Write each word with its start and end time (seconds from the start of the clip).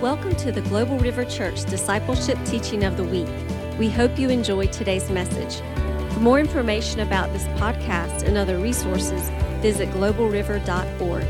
Welcome 0.00 0.34
to 0.36 0.50
the 0.50 0.62
Global 0.62 0.98
River 0.98 1.26
Church 1.26 1.62
Discipleship 1.66 2.38
Teaching 2.46 2.84
of 2.84 2.96
the 2.96 3.04
Week. 3.04 3.28
We 3.78 3.90
hope 3.90 4.18
you 4.18 4.30
enjoy 4.30 4.68
today's 4.68 5.10
message. 5.10 5.60
For 6.14 6.20
more 6.20 6.40
information 6.40 7.00
about 7.00 7.30
this 7.34 7.44
podcast 7.60 8.22
and 8.22 8.38
other 8.38 8.56
resources, 8.56 9.28
visit 9.60 9.90
globalriver.org. 9.90 11.26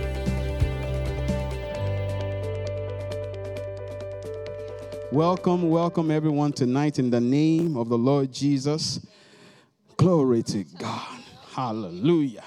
Welcome, 5.10 5.68
welcome 5.68 6.12
everyone 6.12 6.52
tonight 6.52 7.00
in 7.00 7.10
the 7.10 7.20
name 7.20 7.76
of 7.76 7.88
the 7.88 7.98
Lord 7.98 8.32
Jesus. 8.32 9.04
Glory 9.96 10.44
to 10.44 10.62
God. 10.78 11.18
Hallelujah. 11.56 12.44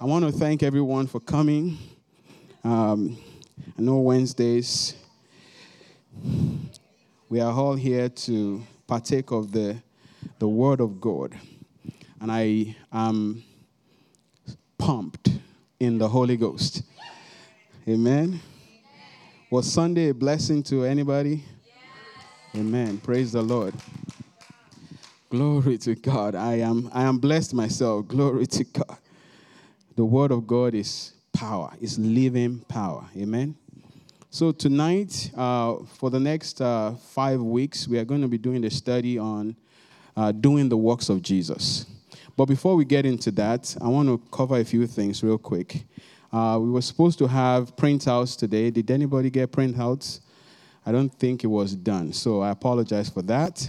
I 0.00 0.06
want 0.06 0.24
to 0.24 0.32
thank 0.32 0.64
everyone 0.64 1.06
for 1.06 1.20
coming. 1.20 1.78
Um, 2.64 3.16
I 3.78 3.82
know 3.82 3.98
Wednesdays, 3.98 4.94
we 7.28 7.40
are 7.40 7.52
all 7.52 7.74
here 7.74 8.08
to 8.08 8.62
partake 8.86 9.30
of 9.30 9.52
the, 9.52 9.80
the 10.38 10.48
Word 10.48 10.80
of 10.80 11.00
God. 11.00 11.34
And 12.20 12.30
I 12.30 12.76
am 12.92 13.42
pumped 14.76 15.30
in 15.78 15.98
the 15.98 16.08
Holy 16.08 16.36
Ghost. 16.36 16.82
Amen. 17.88 18.40
Was 19.50 19.72
Sunday 19.72 20.08
a 20.10 20.14
blessing 20.14 20.62
to 20.64 20.84
anybody? 20.84 21.44
Amen. 22.54 22.98
Praise 22.98 23.32
the 23.32 23.42
Lord. 23.42 23.74
Glory 25.30 25.78
to 25.78 25.94
God. 25.94 26.34
I 26.34 26.56
am, 26.56 26.90
I 26.92 27.02
am 27.02 27.18
blessed 27.18 27.54
myself. 27.54 28.08
Glory 28.08 28.46
to 28.46 28.64
God. 28.64 28.98
The 29.96 30.04
Word 30.04 30.32
of 30.32 30.46
God 30.46 30.74
is 30.74 31.12
power, 31.32 31.72
it's 31.80 31.98
living 31.98 32.60
power. 32.68 33.04
Amen. 33.16 33.56
So, 34.32 34.52
tonight, 34.52 35.32
uh, 35.36 35.78
for 35.98 36.08
the 36.08 36.20
next 36.20 36.60
uh, 36.60 36.92
five 36.92 37.42
weeks, 37.42 37.88
we 37.88 37.98
are 37.98 38.04
going 38.04 38.20
to 38.20 38.28
be 38.28 38.38
doing 38.38 38.64
a 38.64 38.70
study 38.70 39.18
on 39.18 39.56
uh, 40.16 40.30
doing 40.30 40.68
the 40.68 40.76
works 40.76 41.08
of 41.08 41.20
Jesus. 41.20 41.84
But 42.36 42.44
before 42.44 42.76
we 42.76 42.84
get 42.84 43.04
into 43.04 43.32
that, 43.32 43.76
I 43.80 43.88
want 43.88 44.08
to 44.08 44.22
cover 44.30 44.56
a 44.60 44.64
few 44.64 44.86
things 44.86 45.24
real 45.24 45.36
quick. 45.36 45.82
Uh, 46.32 46.60
we 46.62 46.70
were 46.70 46.80
supposed 46.80 47.18
to 47.18 47.26
have 47.26 47.74
printouts 47.74 48.38
today. 48.38 48.70
Did 48.70 48.92
anybody 48.92 49.30
get 49.30 49.50
printouts? 49.50 50.20
I 50.86 50.92
don't 50.92 51.12
think 51.12 51.42
it 51.42 51.48
was 51.48 51.74
done, 51.74 52.12
so 52.12 52.40
I 52.40 52.50
apologize 52.50 53.10
for 53.10 53.22
that. 53.22 53.68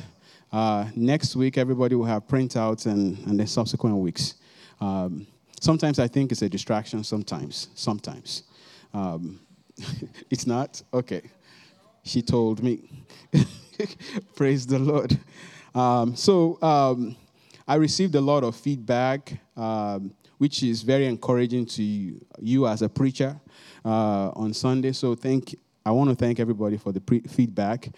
Uh, 0.51 0.85
next 0.95 1.35
week, 1.35 1.57
everybody 1.57 1.95
will 1.95 2.05
have 2.05 2.27
printouts, 2.27 2.85
and, 2.85 3.17
and 3.25 3.39
then 3.39 3.47
subsequent 3.47 3.95
weeks. 3.95 4.35
Um, 4.79 5.25
sometimes 5.59 5.97
I 5.97 6.07
think 6.07 6.31
it's 6.31 6.43
a 6.43 6.49
distraction, 6.49 7.03
sometimes, 7.03 7.69
sometimes. 7.73 8.43
Um, 8.93 9.39
it's 10.29 10.47
not? 10.47 10.81
Okay. 10.93 11.21
She 12.03 12.21
told 12.21 12.63
me. 12.63 12.89
Praise 14.35 14.65
the 14.65 14.79
Lord. 14.79 15.17
Um, 15.73 16.15
so 16.15 16.61
um, 16.61 17.15
I 17.67 17.75
received 17.75 18.15
a 18.15 18.21
lot 18.21 18.43
of 18.43 18.55
feedback, 18.55 19.39
um, 19.55 20.13
which 20.37 20.63
is 20.63 20.81
very 20.81 21.05
encouraging 21.05 21.65
to 21.67 21.83
you, 21.83 22.25
you 22.39 22.67
as 22.67 22.81
a 22.81 22.89
preacher 22.89 23.39
uh, 23.85 24.29
on 24.29 24.53
Sunday. 24.53 24.91
So 24.91 25.15
thank. 25.15 25.55
I 25.83 25.91
want 25.91 26.09
to 26.11 26.15
thank 26.15 26.39
everybody 26.39 26.77
for 26.77 26.91
the 26.91 27.01
pre- 27.01 27.21
feedback. 27.21 27.89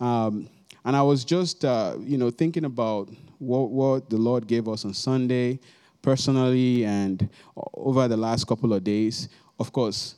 Um, 0.00 0.48
and 0.84 0.96
I 0.96 1.02
was 1.02 1.24
just, 1.24 1.64
uh, 1.64 1.96
you 2.00 2.16
know, 2.16 2.30
thinking 2.30 2.64
about 2.64 3.10
what, 3.38 3.70
what 3.70 4.08
the 4.08 4.16
Lord 4.16 4.46
gave 4.46 4.68
us 4.68 4.84
on 4.84 4.94
Sunday, 4.94 5.58
personally, 6.00 6.84
and 6.84 7.28
over 7.74 8.08
the 8.08 8.16
last 8.16 8.46
couple 8.46 8.72
of 8.72 8.84
days. 8.84 9.28
Of 9.58 9.72
course, 9.72 10.14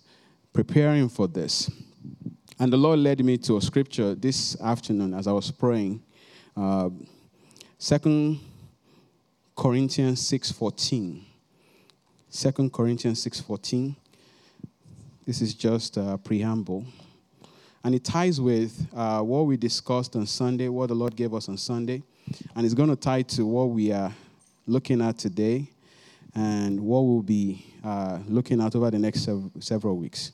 preparing 0.52 1.08
for 1.08 1.28
this. 1.28 1.70
And 2.58 2.72
the 2.72 2.76
Lord 2.76 2.98
led 2.98 3.24
me 3.24 3.38
to 3.38 3.56
a 3.56 3.60
scripture 3.60 4.14
this 4.14 4.60
afternoon 4.60 5.14
as 5.14 5.26
I 5.26 5.32
was 5.32 5.50
praying. 5.50 6.02
Uh, 6.56 6.90
Second 7.78 8.40
Corinthians 9.56 10.20
6.14. 10.30 11.22
2 12.30 12.70
Corinthians 12.70 13.24
6.14. 13.24 13.94
This 15.24 15.40
is 15.40 15.54
just 15.54 15.96
a 15.96 16.18
preamble. 16.22 16.84
And 17.84 17.94
it 17.94 18.04
ties 18.04 18.40
with 18.40 18.88
uh, 18.94 19.20
what 19.20 19.46
we 19.46 19.56
discussed 19.56 20.16
on 20.16 20.26
Sunday, 20.26 20.68
what 20.68 20.88
the 20.88 20.94
Lord 20.94 21.14
gave 21.14 21.32
us 21.32 21.48
on 21.48 21.56
Sunday. 21.56 22.02
And 22.56 22.64
it's 22.64 22.74
going 22.74 22.88
to 22.88 22.96
tie 22.96 23.22
to 23.22 23.46
what 23.46 23.66
we 23.66 23.92
are 23.92 24.12
looking 24.66 25.00
at 25.00 25.18
today 25.18 25.70
and 26.34 26.80
what 26.80 27.00
we'll 27.00 27.22
be 27.22 27.64
uh, 27.84 28.18
looking 28.26 28.60
at 28.60 28.74
over 28.74 28.90
the 28.90 28.98
next 28.98 29.24
sev- 29.24 29.50
several 29.60 29.96
weeks. 29.96 30.32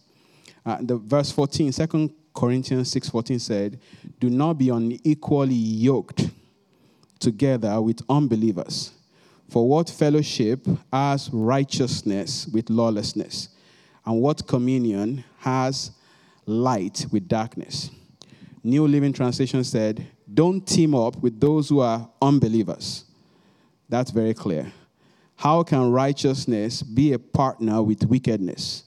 Uh, 0.65 0.79
the 0.81 0.97
verse 0.97 1.31
14, 1.31 1.73
2 1.73 2.11
Corinthians 2.35 2.91
6:14 2.91 3.39
said, 3.39 3.79
"Do 4.19 4.29
not 4.29 4.59
be 4.59 4.69
unequally 4.71 5.55
yoked 5.55 6.31
together 7.19 7.81
with 7.81 8.03
unbelievers. 8.09 8.93
For 9.49 9.69
what 9.69 9.89
fellowship 9.89 10.67
has 10.93 11.31
righteousness 11.33 12.49
with 12.49 12.71
lawlessness? 12.71 13.51
And 14.05 14.21
what 14.21 14.47
communion 14.47 15.25
has 15.39 15.93
light 16.47 17.07
with 17.13 17.29
darkness?" 17.29 17.91
New 18.65 18.89
Living 18.89 19.13
Translation 19.13 19.63
said, 19.63 20.07
"Don't 20.33 20.67
team 20.67 20.95
up 20.95 21.23
with 21.23 21.39
those 21.39 21.69
who 21.69 21.81
are 21.81 22.09
unbelievers." 22.21 23.05
That's 23.89 24.11
very 24.11 24.35
clear. 24.35 24.73
How 25.37 25.63
can 25.63 25.91
righteousness 25.91 26.83
be 26.83 27.13
a 27.13 27.19
partner 27.19 27.83
with 27.83 28.07
wickedness? 28.07 28.85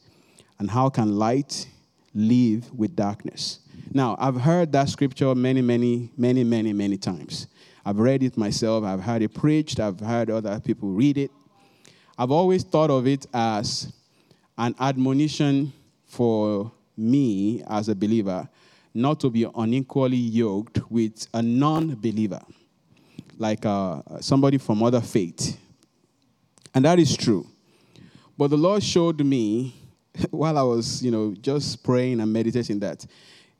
And 0.59 0.69
how 0.69 0.89
can 0.89 1.17
light 1.17 1.67
live 2.13 2.71
with 2.73 2.95
darkness? 2.95 3.59
Now, 3.93 4.15
I've 4.19 4.41
heard 4.41 4.71
that 4.71 4.89
scripture 4.89 5.33
many, 5.35 5.61
many, 5.61 6.11
many, 6.17 6.43
many, 6.43 6.73
many 6.73 6.97
times. 6.97 7.47
I've 7.85 7.99
read 7.99 8.23
it 8.23 8.37
myself, 8.37 8.83
I've 8.83 9.01
heard 9.01 9.21
it 9.21 9.33
preached, 9.33 9.79
I've 9.79 9.99
heard 9.99 10.29
other 10.29 10.59
people 10.59 10.89
read 10.89 11.17
it. 11.17 11.31
I've 12.17 12.31
always 12.31 12.63
thought 12.63 12.89
of 12.89 13.07
it 13.07 13.25
as 13.33 13.93
an 14.57 14.75
admonition 14.79 15.71
for 16.05 16.71
me 16.97 17.63
as 17.69 17.89
a 17.89 17.95
believer 17.95 18.49
not 18.97 19.19
to 19.19 19.29
be 19.29 19.45
unequally 19.55 20.17
yoked 20.17 20.79
with 20.89 21.27
a 21.33 21.41
non 21.41 21.93
believer, 21.95 22.41
like 23.37 23.63
uh, 23.63 24.01
somebody 24.19 24.57
from 24.57 24.81
other 24.81 25.01
faith. 25.01 25.57
And 26.73 26.83
that 26.83 26.97
is 26.97 27.15
true. 27.15 27.47
But 28.37 28.49
the 28.49 28.57
Lord 28.57 28.81
showed 28.81 29.23
me 29.23 29.75
while 30.31 30.57
I 30.57 30.63
was, 30.63 31.03
you 31.03 31.11
know, 31.11 31.33
just 31.39 31.83
praying 31.83 32.19
and 32.19 32.31
meditating 32.31 32.79
that 32.79 33.05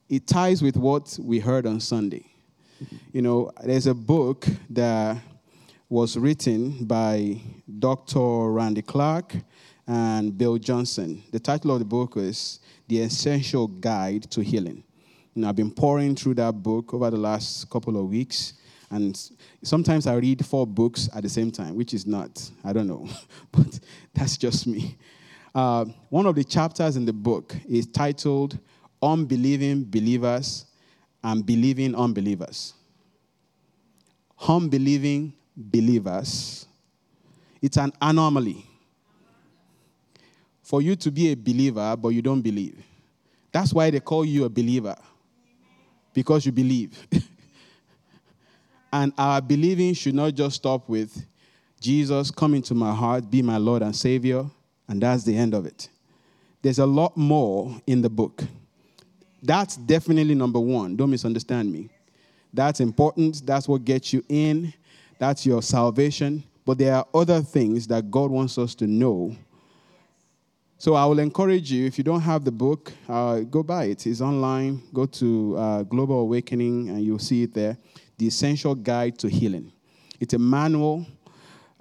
it 0.10 0.28
ties 0.28 0.62
with 0.62 0.78
what 0.78 1.18
we 1.22 1.40
heard 1.40 1.66
on 1.66 1.80
Sunday. 1.80 2.26
You 3.12 3.22
know, 3.22 3.52
there's 3.64 3.88
a 3.88 3.94
book 3.94 4.46
that 4.70 5.18
was 5.90 6.18
written 6.18 6.86
by 6.86 7.42
Dr. 7.80 8.52
Randy 8.52 8.82
Clark 8.82 9.36
and 9.88 10.38
Bill 10.38 10.58
Johnson. 10.58 11.24
The 11.32 11.40
title 11.40 11.72
of 11.72 11.80
the 11.80 11.86
book 11.86 12.18
is 12.18 12.60
The 12.88 13.02
Essential 13.02 13.68
Guide 13.68 14.30
to 14.32 14.42
Healing. 14.42 14.84
Know, 15.34 15.50
I've 15.50 15.56
been 15.56 15.72
pouring 15.72 16.16
through 16.16 16.34
that 16.36 16.64
book 16.64 16.94
over 16.94 17.12
the 17.12 17.18
last 17.18 17.70
couple 17.70 17.98
of 17.98 18.10
weeks, 18.10 18.54
and 18.90 19.20
sometimes 19.64 20.08
I 20.08 20.16
read 20.16 20.44
four 20.46 20.66
books 20.66 21.10
at 21.16 21.22
the 21.22 21.30
same 21.30 21.52
time, 21.52 21.76
which 21.76 21.94
is 21.94 22.08
not, 22.08 22.50
I 22.64 22.74
don't 22.74 22.88
know, 22.88 23.08
but 23.52 23.80
that's 24.14 24.36
just 24.38 24.66
me. 24.66 24.98
Uh, 25.58 25.86
one 26.10 26.28
of 26.28 26.36
the 26.36 26.44
chapters 26.44 26.98
in 26.98 27.04
the 27.04 27.12
book 27.12 27.56
is 27.68 27.88
titled 27.88 28.60
Unbelieving 29.02 29.84
Believers 29.86 30.68
and 31.24 31.44
Believing 31.44 31.96
Unbelievers. 31.96 32.76
Unbelieving 34.48 35.34
believers. 35.56 36.68
It's 37.60 37.78
an 37.78 37.92
anomaly 38.00 38.68
for 40.62 40.84
you 40.84 40.96
to 40.98 41.10
be 41.10 41.32
a 41.32 41.36
believer, 41.36 41.96
but 41.98 42.10
you 42.10 42.22
don't 42.22 42.42
believe. 42.42 42.78
That's 43.52 43.74
why 43.74 43.90
they 43.90 44.00
call 44.00 44.26
you 44.26 44.46
a 44.46 44.50
believer, 44.50 44.96
because 46.14 46.46
you 46.46 46.52
believe. 46.52 47.08
and 48.94 49.12
our 49.18 49.42
believing 49.42 49.96
should 49.96 50.14
not 50.14 50.36
just 50.36 50.58
stop 50.58 50.88
with 50.88 51.26
Jesus, 51.82 52.30
come 52.30 52.54
into 52.54 52.76
my 52.76 52.94
heart, 52.94 53.28
be 53.32 53.42
my 53.42 53.58
Lord 53.58 53.82
and 53.82 53.96
Savior, 53.96 54.46
and 54.88 55.02
that's 55.02 55.24
the 55.24 55.36
end 55.36 55.54
of 55.54 55.66
it. 55.66 55.90
There's 56.62 56.80
a 56.80 56.86
lot 56.86 57.16
more 57.16 57.80
in 57.88 58.02
the 58.02 58.10
book. 58.10 58.44
That's 59.44 59.78
definitely 59.78 60.36
number 60.36 60.60
one. 60.60 60.96
Don't 60.96 61.12
misunderstand 61.12 61.72
me. 61.72 61.90
That's 62.54 62.80
important. 62.80 63.46
That's 63.46 63.68
what 63.68 63.86
gets 63.86 64.12
you 64.12 64.24
in. 64.30 64.74
That's 65.20 65.46
your 65.46 65.62
salvation. 65.62 66.44
But 66.66 66.78
there 66.78 66.96
are 66.96 67.08
other 67.14 67.42
things 67.42 67.88
that 67.88 68.10
God 68.12 68.32
wants 68.32 68.58
us 68.58 68.76
to 68.76 68.88
know. 68.88 69.36
So 70.80 70.94
I 70.94 71.06
will 71.06 71.20
encourage 71.20 71.72
you, 71.72 71.86
if 71.86 71.98
you 71.98 72.04
don't 72.04 72.22
have 72.22 72.44
the 72.44 72.52
book, 72.52 72.92
uh, 73.10 73.40
go 73.40 73.64
buy 73.64 73.86
it. 73.86 74.06
It's 74.06 74.22
online. 74.22 74.84
Go 74.94 75.06
to 75.06 75.58
uh, 75.58 75.84
Global 75.84 76.20
Awakening 76.20 76.90
and 76.90 77.04
you'll 77.04 77.20
see 77.20 77.44
it 77.44 77.54
there. 77.54 77.78
The 78.18 78.28
Essential 78.28 78.76
Guide 78.76 79.18
to 79.20 79.30
Healing. 79.30 79.72
It's 80.20 80.34
a 80.34 80.40
manual 80.40 81.06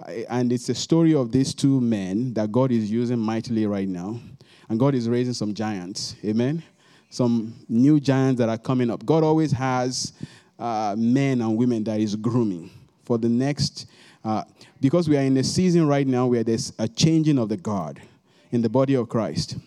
and 0.05 0.53
it's 0.53 0.69
a 0.69 0.75
story 0.75 1.15
of 1.15 1.31
these 1.31 1.53
two 1.53 1.81
men 1.81 2.33
that 2.33 2.51
God 2.51 2.71
is 2.71 2.91
using 2.91 3.19
mightily 3.19 3.65
right 3.65 3.87
now. 3.87 4.19
And 4.69 4.79
God 4.79 4.95
is 4.95 5.07
raising 5.07 5.33
some 5.33 5.53
giants. 5.53 6.15
Amen. 6.25 6.61
some 7.09 7.53
new 7.69 7.99
giants 7.99 8.39
that 8.39 8.49
are 8.49 8.57
coming 8.57 8.89
up. 8.89 9.05
God 9.05 9.23
always 9.23 9.51
has 9.51 10.13
uh, 10.59 10.95
men 10.97 11.41
and 11.41 11.57
women 11.57 11.83
that 11.85 11.99
is 11.99 12.15
grooming 12.15 12.69
for 13.03 13.17
the 13.17 13.29
next, 13.29 13.87
uh, 14.23 14.43
because 14.81 15.07
we 15.07 15.17
are 15.17 15.21
in 15.21 15.37
a 15.37 15.43
season 15.43 15.87
right 15.87 16.05
now 16.05 16.27
where 16.27 16.43
there's 16.43 16.73
a 16.79 16.87
changing 16.87 17.39
of 17.39 17.49
the 17.49 17.57
guard 17.57 18.01
in 18.51 18.61
the 18.61 18.69
body 18.69 18.95
of 18.95 19.07
Christ. 19.07 19.57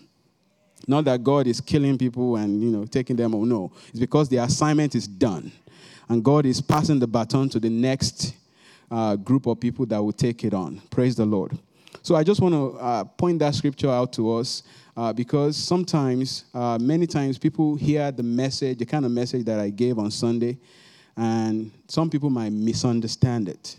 Not 0.86 1.04
that 1.04 1.22
God 1.22 1.46
is 1.46 1.60
killing 1.60 1.96
people 1.96 2.36
and 2.36 2.62
you 2.62 2.70
know 2.70 2.84
taking 2.84 3.16
them. 3.16 3.34
Oh 3.34 3.44
no, 3.44 3.72
it's 3.88 4.00
because 4.00 4.28
the 4.28 4.38
assignment 4.38 4.94
is 4.94 5.06
done, 5.06 5.52
and 6.08 6.24
God 6.24 6.46
is 6.46 6.60
passing 6.60 6.98
the 6.98 7.06
baton 7.06 7.48
to 7.50 7.60
the 7.60 7.70
next 7.70 8.34
uh, 8.90 9.16
group 9.16 9.46
of 9.46 9.60
people 9.60 9.86
that 9.86 10.02
will 10.02 10.12
take 10.12 10.44
it 10.44 10.54
on. 10.54 10.80
Praise 10.90 11.16
the 11.16 11.26
Lord. 11.26 11.58
So 12.02 12.16
I 12.16 12.24
just 12.24 12.40
want 12.40 12.54
to 12.54 12.78
uh, 12.78 13.04
point 13.04 13.38
that 13.40 13.54
scripture 13.54 13.90
out 13.90 14.12
to 14.14 14.32
us 14.36 14.62
uh, 14.96 15.12
because 15.12 15.56
sometimes, 15.56 16.44
uh, 16.54 16.78
many 16.80 17.06
times, 17.06 17.38
people 17.38 17.76
hear 17.76 18.10
the 18.10 18.22
message, 18.22 18.78
the 18.78 18.86
kind 18.86 19.04
of 19.04 19.10
message 19.10 19.44
that 19.44 19.60
I 19.60 19.70
gave 19.70 19.98
on 19.98 20.10
Sunday, 20.10 20.58
and 21.16 21.70
some 21.88 22.08
people 22.08 22.30
might 22.30 22.52
misunderstand 22.52 23.48
it. 23.48 23.76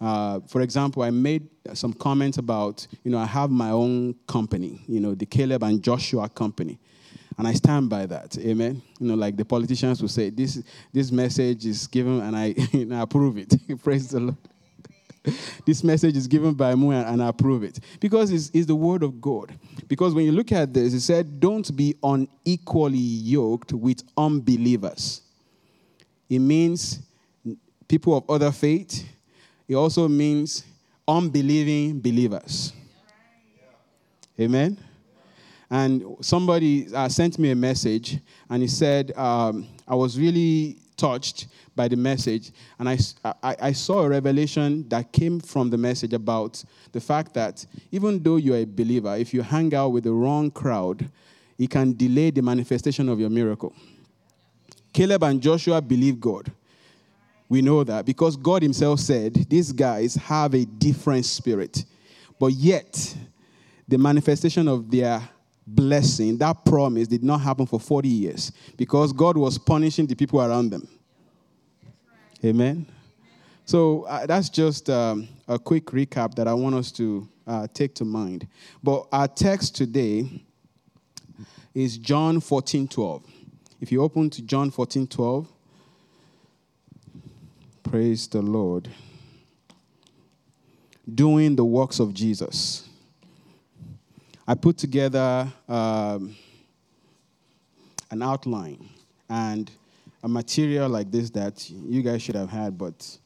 Uh, 0.00 0.40
for 0.48 0.62
example, 0.62 1.02
I 1.02 1.10
made 1.10 1.48
some 1.74 1.92
comments 1.92 2.38
about, 2.38 2.86
you 3.04 3.10
know, 3.10 3.18
I 3.18 3.26
have 3.26 3.50
my 3.50 3.70
own 3.70 4.14
company, 4.26 4.82
you 4.88 4.98
know, 4.98 5.14
the 5.14 5.26
Caleb 5.26 5.62
and 5.62 5.82
Joshua 5.82 6.28
company. 6.28 6.78
And 7.38 7.48
I 7.48 7.52
stand 7.54 7.88
by 7.88 8.06
that. 8.06 8.36
Amen. 8.38 8.82
You 8.98 9.08
know, 9.08 9.14
like 9.14 9.36
the 9.36 9.44
politicians 9.44 10.00
will 10.00 10.08
say, 10.08 10.30
this, 10.30 10.62
this 10.92 11.10
message 11.10 11.66
is 11.66 11.86
given 11.86 12.20
and 12.20 12.36
I, 12.36 12.54
know, 12.72 13.02
approve 13.02 13.38
it. 13.38 13.54
Praise 13.82 14.08
the 14.08 14.20
Lord. 14.20 14.36
this 15.66 15.84
message 15.84 16.16
is 16.16 16.26
given 16.26 16.54
by 16.54 16.74
me 16.74 16.94
and 16.94 17.22
I 17.22 17.28
approve 17.28 17.62
it. 17.62 17.80
Because 18.00 18.30
it's, 18.30 18.50
it's 18.52 18.66
the 18.66 18.74
word 18.74 19.02
of 19.02 19.20
God. 19.20 19.56
Because 19.88 20.14
when 20.14 20.24
you 20.24 20.32
look 20.32 20.52
at 20.52 20.74
this, 20.74 20.94
it 20.94 21.00
said, 21.00 21.40
don't 21.40 21.74
be 21.76 21.94
unequally 22.02 22.98
yoked 22.98 23.72
with 23.72 24.02
unbelievers. 24.16 25.22
It 26.28 26.40
means 26.40 27.00
people 27.88 28.16
of 28.16 28.28
other 28.28 28.50
faith, 28.50 29.06
it 29.68 29.74
also 29.74 30.08
means 30.08 30.64
unbelieving 31.06 32.00
believers. 32.00 32.72
Amen. 34.40 34.78
And 35.72 36.18
somebody 36.20 36.94
uh, 36.94 37.08
sent 37.08 37.38
me 37.38 37.50
a 37.50 37.54
message, 37.54 38.18
and 38.50 38.60
he 38.60 38.68
said, 38.68 39.16
um, 39.16 39.66
I 39.88 39.94
was 39.94 40.18
really 40.18 40.76
touched 40.98 41.46
by 41.74 41.88
the 41.88 41.96
message, 41.96 42.52
and 42.78 42.90
I, 42.90 42.98
I, 43.42 43.56
I, 43.58 43.72
saw 43.72 44.02
a 44.02 44.08
revelation 44.10 44.86
that 44.90 45.12
came 45.12 45.40
from 45.40 45.70
the 45.70 45.78
message 45.78 46.12
about 46.12 46.62
the 46.92 47.00
fact 47.00 47.32
that 47.32 47.64
even 47.90 48.22
though 48.22 48.36
you're 48.36 48.58
a 48.58 48.66
believer, 48.66 49.16
if 49.16 49.32
you 49.32 49.40
hang 49.40 49.74
out 49.74 49.88
with 49.92 50.04
the 50.04 50.12
wrong 50.12 50.50
crowd, 50.50 51.08
it 51.58 51.70
can 51.70 51.96
delay 51.96 52.30
the 52.30 52.42
manifestation 52.42 53.08
of 53.08 53.18
your 53.18 53.30
miracle. 53.30 53.72
Caleb 54.92 55.22
and 55.22 55.40
Joshua 55.40 55.80
believed 55.80 56.20
God. 56.20 56.52
We 57.48 57.62
know 57.62 57.82
that 57.82 58.04
because 58.04 58.36
God 58.36 58.60
Himself 58.62 59.00
said 59.00 59.32
these 59.48 59.72
guys 59.72 60.16
have 60.16 60.52
a 60.52 60.66
different 60.66 61.24
spirit. 61.24 61.86
But 62.38 62.52
yet, 62.52 63.16
the 63.88 63.96
manifestation 63.96 64.68
of 64.68 64.90
their 64.90 65.26
blessing, 65.66 66.38
that 66.38 66.64
promise, 66.64 67.08
did 67.08 67.22
not 67.22 67.40
happen 67.40 67.66
for 67.66 67.78
40 67.78 68.08
years 68.08 68.52
because 68.76 69.12
God 69.12 69.36
was 69.36 69.58
punishing 69.58 70.06
the 70.06 70.14
people 70.14 70.40
around 70.40 70.70
them. 70.70 70.88
Amen. 72.44 72.86
So 73.64 74.02
uh, 74.02 74.26
that's 74.26 74.48
just 74.48 74.90
um, 74.90 75.28
a 75.46 75.58
quick 75.58 75.86
recap 75.86 76.34
that 76.34 76.48
I 76.48 76.54
want 76.54 76.74
us 76.74 76.90
to 76.92 77.28
uh, 77.46 77.66
take 77.72 77.94
to 77.96 78.04
mind. 78.04 78.48
But 78.82 79.06
our 79.12 79.28
text 79.28 79.76
today 79.76 80.42
is 81.74 81.98
John 81.98 82.40
14 82.40 82.88
12. 82.88 83.24
If 83.80 83.92
you 83.92 84.02
open 84.02 84.30
to 84.30 84.42
John 84.42 84.70
14 84.70 85.06
12, 85.06 85.48
Praise 87.92 88.26
the 88.26 88.40
Lord. 88.40 88.88
Doing 91.12 91.56
the 91.56 91.64
works 91.64 92.00
of 92.00 92.14
Jesus. 92.14 92.88
I 94.46 94.54
put 94.54 94.76
together 94.76 95.52
um, 95.68 96.34
an 98.10 98.22
outline 98.22 98.88
and 99.28 99.70
a 100.22 100.28
material 100.28 100.88
like 100.88 101.10
this 101.10 101.30
that 101.30 101.68
you 101.70 102.02
guys 102.02 102.22
should 102.22 102.34
have 102.34 102.50
had, 102.50 102.76
but 102.76 103.18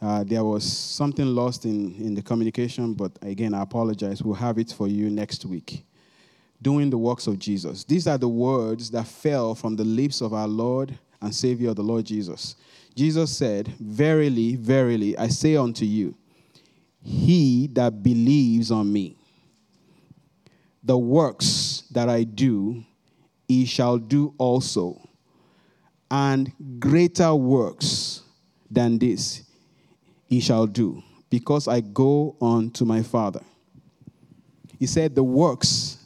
uh, 0.00 0.24
there 0.24 0.42
was 0.42 0.64
something 0.64 1.26
lost 1.26 1.64
in, 1.64 1.94
in 1.94 2.14
the 2.14 2.22
communication. 2.22 2.92
But 2.92 3.12
again, 3.22 3.54
I 3.54 3.62
apologize. 3.62 4.22
We'll 4.22 4.34
have 4.34 4.58
it 4.58 4.72
for 4.72 4.88
you 4.88 5.10
next 5.10 5.44
week. 5.44 5.84
Doing 6.60 6.90
the 6.90 6.98
works 6.98 7.26
of 7.26 7.38
Jesus. 7.38 7.84
These 7.84 8.06
are 8.06 8.18
the 8.18 8.28
words 8.28 8.90
that 8.90 9.06
fell 9.06 9.54
from 9.54 9.76
the 9.76 9.84
lips 9.84 10.20
of 10.20 10.32
our 10.32 10.48
Lord 10.48 10.96
and 11.20 11.34
Savior, 11.34 11.72
the 11.72 11.82
Lord 11.82 12.04
Jesus. 12.04 12.56
Jesus 12.94 13.36
said, 13.36 13.68
Verily, 13.80 14.56
verily, 14.56 15.16
I 15.16 15.28
say 15.28 15.56
unto 15.56 15.84
you, 15.84 16.14
he 17.00 17.68
that 17.72 18.02
believes 18.02 18.70
on 18.70 18.92
me, 18.92 19.16
the 20.82 20.98
works 20.98 21.84
that 21.90 22.08
I 22.08 22.24
do, 22.24 22.84
he 23.48 23.64
shall 23.64 23.98
do 23.98 24.34
also, 24.38 25.00
and 26.10 26.52
greater 26.78 27.34
works 27.34 28.22
than 28.70 28.98
this 28.98 29.42
he 30.26 30.40
shall 30.40 30.66
do, 30.66 31.02
because 31.30 31.68
I 31.68 31.80
go 31.80 32.36
on 32.40 32.70
to 32.72 32.84
my 32.84 33.02
Father. 33.02 33.42
He 34.78 34.86
said, 34.86 35.14
The 35.14 35.22
works 35.22 35.98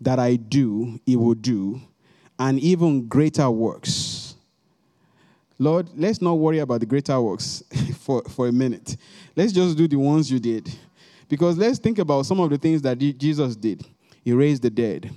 that 0.00 0.18
I 0.18 0.36
do, 0.36 1.00
he 1.04 1.16
will 1.16 1.34
do, 1.34 1.80
and 2.38 2.58
even 2.60 3.06
greater 3.06 3.50
works 3.50 4.24
Lord, 5.58 5.88
let's 5.96 6.20
not 6.20 6.34
worry 6.34 6.58
about 6.58 6.80
the 6.80 6.86
greater 6.86 7.20
works 7.20 7.62
for, 8.00 8.22
for 8.24 8.48
a 8.48 8.52
minute. 8.52 8.96
Let's 9.36 9.52
just 9.52 9.76
do 9.76 9.86
the 9.86 9.96
ones 9.96 10.30
you 10.30 10.40
did. 10.40 10.68
Because 11.28 11.56
let's 11.56 11.78
think 11.78 11.98
about 11.98 12.26
some 12.26 12.40
of 12.40 12.50
the 12.50 12.58
things 12.58 12.82
that 12.82 12.98
Jesus 12.98 13.56
did. 13.56 13.84
He 14.24 14.32
raised 14.32 14.62
the 14.62 14.70
dead, 14.70 15.10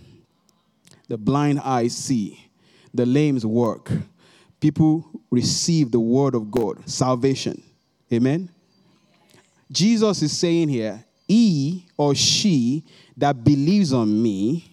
the 1.08 1.18
blind 1.18 1.60
eyes 1.62 1.96
see, 1.96 2.50
the 2.94 3.06
lames 3.06 3.46
work, 3.46 3.92
people 4.60 5.10
receive 5.32 5.92
the 5.92 6.00
word 6.00 6.36
of 6.36 6.52
God, 6.52 6.88
salvation. 6.90 7.64
Amen? 8.12 8.50
Jesus 9.72 10.22
is 10.22 10.38
saying 10.38 10.70
here, 10.70 11.04
he 11.28 11.86
or 11.98 12.16
she 12.16 12.84
that 13.16 13.44
believes 13.44 13.94
on 13.94 14.22
me, 14.22 14.70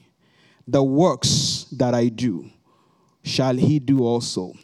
the 0.67 0.83
works 0.83 1.67
that 1.73 1.95
I 1.95 2.09
do, 2.09 2.51
shall 3.23 3.57
he 3.57 3.79
do 3.79 4.05
also 4.05 4.55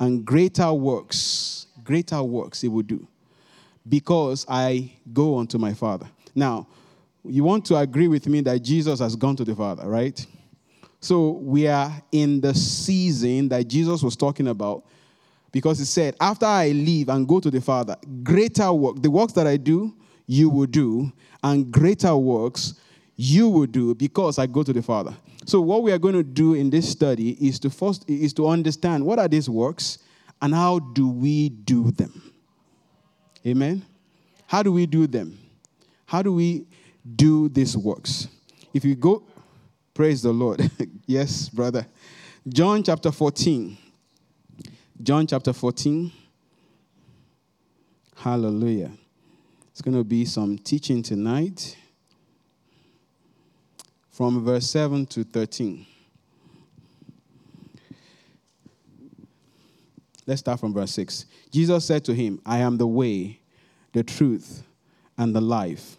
and 0.00 0.24
greater 0.24 0.72
works, 0.72 1.66
greater 1.82 2.22
works 2.22 2.60
he 2.60 2.68
will 2.68 2.82
do 2.82 3.06
because 3.88 4.44
I 4.48 4.92
go 5.12 5.38
unto 5.38 5.58
my 5.58 5.74
Father. 5.74 6.06
Now, 6.34 6.66
you 7.24 7.44
want 7.44 7.64
to 7.66 7.76
agree 7.76 8.08
with 8.08 8.26
me 8.26 8.40
that 8.42 8.60
Jesus 8.60 9.00
has 9.00 9.16
gone 9.16 9.36
to 9.36 9.44
the 9.44 9.54
Father, 9.54 9.88
right? 9.88 10.24
So 11.00 11.32
we 11.32 11.66
are 11.66 11.92
in 12.12 12.40
the 12.40 12.54
season 12.54 13.48
that 13.50 13.68
Jesus 13.68 14.02
was 14.02 14.16
talking 14.16 14.48
about 14.48 14.84
because 15.52 15.78
he 15.78 15.84
said, 15.84 16.16
After 16.20 16.46
I 16.46 16.68
leave 16.68 17.08
and 17.08 17.28
go 17.28 17.40
to 17.40 17.50
the 17.50 17.60
Father, 17.60 17.96
greater 18.22 18.72
work, 18.72 19.02
the 19.02 19.10
works 19.10 19.32
that 19.34 19.46
I 19.46 19.56
do, 19.56 19.94
you 20.26 20.48
will 20.48 20.66
do, 20.66 21.12
and 21.42 21.70
greater 21.70 22.16
works 22.16 22.74
you 23.16 23.48
will 23.48 23.66
do 23.66 23.94
because 23.94 24.38
I 24.38 24.46
go 24.46 24.62
to 24.62 24.72
the 24.72 24.82
Father. 24.82 25.14
So 25.46 25.60
what 25.60 25.82
we 25.82 25.92
are 25.92 25.98
going 25.98 26.14
to 26.14 26.22
do 26.22 26.54
in 26.54 26.70
this 26.70 26.88
study 26.88 27.32
is 27.32 27.58
to 27.60 27.70
first 27.70 28.08
is 28.08 28.32
to 28.34 28.48
understand 28.48 29.04
what 29.04 29.18
are 29.18 29.28
these 29.28 29.48
works 29.48 29.98
and 30.40 30.54
how 30.54 30.78
do 30.78 31.08
we 31.08 31.50
do 31.50 31.90
them. 31.90 32.32
Amen. 33.46 33.84
How 34.46 34.62
do 34.62 34.72
we 34.72 34.86
do 34.86 35.06
them? 35.06 35.38
How 36.06 36.22
do 36.22 36.32
we 36.32 36.66
do 37.04 37.48
these 37.48 37.76
works? 37.76 38.28
If 38.72 38.84
you 38.84 38.94
go 38.94 39.22
praise 39.94 40.22
the 40.22 40.32
Lord. 40.32 40.68
yes, 41.06 41.48
brother. 41.48 41.86
John 42.46 42.82
chapter 42.82 43.12
14. 43.12 43.78
John 45.02 45.26
chapter 45.26 45.52
14. 45.52 46.10
Hallelujah. 48.16 48.90
It's 49.70 49.80
going 49.80 49.96
to 49.96 50.04
be 50.04 50.24
some 50.24 50.58
teaching 50.58 51.02
tonight 51.02 51.76
from 54.10 54.44
verse 54.44 54.68
7 54.68 55.06
to 55.06 55.24
13. 55.24 55.86
Let's 60.26 60.40
start 60.40 60.58
from 60.58 60.72
verse 60.72 60.92
6. 60.92 61.26
Jesus 61.50 61.84
said 61.84 62.04
to 62.06 62.14
him, 62.14 62.40
I 62.46 62.58
am 62.58 62.78
the 62.78 62.86
way, 62.86 63.40
the 63.92 64.02
truth, 64.02 64.62
and 65.18 65.34
the 65.34 65.40
life, 65.40 65.98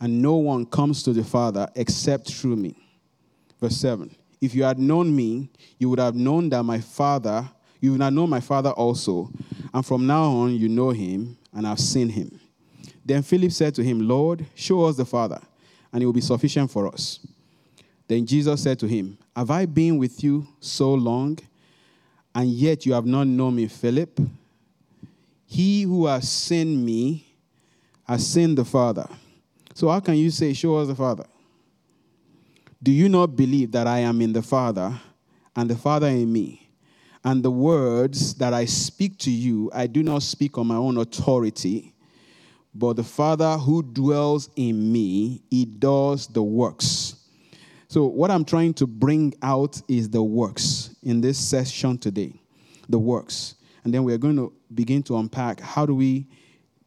and 0.00 0.20
no 0.20 0.36
one 0.36 0.66
comes 0.66 1.02
to 1.02 1.12
the 1.12 1.24
Father 1.24 1.68
except 1.74 2.32
through 2.32 2.56
me. 2.56 2.76
Verse 3.60 3.76
7. 3.76 4.14
If 4.40 4.54
you 4.54 4.64
had 4.64 4.78
known 4.78 5.14
me, 5.14 5.48
you 5.78 5.88
would 5.88 5.98
have 5.98 6.14
known 6.14 6.50
that 6.50 6.62
my 6.62 6.80
Father, 6.80 7.48
you 7.80 7.92
would 7.92 8.02
have 8.02 8.12
known 8.12 8.28
my 8.28 8.40
Father 8.40 8.70
also, 8.70 9.30
and 9.72 9.84
from 9.84 10.06
now 10.06 10.24
on 10.24 10.54
you 10.54 10.68
know 10.68 10.90
him 10.90 11.36
and 11.54 11.66
have 11.66 11.80
seen 11.80 12.08
him. 12.08 12.38
Then 13.04 13.22
Philip 13.22 13.52
said 13.52 13.74
to 13.76 13.84
him, 13.84 14.06
Lord, 14.06 14.44
show 14.54 14.84
us 14.84 14.96
the 14.96 15.04
Father, 15.04 15.40
and 15.92 16.02
it 16.02 16.06
will 16.06 16.12
be 16.12 16.20
sufficient 16.20 16.70
for 16.70 16.88
us. 16.88 17.20
Then 18.08 18.26
Jesus 18.26 18.62
said 18.62 18.78
to 18.80 18.86
him, 18.86 19.16
Have 19.34 19.50
I 19.50 19.66
been 19.66 19.96
with 19.96 20.22
you 20.22 20.46
so 20.60 20.92
long, 20.94 21.38
and 22.34 22.48
yet 22.50 22.84
you 22.84 22.92
have 22.92 23.06
not 23.06 23.26
known 23.26 23.56
me, 23.56 23.68
Philip? 23.68 24.20
He 25.46 25.82
who 25.82 26.06
has 26.06 26.30
seen 26.30 26.84
me 26.84 27.24
has 28.04 28.26
seen 28.26 28.54
the 28.54 28.64
Father. 28.64 29.08
So, 29.76 29.90
how 29.90 30.00
can 30.00 30.14
you 30.14 30.30
say, 30.30 30.54
Show 30.54 30.76
us 30.76 30.88
the 30.88 30.94
Father? 30.94 31.26
Do 32.82 32.90
you 32.90 33.10
not 33.10 33.36
believe 33.36 33.72
that 33.72 33.86
I 33.86 33.98
am 33.98 34.22
in 34.22 34.32
the 34.32 34.40
Father 34.40 34.98
and 35.54 35.68
the 35.68 35.76
Father 35.76 36.06
in 36.06 36.32
me? 36.32 36.70
And 37.22 37.42
the 37.42 37.50
words 37.50 38.32
that 38.36 38.54
I 38.54 38.64
speak 38.64 39.18
to 39.18 39.30
you, 39.30 39.70
I 39.74 39.86
do 39.86 40.02
not 40.02 40.22
speak 40.22 40.56
on 40.56 40.68
my 40.68 40.76
own 40.76 40.96
authority, 40.96 41.92
but 42.74 42.96
the 42.96 43.04
Father 43.04 43.58
who 43.58 43.82
dwells 43.82 44.48
in 44.56 44.90
me, 44.90 45.42
he 45.50 45.66
does 45.66 46.26
the 46.26 46.42
works. 46.42 47.16
So, 47.88 48.06
what 48.06 48.30
I'm 48.30 48.46
trying 48.46 48.72
to 48.74 48.86
bring 48.86 49.34
out 49.42 49.82
is 49.88 50.08
the 50.08 50.22
works 50.22 50.96
in 51.02 51.20
this 51.20 51.36
session 51.36 51.98
today. 51.98 52.40
The 52.88 52.98
works. 52.98 53.56
And 53.84 53.92
then 53.92 54.04
we're 54.04 54.16
going 54.16 54.36
to 54.36 54.54
begin 54.74 55.02
to 55.02 55.18
unpack 55.18 55.60
how 55.60 55.84
do 55.84 55.94
we 55.94 56.28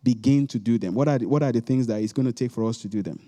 begin 0.03 0.47
to 0.47 0.59
do 0.59 0.77
them? 0.77 0.93
What 0.93 1.07
are 1.07 1.17
the, 1.17 1.25
what 1.25 1.43
are 1.43 1.51
the 1.51 1.61
things 1.61 1.87
that 1.87 2.01
it's 2.01 2.13
going 2.13 2.25
to 2.25 2.33
take 2.33 2.51
for 2.51 2.67
us 2.67 2.77
to 2.79 2.87
do 2.87 3.01
them? 3.01 3.19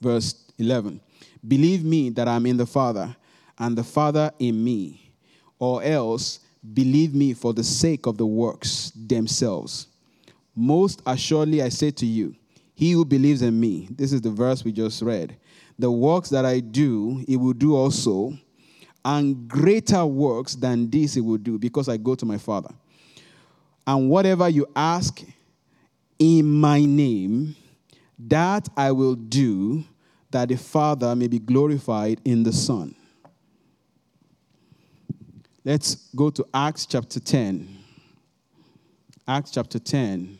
Verse 0.00 0.50
11 0.58 1.00
Believe 1.46 1.84
me 1.84 2.10
that 2.10 2.28
I'm 2.28 2.46
in 2.46 2.56
the 2.56 2.66
Father, 2.66 3.14
and 3.58 3.76
the 3.76 3.84
Father 3.84 4.30
in 4.38 4.62
me, 4.62 5.12
or 5.58 5.82
else 5.82 6.40
believe 6.74 7.14
me 7.14 7.34
for 7.34 7.52
the 7.52 7.64
sake 7.64 8.06
of 8.06 8.16
the 8.16 8.26
works 8.26 8.92
themselves. 8.94 9.88
Most 10.54 11.02
assuredly, 11.06 11.62
I 11.62 11.68
say 11.68 11.90
to 11.92 12.06
you, 12.06 12.34
he 12.74 12.92
who 12.92 13.04
believes 13.04 13.42
in 13.42 13.58
me, 13.58 13.88
this 13.90 14.12
is 14.12 14.20
the 14.20 14.30
verse 14.30 14.64
we 14.64 14.72
just 14.72 15.02
read, 15.02 15.36
the 15.78 15.90
works 15.90 16.28
that 16.30 16.44
I 16.44 16.60
do, 16.60 17.22
he 17.26 17.36
will 17.36 17.52
do 17.52 17.74
also, 17.74 18.32
and 19.04 19.48
greater 19.48 20.04
works 20.06 20.54
than 20.54 20.88
this 20.88 21.14
he 21.14 21.20
will 21.20 21.38
do, 21.38 21.58
because 21.58 21.88
I 21.88 21.96
go 21.96 22.14
to 22.14 22.26
my 22.26 22.38
Father. 22.38 22.70
And 23.86 24.08
whatever 24.08 24.48
you 24.48 24.66
ask 24.76 25.24
in 26.22 26.46
my 26.46 26.84
name, 26.84 27.56
that 28.16 28.68
I 28.76 28.92
will 28.92 29.16
do, 29.16 29.82
that 30.30 30.50
the 30.50 30.56
Father 30.56 31.16
may 31.16 31.26
be 31.26 31.40
glorified 31.40 32.20
in 32.24 32.44
the 32.44 32.52
Son. 32.52 32.94
Let's 35.64 35.96
go 36.14 36.30
to 36.30 36.46
Acts 36.54 36.86
chapter 36.86 37.18
10. 37.18 37.76
Acts 39.26 39.50
chapter 39.50 39.80
10. 39.80 40.38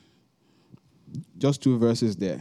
Just 1.36 1.60
two 1.60 1.76
verses 1.76 2.14
there. 2.14 2.40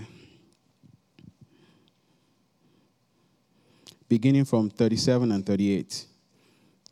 Beginning 4.07 4.45
from 4.45 4.69
37 4.69 5.31
and 5.31 5.43
38. 5.43 6.05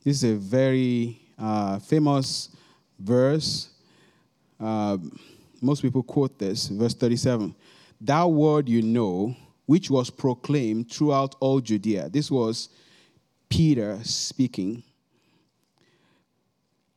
This 0.03 0.23
is 0.23 0.23
a 0.23 0.35
very 0.35 1.21
uh, 1.37 1.77
famous 1.77 2.49
verse. 2.97 3.69
Uh, 4.59 4.97
most 5.61 5.81
people 5.81 6.03
quote 6.03 6.37
this, 6.39 6.67
verse 6.67 6.93
37. 6.93 7.55
That 8.01 8.23
word 8.23 8.69
you 8.69 8.81
know, 8.81 9.35
which 9.65 9.89
was 9.89 10.09
proclaimed 10.09 10.91
throughout 10.91 11.35
all 11.39 11.59
Judea. 11.59 12.09
This 12.09 12.31
was 12.31 12.69
Peter 13.49 13.99
speaking. 14.03 14.83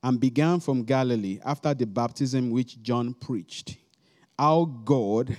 And 0.03 0.19
began 0.19 0.59
from 0.59 0.83
Galilee 0.83 1.39
after 1.45 1.75
the 1.75 1.87
baptism 1.87 2.51
which 2.51 2.83
John 2.83 3.15
preached. 3.15 3.77
Our 4.39 4.67
God 4.67 5.37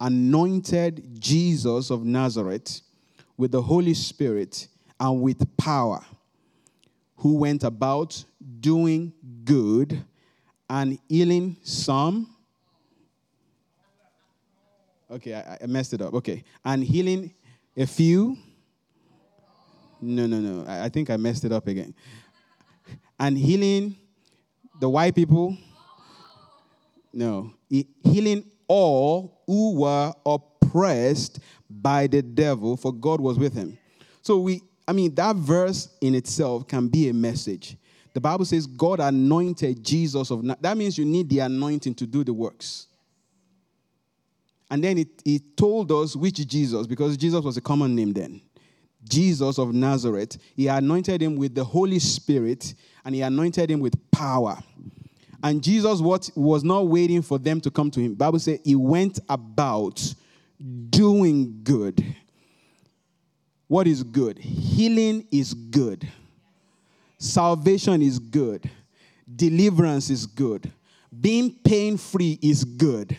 anointed 0.00 1.20
Jesus 1.20 1.90
of 1.90 2.04
Nazareth 2.04 2.80
with 3.36 3.52
the 3.52 3.60
Holy 3.60 3.94
Spirit 3.94 4.68
and 4.98 5.22
with 5.22 5.56
power, 5.56 6.04
who 7.16 7.36
went 7.36 7.64
about 7.64 8.24
doing 8.60 9.12
good 9.44 10.02
and 10.68 10.98
healing 11.08 11.56
some 11.62 12.34
Okay, 15.10 15.34
I, 15.34 15.58
I 15.62 15.66
messed 15.66 15.92
it 15.92 16.00
up. 16.00 16.14
Okay. 16.14 16.44
And 16.64 16.84
healing 16.84 17.34
a 17.76 17.86
few. 17.86 18.36
No, 20.00 20.26
no, 20.26 20.38
no. 20.38 20.64
I, 20.66 20.84
I 20.84 20.88
think 20.88 21.10
I 21.10 21.16
messed 21.16 21.44
it 21.44 21.52
up 21.52 21.66
again. 21.66 21.94
And 23.18 23.36
healing 23.36 23.96
the 24.80 24.88
white 24.88 25.14
people. 25.14 25.56
No. 27.12 27.52
He, 27.68 27.88
healing 28.04 28.44
all 28.68 29.42
who 29.46 29.80
were 29.80 30.12
oppressed 30.24 31.40
by 31.68 32.06
the 32.06 32.22
devil, 32.22 32.76
for 32.76 32.92
God 32.92 33.20
was 33.20 33.38
with 33.38 33.52
him. 33.52 33.76
So 34.22 34.38
we, 34.38 34.62
I 34.86 34.92
mean, 34.92 35.14
that 35.16 35.36
verse 35.36 35.88
in 36.00 36.14
itself 36.14 36.66
can 36.68 36.88
be 36.88 37.08
a 37.08 37.14
message. 37.14 37.76
The 38.14 38.20
Bible 38.20 38.44
says 38.44 38.66
God 38.66 39.00
anointed 39.00 39.84
Jesus 39.84 40.30
of. 40.30 40.44
That 40.60 40.76
means 40.76 40.96
you 40.98 41.04
need 41.04 41.28
the 41.28 41.40
anointing 41.40 41.94
to 41.96 42.06
do 42.06 42.24
the 42.24 42.32
works. 42.32 42.86
And 44.70 44.84
then 44.84 44.98
it, 44.98 45.08
it 45.24 45.56
told 45.56 45.90
us 45.90 46.14
which 46.14 46.46
Jesus, 46.46 46.86
because 46.86 47.16
Jesus 47.16 47.44
was 47.44 47.56
a 47.56 47.60
common 47.60 47.94
name 47.94 48.12
then. 48.12 48.40
Jesus 49.08 49.58
of 49.58 49.74
Nazareth. 49.74 50.38
He 50.54 50.68
anointed 50.68 51.20
him 51.20 51.36
with 51.36 51.54
the 51.54 51.64
Holy 51.64 51.98
Spirit 51.98 52.74
and 53.04 53.14
he 53.14 53.22
anointed 53.22 53.70
him 53.70 53.80
with 53.80 53.94
power. 54.12 54.58
And 55.42 55.62
Jesus 55.62 56.00
what, 56.00 56.30
was 56.36 56.62
not 56.62 56.86
waiting 56.86 57.22
for 57.22 57.38
them 57.38 57.60
to 57.62 57.70
come 57.70 57.90
to 57.90 58.00
him. 58.00 58.14
Bible 58.14 58.38
says 58.38 58.60
he 58.62 58.76
went 58.76 59.18
about 59.28 60.14
doing 60.90 61.60
good. 61.64 62.04
What 63.66 63.86
is 63.86 64.02
good? 64.02 64.38
Healing 64.38 65.26
is 65.32 65.54
good. 65.54 66.06
Salvation 67.18 68.02
is 68.02 68.18
good. 68.18 68.70
Deliverance 69.34 70.10
is 70.10 70.26
good. 70.26 70.70
Being 71.18 71.56
pain 71.64 71.96
free 71.96 72.38
is 72.42 72.64
good 72.64 73.16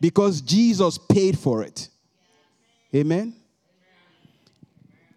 because 0.00 0.40
Jesus 0.40 0.98
paid 0.98 1.38
for 1.38 1.62
it. 1.62 1.88
Amen. 2.94 3.34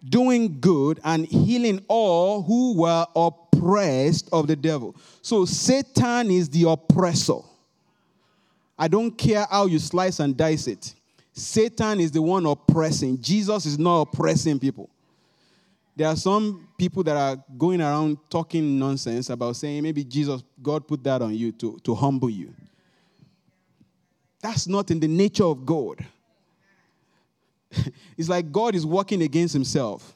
Doing 0.08 0.60
good 0.60 1.00
and 1.04 1.26
healing 1.26 1.84
all 1.88 2.42
who 2.42 2.74
were 2.76 3.06
oppressed 3.14 4.28
of 4.32 4.46
the 4.46 4.56
devil. 4.56 4.96
So 5.22 5.44
Satan 5.44 6.30
is 6.30 6.48
the 6.48 6.68
oppressor. 6.68 7.38
I 8.78 8.88
don't 8.88 9.12
care 9.16 9.46
how 9.48 9.66
you 9.66 9.78
slice 9.78 10.18
and 10.18 10.36
dice 10.36 10.66
it. 10.66 10.94
Satan 11.32 12.00
is 12.00 12.10
the 12.10 12.20
one 12.20 12.44
oppressing. 12.46 13.20
Jesus 13.20 13.64
is 13.64 13.78
not 13.78 14.02
oppressing 14.02 14.58
people. 14.58 14.90
There 15.94 16.08
are 16.08 16.16
some 16.16 16.68
people 16.78 17.02
that 17.04 17.16
are 17.16 17.42
going 17.56 17.80
around 17.80 18.18
talking 18.28 18.78
nonsense 18.78 19.30
about 19.30 19.56
saying 19.56 19.82
maybe 19.82 20.04
Jesus, 20.04 20.42
God 20.62 20.88
put 20.88 21.04
that 21.04 21.22
on 21.22 21.34
you 21.34 21.52
to, 21.52 21.78
to 21.84 21.94
humble 21.94 22.30
you. 22.30 22.52
That's 24.42 24.66
not 24.66 24.90
in 24.90 25.00
the 25.00 25.08
nature 25.08 25.44
of 25.44 25.64
God. 25.64 26.04
it's 28.18 28.28
like 28.28 28.52
God 28.52 28.74
is 28.74 28.84
working 28.84 29.22
against 29.22 29.54
himself. 29.54 30.14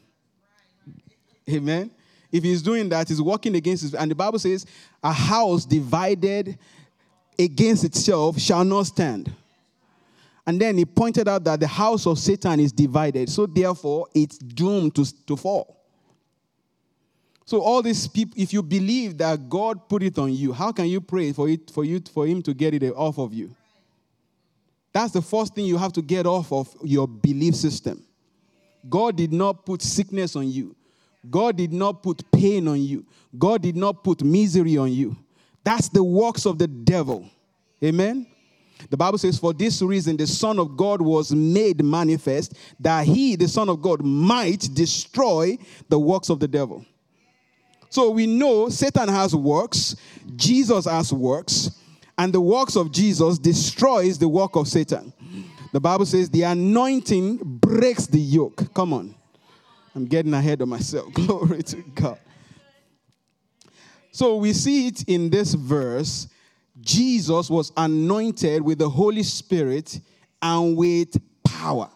Amen. 1.48 1.90
If 2.32 2.42
he's 2.42 2.60
doing 2.60 2.88
that, 2.88 3.08
he's 3.08 3.22
working 3.22 3.54
against 3.54 3.84
his. 3.84 3.94
And 3.94 4.10
the 4.10 4.14
Bible 4.14 4.40
says, 4.40 4.66
a 5.02 5.12
house 5.12 5.64
divided 5.64 6.58
against 7.38 7.84
itself 7.84 8.38
shall 8.38 8.64
not 8.64 8.86
stand. 8.86 9.32
And 10.44 10.60
then 10.60 10.76
he 10.76 10.84
pointed 10.84 11.28
out 11.28 11.44
that 11.44 11.60
the 11.60 11.66
house 11.66 12.06
of 12.06 12.18
Satan 12.18 12.60
is 12.60 12.72
divided, 12.72 13.28
so 13.28 13.46
therefore 13.46 14.06
it's 14.14 14.38
doomed 14.38 14.94
to, 14.96 15.26
to 15.26 15.36
fall. 15.36 15.76
So 17.44 17.60
all 17.60 17.80
these 17.80 18.08
people, 18.08 18.34
if 18.40 18.52
you 18.52 18.62
believe 18.62 19.18
that 19.18 19.48
God 19.48 19.88
put 19.88 20.02
it 20.02 20.18
on 20.18 20.32
you, 20.32 20.52
how 20.52 20.72
can 20.72 20.86
you 20.86 21.00
pray 21.00 21.32
for 21.32 21.48
it 21.48 21.70
for 21.70 21.84
you 21.84 22.00
for 22.12 22.26
him 22.26 22.42
to 22.42 22.54
get 22.54 22.74
it 22.74 22.92
off 22.92 23.18
of 23.18 23.32
you? 23.32 23.54
That's 24.96 25.12
the 25.12 25.20
first 25.20 25.54
thing 25.54 25.66
you 25.66 25.76
have 25.76 25.92
to 25.92 26.00
get 26.00 26.24
off 26.24 26.50
of 26.50 26.74
your 26.82 27.06
belief 27.06 27.54
system. 27.54 28.02
God 28.88 29.14
did 29.14 29.30
not 29.30 29.66
put 29.66 29.82
sickness 29.82 30.34
on 30.34 30.50
you. 30.50 30.74
God 31.28 31.58
did 31.58 31.70
not 31.70 32.02
put 32.02 32.22
pain 32.32 32.66
on 32.66 32.80
you. 32.80 33.04
God 33.38 33.60
did 33.60 33.76
not 33.76 34.02
put 34.02 34.22
misery 34.22 34.78
on 34.78 34.90
you. 34.90 35.14
That's 35.62 35.90
the 35.90 36.02
works 36.02 36.46
of 36.46 36.56
the 36.56 36.66
devil. 36.66 37.28
Amen. 37.84 38.26
The 38.88 38.96
Bible 38.96 39.18
says, 39.18 39.38
For 39.38 39.52
this 39.52 39.82
reason, 39.82 40.16
the 40.16 40.26
Son 40.26 40.58
of 40.58 40.78
God 40.78 41.02
was 41.02 41.30
made 41.30 41.84
manifest, 41.84 42.54
that 42.80 43.04
he, 43.04 43.36
the 43.36 43.48
Son 43.48 43.68
of 43.68 43.82
God, 43.82 44.02
might 44.02 44.66
destroy 44.72 45.58
the 45.90 45.98
works 45.98 46.30
of 46.30 46.40
the 46.40 46.48
devil. 46.48 46.86
So 47.90 48.08
we 48.08 48.26
know 48.26 48.70
Satan 48.70 49.10
has 49.10 49.34
works, 49.34 49.94
Jesus 50.36 50.86
has 50.86 51.12
works, 51.12 51.82
and 52.18 52.32
the 52.32 52.40
works 52.40 52.76
of 52.76 52.92
Jesus 52.92 53.38
destroys 53.38 54.18
the 54.18 54.28
work 54.28 54.56
of 54.56 54.68
Satan. 54.68 55.12
The 55.72 55.80
Bible 55.80 56.06
says 56.06 56.30
the 56.30 56.42
anointing 56.42 57.38
breaks 57.38 58.06
the 58.06 58.18
yoke. 58.18 58.72
Come 58.72 58.92
on. 58.92 59.14
I'm 59.94 60.06
getting 60.06 60.34
ahead 60.34 60.60
of 60.60 60.68
myself. 60.68 61.12
Glory 61.14 61.62
to 61.64 61.76
God. 61.94 62.18
So 64.10 64.36
we 64.36 64.52
see 64.52 64.88
it 64.88 65.04
in 65.08 65.28
this 65.28 65.54
verse. 65.54 66.28
Jesus 66.80 67.50
was 67.50 67.72
anointed 67.76 68.62
with 68.62 68.78
the 68.78 68.88
Holy 68.88 69.22
Spirit 69.22 70.00
and 70.40 70.76
with 70.76 71.16
power. 71.44 71.90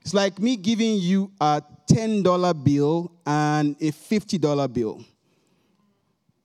It's 0.00 0.14
like 0.14 0.38
me 0.38 0.56
giving 0.56 0.96
you 0.96 1.30
a 1.40 1.62
$10 1.90 2.64
bill 2.64 3.12
and 3.26 3.76
a 3.80 3.90
$50 3.90 4.72
bill. 4.72 5.04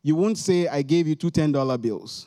You 0.02 0.16
won't 0.16 0.38
say, 0.38 0.68
I 0.68 0.82
gave 0.82 1.08
you 1.08 1.16
two 1.16 1.30
$10 1.30 1.82
bills. 1.82 2.26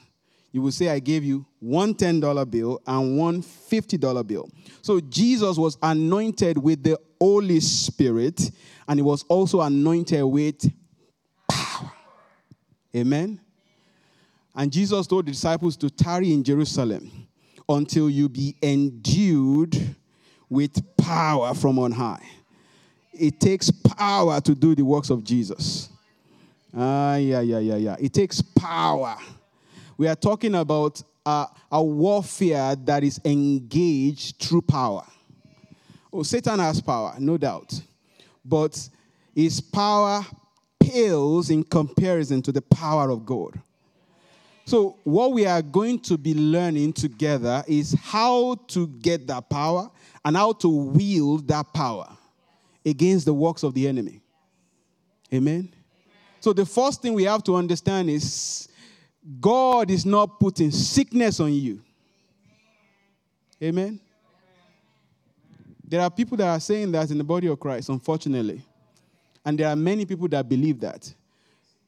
You 0.52 0.60
will 0.60 0.70
say, 0.70 0.90
I 0.90 0.98
gave 0.98 1.24
you 1.24 1.46
one 1.60 1.94
$10 1.94 2.50
bill 2.50 2.80
and 2.86 3.18
one 3.18 3.42
$50 3.42 4.26
bill. 4.26 4.50
So 4.82 5.00
Jesus 5.00 5.56
was 5.56 5.78
anointed 5.82 6.58
with 6.58 6.82
the 6.82 6.98
Holy 7.18 7.60
Spirit 7.60 8.50
and 8.86 8.98
he 8.98 9.02
was 9.02 9.24
also 9.28 9.62
anointed 9.62 10.22
with 10.24 10.70
power. 11.48 11.92
Amen. 12.94 13.40
And 14.54 14.70
Jesus 14.70 15.06
told 15.06 15.26
the 15.26 15.32
disciples 15.32 15.76
to 15.78 15.88
tarry 15.88 16.32
in 16.32 16.44
Jerusalem 16.44 17.10
until 17.66 18.10
you 18.10 18.28
be 18.28 18.54
endued 18.62 19.96
with 20.50 20.96
power 20.98 21.54
from 21.54 21.78
on 21.78 21.92
high. 21.92 22.22
It 23.14 23.40
takes 23.40 23.70
power 23.70 24.40
to 24.42 24.54
do 24.54 24.74
the 24.74 24.84
works 24.84 25.08
of 25.08 25.24
Jesus. 25.24 25.88
Ah, 26.76 27.16
yeah, 27.16 27.40
yeah, 27.40 27.58
yeah, 27.58 27.76
yeah. 27.76 27.96
It 27.98 28.12
takes 28.12 28.42
power. 28.42 29.16
We 30.02 30.08
are 30.08 30.16
talking 30.16 30.56
about 30.56 31.00
uh, 31.24 31.46
a 31.70 31.80
warfare 31.80 32.74
that 32.74 33.04
is 33.04 33.20
engaged 33.24 34.42
through 34.42 34.62
power. 34.62 35.04
Oh, 36.12 36.24
Satan 36.24 36.58
has 36.58 36.80
power, 36.80 37.14
no 37.20 37.38
doubt. 37.38 37.80
But 38.44 38.88
his 39.32 39.60
power 39.60 40.26
pales 40.80 41.50
in 41.50 41.62
comparison 41.62 42.42
to 42.42 42.50
the 42.50 42.62
power 42.62 43.10
of 43.10 43.24
God. 43.24 43.60
So, 44.64 44.96
what 45.04 45.34
we 45.34 45.46
are 45.46 45.62
going 45.62 46.00
to 46.00 46.18
be 46.18 46.34
learning 46.34 46.94
together 46.94 47.62
is 47.68 47.96
how 48.02 48.56
to 48.70 48.88
get 48.88 49.28
that 49.28 49.48
power 49.48 49.88
and 50.24 50.36
how 50.36 50.54
to 50.54 50.68
wield 50.68 51.46
that 51.46 51.72
power 51.72 52.08
against 52.84 53.24
the 53.24 53.34
works 53.34 53.62
of 53.62 53.72
the 53.72 53.86
enemy. 53.86 54.20
Amen? 55.32 55.72
So, 56.40 56.52
the 56.52 56.66
first 56.66 57.02
thing 57.02 57.14
we 57.14 57.22
have 57.22 57.44
to 57.44 57.54
understand 57.54 58.10
is 58.10 58.66
God 59.40 59.90
is 59.90 60.04
not 60.04 60.40
putting 60.40 60.70
sickness 60.70 61.38
on 61.40 61.52
you. 61.52 61.80
Amen? 63.62 64.00
There 65.86 66.00
are 66.00 66.10
people 66.10 66.36
that 66.38 66.48
are 66.48 66.60
saying 66.60 66.90
that 66.92 67.10
in 67.10 67.18
the 67.18 67.24
body 67.24 67.46
of 67.46 67.60
Christ, 67.60 67.88
unfortunately. 67.88 68.62
And 69.44 69.58
there 69.58 69.68
are 69.68 69.76
many 69.76 70.06
people 70.06 70.26
that 70.28 70.48
believe 70.48 70.80
that. 70.80 71.12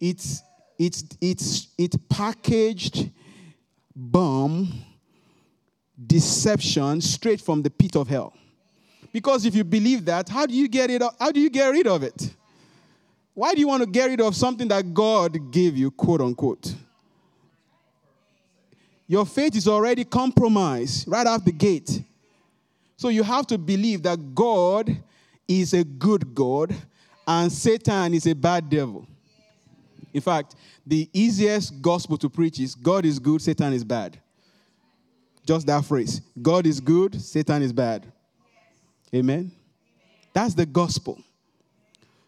It's 0.01 0.43
it's 0.79 1.05
it's 1.21 1.69
it 1.79 2.09
packaged 2.09 3.11
bomb 3.95 4.69
deception 6.07 7.01
straight 7.01 7.41
from 7.41 7.63
the 7.63 7.71
pit 7.71 7.97
of 7.97 8.09
hell. 8.09 8.35
Because 9.13 9.47
if 9.47 9.55
you 9.55 9.65
believe 9.65 10.05
that, 10.05 10.29
how 10.29 10.45
do 10.47 10.55
you 10.55 10.69
get 10.69 10.91
it 10.91 11.03
how 11.19 11.31
do 11.31 11.41
you 11.41 11.49
get 11.49 11.69
rid 11.69 11.87
of 11.87 12.03
it? 12.03 12.35
Why 13.33 13.55
do 13.55 13.61
you 13.61 13.69
want 13.69 13.83
to 13.83 13.89
get 13.89 14.07
rid 14.11 14.21
of 14.21 14.37
something 14.37 14.69
that 14.69 14.93
God 14.93 15.51
gave 15.51 15.77
you, 15.77 15.91
quote 15.91 16.21
unquote? 16.21 16.75
Your 19.07 19.27
faith 19.27 19.55
is 19.57 19.69
already 19.69 20.05
compromised 20.05 21.07
right 21.09 21.27
off 21.27 21.45
the 21.45 21.53
gate. 21.53 22.03
So 22.97 23.09
you 23.09 23.23
have 23.23 23.47
to 23.49 23.59
believe 23.59 24.03
that 24.05 24.35
God 24.35 24.97
is 25.47 25.75
a 25.75 25.85
good 25.85 26.35
God 26.35 26.75
and 27.27 27.53
Satan 27.53 28.15
is 28.15 28.27
a 28.27 28.35
bad 28.35 28.69
devil. 28.71 29.07
In 30.13 30.21
fact, 30.21 30.55
the 30.87 31.09
easiest 31.13 31.83
gospel 31.83 32.17
to 32.19 32.31
preach 32.31 32.61
is 32.61 32.75
God 32.75 33.05
is 33.05 33.19
good, 33.19 33.43
Satan 33.43 33.73
is 33.73 33.85
bad. 33.85 34.19
Just 35.45 35.67
that 35.67 35.85
phrase 35.85 36.21
God 36.41 36.67
is 36.67 36.81
good, 36.81 37.21
Satan 37.21 37.63
is 37.63 37.73
bad. 37.73 38.07
Amen. 39.15 39.53
That's 40.33 40.55
the 40.55 40.67
gospel. 40.67 41.19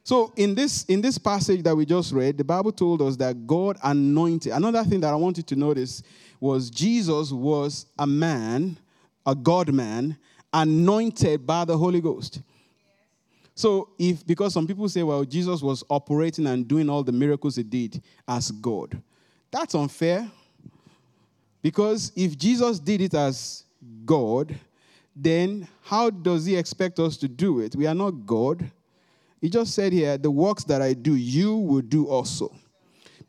So 0.04 0.32
in 0.36 0.54
this 0.54 0.84
in 0.84 1.00
this 1.00 1.18
passage 1.18 1.62
that 1.64 1.74
we 1.74 1.84
just 1.84 2.12
read, 2.12 2.38
the 2.38 2.44
Bible 2.44 2.70
told 2.70 3.02
us 3.02 3.16
that 3.16 3.46
God 3.46 3.76
anointed. 3.82 4.52
Another 4.52 4.84
thing 4.84 5.00
that 5.00 5.12
I 5.12 5.16
wanted 5.16 5.46
to 5.48 5.56
notice 5.56 6.02
was 6.40 6.70
Jesus 6.70 7.32
was 7.32 7.86
a 7.98 8.06
man, 8.06 8.78
a 9.24 9.34
God 9.34 9.72
man, 9.72 10.16
anointed 10.52 11.46
by 11.46 11.64
the 11.64 11.76
Holy 11.76 12.00
Ghost. 12.00 12.40
So, 13.54 13.88
if 13.98 14.26
because 14.26 14.52
some 14.52 14.66
people 14.66 14.88
say, 14.88 15.02
well, 15.02 15.24
Jesus 15.24 15.62
was 15.62 15.82
operating 15.88 16.46
and 16.46 16.68
doing 16.68 16.90
all 16.90 17.02
the 17.02 17.12
miracles 17.12 17.56
he 17.56 17.62
did 17.62 18.02
as 18.28 18.50
God, 18.50 19.00
that's 19.50 19.74
unfair. 19.74 20.30
Because 21.62 22.12
if 22.14 22.36
Jesus 22.36 22.78
did 22.78 23.00
it 23.00 23.14
as 23.14 23.64
God, 24.04 24.54
then 25.16 25.66
how 25.82 26.10
does 26.10 26.44
he 26.44 26.54
expect 26.54 26.98
us 26.98 27.16
to 27.16 27.28
do 27.28 27.60
it? 27.60 27.74
We 27.74 27.86
are 27.86 27.94
not 27.94 28.10
God. 28.26 28.70
He 29.40 29.48
just 29.48 29.74
said 29.74 29.92
here, 29.92 30.18
the 30.18 30.30
works 30.30 30.64
that 30.64 30.82
I 30.82 30.92
do, 30.92 31.14
you 31.16 31.56
will 31.56 31.80
do 31.80 32.06
also. 32.06 32.54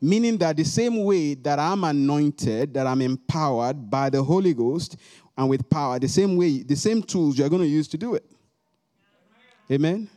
Meaning 0.00 0.38
that 0.38 0.56
the 0.56 0.64
same 0.64 1.04
way 1.04 1.34
that 1.34 1.58
I'm 1.58 1.82
anointed, 1.84 2.74
that 2.74 2.86
I'm 2.86 3.02
empowered 3.02 3.90
by 3.90 4.10
the 4.10 4.22
Holy 4.22 4.54
Ghost 4.54 4.96
and 5.36 5.48
with 5.48 5.68
power, 5.68 5.98
the 5.98 6.08
same 6.08 6.36
way, 6.36 6.62
the 6.62 6.76
same 6.76 7.02
tools 7.02 7.38
you're 7.38 7.48
going 7.48 7.62
to 7.62 7.68
use 7.68 7.88
to 7.88 7.98
do 7.98 8.14
it. 8.14 8.24
Amen? 9.70 10.08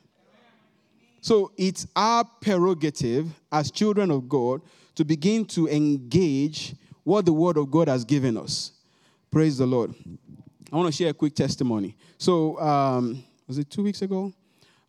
So 1.22 1.52
it's 1.58 1.86
our 1.96 2.24
prerogative 2.24 3.30
as 3.52 3.70
children 3.70 4.10
of 4.10 4.28
God 4.28 4.62
to 4.96 5.06
begin 5.06 5.46
to 5.46 5.68
engage 5.68 6.76
what 7.04 7.26
the 7.26 7.34
Word 7.34 7.58
of 7.58 7.70
God 7.70 7.88
has 7.88 8.04
given 8.06 8.38
us. 8.38 8.72
Praise 9.30 9.58
the 9.58 9.66
Lord. 9.66 9.94
I 10.72 10.76
want 10.76 10.88
to 10.88 10.92
share 10.92 11.10
a 11.10 11.14
quick 11.14 11.36
testimony. 11.36 11.96
So, 12.18 12.60
um, 12.60 13.24
was 13.48 13.58
it 13.58 13.70
two 13.70 13.84
weeks 13.84 14.02
ago? 14.02 14.34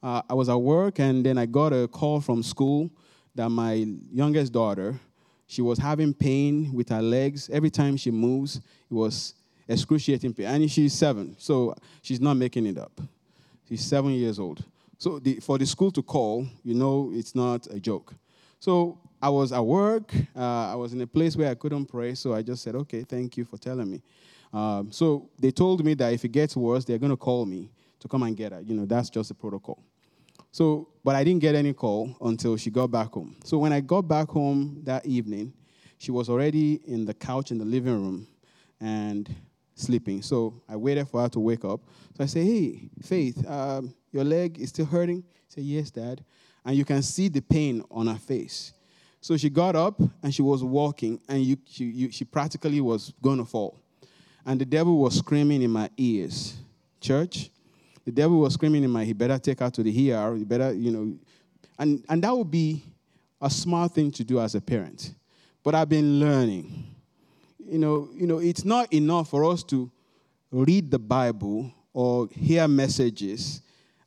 Uh, 0.02 0.22
I 0.28 0.34
was 0.34 0.48
at 0.48 0.60
work 0.60 0.98
and 0.98 1.24
then 1.24 1.38
I 1.38 1.46
got 1.46 1.72
a 1.72 1.88
call 1.88 2.20
from 2.20 2.42
school 2.42 2.90
that 3.34 3.48
my 3.48 3.86
youngest 4.12 4.52
daughter, 4.52 4.98
she 5.46 5.62
was 5.62 5.78
having 5.78 6.14
pain 6.14 6.72
with 6.72 6.88
her 6.88 7.02
legs. 7.02 7.50
Every 7.52 7.70
time 7.70 7.96
she 7.96 8.10
moves, 8.10 8.56
it 8.56 8.94
was 8.94 9.34
excruciating 9.68 10.34
pain. 10.34 10.46
And 10.46 10.70
she's 10.70 10.92
seven, 10.92 11.36
so 11.38 11.74
she's 12.02 12.20
not 12.20 12.34
making 12.34 12.66
it 12.66 12.78
up. 12.78 13.00
She's 13.68 13.84
seven 13.84 14.10
years 14.12 14.38
old. 14.38 14.64
So 14.98 15.18
the, 15.18 15.40
for 15.40 15.58
the 15.58 15.66
school 15.66 15.90
to 15.92 16.02
call, 16.02 16.46
you 16.62 16.74
know, 16.74 17.10
it's 17.12 17.34
not 17.34 17.66
a 17.68 17.80
joke. 17.80 18.14
So 18.60 18.98
I 19.20 19.28
was 19.28 19.52
at 19.52 19.64
work. 19.64 20.12
Uh, 20.36 20.72
I 20.72 20.74
was 20.74 20.92
in 20.92 21.00
a 21.00 21.06
place 21.06 21.36
where 21.36 21.50
I 21.50 21.54
couldn't 21.54 21.86
pray. 21.86 22.14
So 22.14 22.34
I 22.34 22.42
just 22.42 22.62
said, 22.62 22.74
okay, 22.74 23.02
thank 23.02 23.36
you 23.36 23.44
for 23.44 23.56
telling 23.56 23.90
me. 23.90 24.02
Um, 24.52 24.92
so 24.92 25.28
they 25.38 25.50
told 25.50 25.84
me 25.84 25.94
that 25.94 26.12
if 26.12 26.24
it 26.24 26.28
gets 26.28 26.56
worse, 26.56 26.84
they're 26.84 26.98
going 26.98 27.10
to 27.10 27.16
call 27.16 27.46
me 27.46 27.70
to 28.00 28.08
come 28.08 28.22
and 28.24 28.36
get 28.36 28.52
her. 28.52 28.60
You 28.60 28.74
know, 28.74 28.84
that's 28.84 29.10
just 29.10 29.28
the 29.28 29.34
protocol. 29.34 29.82
So, 30.50 30.88
but 31.04 31.16
I 31.16 31.24
didn't 31.24 31.40
get 31.40 31.54
any 31.54 31.72
call 31.72 32.16
until 32.20 32.56
she 32.56 32.70
got 32.70 32.90
back 32.90 33.12
home. 33.12 33.36
So 33.44 33.58
when 33.58 33.72
I 33.72 33.80
got 33.80 34.02
back 34.02 34.28
home 34.28 34.80
that 34.84 35.04
evening, 35.06 35.52
she 35.98 36.10
was 36.10 36.28
already 36.28 36.80
in 36.86 37.04
the 37.04 37.14
couch 37.14 37.50
in 37.50 37.58
the 37.58 37.64
living 37.64 37.94
room 37.94 38.26
and 38.80 39.34
sleeping. 39.74 40.22
So 40.22 40.62
I 40.68 40.76
waited 40.76 41.08
for 41.08 41.22
her 41.22 41.28
to 41.30 41.40
wake 41.40 41.64
up. 41.64 41.80
So 42.16 42.24
I 42.24 42.26
said, 42.26 42.44
hey, 42.44 42.90
Faith, 43.02 43.48
um, 43.48 43.94
your 44.12 44.24
leg 44.24 44.58
is 44.58 44.68
still 44.70 44.86
hurting? 44.86 45.24
Say, 45.48 45.62
Yes, 45.62 45.90
Dad. 45.90 46.24
And 46.64 46.76
you 46.76 46.84
can 46.84 47.02
see 47.02 47.28
the 47.28 47.40
pain 47.40 47.82
on 47.90 48.06
her 48.06 48.18
face. 48.18 48.72
So 49.20 49.36
she 49.36 49.50
got 49.50 49.76
up 49.76 50.00
and 50.22 50.34
she 50.34 50.42
was 50.42 50.64
walking, 50.64 51.20
and 51.28 51.42
you, 51.42 51.56
she, 51.68 51.84
you, 51.84 52.10
she 52.10 52.24
practically 52.24 52.80
was 52.80 53.12
going 53.22 53.38
to 53.38 53.44
fall. 53.44 53.78
And 54.44 54.60
the 54.60 54.64
devil 54.64 54.98
was 54.98 55.16
screaming 55.16 55.62
in 55.62 55.70
my 55.70 55.88
ears, 55.96 56.56
Church, 57.00 57.50
the 58.04 58.12
devil 58.12 58.38
was 58.40 58.54
screaming 58.54 58.84
in 58.84 58.90
my, 58.90 59.04
he 59.04 59.12
better 59.12 59.38
take 59.38 59.60
her 59.60 59.70
to 59.70 59.82
the 59.82 60.12
ER, 60.12 60.36
you 60.36 60.44
better, 60.44 60.72
you 60.72 60.90
know. 60.90 61.16
And, 61.78 62.04
and 62.08 62.22
that 62.22 62.36
would 62.36 62.50
be 62.50 62.82
a 63.40 63.50
smart 63.50 63.92
thing 63.92 64.10
to 64.12 64.24
do 64.24 64.40
as 64.40 64.54
a 64.54 64.60
parent. 64.60 65.14
But 65.62 65.74
I've 65.74 65.88
been 65.88 66.18
learning. 66.18 66.94
You 67.64 67.78
know, 67.78 68.08
you 68.14 68.26
know, 68.26 68.38
it's 68.38 68.64
not 68.64 68.92
enough 68.92 69.30
for 69.30 69.44
us 69.44 69.62
to 69.64 69.90
read 70.50 70.90
the 70.90 70.98
Bible 70.98 71.72
or 71.92 72.28
hear 72.32 72.66
messages 72.68 73.62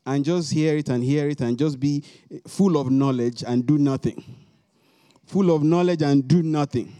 and 0.05 0.23
just 0.23 0.53
hear 0.53 0.77
it 0.77 0.89
and 0.89 1.03
hear 1.03 1.29
it 1.29 1.41
and 1.41 1.57
just 1.57 1.79
be 1.79 2.03
full 2.47 2.77
of 2.77 2.91
knowledge 2.91 3.43
and 3.45 3.65
do 3.65 3.77
nothing. 3.77 4.23
Full 5.25 5.55
of 5.55 5.63
knowledge 5.63 6.01
and 6.01 6.27
do 6.27 6.43
nothing. 6.43 6.93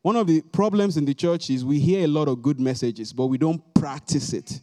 One 0.00 0.16
of 0.16 0.26
the 0.26 0.40
problems 0.40 0.96
in 0.96 1.04
the 1.04 1.14
church 1.14 1.50
is 1.50 1.64
we 1.64 1.78
hear 1.78 2.04
a 2.04 2.08
lot 2.08 2.28
of 2.28 2.42
good 2.42 2.58
messages, 2.58 3.12
but 3.12 3.26
we 3.26 3.38
don't 3.38 3.62
practice 3.74 4.32
it. 4.32 4.60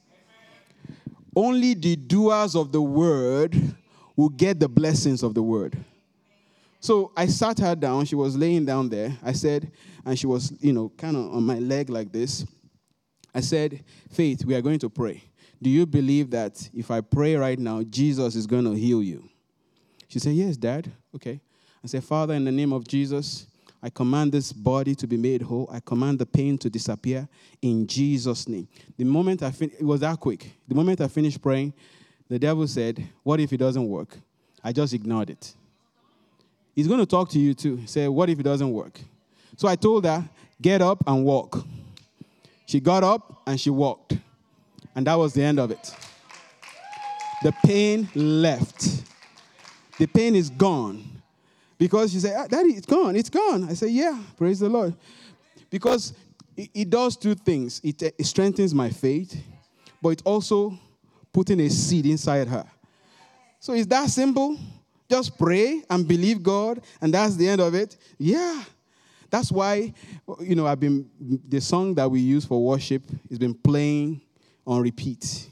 Only 1.39 1.73
the 1.73 1.95
doers 1.95 2.53
of 2.53 2.73
the 2.73 2.81
word 2.81 3.55
will 4.17 4.27
get 4.27 4.59
the 4.59 4.67
blessings 4.67 5.23
of 5.23 5.33
the 5.33 5.41
word. 5.41 5.77
So 6.81 7.13
I 7.15 7.27
sat 7.27 7.59
her 7.59 7.75
down. 7.75 8.03
She 8.03 8.15
was 8.15 8.35
laying 8.35 8.65
down 8.65 8.89
there. 8.89 9.17
I 9.23 9.31
said, 9.31 9.71
and 10.03 10.19
she 10.19 10.27
was, 10.27 10.51
you 10.59 10.73
know, 10.73 10.91
kind 10.97 11.15
of 11.15 11.33
on 11.33 11.43
my 11.43 11.57
leg 11.59 11.89
like 11.89 12.11
this. 12.11 12.45
I 13.33 13.39
said, 13.39 13.85
Faith, 14.11 14.43
we 14.43 14.53
are 14.53 14.61
going 14.61 14.79
to 14.79 14.89
pray. 14.89 15.23
Do 15.61 15.69
you 15.69 15.85
believe 15.85 16.29
that 16.31 16.69
if 16.73 16.91
I 16.91 16.99
pray 16.99 17.37
right 17.37 17.57
now, 17.57 17.83
Jesus 17.83 18.35
is 18.35 18.45
going 18.45 18.65
to 18.65 18.73
heal 18.73 19.01
you? 19.01 19.23
She 20.09 20.19
said, 20.19 20.33
Yes, 20.33 20.57
Dad. 20.57 20.91
Okay. 21.15 21.39
I 21.81 21.87
said, 21.87 22.03
Father, 22.03 22.33
in 22.33 22.43
the 22.43 22.51
name 22.51 22.73
of 22.73 22.85
Jesus, 22.85 23.47
I 23.81 23.89
command 23.89 24.31
this 24.31 24.51
body 24.51 24.93
to 24.95 25.07
be 25.07 25.15
made 25.17 25.41
whole. 25.41 25.69
I 25.71 25.79
command 25.79 26.19
the 26.19 26.25
pain 26.25 26.57
to 26.59 26.69
disappear 26.69 27.27
in 27.61 27.87
Jesus' 27.87 28.47
name. 28.47 28.67
The 28.97 29.05
moment 29.05 29.41
I 29.41 29.51
fin- 29.51 29.71
it 29.79 29.85
was 29.85 30.01
that 30.01 30.19
quick. 30.19 30.51
The 30.67 30.75
moment 30.75 30.99
I 31.01 31.07
finished 31.07 31.41
praying, 31.41 31.73
The 32.29 32.37
devil 32.37 32.67
said, 32.67 33.07
What 33.23 33.39
if 33.39 33.51
it 33.51 33.57
doesn't 33.57 33.87
work? 33.87 34.15
I 34.63 34.71
just 34.71 34.93
ignored 34.93 35.31
it. 35.31 35.53
He's 36.75 36.87
going 36.87 36.99
to 36.99 37.05
talk 37.05 37.29
to 37.31 37.39
you 37.39 37.53
too. 37.53 37.85
Say, 37.87 38.07
What 38.07 38.29
if 38.29 38.39
it 38.39 38.43
doesn't 38.43 38.71
work? 38.71 38.99
So 39.57 39.67
I 39.67 39.75
told 39.75 40.05
her, 40.05 40.29
Get 40.61 40.81
up 40.81 41.03
and 41.07 41.23
walk. 41.25 41.65
She 42.67 42.79
got 42.79 43.03
up 43.03 43.41
and 43.47 43.59
she 43.59 43.69
walked. 43.71 44.17
And 44.95 45.07
that 45.07 45.15
was 45.15 45.33
the 45.33 45.41
end 45.41 45.59
of 45.59 45.71
it. 45.71 45.95
The 47.41 47.53
pain 47.65 48.07
left. 48.13 49.03
The 49.97 50.05
pain 50.05 50.35
is 50.35 50.49
gone. 50.49 51.18
Because 51.79 52.11
she 52.11 52.19
said, 52.19 52.35
ah, 52.37 52.45
Daddy, 52.45 52.71
it's 52.73 52.85
gone. 52.85 53.15
It's 53.15 53.29
gone. 53.29 53.67
I 53.69 53.73
said, 53.73 53.89
Yeah, 53.89 54.19
praise 54.37 54.59
the 54.59 54.69
Lord. 54.69 54.93
Because 55.71 56.13
it, 56.55 56.69
it 56.73 56.89
does 56.89 57.15
two 57.15 57.33
things 57.33 57.79
it, 57.83 58.01
it 58.03 58.25
strengthens 58.25 58.75
my 58.75 58.89
faith, 58.89 59.41
but 60.01 60.09
it 60.09 60.21
also 60.25 60.77
putting 61.31 61.59
a 61.61 61.69
seed 61.69 62.05
inside 62.05 62.47
her. 62.49 62.65
So 63.59 63.73
it's 63.73 63.87
that 63.87 64.09
simple? 64.09 64.57
Just 65.09 65.37
pray 65.39 65.81
and 65.89 66.07
believe 66.07 66.43
God, 66.43 66.81
and 67.01 67.13
that's 67.13 67.35
the 67.35 67.47
end 67.47 67.61
of 67.61 67.73
it? 67.73 67.97
Yeah. 68.17 68.63
That's 69.29 69.51
why, 69.51 69.93
you 70.39 70.55
know, 70.55 70.65
I've 70.67 70.79
been, 70.79 71.09
the 71.47 71.61
song 71.61 71.93
that 71.95 72.09
we 72.09 72.19
use 72.19 72.45
for 72.45 72.63
worship 72.63 73.03
has 73.29 73.37
been 73.37 73.53
playing 73.53 74.21
on 74.65 74.81
repeat 74.81 75.49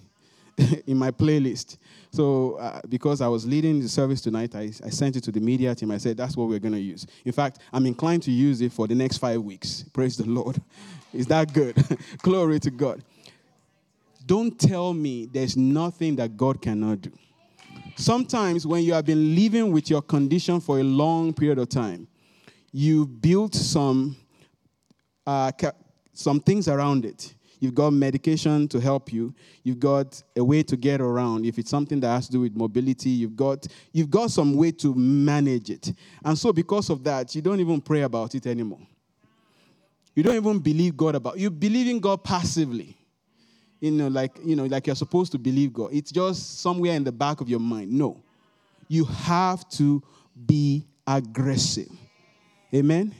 in 0.87 0.97
my 0.97 1.11
playlist. 1.11 1.77
So, 2.11 2.53
uh, 2.53 2.81
because 2.87 3.21
I 3.21 3.27
was 3.27 3.45
leading 3.45 3.79
the 3.79 3.89
service 3.89 4.21
tonight, 4.21 4.55
I, 4.55 4.71
I 4.83 4.89
sent 4.89 5.15
it 5.15 5.23
to 5.25 5.31
the 5.31 5.39
media 5.39 5.75
team. 5.75 5.91
I 5.91 5.97
said, 5.97 6.17
that's 6.17 6.37
what 6.37 6.47
we're 6.47 6.59
going 6.59 6.73
to 6.73 6.79
use. 6.79 7.05
In 7.25 7.31
fact, 7.31 7.59
I'm 7.73 7.85
inclined 7.85 8.23
to 8.23 8.31
use 8.31 8.61
it 8.61 8.71
for 8.71 8.87
the 8.87 8.95
next 8.95 9.17
five 9.17 9.41
weeks. 9.41 9.85
Praise 9.93 10.17
the 10.17 10.25
Lord. 10.25 10.61
Is 11.13 11.27
that 11.27 11.53
good? 11.53 11.75
Glory 12.19 12.59
to 12.61 12.71
God. 12.71 13.03
Don't 14.25 14.59
tell 14.59 14.93
me 14.93 15.25
there's 15.25 15.55
nothing 15.55 16.15
that 16.17 16.35
God 16.35 16.61
cannot 16.61 17.01
do. 17.01 17.11
Sometimes, 17.95 18.67
when 18.67 18.83
you 18.83 18.93
have 18.93 19.05
been 19.05 19.35
living 19.35 19.71
with 19.71 19.89
your 19.89 20.01
condition 20.01 20.59
for 20.59 20.79
a 20.79 20.83
long 20.83 21.33
period 21.33 21.57
of 21.57 21.69
time, 21.69 22.07
you 22.71 23.07
built 23.07 23.55
some, 23.55 24.15
uh, 25.25 25.51
some 26.13 26.39
things 26.39 26.67
around 26.67 27.05
it. 27.05 27.33
You've 27.59 27.73
got 27.73 27.91
medication 27.91 28.67
to 28.67 28.79
help 28.79 29.11
you. 29.11 29.33
You've 29.63 29.79
got 29.79 30.21
a 30.35 30.43
way 30.43 30.63
to 30.63 30.77
get 30.77 31.01
around. 31.01 31.45
If 31.45 31.57
it's 31.57 31.69
something 31.69 31.99
that 32.01 32.09
has 32.09 32.27
to 32.27 32.33
do 32.33 32.41
with 32.41 32.55
mobility, 32.55 33.09
you've 33.09 33.35
got, 33.35 33.65
you've 33.91 34.11
got 34.11 34.31
some 34.31 34.55
way 34.55 34.71
to 34.73 34.93
manage 34.93 35.69
it. 35.69 35.93
And 36.23 36.37
so, 36.37 36.53
because 36.53 36.89
of 36.89 37.03
that, 37.03 37.33
you 37.33 37.41
don't 37.41 37.59
even 37.59 37.81
pray 37.81 38.01
about 38.01 38.35
it 38.35 38.45
anymore. 38.45 38.81
You 40.13 40.23
don't 40.23 40.35
even 40.35 40.59
believe 40.59 40.97
God 40.97 41.15
about 41.15 41.37
You 41.37 41.51
believe 41.51 41.87
in 41.87 41.99
God 41.99 42.23
passively. 42.23 42.97
You 43.79 43.91
know, 43.91 44.07
like, 44.07 44.31
you 44.43 44.55
know, 44.55 44.65
like 44.65 44.87
you're 44.87 44.95
supposed 44.95 45.31
to 45.33 45.37
believe 45.37 45.73
God. 45.73 45.89
It's 45.93 46.11
just 46.11 46.59
somewhere 46.59 46.93
in 46.93 47.03
the 47.03 47.11
back 47.11 47.41
of 47.41 47.49
your 47.49 47.59
mind. 47.59 47.91
No. 47.91 48.23
You 48.87 49.05
have 49.05 49.67
to 49.71 50.01
be 50.45 50.85
aggressive. 51.05 51.91
Amen. 52.73 53.13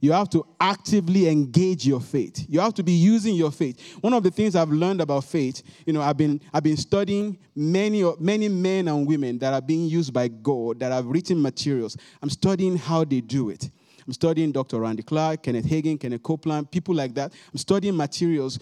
You 0.00 0.12
have 0.12 0.30
to 0.30 0.46
actively 0.60 1.28
engage 1.28 1.86
your 1.86 2.00
faith. 2.00 2.46
You 2.48 2.60
have 2.60 2.74
to 2.74 2.82
be 2.82 2.92
using 2.92 3.34
your 3.34 3.50
faith. 3.50 3.96
One 4.00 4.12
of 4.12 4.22
the 4.22 4.30
things 4.30 4.54
I've 4.54 4.70
learned 4.70 5.00
about 5.00 5.24
faith, 5.24 5.62
you 5.86 5.92
know, 5.92 6.02
I've 6.02 6.16
been, 6.16 6.40
I've 6.52 6.62
been 6.62 6.76
studying 6.76 7.38
many, 7.54 8.04
many 8.20 8.48
men 8.48 8.88
and 8.88 9.06
women 9.06 9.38
that 9.38 9.52
are 9.52 9.60
being 9.60 9.86
used 9.86 10.12
by 10.12 10.28
God 10.28 10.78
that 10.80 10.92
have 10.92 11.06
written 11.06 11.42
materials. 11.42 11.96
I'm 12.22 12.30
studying 12.30 12.76
how 12.76 13.04
they 13.04 13.20
do 13.20 13.50
it. 13.50 13.70
I'm 14.06 14.12
studying 14.12 14.52
Dr. 14.52 14.80
Randy 14.80 15.02
Clark, 15.02 15.42
Kenneth 15.42 15.66
Hagin, 15.66 16.00
Kenneth 16.00 16.22
Copeland, 16.22 16.70
people 16.70 16.94
like 16.94 17.14
that. 17.14 17.32
I'm 17.52 17.58
studying 17.58 17.96
materials. 17.96 18.58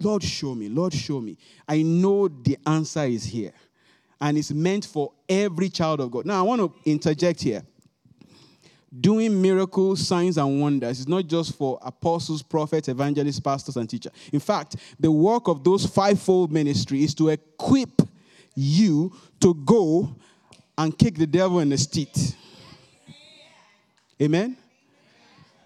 Lord, 0.00 0.24
show 0.24 0.54
me. 0.54 0.68
Lord, 0.68 0.92
show 0.94 1.20
me. 1.20 1.36
I 1.68 1.82
know 1.82 2.28
the 2.28 2.58
answer 2.66 3.04
is 3.04 3.24
here. 3.24 3.52
And 4.20 4.38
it's 4.38 4.52
meant 4.52 4.84
for 4.86 5.12
every 5.28 5.68
child 5.68 6.00
of 6.00 6.10
God. 6.10 6.26
Now, 6.26 6.38
I 6.38 6.42
want 6.42 6.60
to 6.60 6.90
interject 6.90 7.42
here 7.42 7.62
doing 9.00 9.40
miracles, 9.40 10.06
signs, 10.06 10.36
and 10.36 10.60
wonders 10.60 11.00
is 11.00 11.08
not 11.08 11.26
just 11.26 11.56
for 11.56 11.78
apostles, 11.82 12.42
prophets, 12.42 12.88
evangelists, 12.88 13.40
pastors, 13.40 13.76
and 13.76 13.88
teachers. 13.88 14.12
In 14.32 14.40
fact, 14.40 14.76
the 15.00 15.10
work 15.10 15.48
of 15.48 15.64
those 15.64 15.86
fivefold 15.86 16.52
ministry 16.52 17.02
is 17.02 17.14
to 17.14 17.30
equip 17.30 18.02
you 18.54 19.12
to 19.40 19.54
go 19.54 20.14
and 20.76 20.96
kick 20.96 21.16
the 21.16 21.26
devil 21.26 21.60
in 21.60 21.70
the 21.70 21.76
teeth. 21.76 22.36
Amen. 24.20 24.56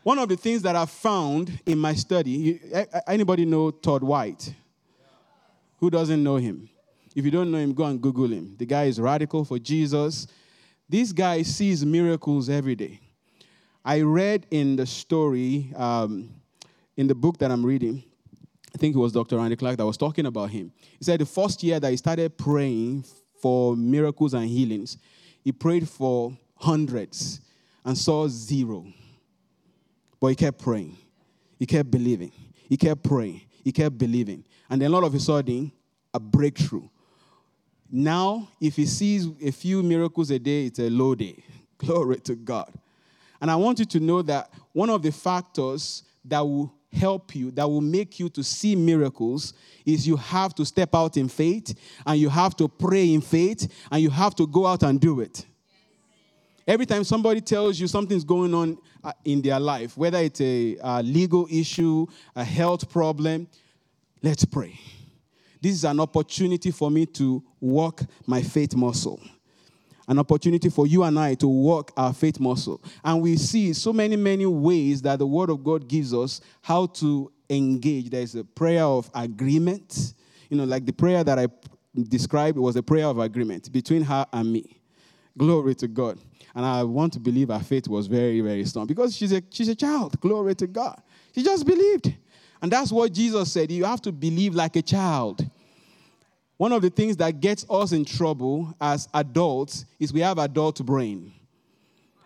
One 0.03 0.21
of 0.21 0.29
the 0.29 0.37
things 0.37 0.63
that 0.63 0.77
I 0.77 0.87
found 0.87 1.61
in 1.67 1.79
my 1.79 1.95
study, 1.95 2.61
anybody 3.09 3.45
know 3.45 3.73
Todd 3.73 4.05
White? 4.05 4.55
Who 5.79 5.91
doesn't 5.91 6.23
know 6.23 6.37
him? 6.37 6.69
If 7.15 7.25
you 7.25 7.31
don't 7.31 7.51
know 7.51 7.59
him, 7.59 7.75
go 7.75 7.85
and 7.85 8.01
Google 8.01 8.29
him. 8.29 8.55
The 8.57 8.67
guy 8.67 8.85
is 8.85 9.01
radical 9.01 9.45
for 9.45 9.59
Jesus. 9.59 10.29
This 10.89 11.11
guy 11.11 11.43
sees 11.43 11.85
miracles 11.85 12.49
every 12.49 12.77
day. 12.77 13.01
I 13.87 14.01
read 14.01 14.47
in 14.51 14.75
the 14.75 14.85
story, 14.85 15.73
um, 15.77 16.29
in 16.97 17.07
the 17.07 17.15
book 17.15 17.39
that 17.39 17.53
I'm 17.53 17.65
reading, 17.65 18.03
I 18.75 18.79
think 18.79 18.97
it 18.97 18.99
was 18.99 19.13
Dr. 19.13 19.37
Randy 19.37 19.55
Clark 19.55 19.77
that 19.77 19.87
was 19.87 19.97
talking 19.97 20.27
about 20.27 20.51
him. 20.51 20.73
He 20.99 21.05
said 21.05 21.21
the 21.21 21.25
first 21.25 21.63
year 21.63 21.79
that 21.79 21.89
he 21.89 21.97
started 21.97 22.37
praying 22.37 23.05
for 23.41 23.77
miracles 23.77 24.35
and 24.35 24.49
healings, 24.49 24.99
he 25.45 25.53
prayed 25.53 25.89
for 25.89 26.37
hundreds 26.57 27.41
and 27.85 27.97
saw 27.97 28.27
zero. 28.27 28.85
But 30.19 30.29
he 30.29 30.35
kept 30.35 30.59
praying. 30.59 30.97
He 31.57 31.65
kept 31.65 31.89
believing. 31.89 32.33
He 32.69 32.77
kept 32.77 33.05
praying. 33.05 33.43
He 33.63 33.71
kept 33.71 33.97
believing. 33.97 34.45
And 34.69 34.83
then 34.83 34.95
all 34.95 35.05
of 35.05 35.15
a 35.15 35.21
sudden, 35.21 35.71
a 36.13 36.19
breakthrough. 36.19 36.89
Now, 37.89 38.49
if 38.61 38.75
he 38.75 38.87
sees 38.87 39.29
a 39.41 39.53
few 39.53 39.85
miracles 39.85 40.33
a 40.33 40.41
day, 40.41 40.67
it's 40.67 40.81
a 40.81 40.91
low 40.91 41.15
day. 41.15 41.45
Glory 41.79 42.19
to 42.23 42.35
God. 42.35 42.73
And 43.41 43.51
I 43.51 43.57
want 43.57 43.79
you 43.79 43.85
to 43.87 44.01
know 44.01 44.23
that 44.23 44.51
one 44.73 44.91
of 44.91 45.03
the 45.03 45.13
factors 45.13 46.03
that 46.25 46.41
will 46.41 46.73
help 46.93 47.35
you, 47.35 47.51
that 47.53 47.69
will 47.69 47.81
make 47.81 48.19
you 48.19 48.29
to 48.31 48.43
see 48.43 48.75
miracles, 48.75 49.55
is 49.85 50.07
you 50.07 50.17
have 50.17 50.55
to 50.55 50.65
step 50.65 50.95
out 50.95 51.17
in 51.17 51.29
faith 51.29 51.79
and 52.07 52.19
you 52.19 52.29
have 52.29 52.57
to 52.57 52.69
pray 52.69 53.13
in 53.13 53.21
faith 53.21 53.71
and 53.91 54.03
you 54.03 54.11
have 54.11 54.35
to 54.37 54.47
go 54.47 54.67
out 54.67 54.83
and 54.83 55.01
do 55.01 55.21
it. 55.21 55.47
Every 56.67 56.87
time 56.87 57.05
somebody 57.05 57.41
tells 57.41 57.79
you 57.79 57.87
something's 57.87 58.25
going 58.25 58.53
on 58.53 58.79
uh, 59.05 59.13
in 59.25 59.41
their 59.41 59.61
life, 59.61 59.97
whether 59.97 60.19
it's 60.19 60.41
a, 60.41 60.77
a 60.83 61.03
legal 61.03 61.47
issue, 61.49 62.07
a 62.35 62.43
health 62.43 62.91
problem, 62.91 63.47
let's 64.21 64.45
pray. 64.45 64.79
This 65.61 65.75
is 65.75 65.85
an 65.85 66.01
opportunity 66.01 66.73
for 66.73 66.91
me 66.91 67.07
to 67.07 67.43
work 67.61 68.03
my 68.27 68.43
faith 68.43 68.75
muscle 68.75 69.21
an 70.09 70.19
opportunity 70.19 70.69
for 70.69 70.87
you 70.87 71.03
and 71.03 71.19
I 71.19 71.35
to 71.35 71.49
work 71.49 71.93
our 71.97 72.13
faith 72.13 72.39
muscle. 72.39 72.83
And 73.05 73.21
we 73.21 73.37
see 73.37 73.73
so 73.73 73.93
many, 73.93 74.17
many 74.17 74.47
ways 74.47 75.03
that 75.03 75.19
the 75.19 75.27
Word 75.27 75.51
of 75.51 75.65
God 75.65 75.89
gives 75.89 76.15
us 76.15 76.41
how 76.63 76.87
to 76.87 77.33
engage. 77.51 78.11
There's 78.11 78.35
a 78.35 78.45
prayer 78.45 78.85
of 78.85 79.11
agreement. 79.15 80.15
You 80.49 80.59
know, 80.59 80.65
like 80.65 80.87
the 80.87 80.93
prayer 80.93 81.25
that 81.25 81.39
I 81.39 81.49
described 82.09 82.59
was 82.59 82.77
a 82.77 82.83
prayer 82.83 83.07
of 83.07 83.19
agreement 83.19 83.73
between 83.73 84.03
her 84.03 84.27
and 84.33 84.53
me. 84.53 84.81
Glory 85.37 85.75
to 85.77 85.89
God. 85.89 86.19
And 86.55 86.65
I 86.65 86.83
want 86.85 87.13
to 87.15 87.21
believe 87.21 87.49
her 87.49 87.59
faith 87.59 87.89
was 87.89 88.07
very, 88.07 88.41
very 88.41 88.65
strong 88.65 88.87
because 88.87 89.15
she's 89.15 89.33
a, 89.33 89.43
she's 89.51 89.69
a 89.69 89.75
child. 89.75 90.19
Glory 90.21 90.55
to 90.55 90.67
God. 90.67 91.03
She 91.35 91.43
just 91.43 91.67
believed. 91.67 92.15
And 92.63 92.73
that's 92.73 92.91
what 92.91 93.13
Jesus 93.13 93.53
said. 93.53 93.71
You 93.71 93.85
have 93.85 94.01
to 94.03 94.13
believe 94.13 94.55
like 94.55 94.77
a 94.77 94.83
child. 94.83 95.45
One 96.57 96.73
of 96.73 96.83
the 96.83 96.91
things 96.91 97.17
that 97.19 97.41
gets 97.41 97.67
us 97.69 97.93
in 97.93 98.05
trouble 98.05 98.75
as 98.81 99.09
adults 99.13 99.85
is 100.01 100.13
we 100.13 100.21
have 100.21 100.39
adult 100.39 100.85
brain. 100.85 101.33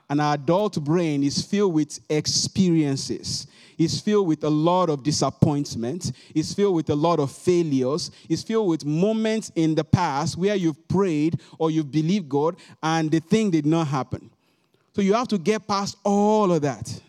And 0.08 0.20
our 0.20 0.34
adult 0.34 0.82
brain 0.82 1.22
is 1.22 1.42
filled 1.42 1.74
with 1.74 2.00
experiences. 2.08 3.46
It's 3.78 4.00
filled 4.00 4.26
with 4.26 4.44
a 4.44 4.50
lot 4.50 4.90
of 4.90 5.02
disappointment. 5.02 6.12
It's 6.34 6.52
filled 6.52 6.74
with 6.74 6.90
a 6.90 6.94
lot 6.94 7.18
of 7.18 7.30
failures. 7.32 8.10
It's 8.28 8.42
filled 8.42 8.68
with 8.68 8.84
moments 8.84 9.50
in 9.54 9.74
the 9.74 9.84
past 9.84 10.36
where 10.36 10.54
you've 10.54 10.86
prayed 10.88 11.40
or 11.58 11.70
you've 11.70 11.90
believed 11.90 12.28
God 12.28 12.56
and 12.82 13.10
the 13.10 13.20
thing 13.20 13.50
did 13.50 13.66
not 13.66 13.86
happen. 13.86 14.30
So 14.94 15.00
you 15.00 15.14
have 15.14 15.28
to 15.28 15.38
get 15.38 15.66
past 15.66 15.96
all 16.04 16.52
of 16.52 16.62
that 16.62 17.00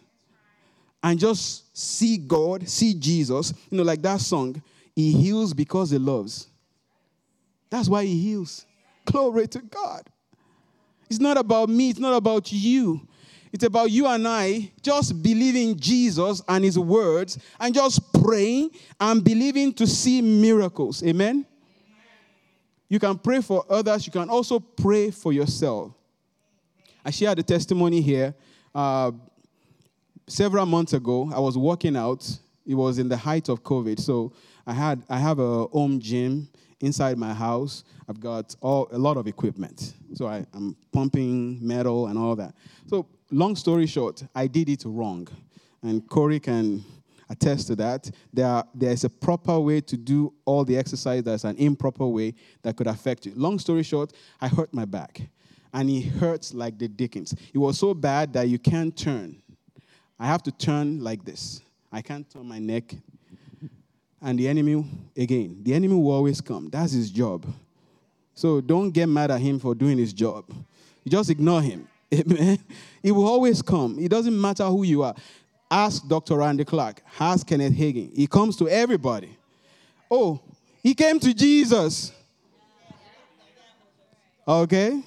and 1.04 1.20
just 1.20 1.76
see 1.76 2.18
God, 2.18 2.70
see 2.70 2.94
Jesus. 2.94 3.54
You 3.70 3.80
know, 3.80 3.84
like 3.84 4.02
that 4.04 4.22
song, 4.22 4.62
He 4.96 5.12
heals 5.12 5.54
because 5.54 5.90
He 5.90 5.98
loves. 5.98 6.48
That's 7.72 7.90
why 7.90 8.06
He 8.06 8.20
heals. 8.20 8.68
Glory 9.06 9.48
to 9.48 9.60
God. 9.62 10.04
It's 11.10 11.20
not 11.20 11.38
about 11.38 11.70
me, 11.70 11.90
it's 11.90 12.00
not 12.00 12.16
about 12.16 12.52
you. 12.52 13.02
It's 13.52 13.66
about 13.66 13.92
you 13.92 14.08
and 14.08 14.26
I 14.26 14.72
just 14.82 15.22
believing 15.22 15.78
Jesus 15.78 16.42
and 16.48 16.64
His 16.64 16.78
words 16.78 17.40
and 17.60 17.74
just 17.74 18.14
praying 18.14 18.72
and 19.00 19.24
believing 19.24 19.74
to 19.74 19.88
see 19.88 20.22
miracles. 20.22 21.04
Amen? 21.04 21.46
You 22.88 23.00
can 23.00 23.18
pray 23.18 23.42
for 23.42 23.66
others, 23.70 24.06
you 24.06 24.12
can 24.12 24.30
also 24.30 24.60
pray 24.60 25.12
for 25.12 25.34
yourself. 25.34 25.94
I 27.04 27.10
shared 27.10 27.40
a 27.40 27.44
testimony 27.44 28.02
here. 28.02 28.36
Uh, 28.76 29.12
several 30.28 30.66
months 30.66 30.94
ago, 30.94 31.30
I 31.34 31.40
was 31.40 31.58
working 31.58 31.96
out. 31.96 32.30
It 32.66 32.76
was 32.76 33.00
in 33.00 33.10
the 33.10 33.18
height 33.18 33.50
of 33.50 33.64
COVID. 33.64 34.00
So 34.00 34.34
I 34.68 34.74
had 34.74 35.04
I 35.10 35.18
have 35.18 35.40
a 35.40 35.66
home 35.66 36.00
gym 36.00 36.48
inside 36.82 37.18
my 37.18 37.34
house, 37.34 37.84
I've 38.10 38.20
got 38.20 38.56
all, 38.62 38.88
a 38.92 38.98
lot 38.98 39.18
of 39.18 39.28
equipment. 39.28 39.94
So 40.14 40.28
I, 40.28 40.46
I'm 40.54 40.76
pumping 40.92 41.66
metal 41.66 42.08
and 42.08 42.18
all 42.18 42.36
that. 42.36 42.54
So, 42.88 43.08
long 43.32 43.56
story 43.56 43.88
short, 43.88 44.24
I 44.36 44.48
did 44.48 44.70
it 44.70 44.84
wrong. 44.86 45.28
And 45.84 46.08
Corey 46.08 46.40
can 46.40 46.84
attest 47.30 47.68
to 47.68 47.76
that. 47.78 48.12
There 48.34 48.46
are, 48.46 48.66
there's 48.76 49.04
a 49.04 49.10
proper 49.10 49.60
way 49.60 49.82
to 49.82 49.98
do 49.98 50.34
all 50.46 50.66
the 50.66 50.78
exercise, 50.78 51.24
there's 51.24 51.46
an 51.46 51.56
improper 51.58 52.06
way 52.06 52.34
that 52.62 52.76
could 52.76 52.88
affect 52.88 53.26
you. 53.26 53.34
Long 53.36 53.58
story 53.58 53.84
short, 53.84 54.14
I 54.40 54.48
hurt 54.48 54.74
my 54.74 54.86
back. 54.86 55.22
And 55.74 55.90
it 55.90 56.02
hurts 56.02 56.54
like 56.54 56.78
the 56.78 56.90
dickens. 56.90 57.34
It 57.54 57.58
was 57.58 57.80
so 57.80 57.94
bad 57.94 58.34
that 58.34 58.50
you 58.50 58.60
can't 58.60 58.96
turn. 58.96 59.42
I 60.20 60.28
have 60.28 60.44
to 60.44 60.52
turn 60.52 61.02
like 61.02 61.24
this. 61.24 61.62
I 61.92 62.02
can't 62.02 62.30
turn 62.30 62.46
my 62.46 62.60
neck. 62.60 62.94
And 64.22 64.38
the 64.38 64.48
enemy, 64.48 64.86
again, 65.18 65.58
the 65.64 65.74
enemy 65.74 65.96
will 65.96 66.12
always 66.12 66.42
come. 66.42 66.70
That's 66.70 66.92
his 66.92 67.10
job. 67.10 67.46
So 68.36 68.62
don't 68.62 68.92
get 68.92 69.08
mad 69.08 69.32
at 69.32 69.42
him 69.42 69.60
for 69.60 69.74
doing 69.74 69.98
his 69.98 70.14
job. 70.14 70.46
You 71.04 71.12
just 71.12 71.30
ignore 71.30 71.62
him. 71.62 71.88
Amen. 72.14 72.60
He 73.02 73.12
will 73.12 73.28
always 73.28 73.62
come. 73.62 73.98
It 74.00 74.10
doesn't 74.10 74.40
matter 74.40 74.66
who 74.66 74.84
you 74.84 75.04
are. 75.04 75.16
Ask 75.70 76.08
Dr. 76.08 76.38
Randy 76.38 76.66
Clark. 76.66 77.02
Ask 77.20 77.48
Kenneth 77.48 77.74
Hagin. 77.74 78.16
He 78.16 78.28
comes 78.28 78.58
to 78.58 78.68
everybody. 78.68 79.30
Oh, 80.10 80.40
he 80.84 80.94
came 80.94 81.20
to 81.20 81.34
Jesus. 81.34 82.12
Okay? 84.48 85.02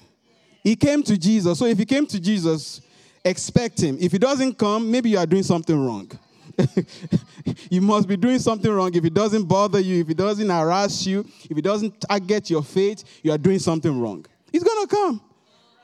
He 0.63 0.75
came 0.75 1.03
to 1.03 1.17
Jesus. 1.17 1.59
So 1.59 1.65
if 1.65 1.77
he 1.77 1.85
came 1.85 2.07
to 2.07 2.19
Jesus, 2.19 2.81
expect 3.23 3.79
him. 3.79 3.97
If 3.99 4.11
he 4.11 4.17
doesn't 4.17 4.57
come, 4.57 4.89
maybe 4.89 5.11
you 5.11 5.19
are 5.19 5.25
doing 5.27 5.43
something 5.43 5.85
wrong. 5.85 6.09
you 7.69 7.81
must 7.81 8.07
be 8.07 8.17
doing 8.17 8.39
something 8.39 8.71
wrong. 8.71 8.93
If 8.93 9.05
it 9.05 9.13
doesn't 9.13 9.45
bother 9.45 9.79
you, 9.79 10.01
if 10.01 10.09
it 10.09 10.17
doesn't 10.17 10.49
harass 10.49 11.05
you, 11.05 11.25
if 11.49 11.57
it 11.57 11.63
doesn't 11.63 12.01
target 12.01 12.49
your 12.49 12.63
faith, 12.63 13.03
you 13.23 13.31
are 13.31 13.37
doing 13.37 13.59
something 13.59 13.99
wrong. 13.99 14.25
It's 14.51 14.63
going 14.63 14.87
to 14.87 14.95
come. 14.95 15.21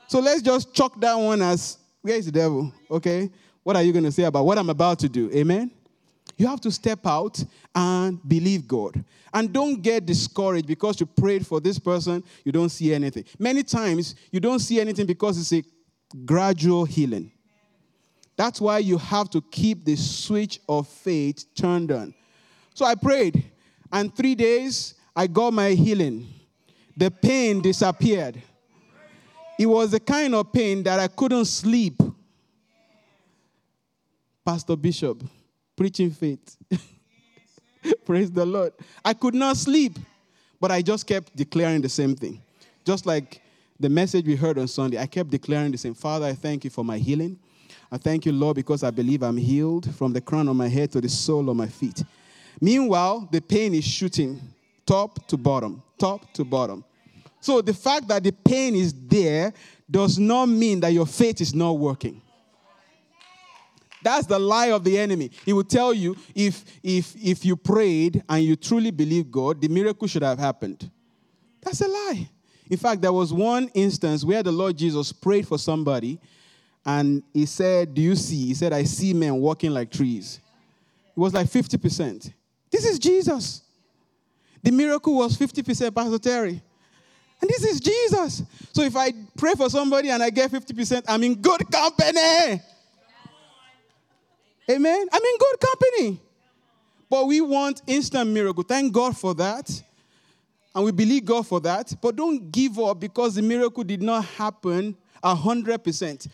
So 0.08 0.20
let's 0.20 0.42
just 0.42 0.74
chalk 0.74 1.00
that 1.00 1.14
one 1.14 1.40
as 1.42 1.78
where 2.02 2.16
is 2.16 2.26
the 2.26 2.32
devil? 2.32 2.72
Okay? 2.90 3.30
What 3.62 3.76
are 3.76 3.82
you 3.82 3.92
going 3.92 4.04
to 4.04 4.12
say 4.12 4.24
about 4.24 4.44
what 4.44 4.58
I'm 4.58 4.70
about 4.70 4.98
to 5.00 5.08
do? 5.08 5.30
Amen? 5.32 5.70
You 6.36 6.46
have 6.48 6.60
to 6.62 6.70
step 6.70 7.06
out 7.06 7.42
and 7.74 8.18
believe 8.26 8.66
God. 8.66 9.04
And 9.32 9.52
don't 9.52 9.80
get 9.80 10.04
discouraged 10.04 10.66
because 10.66 11.00
you 11.00 11.06
prayed 11.06 11.46
for 11.46 11.60
this 11.60 11.78
person, 11.78 12.24
you 12.44 12.52
don't 12.52 12.68
see 12.68 12.92
anything. 12.92 13.24
Many 13.38 13.62
times, 13.62 14.14
you 14.30 14.40
don't 14.40 14.58
see 14.58 14.80
anything 14.80 15.06
because 15.06 15.38
it's 15.38 15.52
a 15.52 15.68
gradual 16.24 16.84
healing. 16.84 17.30
That's 18.36 18.60
why 18.60 18.78
you 18.78 18.98
have 18.98 19.30
to 19.30 19.40
keep 19.40 19.84
the 19.84 19.96
switch 19.96 20.60
of 20.68 20.88
faith 20.88 21.44
turned 21.54 21.92
on. 21.92 22.14
So 22.74 22.84
I 22.84 22.94
prayed, 22.94 23.44
and 23.92 24.14
three 24.14 24.34
days 24.34 24.94
I 25.14 25.26
got 25.26 25.52
my 25.52 25.70
healing. 25.70 26.26
The 26.96 27.10
pain 27.10 27.60
disappeared. 27.60 28.40
It 29.58 29.66
was 29.66 29.90
the 29.90 30.00
kind 30.00 30.34
of 30.34 30.52
pain 30.52 30.82
that 30.84 30.98
I 30.98 31.08
couldn't 31.08 31.44
sleep. 31.44 32.00
Pastor 34.44 34.76
Bishop, 34.76 35.22
preaching 35.76 36.10
faith. 36.10 36.56
Praise 38.04 38.30
the 38.30 38.44
Lord. 38.44 38.72
I 39.04 39.14
could 39.14 39.34
not 39.34 39.56
sleep, 39.56 39.98
but 40.60 40.70
I 40.70 40.82
just 40.82 41.06
kept 41.06 41.36
declaring 41.36 41.80
the 41.80 41.88
same 41.88 42.16
thing. 42.16 42.42
Just 42.84 43.06
like 43.06 43.40
the 43.78 43.88
message 43.88 44.26
we 44.26 44.34
heard 44.34 44.58
on 44.58 44.66
Sunday, 44.68 44.98
I 44.98 45.06
kept 45.06 45.30
declaring 45.30 45.70
the 45.72 45.78
same 45.78 45.94
Father, 45.94 46.26
I 46.26 46.32
thank 46.32 46.64
you 46.64 46.70
for 46.70 46.84
my 46.84 46.98
healing. 46.98 47.38
I 47.92 47.98
thank 47.98 48.24
you, 48.24 48.32
Lord, 48.32 48.56
because 48.56 48.82
I 48.82 48.90
believe 48.90 49.22
I'm 49.22 49.36
healed 49.36 49.94
from 49.96 50.14
the 50.14 50.20
crown 50.22 50.48
of 50.48 50.56
my 50.56 50.66
head 50.66 50.90
to 50.92 51.00
the 51.02 51.10
sole 51.10 51.50
of 51.50 51.56
my 51.56 51.66
feet. 51.66 52.02
Meanwhile, 52.58 53.28
the 53.30 53.42
pain 53.42 53.74
is 53.74 53.84
shooting 53.84 54.40
top 54.86 55.26
to 55.28 55.36
bottom, 55.36 55.82
top 55.98 56.32
to 56.32 56.42
bottom. 56.42 56.86
So 57.40 57.60
the 57.60 57.74
fact 57.74 58.08
that 58.08 58.24
the 58.24 58.32
pain 58.32 58.74
is 58.74 58.94
there 58.94 59.52
does 59.90 60.18
not 60.18 60.46
mean 60.46 60.80
that 60.80 60.94
your 60.94 61.04
faith 61.04 61.42
is 61.42 61.54
not 61.54 61.72
working. 61.72 62.22
That's 64.02 64.26
the 64.26 64.38
lie 64.38 64.70
of 64.70 64.84
the 64.84 64.98
enemy. 64.98 65.30
He 65.44 65.52
will 65.52 65.62
tell 65.62 65.92
you 65.92 66.16
if, 66.34 66.64
if, 66.82 67.14
if 67.22 67.44
you 67.44 67.56
prayed 67.56 68.24
and 68.26 68.42
you 68.42 68.56
truly 68.56 68.90
believe 68.90 69.30
God, 69.30 69.60
the 69.60 69.68
miracle 69.68 70.08
should 70.08 70.22
have 70.22 70.38
happened. 70.38 70.90
That's 71.60 71.82
a 71.82 71.88
lie. 71.88 72.30
In 72.70 72.78
fact, 72.78 73.02
there 73.02 73.12
was 73.12 73.34
one 73.34 73.68
instance 73.74 74.24
where 74.24 74.42
the 74.42 74.50
Lord 74.50 74.78
Jesus 74.78 75.12
prayed 75.12 75.46
for 75.46 75.58
somebody 75.58 76.18
and 76.84 77.22
he 77.32 77.46
said, 77.46 77.94
Do 77.94 78.02
you 78.02 78.16
see? 78.16 78.46
He 78.46 78.54
said, 78.54 78.72
I 78.72 78.84
see 78.84 79.14
men 79.14 79.36
walking 79.36 79.70
like 79.70 79.90
trees. 79.90 80.40
It 81.16 81.20
was 81.20 81.34
like 81.34 81.46
50%. 81.46 82.32
This 82.70 82.86
is 82.86 82.98
Jesus. 82.98 83.62
The 84.62 84.70
miracle 84.70 85.14
was 85.16 85.36
50%, 85.36 85.94
Pastor 85.94 86.18
Terry. 86.18 86.62
And 87.40 87.50
this 87.50 87.64
is 87.64 87.80
Jesus. 87.80 88.42
So 88.72 88.82
if 88.82 88.96
I 88.96 89.12
pray 89.36 89.52
for 89.56 89.68
somebody 89.68 90.10
and 90.10 90.22
I 90.22 90.30
get 90.30 90.50
50%, 90.50 91.04
I'm 91.08 91.22
in 91.24 91.34
good 91.34 91.70
company. 91.70 92.62
Amen. 94.70 95.06
I'm 95.12 95.22
in 95.22 95.38
good 95.38 95.60
company. 95.60 96.20
But 97.10 97.26
we 97.26 97.40
want 97.40 97.82
instant 97.86 98.30
miracle. 98.30 98.62
Thank 98.62 98.92
God 98.92 99.16
for 99.16 99.34
that. 99.34 99.82
And 100.74 100.84
we 100.84 100.92
believe 100.92 101.24
God 101.24 101.46
for 101.46 101.60
that. 101.60 101.92
But 102.00 102.16
don't 102.16 102.50
give 102.50 102.78
up 102.78 103.00
because 103.00 103.34
the 103.34 103.42
miracle 103.42 103.84
did 103.84 104.02
not 104.02 104.24
happen 104.24 104.96
100% 105.22 106.28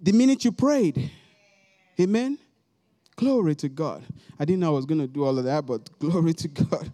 the 0.00 0.12
minute 0.12 0.44
you 0.44 0.52
prayed. 0.52 1.10
Amen. 2.00 2.38
Glory 3.16 3.54
to 3.56 3.68
God. 3.68 4.04
I 4.38 4.44
didn't 4.44 4.60
know 4.60 4.68
I 4.68 4.76
was 4.76 4.84
going 4.84 5.00
to 5.00 5.06
do 5.06 5.24
all 5.24 5.38
of 5.38 5.44
that, 5.44 5.64
but 5.64 5.88
glory 5.98 6.34
to 6.34 6.48
God. 6.48 6.90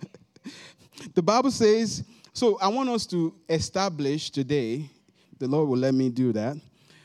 the 1.14 1.22
Bible 1.22 1.50
says, 1.50 2.04
so 2.32 2.58
I 2.60 2.68
want 2.68 2.88
us 2.88 3.06
to 3.06 3.34
establish 3.48 4.30
today, 4.30 4.88
the 5.38 5.48
Lord 5.48 5.68
will 5.68 5.78
let 5.78 5.94
me 5.94 6.08
do 6.08 6.32
that, 6.32 6.56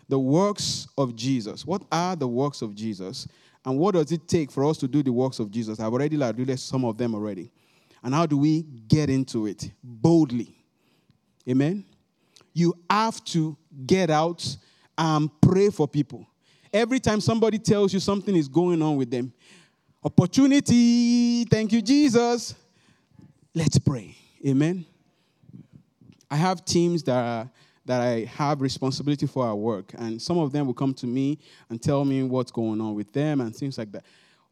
the 0.07 0.19
works 0.19 0.87
of 0.97 1.15
Jesus. 1.15 1.65
What 1.65 1.81
are 1.91 2.15
the 2.15 2.27
works 2.27 2.61
of 2.61 2.75
Jesus? 2.75 3.27
And 3.65 3.77
what 3.77 3.95
does 3.95 4.11
it 4.11 4.27
take 4.27 4.51
for 4.51 4.63
us 4.63 4.77
to 4.77 4.87
do 4.87 5.03
the 5.03 5.11
works 5.11 5.39
of 5.39 5.51
Jesus? 5.51 5.79
I've 5.79 5.91
already 5.91 6.15
alluded 6.15 6.59
some 6.59 6.85
of 6.85 6.97
them 6.97 7.13
already. 7.15 7.51
And 8.03 8.13
how 8.13 8.25
do 8.25 8.37
we 8.37 8.61
get 8.87 9.09
into 9.09 9.47
it 9.47 9.71
boldly? 9.83 10.55
Amen. 11.49 11.83
You 12.53 12.73
have 12.89 13.23
to 13.25 13.57
get 13.85 14.09
out 14.09 14.55
and 14.97 15.29
pray 15.41 15.69
for 15.69 15.87
people. 15.87 16.27
Every 16.73 16.99
time 16.99 17.21
somebody 17.21 17.59
tells 17.59 17.93
you 17.93 17.99
something 17.99 18.35
is 18.35 18.47
going 18.47 18.81
on 18.81 18.97
with 18.97 19.09
them, 19.09 19.31
opportunity, 20.03 21.45
thank 21.45 21.71
you, 21.71 21.81
Jesus. 21.81 22.55
Let's 23.53 23.79
pray. 23.79 24.15
Amen. 24.45 24.85
I 26.29 26.35
have 26.35 26.65
teams 26.65 27.03
that 27.03 27.15
are, 27.15 27.49
that 27.85 28.01
I 28.01 28.25
have 28.25 28.61
responsibility 28.61 29.25
for 29.27 29.45
our 29.45 29.55
work, 29.55 29.93
and 29.97 30.21
some 30.21 30.37
of 30.37 30.51
them 30.51 30.67
will 30.67 30.73
come 30.73 30.93
to 30.95 31.07
me 31.07 31.39
and 31.69 31.81
tell 31.81 32.03
me 32.03 32.23
what's 32.23 32.51
going 32.51 32.81
on 32.81 32.95
with 32.95 33.13
them 33.13 33.41
and 33.41 33.55
things 33.55 33.77
like 33.77 33.91
that. 33.93 34.03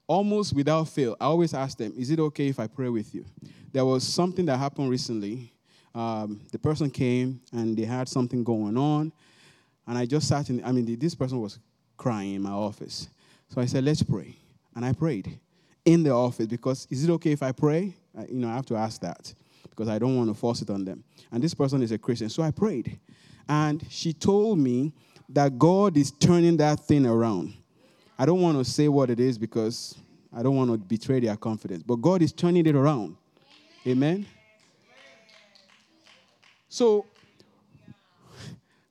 Almost 0.08 0.56
without 0.56 0.88
fail, 0.88 1.18
I 1.20 1.26
always 1.26 1.54
ask 1.54 1.78
them, 1.78 1.94
"Is 1.98 2.12
it 2.12 2.20
okay 2.20 2.48
if 2.48 2.60
I 2.60 2.68
pray 2.68 2.90
with 2.90 3.14
you?" 3.14 3.26
There 3.74 3.84
was 3.84 4.04
something 4.04 4.46
that 4.46 4.58
happened 4.58 4.90
recently. 4.90 5.52
Um, 5.94 6.42
the 6.52 6.60
person 6.60 6.90
came 6.90 7.42
and 7.52 7.76
they 7.76 7.86
had 7.86 8.08
something 8.08 8.44
going 8.44 8.78
on, 8.78 9.12
and 9.88 9.98
I 9.98 10.06
just 10.06 10.28
sat 10.28 10.50
in, 10.50 10.64
I 10.64 10.72
mean, 10.72 10.98
this 10.98 11.16
person 11.16 11.40
was 11.40 11.60
crying 11.98 12.36
in 12.36 12.42
my 12.42 12.52
office. 12.52 13.10
So 13.50 13.62
I 13.62 13.66
said, 13.66 13.84
let's 13.84 14.04
pray. 14.04 14.36
And 14.76 14.84
I 14.84 14.94
prayed 14.94 15.40
in 15.86 16.04
the 16.04 16.12
office 16.12 16.48
because 16.48 16.88
is 16.90 17.04
it 17.04 17.10
okay 17.12 17.32
if 17.32 17.44
I 17.44 17.52
pray? 17.52 17.96
I, 18.18 18.26
you 18.26 18.40
know, 18.40 18.50
I 18.50 18.56
have 18.56 18.66
to 18.68 18.76
ask 18.76 19.02
that 19.02 19.34
because 19.70 19.88
I 19.88 20.00
don't 20.00 20.16
want 20.16 20.30
to 20.30 20.34
force 20.34 20.62
it 20.62 20.70
on 20.70 20.86
them. 20.86 21.04
And 21.32 21.44
this 21.44 21.54
person 21.54 21.82
is 21.82 21.92
a 21.92 21.98
Christian. 21.98 22.30
So 22.30 22.44
I 22.44 22.52
prayed. 22.52 23.00
And 23.48 23.86
she 23.90 24.14
told 24.14 24.58
me 24.60 24.94
that 25.30 25.58
God 25.60 25.98
is 25.98 26.12
turning 26.12 26.58
that 26.58 26.80
thing 26.80 27.06
around. 27.06 27.54
I 28.18 28.26
don't 28.26 28.42
want 28.42 28.58
to 28.58 28.66
say 28.66 28.88
what 28.88 29.10
it 29.10 29.20
is 29.20 29.38
because 29.38 29.96
I 30.36 30.42
don't 30.44 30.56
want 30.56 30.72
to 30.72 30.78
betray 30.78 31.20
their 31.20 31.36
confidence. 31.36 31.84
But 31.84 31.98
God 31.98 32.22
is 32.22 32.32
turning 32.32 32.66
it 32.66 32.76
around. 32.76 33.16
Amen. 33.88 34.26
So 36.70 37.06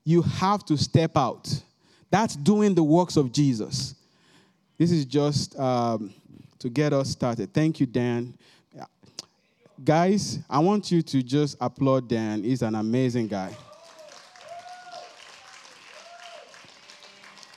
you 0.04 0.22
have 0.22 0.64
to 0.66 0.76
step 0.76 1.16
out. 1.16 1.48
That's 2.10 2.36
doing 2.36 2.74
the 2.74 2.84
works 2.84 3.16
of 3.16 3.32
Jesus. 3.32 3.94
This 4.78 4.92
is 4.92 5.04
just 5.04 5.58
um, 5.58 6.12
to 6.58 6.68
get 6.68 6.92
us 6.92 7.10
started. 7.10 7.52
Thank 7.52 7.80
you, 7.80 7.86
Dan. 7.86 8.34
Guys, 9.82 10.38
I 10.48 10.60
want 10.60 10.92
you 10.92 11.02
to 11.02 11.22
just 11.22 11.56
applaud 11.60 12.08
Dan. 12.08 12.44
He's 12.44 12.62
an 12.62 12.76
amazing 12.76 13.26
guy. 13.26 13.56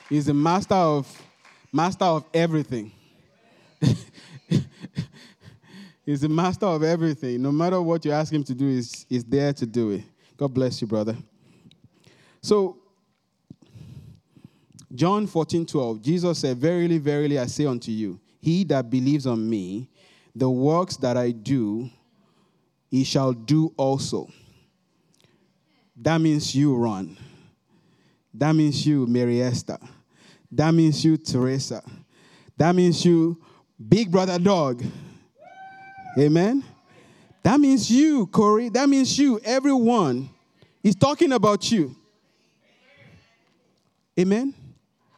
He's 0.08 0.28
a 0.28 0.34
master 0.34 0.74
of 0.74 1.22
master 1.72 2.06
of 2.06 2.24
everything. 2.34 2.90
he's 6.04 6.24
a 6.24 6.28
master 6.28 6.66
of 6.66 6.82
everything. 6.82 7.42
No 7.42 7.52
matter 7.52 7.80
what 7.80 8.04
you 8.04 8.10
ask 8.10 8.32
him 8.32 8.42
to 8.44 8.54
do, 8.54 8.68
he's, 8.68 9.06
he's 9.08 9.24
there 9.24 9.52
to 9.52 9.66
do 9.66 9.90
it. 9.90 10.02
God 10.36 10.52
bless 10.54 10.80
you, 10.80 10.86
brother. 10.86 11.16
So, 12.40 12.78
John 14.94 15.26
14, 15.26 15.66
12, 15.66 16.02
Jesus 16.02 16.38
said, 16.38 16.56
Verily, 16.56 16.98
verily, 16.98 17.38
I 17.38 17.46
say 17.46 17.66
unto 17.66 17.90
you, 17.90 18.18
he 18.40 18.64
that 18.64 18.88
believes 18.90 19.26
on 19.26 19.48
me, 19.48 19.88
the 20.34 20.48
works 20.48 20.96
that 20.98 21.16
I 21.16 21.32
do, 21.32 21.90
he 22.90 23.04
shall 23.04 23.32
do 23.32 23.72
also. 23.76 24.28
That 25.96 26.20
means 26.20 26.54
you 26.54 26.74
run. 26.76 27.16
That 28.32 28.52
means 28.54 28.86
you, 28.86 29.06
Mary 29.06 29.42
Esther. 29.42 29.78
That 30.50 30.72
means 30.72 31.04
you, 31.04 31.16
Teresa. 31.16 31.82
That 32.56 32.74
means 32.74 33.04
you, 33.04 33.42
Big 33.88 34.10
Brother 34.10 34.38
Dog. 34.38 34.82
Amen. 36.18 36.64
That 37.42 37.60
means 37.60 37.90
you, 37.90 38.26
Corey. 38.26 38.68
That 38.68 38.88
means 38.88 39.18
you, 39.18 39.40
everyone. 39.44 40.30
He's 40.82 40.96
talking 40.96 41.32
about 41.32 41.70
you. 41.70 41.94
Amen. 44.18 44.52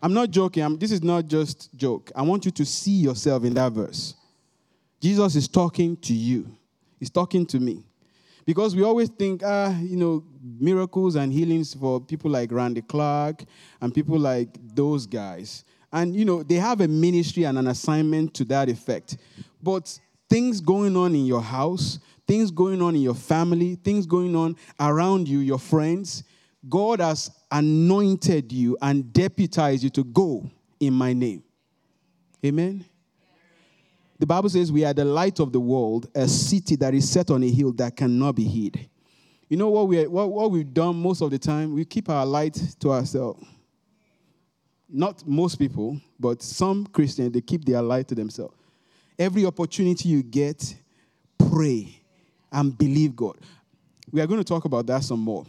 I'm 0.02 0.12
not 0.12 0.30
joking. 0.30 0.62
I'm, 0.62 0.78
this 0.78 0.92
is 0.92 1.02
not 1.02 1.26
just 1.26 1.74
joke. 1.74 2.10
I 2.14 2.22
want 2.22 2.44
you 2.44 2.50
to 2.50 2.64
see 2.66 2.92
yourself 2.92 3.44
in 3.44 3.54
that 3.54 3.72
verse. 3.72 4.14
Jesus 5.00 5.36
is 5.36 5.48
talking 5.48 5.96
to 5.98 6.12
you. 6.12 6.54
He's 6.98 7.10
talking 7.10 7.46
to 7.46 7.58
me. 7.58 7.84
Because 8.44 8.76
we 8.76 8.82
always 8.82 9.08
think, 9.08 9.42
ah, 9.44 9.78
you 9.80 9.96
know, 9.96 10.24
miracles 10.58 11.14
and 11.16 11.32
healings 11.32 11.72
for 11.74 12.00
people 12.00 12.30
like 12.30 12.52
Randy 12.52 12.82
Clark 12.82 13.44
and 13.80 13.94
people 13.94 14.18
like 14.18 14.48
those 14.74 15.06
guys. 15.06 15.64
And, 15.92 16.14
you 16.14 16.24
know, 16.24 16.42
they 16.42 16.56
have 16.56 16.80
a 16.80 16.88
ministry 16.88 17.44
and 17.44 17.58
an 17.58 17.68
assignment 17.68 18.34
to 18.34 18.44
that 18.46 18.68
effect. 18.68 19.16
But 19.62 19.98
things 20.28 20.60
going 20.60 20.96
on 20.96 21.14
in 21.14 21.26
your 21.26 21.42
house, 21.42 22.00
things 22.26 22.50
going 22.50 22.82
on 22.82 22.94
in 22.96 23.02
your 23.02 23.14
family, 23.14 23.76
things 23.76 24.06
going 24.06 24.36
on 24.36 24.56
around 24.78 25.28
you, 25.28 25.38
your 25.38 25.58
friends, 25.58 26.24
God 26.68 27.00
has 27.00 27.30
anointed 27.50 28.52
you 28.52 28.76
and 28.82 29.12
deputized 29.12 29.82
you 29.82 29.90
to 29.90 30.04
go 30.04 30.50
in 30.78 30.92
my 30.92 31.12
name. 31.12 31.42
Amen. 32.44 32.84
The 34.18 34.26
Bible 34.26 34.50
says 34.50 34.70
we 34.70 34.84
are 34.84 34.92
the 34.92 35.04
light 35.04 35.40
of 35.40 35.52
the 35.52 35.60
world, 35.60 36.08
a 36.14 36.28
city 36.28 36.76
that 36.76 36.92
is 36.92 37.08
set 37.08 37.30
on 37.30 37.42
a 37.42 37.48
hill 37.48 37.72
that 37.72 37.96
cannot 37.96 38.36
be 38.36 38.44
hid. 38.44 38.88
You 39.48 39.56
know 39.56 39.68
what, 39.68 39.88
we 39.88 40.06
what, 40.06 40.30
what 40.30 40.50
we've 40.50 40.72
done 40.72 40.96
most 40.96 41.22
of 41.22 41.30
the 41.30 41.38
time? 41.38 41.74
We 41.74 41.84
keep 41.84 42.08
our 42.08 42.26
light 42.26 42.60
to 42.80 42.92
ourselves. 42.92 43.44
Not 44.88 45.26
most 45.26 45.56
people, 45.58 46.00
but 46.18 46.42
some 46.42 46.86
Christians, 46.86 47.32
they 47.32 47.40
keep 47.40 47.64
their 47.64 47.80
light 47.80 48.08
to 48.08 48.14
themselves. 48.14 48.54
Every 49.18 49.46
opportunity 49.46 50.08
you 50.08 50.22
get, 50.22 50.74
pray 51.50 52.00
and 52.52 52.76
believe 52.76 53.16
God. 53.16 53.38
We 54.10 54.20
are 54.20 54.26
going 54.26 54.40
to 54.40 54.44
talk 54.44 54.64
about 54.66 54.86
that 54.86 55.02
some 55.02 55.20
more. 55.20 55.46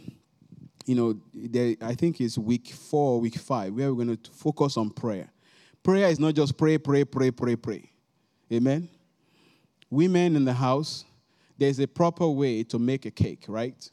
You 0.86 0.94
know, 0.94 1.20
there, 1.32 1.76
I 1.80 1.94
think 1.94 2.20
it's 2.20 2.36
week 2.36 2.68
four, 2.68 3.20
week 3.20 3.36
five, 3.36 3.72
where 3.72 3.92
we're 3.92 4.04
going 4.04 4.16
to 4.16 4.30
focus 4.30 4.76
on 4.76 4.90
prayer. 4.90 5.30
Prayer 5.82 6.08
is 6.08 6.18
not 6.18 6.34
just 6.34 6.56
pray, 6.56 6.78
pray, 6.78 7.04
pray, 7.04 7.30
pray, 7.30 7.56
pray. 7.56 7.90
Amen. 8.52 8.88
Women 9.90 10.36
in 10.36 10.44
the 10.44 10.52
house, 10.52 11.04
there's 11.58 11.78
a 11.78 11.86
proper 11.86 12.28
way 12.28 12.64
to 12.64 12.78
make 12.78 13.04
a 13.06 13.10
cake, 13.10 13.44
right? 13.48 13.90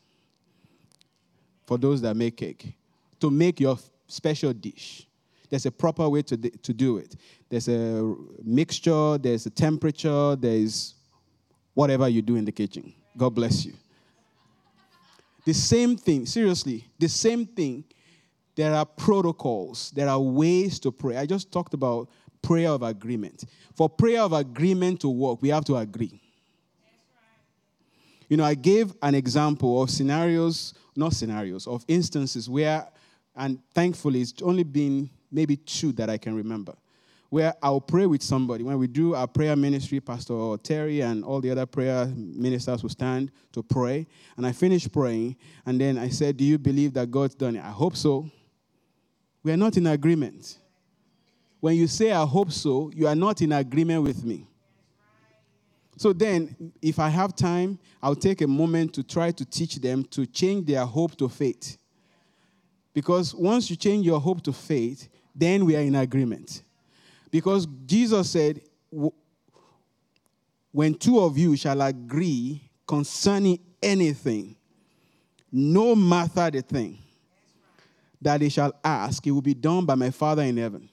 For 1.67 1.77
those 1.77 2.01
that 2.01 2.15
make 2.15 2.37
cake, 2.37 2.73
to 3.19 3.29
make 3.29 3.59
your 3.59 3.77
special 4.07 4.53
dish. 4.53 5.07
There's 5.49 5.65
a 5.65 5.71
proper 5.71 6.07
way 6.07 6.21
to, 6.23 6.37
to 6.37 6.73
do 6.73 6.97
it. 6.97 7.15
There's 7.49 7.67
a 7.67 8.15
mixture, 8.43 9.17
there's 9.17 9.45
a 9.45 9.49
temperature, 9.49 10.35
there's 10.35 10.95
whatever 11.73 12.07
you 12.07 12.21
do 12.21 12.35
in 12.35 12.45
the 12.45 12.51
kitchen. 12.51 12.93
God 13.17 13.35
bless 13.35 13.65
you. 13.65 13.73
The 15.45 15.53
same 15.53 15.97
thing, 15.97 16.25
seriously, 16.25 16.85
the 16.99 17.09
same 17.09 17.45
thing. 17.45 17.83
There 18.55 18.73
are 18.73 18.85
protocols, 18.85 19.91
there 19.91 20.09
are 20.09 20.19
ways 20.19 20.79
to 20.79 20.91
pray. 20.91 21.15
I 21.15 21.25
just 21.25 21.49
talked 21.49 21.73
about 21.73 22.09
prayer 22.41 22.69
of 22.69 22.83
agreement. 22.83 23.45
For 23.73 23.87
prayer 23.87 24.21
of 24.21 24.33
agreement 24.33 24.99
to 25.01 25.09
work, 25.09 25.41
we 25.41 25.49
have 25.49 25.63
to 25.65 25.77
agree. 25.77 26.21
You 28.27 28.37
know, 28.37 28.43
I 28.43 28.53
gave 28.53 28.93
an 29.01 29.15
example 29.15 29.81
of 29.81 29.89
scenarios, 29.89 30.73
not 30.95 31.13
scenarios, 31.13 31.67
of 31.67 31.85
instances 31.87 32.49
where, 32.49 32.87
and 33.35 33.59
thankfully, 33.73 34.21
it's 34.21 34.41
only 34.41 34.63
been 34.63 35.09
maybe 35.31 35.55
two 35.55 35.91
that 35.93 36.09
I 36.09 36.17
can 36.17 36.35
remember, 36.35 36.75
where 37.29 37.53
I'll 37.61 37.81
pray 37.81 38.07
with 38.07 38.23
somebody. 38.23 38.63
When 38.63 38.77
we 38.79 38.87
do 38.87 39.13
our 39.13 39.27
prayer 39.27 39.55
ministry, 39.55 39.99
Pastor 39.99 40.57
Terry 40.63 41.01
and 41.01 41.23
all 41.23 41.39
the 41.39 41.51
other 41.51 41.65
prayer 41.65 42.07
ministers 42.15 42.81
will 42.81 42.89
stand 42.89 43.31
to 43.53 43.61
pray. 43.61 44.07
And 44.35 44.45
I 44.45 44.51
finished 44.51 44.91
praying, 44.91 45.35
and 45.65 45.79
then 45.79 45.97
I 45.97 46.09
said, 46.09 46.37
Do 46.37 46.43
you 46.43 46.57
believe 46.57 46.93
that 46.93 47.11
God's 47.11 47.35
done 47.35 47.55
it? 47.55 47.63
I 47.63 47.69
hope 47.69 47.95
so. 47.95 48.29
We 49.43 49.51
are 49.51 49.57
not 49.57 49.77
in 49.77 49.87
agreement. 49.87 50.57
When 51.59 51.75
you 51.75 51.87
say, 51.87 52.11
I 52.11 52.25
hope 52.25 52.51
so, 52.51 52.91
you 52.95 53.07
are 53.07 53.15
not 53.15 53.41
in 53.41 53.51
agreement 53.51 54.03
with 54.03 54.23
me. 54.23 54.47
So 55.97 56.13
then, 56.13 56.71
if 56.81 56.97
I 56.97 57.09
have 57.09 57.35
time, 57.35 57.77
I'll 58.01 58.15
take 58.15 58.41
a 58.41 58.47
moment 58.47 58.93
to 58.93 59.03
try 59.03 59.31
to 59.31 59.45
teach 59.45 59.75
them 59.75 60.05
to 60.05 60.25
change 60.25 60.65
their 60.65 60.85
hope 60.85 61.17
to 61.17 61.27
faith. 61.27 61.77
Because 62.93 63.35
once 63.35 63.69
you 63.69 63.75
change 63.75 64.05
your 64.05 64.19
hope 64.19 64.41
to 64.43 64.53
faith, 64.53 65.09
then 65.35 65.65
we 65.65 65.75
are 65.75 65.81
in 65.81 65.95
agreement. 65.95 66.63
Because 67.31 67.67
Jesus 67.85 68.29
said, 68.29 68.61
When 70.71 70.93
two 70.95 71.19
of 71.19 71.37
you 71.37 71.55
shall 71.55 71.81
agree 71.81 72.69
concerning 72.87 73.59
anything, 73.81 74.55
no 75.51 75.95
matter 75.95 76.49
the 76.51 76.61
thing 76.61 76.99
that 78.21 78.39
they 78.39 78.49
shall 78.49 78.73
ask, 78.83 79.25
it 79.25 79.31
will 79.31 79.41
be 79.41 79.53
done 79.53 79.85
by 79.85 79.95
my 79.95 80.11
Father 80.11 80.43
in 80.43 80.57
heaven. 80.57 80.89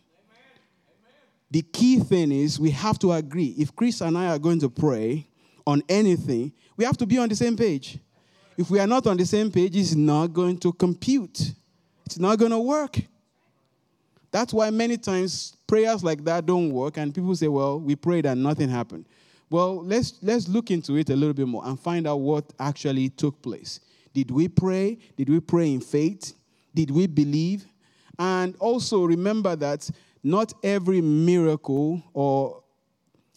The 1.51 1.63
key 1.63 2.01
thing 2.01 2.33
is 2.33 2.59
we 2.59 2.71
have 2.71 2.99
to 3.01 3.13
agree. 3.13 3.55
If 3.59 3.75
Chris 3.75 4.01
and 4.01 4.17
I 4.19 4.29
are 4.29 4.39
going 4.39 4.61
to 4.61 4.71
pray 4.71 5.27
on 5.67 5.83
anything, 5.89 6.53
we 6.77 6.85
have 6.85 6.97
to 6.99 7.07
be 7.07 7.19
on 7.19 7.29
the 7.29 7.37
same 7.37 7.57
page. 7.57 7.99
If 8.57 8.71
we 8.71 8.81
are 8.81 8.87
not 8.87 9.07
on 9.07 9.17
the 9.17 9.27
same 9.27 9.51
page, 9.51 9.77
it's 9.77 9.95
not 9.95 10.29
going 10.29 10.59
to 10.59 10.73
compute. 10.73 11.53
It's 12.05 12.19
not 12.19 12.39
going 12.39 12.51
to 12.53 12.59
work. 12.59 12.99
That's 14.31 14.53
why 14.53 14.71
many 14.71 14.97
times 14.97 15.57
prayers 15.67 16.05
like 16.05 16.25
that 16.25 16.47
don't 16.47 16.71
work, 16.71 16.97
and 16.97 17.15
people 17.15 17.35
say, 17.35 17.49
Well, 17.49 17.81
we 17.81 17.97
prayed 17.97 18.27
and 18.27 18.43
nothing 18.43 18.69
happened. 18.69 19.07
Well, 19.49 19.85
let's, 19.85 20.15
let's 20.23 20.49
look 20.49 20.71
into 20.71 20.97
it 20.97 21.11
a 21.11 21.17
little 21.17 21.35
bit 21.35 21.47
more 21.47 21.65
and 21.65 21.79
find 21.79 22.07
out 22.07 22.17
what 22.17 22.53
actually 22.59 23.11
took 23.11 23.41
place. 23.43 23.81
Did 24.13 24.31
we 24.31 24.49
pray? 24.49 24.99
Did 25.17 25.29
we 25.29 25.41
pray 25.41 25.73
in 25.73 25.81
faith? 25.81 26.35
Did 26.75 26.91
we 26.91 27.07
believe? 27.07 27.67
And 28.19 28.57
also 28.59 29.05
remember 29.05 29.55
that 29.57 29.89
not 30.23 30.53
every 30.65 31.01
miracle 31.01 32.03
or 32.13 32.63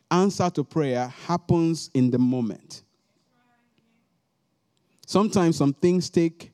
answer 0.09 0.49
to 0.49 0.63
prayer 0.63 1.07
happens 1.27 1.91
in 1.93 2.09
the 2.09 2.17
moment. 2.17 2.81
Sometimes 5.05 5.57
some 5.57 5.73
things 5.73 6.09
take 6.09 6.51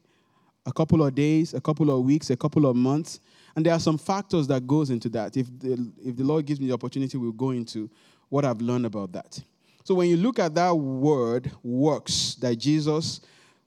a 0.65 0.71
couple 0.71 1.03
of 1.03 1.13
days, 1.13 1.53
a 1.53 1.61
couple 1.61 1.91
of 1.91 2.03
weeks, 2.03 2.29
a 2.29 2.37
couple 2.37 2.65
of 2.65 2.75
months, 2.75 3.19
and 3.55 3.65
there 3.65 3.73
are 3.73 3.79
some 3.79 3.97
factors 3.97 4.47
that 4.47 4.67
goes 4.67 4.89
into 4.89 5.09
that. 5.09 5.37
If 5.37 5.47
the, 5.59 5.91
if 6.03 6.17
the 6.17 6.23
Lord 6.23 6.45
gives 6.45 6.59
me 6.59 6.67
the 6.67 6.73
opportunity, 6.73 7.17
we'll 7.17 7.31
go 7.31 7.51
into 7.51 7.89
what 8.29 8.43
I've 8.43 8.61
learned 8.61 8.85
about 8.85 9.13
that. 9.13 9.41
So 9.83 9.95
when 9.95 10.09
you 10.09 10.17
look 10.17 10.39
at 10.39 10.55
that 10.55 10.71
word 10.75 11.51
works 11.63 12.35
that 12.41 12.55
Jesus 12.57 13.21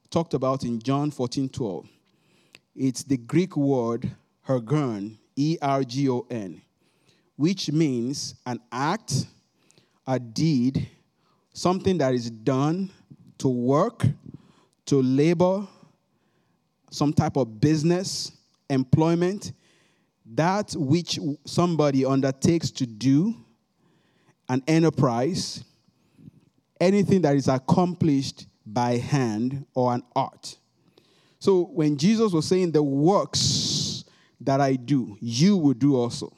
talked 0.09 0.33
about 0.33 0.63
in 0.63 0.79
John 0.79 1.11
14, 1.11 1.49
12, 1.49 1.87
it's 2.75 3.03
the 3.03 3.17
Greek 3.17 3.57
word 3.57 4.11
ergon, 4.47 5.17
E 5.35 5.57
R 5.61 5.83
G 5.83 6.09
O 6.09 6.25
N, 6.29 6.61
which 7.35 7.71
means 7.71 8.35
an 8.45 8.59
act, 8.71 9.25
a 10.05 10.19
deed, 10.19 10.87
something 11.53 11.97
that 11.97 12.13
is 12.13 12.29
done 12.29 12.91
to 13.37 13.47
work, 13.47 14.05
to 14.85 15.01
labor, 15.01 15.65
some 16.91 17.13
type 17.13 17.37
of 17.37 17.59
business, 17.59 18.33
employment, 18.69 19.53
that 20.33 20.73
which 20.77 21.19
somebody 21.45 22.05
undertakes 22.05 22.71
to 22.71 22.85
do, 22.85 23.35
an 24.47 24.63
enterprise, 24.67 25.63
anything 26.79 27.21
that 27.21 27.35
is 27.35 27.47
accomplished 27.47 28.47
by 28.65 28.97
hand 28.97 29.65
or 29.73 29.93
an 29.93 30.03
art. 30.15 30.57
So 31.39 31.63
when 31.65 31.97
Jesus 31.97 32.31
was 32.31 32.47
saying 32.47 32.71
the 32.71 32.83
works 32.83 34.03
that 34.41 34.61
I 34.61 34.75
do, 34.75 35.17
you 35.19 35.57
will 35.57 35.73
do 35.73 35.95
also. 35.95 36.35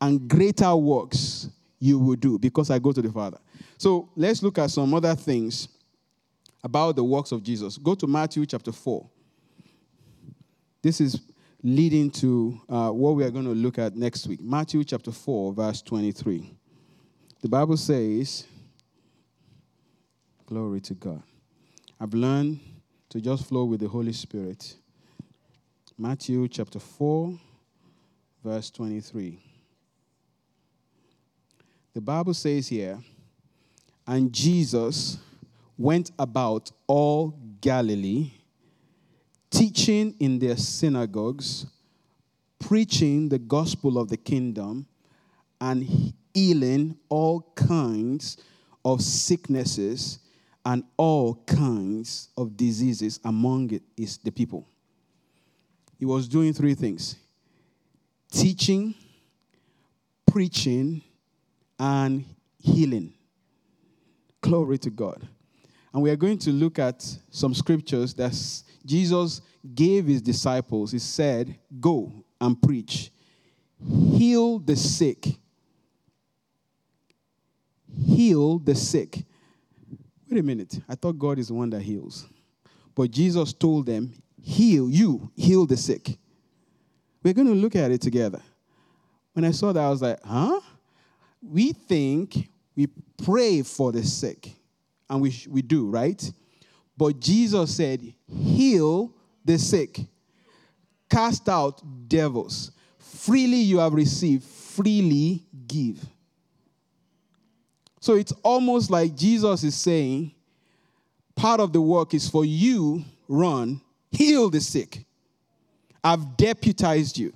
And 0.00 0.28
greater 0.28 0.74
works 0.74 1.48
you 1.78 1.98
will 1.98 2.16
do 2.16 2.38
because 2.38 2.70
I 2.70 2.78
go 2.78 2.92
to 2.92 3.02
the 3.02 3.10
Father. 3.10 3.38
So 3.78 4.08
let's 4.16 4.42
look 4.42 4.58
at 4.58 4.70
some 4.70 4.94
other 4.94 5.14
things 5.14 5.68
about 6.62 6.96
the 6.96 7.04
works 7.04 7.32
of 7.32 7.42
Jesus. 7.42 7.76
Go 7.78 7.94
to 7.94 8.06
Matthew 8.06 8.46
chapter 8.46 8.72
4. 8.72 9.08
This 10.82 11.00
is 11.00 11.20
leading 11.62 12.10
to 12.10 12.60
uh, 12.68 12.90
what 12.90 13.14
we 13.14 13.24
are 13.24 13.30
going 13.30 13.44
to 13.44 13.50
look 13.50 13.78
at 13.78 13.96
next 13.96 14.26
week. 14.26 14.40
Matthew 14.40 14.82
chapter 14.82 15.12
4, 15.12 15.52
verse 15.52 15.82
23. 15.82 16.54
The 17.42 17.48
Bible 17.48 17.76
says, 17.76 18.46
Glory 20.46 20.80
to 20.80 20.94
God. 20.94 21.22
I've 22.00 22.14
learned 22.14 22.60
to 23.10 23.20
just 23.20 23.46
flow 23.46 23.64
with 23.64 23.80
the 23.80 23.88
Holy 23.88 24.12
Spirit. 24.12 24.74
Matthew 25.98 26.48
chapter 26.48 26.78
4, 26.78 27.38
verse 28.42 28.70
23. 28.70 29.38
The 31.92 32.00
Bible 32.00 32.32
says 32.32 32.68
here, 32.68 32.98
And 34.06 34.32
Jesus 34.32 35.18
went 35.76 36.10
about 36.18 36.70
all 36.86 37.38
Galilee, 37.60 38.32
teaching 39.50 40.14
in 40.20 40.38
their 40.38 40.56
synagogues, 40.56 41.66
preaching 42.58 43.28
the 43.28 43.38
gospel 43.38 43.98
of 43.98 44.08
the 44.08 44.16
kingdom, 44.16 44.86
and 45.60 45.82
healing 46.32 46.96
all 47.08 47.52
kinds 47.54 48.38
of 48.84 49.02
sicknesses 49.02 50.20
and 50.64 50.84
all 50.96 51.34
kinds 51.46 52.28
of 52.36 52.56
diseases 52.56 53.20
among 53.24 53.70
it 53.72 53.82
is 53.96 54.18
the 54.18 54.30
people. 54.30 54.66
He 55.98 56.04
was 56.06 56.28
doing 56.28 56.52
three 56.52 56.74
things 56.74 57.16
teaching, 58.30 58.94
preaching, 60.26 61.02
and 61.78 62.24
healing. 62.58 63.12
Glory 64.40 64.78
to 64.78 64.90
God. 64.90 65.26
And 65.92 66.02
we 66.02 66.10
are 66.10 66.16
going 66.16 66.38
to 66.38 66.50
look 66.50 66.78
at 66.78 67.04
some 67.30 67.54
scriptures 67.54 68.14
that 68.14 68.36
Jesus 68.84 69.40
gave 69.74 70.06
his 70.06 70.22
disciples. 70.22 70.92
He 70.92 70.98
said, 70.98 71.58
Go 71.80 72.24
and 72.40 72.60
preach, 72.60 73.10
heal 74.16 74.58
the 74.58 74.76
sick, 74.76 75.26
heal 78.06 78.58
the 78.58 78.74
sick. 78.74 79.24
Wait 80.30 80.38
a 80.38 80.42
minute. 80.42 80.80
I 80.88 80.94
thought 80.94 81.18
God 81.18 81.38
is 81.38 81.48
the 81.48 81.54
one 81.54 81.70
that 81.70 81.82
heals. 81.82 82.28
But 82.94 83.10
Jesus 83.10 83.52
told 83.52 83.86
them, 83.86 84.12
Heal, 84.42 84.88
you, 84.88 85.30
heal 85.36 85.66
the 85.66 85.76
sick. 85.76 86.16
We're 87.22 87.34
going 87.34 87.48
to 87.48 87.54
look 87.54 87.76
at 87.76 87.90
it 87.90 88.00
together. 88.00 88.40
When 89.32 89.44
I 89.44 89.50
saw 89.50 89.72
that, 89.72 89.80
I 89.80 89.90
was 89.90 90.02
like, 90.02 90.18
Huh? 90.24 90.60
We 91.42 91.72
think 91.72 92.48
we 92.76 92.88
pray 93.22 93.62
for 93.62 93.92
the 93.92 94.04
sick, 94.04 94.52
and 95.10 95.20
we, 95.20 95.34
we 95.48 95.60
do, 95.60 95.90
right? 95.90 96.32
But 96.96 97.20
Jesus 97.20 97.74
said, 97.74 98.00
Heal 98.26 99.12
the 99.44 99.58
sick, 99.58 100.00
cast 101.10 101.48
out 101.48 101.82
devils. 102.08 102.70
Freely 102.98 103.56
you 103.56 103.78
have 103.78 103.92
received, 103.92 104.44
freely 104.44 105.44
give. 105.66 106.02
So 108.00 108.14
it's 108.14 108.32
almost 108.42 108.90
like 108.90 109.14
Jesus 109.14 109.62
is 109.64 109.74
saying, 109.74 110.32
part 111.34 111.60
of 111.60 111.72
the 111.72 111.80
work 111.80 112.14
is 112.14 112.28
for 112.28 112.44
you, 112.44 113.04
run, 113.28 113.80
heal 114.10 114.48
the 114.48 114.60
sick. 114.60 115.04
I've 116.02 116.36
deputized 116.36 117.18
you. 117.18 117.32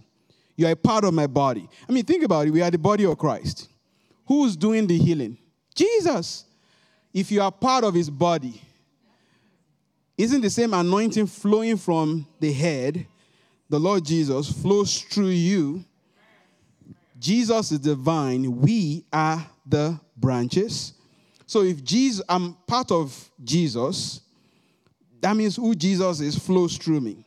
You 0.57 0.69
are 0.69 0.73
a 0.73 0.77
part 0.77 1.05
of 1.05 1.13
my 1.13 1.27
body. 1.27 1.69
I 1.87 1.93
mean, 1.93 2.05
think 2.05 2.23
about 2.23 2.47
it. 2.47 2.51
We 2.51 2.63
are 2.63 2.71
the 2.71 2.79
body 2.79 3.05
of 3.05 3.19
Christ. 3.19 3.69
Who's 4.27 4.57
doing 4.57 4.87
the 4.87 4.97
healing? 4.97 5.37
Jesus. 5.75 6.45
If 7.15 7.31
you 7.31 7.41
are 7.41 7.53
part 7.53 7.85
of 7.85 7.95
his 7.95 8.11
body, 8.11 8.61
isn't 10.19 10.41
the 10.41 10.51
same 10.51 10.75
anointing 10.75 11.29
flowing 11.29 11.77
from 11.77 12.27
the 12.41 12.53
head, 12.53 13.07
the 13.69 13.79
Lord 13.79 14.05
Jesus, 14.05 14.51
flows 14.51 15.01
through 15.01 15.29
you? 15.29 15.85
Jesus 17.19 17.71
is 17.71 17.81
the 17.81 17.95
vine, 17.95 18.61
we 18.61 19.05
are 19.13 19.47
the 19.65 19.99
branches. 20.17 20.93
So 21.47 21.63
if 21.63 21.83
Jesus, 21.85 22.25
I'm 22.29 22.55
part 22.67 22.91
of 22.91 23.31
Jesus, 23.43 24.21
that 25.21 25.37
means 25.37 25.57
who 25.57 25.75
Jesus 25.75 26.21
is 26.21 26.37
flows 26.37 26.77
through 26.77 27.01
me 27.01 27.25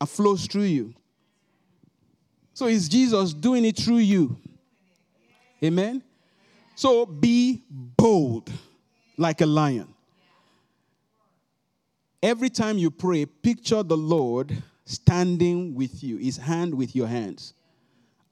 and 0.00 0.08
flows 0.08 0.46
through 0.46 0.62
you. 0.62 0.94
So 2.54 2.66
is 2.66 2.88
Jesus 2.88 3.34
doing 3.34 3.64
it 3.64 3.76
through 3.76 3.98
you? 3.98 4.36
Amen. 5.62 6.02
So 6.82 7.06
be 7.06 7.62
bold 7.70 8.50
like 9.16 9.40
a 9.40 9.46
lion. 9.46 9.86
Every 12.20 12.50
time 12.50 12.76
you 12.76 12.90
pray, 12.90 13.24
picture 13.24 13.84
the 13.84 13.96
Lord 13.96 14.60
standing 14.84 15.76
with 15.76 16.02
you, 16.02 16.16
his 16.16 16.38
hand 16.38 16.74
with 16.74 16.96
your 16.96 17.06
hands 17.06 17.54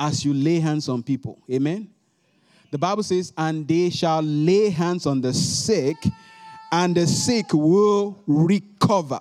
as 0.01 0.24
you 0.24 0.34
lay 0.34 0.59
hands 0.59 0.88
on 0.88 1.05
people. 1.05 1.38
Amen. 1.48 1.90
The 2.72 2.78
Bible 2.78 3.05
says, 3.05 3.32
and 3.38 3.68
they 3.68 3.88
shall 3.88 4.20
lay 4.20 4.70
hands 4.70 5.07
on 5.07 5.20
the 5.20 5.32
sick, 5.32 5.98
and 6.72 6.96
the 6.96 7.07
sick 7.07 7.53
will 7.53 8.18
recover. 8.26 9.20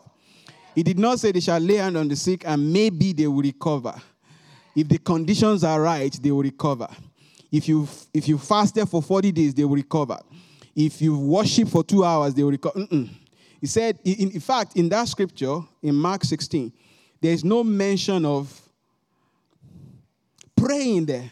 He 0.73 0.81
did 0.81 0.97
not 0.97 1.19
say 1.19 1.31
they 1.31 1.39
shall 1.39 1.59
lay 1.59 1.75
hands 1.75 1.97
on 1.97 2.07
the 2.07 2.15
sick, 2.15 2.45
and 2.47 2.73
maybe 2.73 3.13
they 3.13 3.27
will 3.27 3.43
recover. 3.43 3.93
If 4.75 4.87
the 4.87 4.97
conditions 4.97 5.63
are 5.63 5.79
right, 5.79 6.11
they 6.19 6.31
will 6.31 6.41
recover. 6.41 6.87
If 7.51 7.67
you 7.67 7.87
if 8.13 8.27
you 8.27 8.37
fasted 8.37 8.87
for 8.87 9.01
40 9.01 9.31
days, 9.31 9.53
they 9.53 9.65
will 9.65 9.75
recover. 9.75 10.19
If 10.75 11.01
you 11.01 11.17
worship 11.17 11.67
for 11.67 11.83
two 11.83 12.03
hours, 12.05 12.33
they 12.33 12.43
will 12.43 12.51
recover. 12.51 12.79
Mm-mm. 12.79 13.09
He 13.59 13.67
said, 13.67 13.99
in, 14.05 14.31
in 14.31 14.39
fact, 14.39 14.77
in 14.77 14.87
that 14.89 15.07
scripture, 15.07 15.59
in 15.81 15.95
Mark 15.95 16.23
16, 16.23 16.71
there 17.19 17.33
is 17.33 17.43
no 17.43 17.63
mention 17.63 18.23
of 18.25 18.61
praying 20.55 21.05
there 21.07 21.29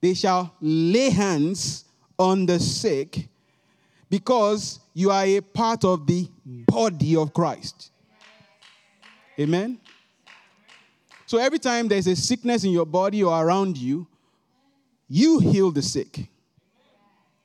they 0.00 0.14
shall 0.14 0.54
lay 0.60 1.10
hands 1.10 1.84
on 2.18 2.46
the 2.46 2.60
sick 2.60 3.28
because 4.08 4.78
you 4.94 5.10
are 5.10 5.24
a 5.24 5.40
part 5.40 5.84
of 5.84 6.06
the 6.06 6.28
body 6.44 7.16
of 7.16 7.32
Christ. 7.34 7.90
Amen. 9.38 9.78
So 11.26 11.38
every 11.38 11.58
time 11.58 11.88
there's 11.88 12.06
a 12.06 12.14
sickness 12.14 12.62
in 12.64 12.70
your 12.70 12.86
body 12.86 13.22
or 13.22 13.44
around 13.44 13.76
you, 13.76 14.06
you 15.08 15.38
heal 15.38 15.70
the 15.70 15.82
sick. 15.82 16.28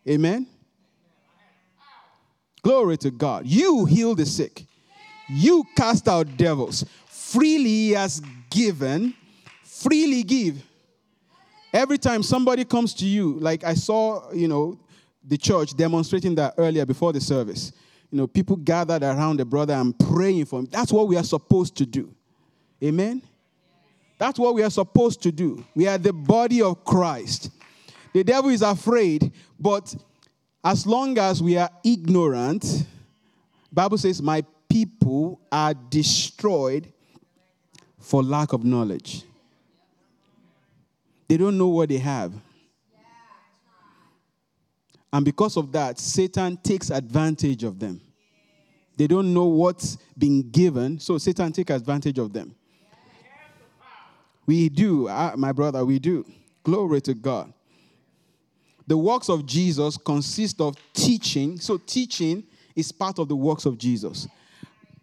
Amen. 0.07 0.47
Glory 2.63 2.97
to 2.97 3.11
God. 3.11 3.45
You 3.45 3.85
heal 3.85 4.15
the 4.15 4.25
sick. 4.25 4.65
You 5.29 5.63
cast 5.75 6.07
out 6.07 6.37
devils. 6.37 6.85
Freely 7.07 7.89
has 7.89 8.21
given, 8.49 9.13
freely 9.63 10.23
give. 10.23 10.61
Every 11.73 11.97
time 11.97 12.21
somebody 12.21 12.65
comes 12.65 12.93
to 12.95 13.05
you, 13.05 13.39
like 13.39 13.63
I 13.63 13.73
saw, 13.73 14.31
you 14.31 14.47
know, 14.47 14.77
the 15.25 15.37
church 15.37 15.75
demonstrating 15.75 16.35
that 16.35 16.55
earlier 16.57 16.85
before 16.85 17.13
the 17.13 17.21
service. 17.21 17.71
You 18.11 18.17
know, 18.17 18.27
people 18.27 18.57
gathered 18.57 19.03
around 19.03 19.37
the 19.37 19.45
brother 19.45 19.73
and 19.73 19.97
praying 19.97 20.45
for 20.45 20.59
him. 20.59 20.67
That's 20.69 20.91
what 20.91 21.07
we 21.07 21.15
are 21.15 21.23
supposed 21.23 21.77
to 21.77 21.85
do. 21.85 22.13
Amen? 22.83 23.21
That's 24.21 24.37
what 24.37 24.53
we 24.53 24.61
are 24.61 24.69
supposed 24.69 25.23
to 25.23 25.31
do. 25.31 25.65
We 25.73 25.87
are 25.87 25.97
the 25.97 26.13
body 26.13 26.61
of 26.61 26.85
Christ. 26.85 27.49
The 28.13 28.23
devil 28.23 28.51
is 28.51 28.61
afraid, 28.61 29.31
but 29.59 29.95
as 30.63 30.85
long 30.85 31.17
as 31.17 31.41
we 31.41 31.57
are 31.57 31.71
ignorant, 31.83 32.85
Bible 33.73 33.97
says, 33.97 34.21
"My 34.21 34.43
people 34.69 35.41
are 35.51 35.73
destroyed 35.73 36.93
for 37.97 38.21
lack 38.21 38.53
of 38.53 38.63
knowledge." 38.63 39.23
They 41.27 41.37
don't 41.37 41.57
know 41.57 41.69
what 41.69 41.89
they 41.89 41.97
have. 41.97 42.31
And 45.11 45.25
because 45.25 45.57
of 45.57 45.71
that, 45.71 45.97
Satan 45.97 46.57
takes 46.57 46.91
advantage 46.91 47.63
of 47.63 47.79
them. 47.79 47.99
They 48.97 49.07
don't 49.07 49.33
know 49.33 49.45
what's 49.45 49.97
been 50.15 50.51
given, 50.51 50.99
so 50.99 51.17
Satan 51.17 51.51
takes 51.51 51.71
advantage 51.71 52.19
of 52.19 52.31
them. 52.31 52.53
We 54.45 54.69
do, 54.69 55.07
uh, 55.07 55.33
my 55.37 55.51
brother, 55.51 55.85
we 55.85 55.99
do. 55.99 56.25
Glory 56.63 57.01
to 57.01 57.13
God. 57.13 57.53
The 58.87 58.97
works 58.97 59.29
of 59.29 59.45
Jesus 59.45 59.97
consist 59.97 60.59
of 60.59 60.75
teaching. 60.93 61.59
So, 61.59 61.77
teaching 61.77 62.43
is 62.75 62.91
part 62.91 63.19
of 63.19 63.27
the 63.27 63.35
works 63.35 63.65
of 63.65 63.77
Jesus. 63.77 64.27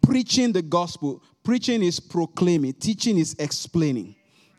Preaching 0.01 0.51
the 0.51 0.61
gospel. 0.61 1.23
Preaching 1.43 1.81
is 1.81 1.99
proclaiming, 1.99 2.73
teaching 2.73 3.17
is 3.17 3.35
explaining. 3.39 4.15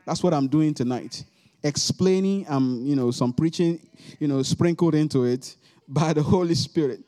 That's 0.07 0.23
what 0.23 0.35
I'm 0.35 0.49
doing 0.49 0.75
tonight 0.75 1.25
explaining 1.63 2.47
um, 2.49 2.81
you 2.85 2.97
know, 2.97 3.11
some 3.11 3.33
preaching, 3.33 3.81
you 4.19 4.29
know, 4.29 4.43
sprinkled 4.43 4.95
into 4.95 5.25
it 5.25 5.57
by 5.89 6.13
the 6.13 6.23
Holy 6.35 6.55
Spirit. 6.55 7.01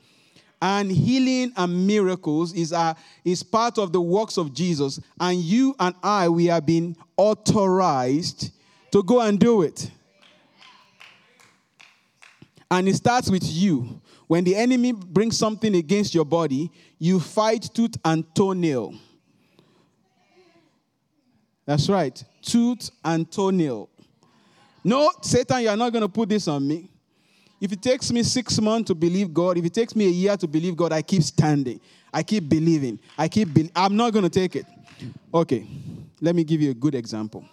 And 0.65 0.93
healing 0.93 1.53
and 1.57 1.89
miracles 1.89 2.55
is, 2.55 2.71
a, 2.71 2.95
is 3.25 3.43
part 3.43 3.79
of 3.79 3.93
the 3.93 4.01
works 4.01 4.37
of 4.39 4.55
Jesus. 4.55 5.01
And 5.19 5.37
you 5.39 5.75
and 5.81 5.93
I, 6.05 6.29
we 6.29 6.47
have 6.47 6.65
been 6.65 6.97
authorized 7.17 8.53
to 8.93 9.03
go 9.03 9.21
and 9.21 9.41
do 9.41 9.63
it. 9.63 9.91
And 12.71 12.87
it 12.89 12.95
starts 12.95 13.29
with 13.29 13.43
you. 13.45 14.01
When 14.29 14.45
the 14.45 14.55
enemy 14.55 14.93
brings 14.93 15.37
something 15.37 15.75
against 15.75 16.15
your 16.15 16.25
body, 16.25 16.71
you 16.97 17.19
fight 17.19 17.69
tooth 17.75 17.97
and 18.05 18.25
toenail. 18.33 18.95
That's 21.67 21.89
right, 21.89 22.23
tooth 22.41 22.89
and 23.05 23.31
toenail. 23.31 23.89
No, 24.85 25.11
Satan, 25.23 25.63
you 25.63 25.69
are 25.71 25.77
not 25.77 25.93
going 25.93 26.03
to 26.03 26.09
put 26.09 26.29
this 26.29 26.47
on 26.47 26.67
me. 26.67 26.89
If 27.63 27.71
it 27.71 27.81
takes 27.81 28.11
me 28.11 28.25
six 28.25 28.61
months 28.61 28.89
to 28.89 28.95
believe 28.97 29.33
God, 29.33 29.57
if 29.57 29.65
it 29.65 29.73
takes 29.73 29.95
me 29.95 30.07
a 30.07 30.11
year 30.11 30.37
to 30.37 30.49
believe 30.49 30.75
God, 30.75 30.93
I 30.93 31.01
keep 31.01 31.23
standing. 31.23 31.81
I 32.13 32.25
keep 32.25 32.49
believing. 32.49 32.99
I 33.17 33.29
keep. 33.29 33.55
Be- 33.55 33.71
I'm 33.77 33.97
not 33.97 34.13
going 34.13 34.25
to 34.25 34.29
take 34.29 34.57
it. 34.57 34.67
Okay, 35.33 35.65
let 36.21 36.35
me 36.35 36.43
give 36.43 36.61
you 36.61 36.73
a 36.73 36.75
good 36.75 36.97
example. 36.97 37.45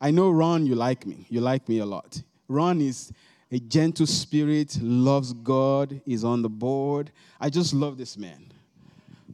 I 0.00 0.12
know 0.12 0.30
Ron, 0.30 0.66
you 0.66 0.76
like 0.76 1.04
me. 1.04 1.26
You 1.28 1.40
like 1.40 1.68
me 1.68 1.80
a 1.80 1.84
lot. 1.84 2.22
Ron 2.46 2.80
is 2.80 3.12
a 3.50 3.58
gentle 3.58 4.06
spirit, 4.06 4.78
loves 4.80 5.32
God, 5.32 6.00
is 6.06 6.22
on 6.22 6.40
the 6.42 6.48
board. 6.48 7.10
I 7.40 7.50
just 7.50 7.74
love 7.74 7.98
this 7.98 8.16
man. 8.16 8.52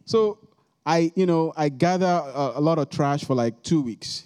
So 0.06 0.38
I, 0.86 1.12
you 1.14 1.26
know, 1.26 1.52
I 1.58 1.68
gather 1.68 2.06
a, 2.06 2.52
a 2.54 2.60
lot 2.60 2.78
of 2.78 2.88
trash 2.88 3.22
for 3.22 3.34
like 3.34 3.62
two 3.62 3.82
weeks, 3.82 4.24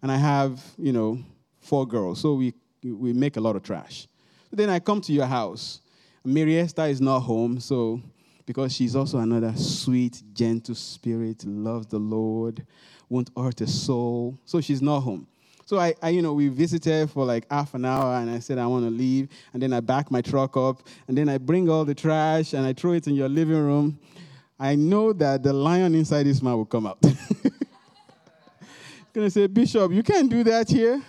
and 0.00 0.12
I 0.12 0.16
have, 0.16 0.62
you 0.78 0.92
know, 0.92 1.18
four 1.58 1.88
girls. 1.88 2.20
So 2.20 2.34
we 2.34 2.54
we 2.84 3.12
make 3.12 3.36
a 3.36 3.40
lot 3.40 3.56
of 3.56 3.64
trash. 3.64 4.06
Then 4.52 4.70
I 4.70 4.80
come 4.80 5.00
to 5.02 5.12
your 5.12 5.26
house. 5.26 5.80
Mary 6.24 6.58
Esther 6.58 6.86
is 6.86 7.00
not 7.00 7.20
home, 7.20 7.60
so 7.60 8.00
because 8.44 8.74
she's 8.74 8.96
also 8.96 9.18
another 9.18 9.54
sweet, 9.56 10.22
gentle 10.34 10.74
spirit, 10.74 11.44
loves 11.46 11.86
the 11.86 11.98
Lord, 11.98 12.66
won't 13.08 13.30
hurt 13.36 13.60
a 13.60 13.66
soul. 13.66 14.38
So 14.44 14.60
she's 14.60 14.82
not 14.82 15.00
home. 15.00 15.26
So 15.66 15.78
I, 15.78 15.94
I, 16.02 16.08
you 16.08 16.20
know, 16.20 16.32
we 16.32 16.48
visited 16.48 17.10
for 17.10 17.24
like 17.24 17.46
half 17.48 17.74
an 17.74 17.84
hour, 17.84 18.16
and 18.16 18.28
I 18.28 18.40
said 18.40 18.58
I 18.58 18.66
want 18.66 18.84
to 18.84 18.90
leave, 18.90 19.28
and 19.52 19.62
then 19.62 19.72
I 19.72 19.78
back 19.78 20.10
my 20.10 20.20
truck 20.20 20.56
up, 20.56 20.82
and 21.06 21.16
then 21.16 21.28
I 21.28 21.38
bring 21.38 21.70
all 21.70 21.84
the 21.84 21.94
trash 21.94 22.54
and 22.54 22.66
I 22.66 22.72
throw 22.72 22.92
it 22.92 23.06
in 23.06 23.14
your 23.14 23.28
living 23.28 23.56
room. 23.56 24.00
I 24.58 24.74
know 24.74 25.12
that 25.12 25.44
the 25.44 25.52
lion 25.52 25.94
inside 25.94 26.24
this 26.24 26.42
man 26.42 26.56
will 26.56 26.66
come 26.66 26.86
out. 26.86 26.98
gonna 29.12 29.30
say, 29.30 29.46
Bishop, 29.46 29.92
you 29.92 30.02
can't 30.02 30.28
do 30.28 30.42
that 30.44 30.68
here. 30.68 31.00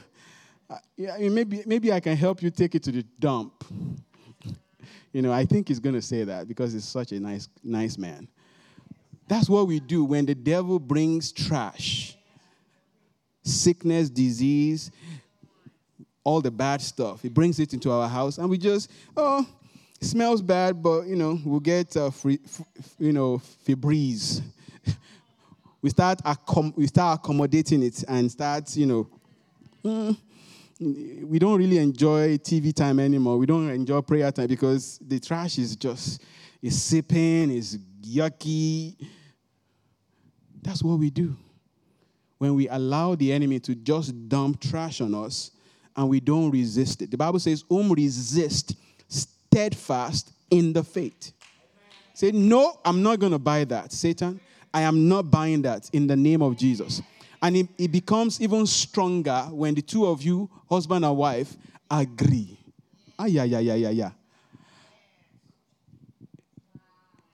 Yeah, 1.02 1.30
maybe 1.30 1.64
maybe 1.66 1.91
I 1.91 1.99
can 1.99 2.16
help 2.16 2.43
you 2.43 2.52
take 2.52 2.76
it 2.76 2.84
to 2.84 2.91
the 2.91 3.04
dump. 3.18 3.64
you 5.12 5.24
know, 5.24 5.32
I 5.32 5.45
think 5.45 5.68
he's 5.68 5.80
gonna 5.80 6.02
say 6.02 6.24
that 6.26 6.47
because 6.47 6.74
he's 6.74 6.86
such 6.86 7.12
a 7.12 7.20
nice 7.20 7.49
nice 7.64 7.97
man. 7.97 8.28
That's 9.28 9.49
what 9.49 9.66
we 9.66 9.80
do 9.80 10.04
when 10.06 10.28
the 10.28 10.36
devil 10.36 10.78
brings 10.78 11.32
trash 11.32 12.16
sickness, 13.43 14.12
disease, 14.12 14.91
all 16.24 16.39
the 16.39 16.52
bad 16.52 16.82
stuff. 16.82 17.24
He 17.24 17.30
brings 17.30 17.60
it 17.60 17.74
into 17.74 17.89
our 17.91 18.08
house, 18.08 18.38
and 18.38 18.47
we 18.47 18.60
just, 18.60 18.91
oh, 19.18 19.43
it 19.99 20.06
smells 20.06 20.43
bad, 20.43 20.84
but 20.84 21.08
you 21.08 21.16
know, 21.16 21.39
we'll 21.43 21.60
get, 21.60 21.97
uh, 21.97 22.12
free, 22.12 22.38
f- 22.45 22.62
you 22.99 23.12
know, 23.12 23.41
Febreze. 23.68 24.43
we 25.82 25.89
start 25.89 26.20
accom- 26.24 26.78
we 26.78 26.86
start 26.86 27.20
accommodating 27.20 27.82
it 27.82 28.04
and 28.08 28.32
start, 28.32 28.76
you 28.78 28.86
know. 28.86 29.10
Mm, 29.84 30.16
we 30.82 31.38
don't 31.38 31.57
really 31.57 31.77
enjoy 31.77 32.38
TV 32.38 32.73
time 32.73 32.99
anymore. 32.99 33.38
We 33.38 33.45
don't 33.45 33.69
enjoy 33.69 34.01
prayer 34.01 34.32
time 34.32 34.47
because 34.47 34.99
the 34.99 35.19
trash 35.19 35.57
is 35.59 35.75
just 35.75 36.23
is 36.61 36.82
sipping, 36.82 37.51
is 37.51 37.77
yucky. 38.01 38.95
That's 40.61 40.84
what 40.84 40.97
we 40.97 41.09
do 41.09 41.36
when 42.39 42.55
we 42.55 42.67
allow 42.67 43.13
the 43.13 43.32
enemy 43.32 43.59
to 43.59 43.75
just 43.75 44.27
dump 44.27 44.59
trash 44.59 45.01
on 45.01 45.13
us 45.13 45.51
and 45.95 46.09
we 46.09 46.19
don't 46.19 46.49
resist 46.49 47.01
it. 47.03 47.11
The 47.11 47.17
Bible 47.17 47.39
says, 47.39 47.63
"Um 47.69 47.91
resist 47.91 48.75
steadfast 49.07 50.32
in 50.49 50.73
the 50.73 50.84
faith." 50.84 51.34
Say, 52.13 52.32
no, 52.32 52.79
I'm 52.84 53.01
not 53.01 53.19
going 53.19 53.32
to 53.32 53.39
buy 53.39 53.63
that. 53.65 53.91
Satan, 53.91 54.39
I 54.73 54.82
am 54.82 55.07
not 55.07 55.32
buying 55.32 55.61
that 55.63 55.89
in 55.93 56.07
the 56.07 56.15
name 56.15 56.41
of 56.41 56.55
Jesus. 56.57 57.01
And 57.42 57.58
it, 57.58 57.68
it 57.78 57.92
becomes 57.92 58.39
even 58.39 58.68
stronger 58.68 59.48
when 59.50 59.74
the 59.74 59.82
two 59.82 60.06
of 60.06 60.22
you, 60.22 60.50
husband 60.70 61.04
and 61.04 61.18
wife, 61.18 61.56
agree. 61.89 62.58
Ah, 63.18 63.26
yeah, 63.26 63.44
yeah, 63.44 63.60
yeah, 63.60 63.76
yeah, 63.76 63.89
yeah. 63.89 64.12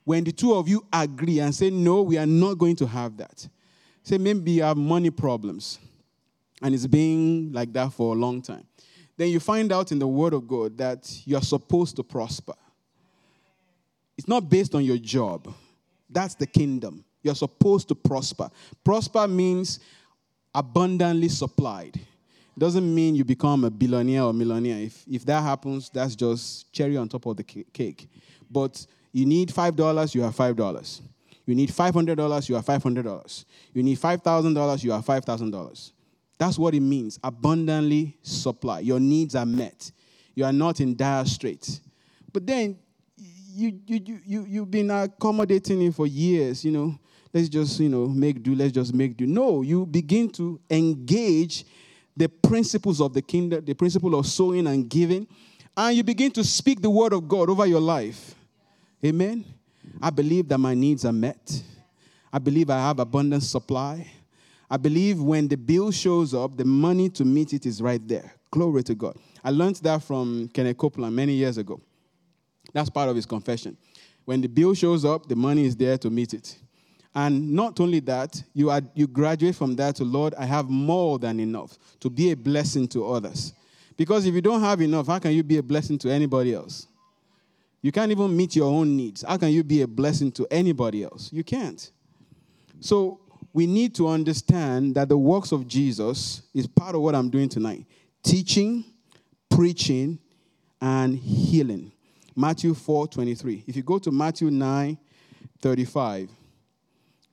When 0.06 0.24
the 0.24 0.32
two 0.32 0.54
of 0.54 0.70
you 0.70 0.86
agree 0.94 1.40
and 1.40 1.54
say, 1.54 1.70
no, 1.70 2.02
we 2.02 2.18
are 2.18 2.26
not 2.26 2.58
going 2.58 2.78
to 2.78 2.88
have 2.88 3.18
that. 3.18 3.48
Say 4.04 4.18
maybe 4.18 4.52
you 4.52 4.64
have 4.64 4.78
money 4.78 5.10
problems 5.10 5.80
and 6.62 6.74
it's 6.74 6.88
been 6.88 7.52
like 7.52 7.74
that 7.74 7.92
for 7.92 8.16
a 8.16 8.18
long 8.18 8.42
time. 8.42 8.66
Then 9.18 9.30
you 9.30 9.40
find 9.40 9.72
out 9.72 9.92
in 9.92 10.00
the 10.00 10.08
Word 10.08 10.34
of 10.34 10.48
God 10.48 10.78
that 10.78 11.12
you're 11.26 11.42
supposed 11.42 11.96
to 11.98 12.04
prosper. 12.04 12.54
It's 14.18 14.28
not 14.28 14.50
based 14.50 14.74
on 14.76 14.84
your 14.84 14.98
job, 14.98 15.54
that's 16.10 16.36
the 16.36 16.48
kingdom. 16.48 17.04
You're 17.22 17.36
supposed 17.36 17.90
to 17.90 17.96
prosper. 17.96 18.50
Prosper 18.84 19.28
means 19.28 19.80
abundantly 20.54 21.30
supplied. 21.30 22.00
Doesn't 22.58 22.94
mean 22.94 23.16
you 23.16 23.24
become 23.24 23.64
a 23.64 23.70
billionaire 23.70 24.24
or 24.24 24.34
millionaire. 24.34 24.80
If, 24.80 25.04
if 25.08 25.26
that 25.26 25.44
happens, 25.44 25.90
that's 25.90 26.16
just 26.16 26.72
cherry 26.74 26.98
on 26.98 27.08
top 27.08 27.26
of 27.28 27.38
the 27.38 27.44
cake. 27.44 28.10
But 28.50 28.86
you 29.12 29.26
need 29.26 29.50
$5, 29.50 30.16
you 30.16 30.22
have 30.22 30.36
$5. 30.36 31.02
You 31.46 31.56
need 31.56 31.70
$500, 31.70 32.50
you 32.50 32.56
have 32.56 32.66
$500. 32.66 33.46
You 33.74 33.84
need 33.84 33.98
$5,000, 33.98 34.84
you 34.84 34.92
have 34.92 35.06
$5,000. 35.06 35.92
That's 36.38 36.60
what 36.60 36.74
it 36.74 36.82
means 36.82 37.20
abundantly 37.24 38.18
supply. 38.22 38.80
Your 38.80 39.00
needs 39.00 39.36
are 39.36 39.46
met. 39.46 39.92
You 40.36 40.46
are 40.46 40.54
not 40.54 40.82
in 40.82 40.96
dire 40.96 41.26
straits. 41.26 41.82
But 42.32 42.46
then 42.46 42.78
you, 43.18 43.80
you, 43.88 44.02
you, 44.06 44.20
you, 44.26 44.46
you've 44.48 44.72
been 44.72 44.92
accommodating 44.92 45.82
it 45.82 45.96
for 45.96 46.06
years, 46.06 46.64
you 46.64 46.72
know. 46.72 47.00
Let's 47.34 47.50
just, 47.50 47.80
you 47.80 47.90
know, 47.90 48.08
make 48.08 48.42
do, 48.42 48.56
let's 48.56 48.72
just 48.72 48.94
make 48.94 49.18
do. 49.18 49.28
No, 49.28 49.62
you 49.62 49.86
begin 49.86 50.30
to 50.32 50.60
engage 50.70 51.66
the 52.16 52.28
principles 52.28 53.00
of 53.00 53.14
the 53.14 53.22
kingdom, 53.22 53.64
the 53.64 53.74
principle 53.74 54.18
of 54.18 54.26
sowing 54.26 54.68
and 54.68 54.90
giving, 54.90 55.28
and 55.76 55.96
you 55.96 56.04
begin 56.04 56.32
to 56.32 56.44
speak 56.44 56.82
the 56.82 56.90
word 56.90 57.14
of 57.14 57.28
God 57.28 57.50
over 57.50 57.66
your 57.66 57.82
life. 57.82 58.34
Amen. 59.06 59.46
I 60.02 60.10
believe 60.10 60.48
that 60.50 60.58
my 60.58 60.74
needs 60.74 61.06
are 61.06 61.14
met. 61.14 61.62
I 62.34 62.40
believe 62.40 62.70
I 62.70 62.80
have 62.80 63.00
abundant 63.00 63.44
supply. 63.44 64.08
I 64.70 64.78
believe 64.78 65.22
when 65.22 65.48
the 65.48 65.56
bill 65.56 65.92
shows 65.92 66.34
up, 66.34 66.58
the 66.58 66.66
money 66.66 67.10
to 67.12 67.24
meet 67.24 67.54
it 67.54 67.66
is 67.66 67.82
right 67.82 68.06
there. 68.06 68.34
Glory 68.52 68.84
to 68.84 68.96
God. 68.96 69.18
I 69.44 69.52
learned 69.52 69.78
that 69.78 70.04
from 70.04 70.50
Kenneth 70.54 70.78
Copeland 70.78 71.16
many 71.16 71.34
years 71.34 71.58
ago. 71.58 71.80
That's 72.74 72.90
part 72.90 73.10
of 73.10 73.16
his 73.16 73.26
confession. 73.26 73.78
When 74.26 74.42
the 74.42 74.48
bill 74.48 74.74
shows 74.74 75.06
up, 75.06 75.28
the 75.28 75.36
money 75.36 75.66
is 75.66 75.76
there 75.76 75.98
to 76.00 76.10
meet 76.10 76.34
it. 76.34 76.58
And 77.18 77.52
not 77.52 77.80
only 77.80 78.00
that, 78.02 78.44
you, 78.54 78.70
are, 78.70 78.80
you 78.94 79.08
graduate 79.08 79.56
from 79.56 79.76
that 79.78 79.96
to, 79.96 80.04
Lord, 80.04 80.36
I 80.36 80.46
have 80.46 80.70
more 80.70 81.18
than 81.18 81.40
enough 81.40 81.76
to 82.02 82.12
be 82.12 82.30
a 82.30 82.36
blessing 82.36 82.88
to 82.90 83.08
others. 83.08 83.54
Because 83.98 84.28
if 84.28 84.36
you 84.36 84.42
don't 84.42 84.62
have 84.62 84.82
enough, 84.82 85.08
how 85.08 85.18
can 85.18 85.32
you 85.32 85.42
be 85.42 85.58
a 85.58 85.64
blessing 85.64 85.98
to 85.98 86.12
anybody 86.12 86.54
else? 86.54 86.86
You 87.82 87.92
can't 87.92 88.12
even 88.12 88.38
meet 88.38 88.56
your 88.56 88.72
own 88.72 88.96
needs. 88.96 89.24
How 89.24 89.36
can 89.38 89.50
you 89.50 89.64
be 89.64 89.82
a 89.82 89.88
blessing 89.88 90.32
to 90.34 90.46
anybody 90.52 91.04
else? 91.04 91.34
You 91.34 91.44
can't. 91.44 91.90
So 92.82 93.20
we 93.52 93.66
need 93.66 93.96
to 93.96 94.08
understand 94.08 94.94
that 94.94 95.10
the 95.10 95.18
works 95.18 95.52
of 95.52 95.68
Jesus 95.68 96.44
is 96.54 96.68
part 96.68 96.94
of 96.94 97.02
what 97.02 97.16
I'm 97.16 97.32
doing 97.32 97.50
tonight 97.50 97.88
teaching, 98.22 98.86
preaching, 99.50 100.20
and 100.80 101.18
healing. 101.18 101.92
Matthew 102.36 102.76
4 102.76 103.08
23. 103.08 103.64
If 103.66 103.76
you 103.76 103.82
go 103.82 103.98
to 103.98 104.12
Matthew 104.12 104.52
9 104.52 105.00
35, 105.60 106.30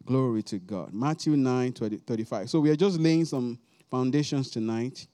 glory 0.05 0.43
to 0.45 0.59
God. 0.59 0.93
Matthew 0.93 1.37
9 1.37 1.73
20, 1.73 1.97
35. 1.99 2.51
So 2.51 2.61
we 2.61 2.71
are 2.71 2.77
just 2.77 2.99
laying 2.99 3.25
some 3.25 3.59
foundations 3.91 4.51
tonight 4.51 5.07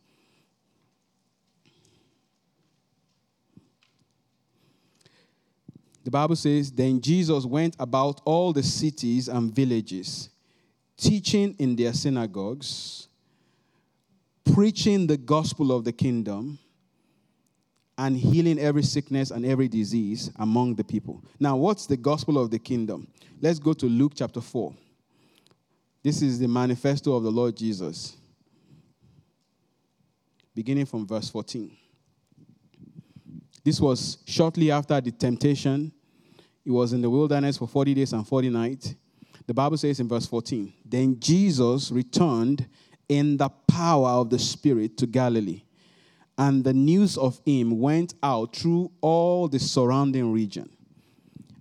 The 6.10 6.10
Bible 6.10 6.36
says, 6.36 6.72
Then 6.72 7.00
Jesus 7.00 7.44
went 7.44 7.76
about 7.78 8.20
all 8.24 8.52
the 8.52 8.62
cities 8.62 9.28
and 9.28 9.54
villages, 9.54 10.30
teaching 10.96 11.54
in 11.58 11.76
their 11.76 11.92
synagogues, 11.92 13.08
preaching 14.52 15.06
the 15.06 15.16
gospel 15.16 15.72
of 15.72 15.84
the 15.84 15.92
kingdom, 15.92 16.58
and 18.00 18.16
healing 18.16 18.58
every 18.58 18.82
sickness 18.82 19.30
and 19.30 19.44
every 19.44 19.68
disease 19.68 20.30
among 20.38 20.74
the 20.74 20.82
people. 20.82 21.22
Now, 21.38 21.56
what's 21.56 21.84
the 21.84 21.98
gospel 21.98 22.38
of 22.38 22.50
the 22.50 22.58
kingdom? 22.58 23.06
Let's 23.42 23.58
go 23.58 23.74
to 23.74 23.84
Luke 23.84 24.12
chapter 24.14 24.40
4. 24.40 24.72
This 26.02 26.22
is 26.22 26.38
the 26.38 26.48
manifesto 26.48 27.14
of 27.14 27.22
the 27.22 27.30
Lord 27.30 27.54
Jesus, 27.54 28.16
beginning 30.54 30.86
from 30.86 31.06
verse 31.06 31.28
14. 31.28 31.76
This 33.62 33.78
was 33.78 34.16
shortly 34.24 34.70
after 34.70 34.98
the 34.98 35.10
temptation. 35.10 35.92
He 36.64 36.70
was 36.70 36.94
in 36.94 37.02
the 37.02 37.10
wilderness 37.10 37.58
for 37.58 37.68
40 37.68 37.92
days 37.92 38.14
and 38.14 38.26
40 38.26 38.48
nights. 38.48 38.94
The 39.46 39.52
Bible 39.52 39.76
says 39.76 40.00
in 40.00 40.08
verse 40.08 40.24
14 40.24 40.72
Then 40.86 41.20
Jesus 41.20 41.90
returned 41.90 42.66
in 43.10 43.36
the 43.36 43.50
power 43.68 44.08
of 44.08 44.30
the 44.30 44.38
Spirit 44.38 44.96
to 44.96 45.06
Galilee, 45.06 45.64
and 46.40 46.64
the 46.64 46.72
news 46.72 47.18
of 47.18 47.38
him 47.44 47.78
went 47.78 48.14
out 48.22 48.56
through 48.56 48.90
all 49.02 49.46
the 49.46 49.58
surrounding 49.58 50.32
region. 50.32 50.70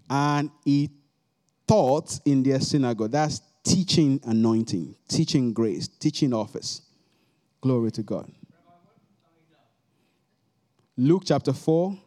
And 0.09 0.49
he 0.63 0.89
taught 1.67 2.17
in 2.23 2.43
their 2.43 2.61
synagogue. 2.61 3.11
That's 3.11 3.41
teaching 3.61 4.21
anointing, 4.23 4.95
teaching 5.09 5.51
grace, 5.51 5.89
teaching 5.89 6.33
office. 6.33 6.81
Glory 7.59 7.91
to 7.91 8.03
God. 8.03 8.31
Luke 10.95 11.23
chapter 11.25 11.51
4, 11.51 11.97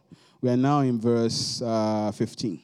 we 0.41 0.49
are 0.49 0.57
now 0.57 0.79
in 0.79 0.99
verse 0.99 1.61
uh, 1.61 2.11
15. 2.11 2.59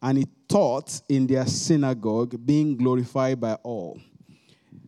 And 0.00 0.18
he 0.18 0.28
taught 0.48 1.00
in 1.08 1.26
their 1.26 1.46
synagogue, 1.46 2.36
being 2.46 2.76
glorified 2.76 3.40
by 3.40 3.54
all. 3.64 4.00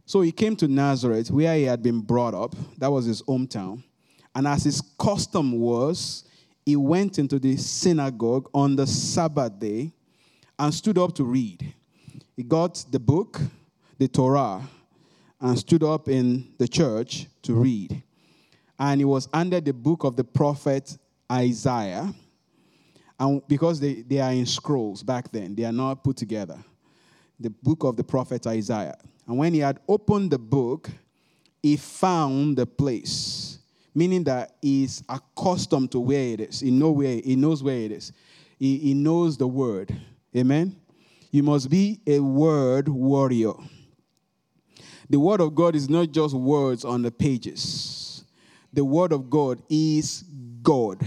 So 0.04 0.20
he 0.20 0.30
came 0.30 0.54
to 0.54 0.68
Nazareth, 0.68 1.32
where 1.32 1.56
he 1.56 1.64
had 1.64 1.82
been 1.82 2.00
brought 2.00 2.34
up. 2.34 2.54
That 2.78 2.92
was 2.92 3.06
his 3.06 3.22
hometown. 3.22 3.82
And 4.36 4.46
as 4.46 4.64
his 4.64 4.82
custom 4.98 5.58
was, 5.58 6.24
he 6.66 6.76
went 6.76 7.18
into 7.18 7.38
the 7.38 7.56
synagogue 7.56 8.50
on 8.52 8.76
the 8.76 8.86
Sabbath 8.86 9.58
day 9.58 9.94
and 10.58 10.74
stood 10.74 10.98
up 10.98 11.14
to 11.14 11.24
read. 11.24 11.72
He 12.36 12.42
got 12.42 12.84
the 12.90 12.98
book, 12.98 13.40
the 13.96 14.08
Torah, 14.08 14.60
and 15.40 15.58
stood 15.58 15.82
up 15.82 16.08
in 16.08 16.52
the 16.58 16.68
church 16.68 17.28
to 17.44 17.54
read. 17.54 18.02
And 18.78 19.00
he 19.00 19.06
was 19.06 19.26
under 19.32 19.58
the 19.58 19.72
book 19.72 20.04
of 20.04 20.16
the 20.16 20.24
prophet 20.24 20.98
Isaiah. 21.32 22.12
And 23.18 23.40
because 23.48 23.80
they, 23.80 24.02
they 24.02 24.18
are 24.18 24.32
in 24.32 24.44
scrolls 24.44 25.02
back 25.02 25.32
then, 25.32 25.54
they 25.54 25.64
are 25.64 25.72
not 25.72 26.04
put 26.04 26.18
together. 26.18 26.62
The 27.40 27.48
book 27.48 27.84
of 27.84 27.96
the 27.96 28.04
prophet 28.04 28.46
Isaiah. 28.46 28.98
And 29.26 29.38
when 29.38 29.54
he 29.54 29.60
had 29.60 29.80
opened 29.88 30.30
the 30.30 30.38
book, 30.38 30.90
he 31.62 31.78
found 31.78 32.58
the 32.58 32.66
place, 32.66 33.55
meaning 33.96 34.24
that 34.24 34.52
he's 34.60 35.02
accustomed 35.08 35.90
to 35.90 35.98
where 35.98 36.34
it 36.34 36.40
is. 36.40 36.60
He, 36.60 36.70
know 36.70 36.90
where, 36.90 37.18
he 37.24 37.34
knows 37.34 37.62
where 37.62 37.78
it 37.78 37.90
is. 37.90 38.12
He, 38.58 38.76
he 38.76 38.94
knows 38.94 39.38
the 39.38 39.48
word. 39.48 39.96
Amen? 40.36 40.76
You 41.30 41.42
must 41.42 41.70
be 41.70 42.00
a 42.06 42.20
word 42.20 42.88
warrior. 42.88 43.54
The 45.08 45.18
word 45.18 45.40
of 45.40 45.54
God 45.54 45.74
is 45.74 45.88
not 45.88 46.12
just 46.12 46.34
words 46.34 46.84
on 46.84 47.02
the 47.02 47.10
pages, 47.10 48.24
the 48.70 48.84
word 48.84 49.12
of 49.12 49.30
God 49.30 49.62
is 49.70 50.24
God. 50.62 51.00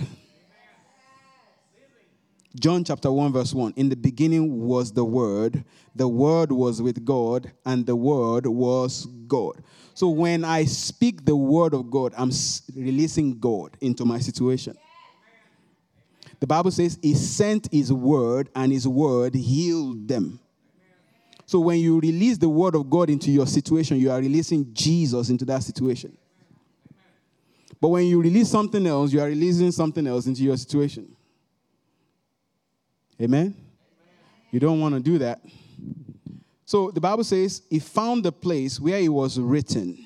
John 2.60 2.84
chapter 2.84 3.12
1, 3.12 3.32
verse 3.32 3.54
1. 3.54 3.74
In 3.76 3.90
the 3.90 3.96
beginning 3.96 4.66
was 4.66 4.92
the 4.92 5.06
Word, 5.06 5.64
the 5.96 6.08
Word 6.08 6.52
was 6.52 6.82
with 6.82 7.06
God, 7.06 7.52
and 7.64 7.86
the 7.86 7.96
Word 7.96 8.48
was 8.48 9.06
God. 9.28 9.64
So 10.00 10.08
when 10.08 10.46
I 10.46 10.64
speak 10.64 11.26
the 11.26 11.36
Word 11.36 11.74
of 11.74 11.92
God, 11.92 12.14
I'm 12.16 12.32
releasing 12.74 13.38
God 13.38 13.76
into 13.82 14.06
my 14.06 14.20
situation. 14.20 14.78
The 16.40 16.48
Bible 16.48 16.72
says 16.72 16.98
He 17.02 17.14
sent 17.16 17.68
His 17.70 17.92
Word, 17.92 18.48
and 18.56 18.72
His 18.72 18.88
Word 18.88 19.36
healed 19.36 20.08
them. 20.08 20.40
So 21.46 21.60
when 21.60 21.80
you 21.80 22.00
release 22.00 22.38
the 22.38 22.48
Word 22.48 22.76
of 22.76 22.90
God 22.90 23.10
into 23.10 23.30
your 23.30 23.46
situation, 23.46 23.98
you 23.98 24.10
are 24.10 24.20
releasing 24.20 24.74
Jesus 24.74 25.30
into 25.30 25.44
that 25.44 25.64
situation. 25.64 26.18
But 27.82 27.90
when 27.90 28.06
you 28.06 28.22
release 28.22 28.48
something 28.48 28.88
else, 28.88 29.12
you 29.12 29.20
are 29.20 29.28
releasing 29.28 29.74
something 29.74 30.08
else 30.08 30.28
into 30.28 30.44
your 30.44 30.56
situation. 30.56 31.14
Amen? 33.22 33.54
You 34.50 34.62
don't 34.62 34.80
want 34.80 34.96
to 34.96 35.02
do 35.02 35.18
that. 35.18 35.42
So 36.70 36.92
the 36.92 37.02
Bible 37.02 37.24
says 37.24 37.64
he 37.68 37.80
found 37.80 38.24
the 38.24 38.32
place 38.32 38.80
where 38.80 39.00
it 39.00 39.10
was 39.10 39.40
written, 39.40 40.06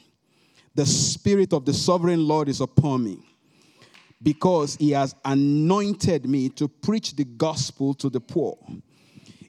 The 0.74 0.86
Spirit 0.86 1.52
of 1.52 1.66
the 1.66 1.74
Sovereign 1.74 2.26
Lord 2.26 2.48
is 2.48 2.62
upon 2.62 3.04
me, 3.04 3.20
because 4.22 4.78
he 4.78 4.92
has 4.92 5.14
anointed 5.26 6.26
me 6.26 6.48
to 6.48 6.70
preach 6.70 7.18
the 7.18 7.26
gospel 7.26 7.94
to 7.96 8.10
the 8.10 8.22
poor. 8.22 8.58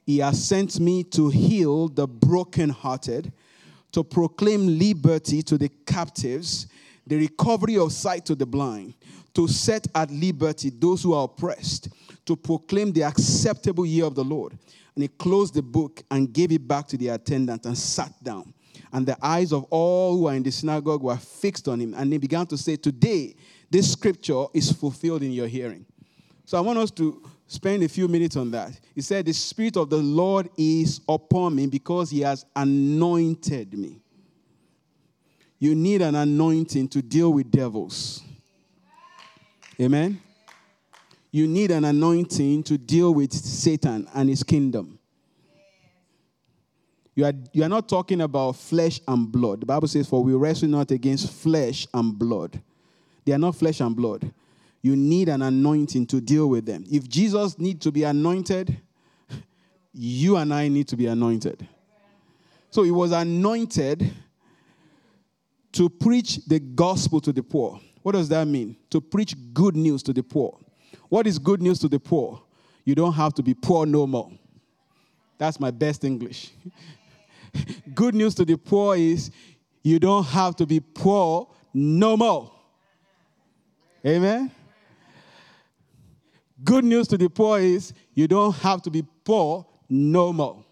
He 0.05 0.17
has 0.17 0.43
sent 0.43 0.77
me 0.81 1.05
to 1.05 1.29
heal 1.29 1.87
the 1.87 2.05
brokenhearted, 2.05 3.31
to 3.93 4.03
proclaim 4.03 4.77
liberty 4.77 5.41
to 5.43 5.57
the 5.57 5.69
captives, 5.87 6.67
the 7.07 7.15
recovery 7.15 7.77
of 7.77 7.93
sight 7.93 8.25
to 8.25 8.35
the 8.35 8.45
blind, 8.45 8.93
to 9.35 9.47
set 9.47 9.87
at 9.95 10.11
liberty 10.11 10.69
those 10.69 11.03
who 11.03 11.13
are 11.13 11.23
oppressed 11.23 11.87
to 12.25 12.35
proclaim 12.35 12.91
the 12.91 13.03
acceptable 13.03 13.85
year 13.85 14.03
of 14.03 14.15
the 14.15 14.23
Lord. 14.23 14.57
And 14.95 15.03
he 15.03 15.07
closed 15.09 15.53
the 15.53 15.61
book 15.61 16.03
and 16.09 16.31
gave 16.31 16.51
it 16.51 16.67
back 16.67 16.87
to 16.87 16.97
the 16.97 17.09
attendant 17.09 17.65
and 17.65 17.77
sat 17.77 18.11
down. 18.23 18.53
And 18.91 19.05
the 19.05 19.17
eyes 19.21 19.51
of 19.51 19.65
all 19.69 20.15
who 20.15 20.23
were 20.23 20.33
in 20.33 20.43
the 20.43 20.51
synagogue 20.51 21.03
were 21.03 21.17
fixed 21.17 21.67
on 21.67 21.79
him. 21.79 21.93
And 21.93 22.11
they 22.11 22.17
began 22.17 22.45
to 22.47 22.57
say, 22.57 22.77
Today, 22.77 23.35
this 23.69 23.91
scripture 23.91 24.45
is 24.53 24.71
fulfilled 24.71 25.23
in 25.23 25.31
your 25.31 25.47
hearing. 25.47 25.85
So 26.45 26.57
I 26.57 26.61
want 26.61 26.79
us 26.79 26.91
to 26.91 27.21
spend 27.47 27.83
a 27.83 27.89
few 27.89 28.07
minutes 28.07 28.37
on 28.37 28.51
that. 28.51 28.79
He 28.93 29.01
said, 29.01 29.25
The 29.25 29.33
Spirit 29.33 29.75
of 29.75 29.89
the 29.89 29.97
Lord 29.97 30.49
is 30.57 31.01
upon 31.09 31.55
me 31.55 31.67
because 31.67 32.09
he 32.09 32.21
has 32.21 32.45
anointed 32.55 33.77
me. 33.77 33.99
You 35.59 35.75
need 35.75 36.01
an 36.01 36.15
anointing 36.15 36.89
to 36.89 37.01
deal 37.01 37.33
with 37.33 37.51
devils. 37.51 38.21
Amen 39.81 40.21
you 41.35 41.47
need 41.47 41.69
an 41.69 41.83
anointing 41.83 42.63
to 42.63 42.77
deal 42.77 43.13
with 43.13 43.33
Satan 43.33 44.07
and 44.15 44.29
his 44.29 44.41
kingdom. 44.41 44.97
You 47.13 47.25
are, 47.25 47.33
you 47.51 47.61
are 47.61 47.67
not 47.67 47.89
talking 47.89 48.21
about 48.21 48.55
flesh 48.55 49.01
and 49.05 49.29
blood. 49.29 49.59
The 49.59 49.65
Bible 49.65 49.89
says, 49.89 50.07
For 50.07 50.23
we 50.23 50.33
wrestle 50.33 50.69
not 50.69 50.91
against 50.91 51.33
flesh 51.33 51.87
and 51.93 52.17
blood. 52.17 52.61
They 53.25 53.33
are 53.33 53.37
not 53.37 53.57
flesh 53.57 53.81
and 53.81 53.93
blood. 53.93 54.31
You 54.81 54.95
need 54.95 55.27
an 55.27 55.41
anointing 55.41 56.07
to 56.07 56.21
deal 56.21 56.47
with 56.47 56.65
them. 56.65 56.85
If 56.89 57.09
Jesus 57.09 57.59
needs 57.59 57.83
to 57.83 57.91
be 57.91 58.03
anointed, 58.03 58.77
you 59.93 60.37
and 60.37 60.53
I 60.53 60.69
need 60.69 60.87
to 60.87 60.95
be 60.95 61.07
anointed. 61.07 61.67
So 62.69 62.83
he 62.83 62.91
was 62.91 63.11
anointed 63.11 64.09
to 65.73 65.89
preach 65.89 66.45
the 66.45 66.61
gospel 66.61 67.19
to 67.19 67.33
the 67.33 67.43
poor. 67.43 67.77
What 68.03 68.13
does 68.13 68.29
that 68.29 68.47
mean? 68.47 68.77
To 68.91 69.01
preach 69.01 69.35
good 69.53 69.75
news 69.75 70.01
to 70.03 70.13
the 70.13 70.23
poor. 70.23 70.57
What 71.09 71.27
is 71.27 71.39
good 71.39 71.61
news 71.61 71.79
to 71.79 71.87
the 71.87 71.99
poor? 71.99 72.41
You 72.83 72.95
don't 72.95 73.13
have 73.13 73.33
to 73.35 73.43
be 73.43 73.53
poor 73.53 73.85
no 73.85 74.05
more. 74.05 74.31
That's 75.37 75.59
my 75.59 75.71
best 75.71 76.03
English. 76.03 76.51
good 77.93 78.15
news 78.15 78.35
to 78.35 78.45
the 78.45 78.57
poor 78.57 78.95
is 78.95 79.31
you 79.83 79.99
don't 79.99 80.23
have 80.25 80.55
to 80.57 80.65
be 80.65 80.79
poor 80.79 81.47
no 81.73 82.15
more. 82.15 82.51
Amen. 84.05 84.51
Good 86.63 86.85
news 86.85 87.07
to 87.09 87.17
the 87.17 87.29
poor 87.29 87.59
is 87.59 87.93
you 88.13 88.27
don't 88.27 88.55
have 88.55 88.81
to 88.83 88.89
be 88.89 89.03
poor 89.23 89.65
no 89.89 90.31
more. 90.31 90.63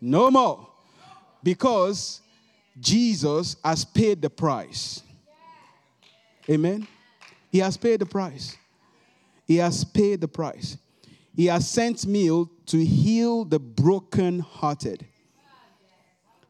No 0.00 0.30
more. 0.30 0.68
Because 1.42 2.20
Jesus 2.80 3.56
has 3.64 3.84
paid 3.84 4.22
the 4.22 4.30
price. 4.30 5.02
Amen. 6.48 6.86
He 7.50 7.58
has 7.58 7.76
paid 7.76 8.00
the 8.00 8.06
price. 8.06 8.56
He 9.46 9.56
has 9.56 9.84
paid 9.84 10.20
the 10.20 10.28
price. 10.28 10.76
He 11.36 11.46
has 11.46 11.68
sent 11.68 12.06
me 12.06 12.28
to 12.66 12.84
heal 12.84 13.44
the 13.44 13.58
broken-hearted. 13.58 15.06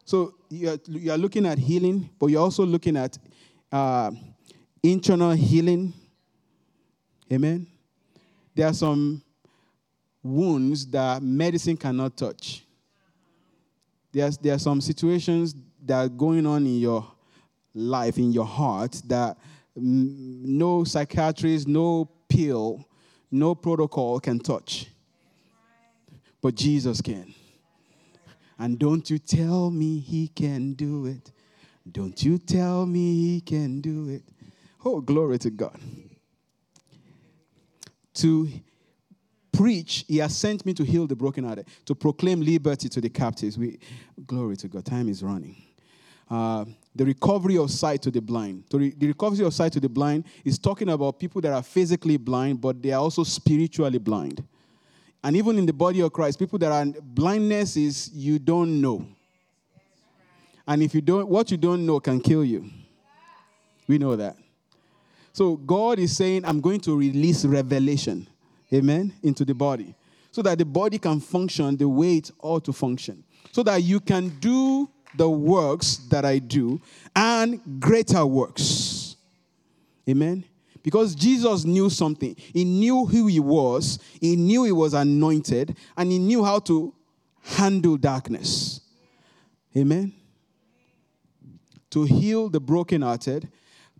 So 0.04 0.34
you're, 0.50 0.78
you're 0.88 1.18
looking 1.18 1.46
at 1.46 1.58
healing, 1.58 2.10
but 2.18 2.26
you're 2.26 2.42
also 2.42 2.64
looking 2.64 2.96
at 2.96 3.18
uh, 3.72 4.10
internal 4.82 5.32
healing. 5.32 5.94
Amen. 7.32 7.66
There 8.54 8.66
are 8.66 8.74
some 8.74 9.22
wounds 10.22 10.86
that 10.86 11.22
medicine 11.22 11.76
cannot 11.76 12.16
touch. 12.16 12.64
There's, 14.12 14.38
there 14.38 14.54
are 14.54 14.58
some 14.58 14.80
situations 14.80 15.54
that 15.84 16.04
are 16.04 16.08
going 16.08 16.46
on 16.46 16.66
in 16.66 16.78
your 16.78 17.10
life, 17.74 18.18
in 18.18 18.30
your 18.30 18.44
heart, 18.44 19.02
that 19.06 19.36
no 19.74 20.84
psychiatrist, 20.84 21.66
no 21.66 22.08
pill, 22.34 22.84
no 23.30 23.54
protocol 23.54 24.20
can 24.20 24.38
touch. 24.38 24.86
But 26.40 26.54
Jesus 26.54 27.00
can. 27.00 27.34
And 28.58 28.78
don't 28.78 29.08
you 29.08 29.18
tell 29.18 29.70
me 29.70 29.98
he 29.98 30.28
can 30.28 30.74
do 30.74 31.06
it. 31.06 31.32
Don't 31.90 32.22
you 32.22 32.38
tell 32.38 32.86
me 32.86 33.14
he 33.14 33.40
can 33.40 33.80
do 33.80 34.08
it. 34.08 34.22
Oh, 34.84 35.00
glory 35.00 35.38
to 35.38 35.50
God. 35.50 35.78
To 38.14 38.48
preach, 39.52 40.04
he 40.06 40.18
has 40.18 40.36
sent 40.36 40.64
me 40.64 40.74
to 40.74 40.84
heal 40.84 41.06
the 41.06 41.16
brokenhearted, 41.16 41.66
to 41.86 41.94
proclaim 41.94 42.40
liberty 42.40 42.88
to 42.88 43.00
the 43.00 43.08
captives. 43.08 43.58
We, 43.58 43.78
glory 44.26 44.56
to 44.58 44.68
God. 44.68 44.84
Time 44.84 45.08
is 45.08 45.22
running. 45.22 45.56
Uh, 46.30 46.64
the 46.96 47.04
recovery 47.04 47.58
of 47.58 47.70
sight 47.70 48.02
to 48.02 48.10
the 48.10 48.20
blind. 48.20 48.64
So 48.70 48.78
the 48.78 49.06
recovery 49.06 49.44
of 49.44 49.52
sight 49.52 49.72
to 49.72 49.80
the 49.80 49.88
blind 49.88 50.24
is 50.44 50.58
talking 50.58 50.88
about 50.88 51.18
people 51.18 51.40
that 51.40 51.52
are 51.52 51.62
physically 51.62 52.16
blind, 52.16 52.60
but 52.60 52.80
they 52.82 52.92
are 52.92 53.00
also 53.00 53.24
spiritually 53.24 53.98
blind. 53.98 54.42
And 55.22 55.36
even 55.36 55.58
in 55.58 55.66
the 55.66 55.72
body 55.72 56.00
of 56.00 56.12
Christ, 56.12 56.38
people 56.38 56.58
that 56.60 56.70
are 56.70 56.84
blindness 57.02 57.76
is 57.76 58.10
you 58.12 58.38
don't 58.38 58.80
know. 58.80 59.06
And 60.66 60.82
if 60.82 60.94
you 60.94 61.00
don't, 61.00 61.28
what 61.28 61.50
you 61.50 61.56
don't 61.56 61.84
know 61.84 61.98
can 61.98 62.20
kill 62.20 62.44
you. 62.44 62.70
We 63.86 63.98
know 63.98 64.16
that. 64.16 64.36
So 65.32 65.56
God 65.56 65.98
is 65.98 66.16
saying, 66.16 66.44
I'm 66.44 66.60
going 66.60 66.80
to 66.80 66.96
release 66.96 67.44
revelation, 67.44 68.28
amen, 68.72 69.14
into 69.22 69.44
the 69.44 69.54
body. 69.54 69.94
So 70.30 70.42
that 70.42 70.58
the 70.58 70.64
body 70.64 70.98
can 70.98 71.20
function 71.20 71.76
the 71.76 71.88
way 71.88 72.18
it 72.18 72.30
ought 72.40 72.64
to 72.66 72.72
function. 72.72 73.24
So 73.52 73.62
that 73.64 73.82
you 73.82 74.00
can 74.00 74.28
do 74.40 74.88
the 75.16 75.28
works 75.28 75.96
that 76.10 76.24
I 76.24 76.38
do 76.38 76.80
and 77.14 77.60
greater 77.80 78.24
works. 78.26 79.16
Amen. 80.08 80.44
Because 80.82 81.14
Jesus 81.14 81.64
knew 81.64 81.88
something. 81.88 82.34
He 82.36 82.64
knew 82.64 83.06
who 83.06 83.26
he 83.26 83.40
was, 83.40 83.98
he 84.20 84.36
knew 84.36 84.64
he 84.64 84.72
was 84.72 84.92
anointed, 84.92 85.76
and 85.96 86.12
he 86.12 86.18
knew 86.18 86.44
how 86.44 86.58
to 86.60 86.94
handle 87.42 87.96
darkness. 87.96 88.80
Amen. 89.74 90.12
To 91.90 92.04
heal 92.04 92.50
the 92.50 92.60
brokenhearted, 92.60 93.48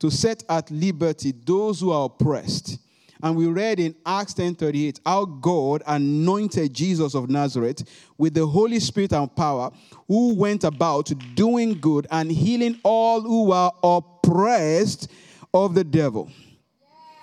to 0.00 0.10
set 0.10 0.44
at 0.48 0.70
liberty 0.70 1.32
those 1.32 1.80
who 1.80 1.90
are 1.90 2.04
oppressed. 2.04 2.78
And 3.24 3.34
we 3.36 3.46
read 3.46 3.80
in 3.80 3.94
Acts 4.04 4.34
10:38 4.34 5.00
how 5.06 5.24
God 5.24 5.82
anointed 5.86 6.74
Jesus 6.74 7.14
of 7.14 7.30
Nazareth 7.30 7.82
with 8.18 8.34
the 8.34 8.46
Holy 8.46 8.78
Spirit 8.78 9.14
and 9.14 9.34
power, 9.34 9.70
who 10.06 10.34
went 10.34 10.62
about 10.62 11.10
doing 11.34 11.80
good 11.80 12.06
and 12.10 12.30
healing 12.30 12.78
all 12.82 13.22
who 13.22 13.44
were 13.44 13.70
oppressed 13.82 15.08
of 15.54 15.74
the 15.74 15.82
devil. 15.82 16.30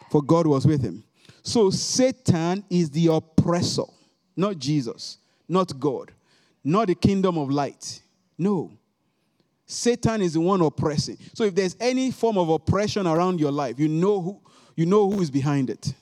For 0.10 0.24
God 0.24 0.48
was 0.48 0.66
with 0.66 0.82
him. 0.82 1.04
So 1.44 1.70
Satan 1.70 2.64
is 2.68 2.90
the 2.90 3.06
oppressor, 3.08 3.86
not 4.36 4.58
Jesus, 4.58 5.20
not 5.48 5.80
God, 5.80 6.12
not 6.64 6.88
the 6.88 6.96
kingdom 6.96 7.38
of 7.38 7.52
light. 7.52 8.02
No. 8.40 8.72
Satan 9.68 10.24
is 10.24 10.34
the 10.34 10.42
one 10.42 10.62
oppressing. 10.62 11.20
So 11.36 11.44
if 11.44 11.54
there's 11.54 11.76
any 11.80 12.10
form 12.10 12.40
of 12.40 12.50
oppression 12.50 13.06
around 13.06 13.40
your 13.40 13.52
life, 13.52 13.80
you 13.80 13.88
know 13.88 14.20
who 14.20 14.42
you 14.76 14.86
know 14.86 15.10
who 15.10 15.22
is 15.22 15.32
behind 15.32 15.70
it. 15.70 15.94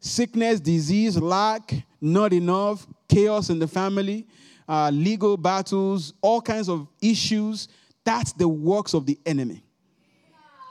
Sickness, 0.00 0.60
disease, 0.60 1.18
lack, 1.18 1.74
not 2.00 2.32
enough, 2.32 2.86
chaos 3.08 3.50
in 3.50 3.58
the 3.58 3.68
family, 3.68 4.26
uh, 4.68 4.90
legal 4.90 5.36
battles, 5.36 6.14
all 6.22 6.40
kinds 6.40 6.68
of 6.68 6.86
issues. 7.02 7.68
That's 8.04 8.32
the 8.32 8.48
works 8.48 8.94
of 8.94 9.04
the 9.04 9.18
enemy. 9.26 9.62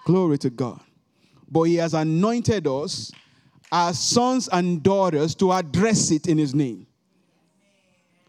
Glory 0.05 0.37
to 0.39 0.49
God. 0.49 0.79
But 1.51 1.63
he 1.63 1.75
has 1.75 1.93
anointed 1.93 2.65
us 2.65 3.11
as 3.71 3.99
sons 3.99 4.49
and 4.51 4.81
daughters 4.81 5.35
to 5.35 5.51
address 5.51 6.11
it 6.11 6.27
in 6.27 6.37
his 6.37 6.55
name. 6.55 6.87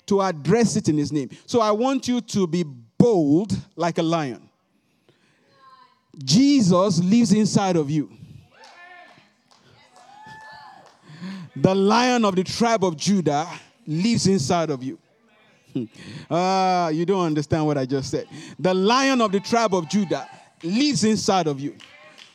To 0.07 0.21
address 0.21 0.77
it 0.77 0.89
in 0.89 0.99
his 0.99 1.13
name. 1.13 1.31
So 1.47 1.61
I 1.61 1.71
want 1.71 2.09
you 2.09 2.21
to 2.21 2.47
be 2.47 2.65
bold 2.99 3.57
like 3.77 3.99
a 3.99 4.03
lion. 4.03 4.51
Jesus 6.23 6.99
lives 6.99 7.33
inside 7.33 7.77
of 7.77 7.89
you. 7.91 8.11
The 11.57 11.75
lion 11.75 12.25
of 12.25 12.37
the 12.37 12.45
tribe 12.45 12.85
of 12.85 12.97
Judah 12.97 13.49
lives 13.87 14.27
inside 14.27 14.71
of 14.71 14.83
you. 14.83 14.99
Ah, 16.31 16.87
uh, 16.87 16.89
you 16.89 17.07
don't 17.07 17.25
understand 17.25 17.65
what 17.65 17.79
I 17.79 17.87
just 17.87 18.11
said. 18.11 18.27
The 18.59 18.75
lion 18.75 19.21
of 19.21 19.31
the 19.33 19.41
tribe 19.41 19.75
of 19.75 19.89
Judah 19.89 20.29
lives 20.63 21.05
inside 21.05 21.47
of 21.47 21.61
you. 21.61 21.77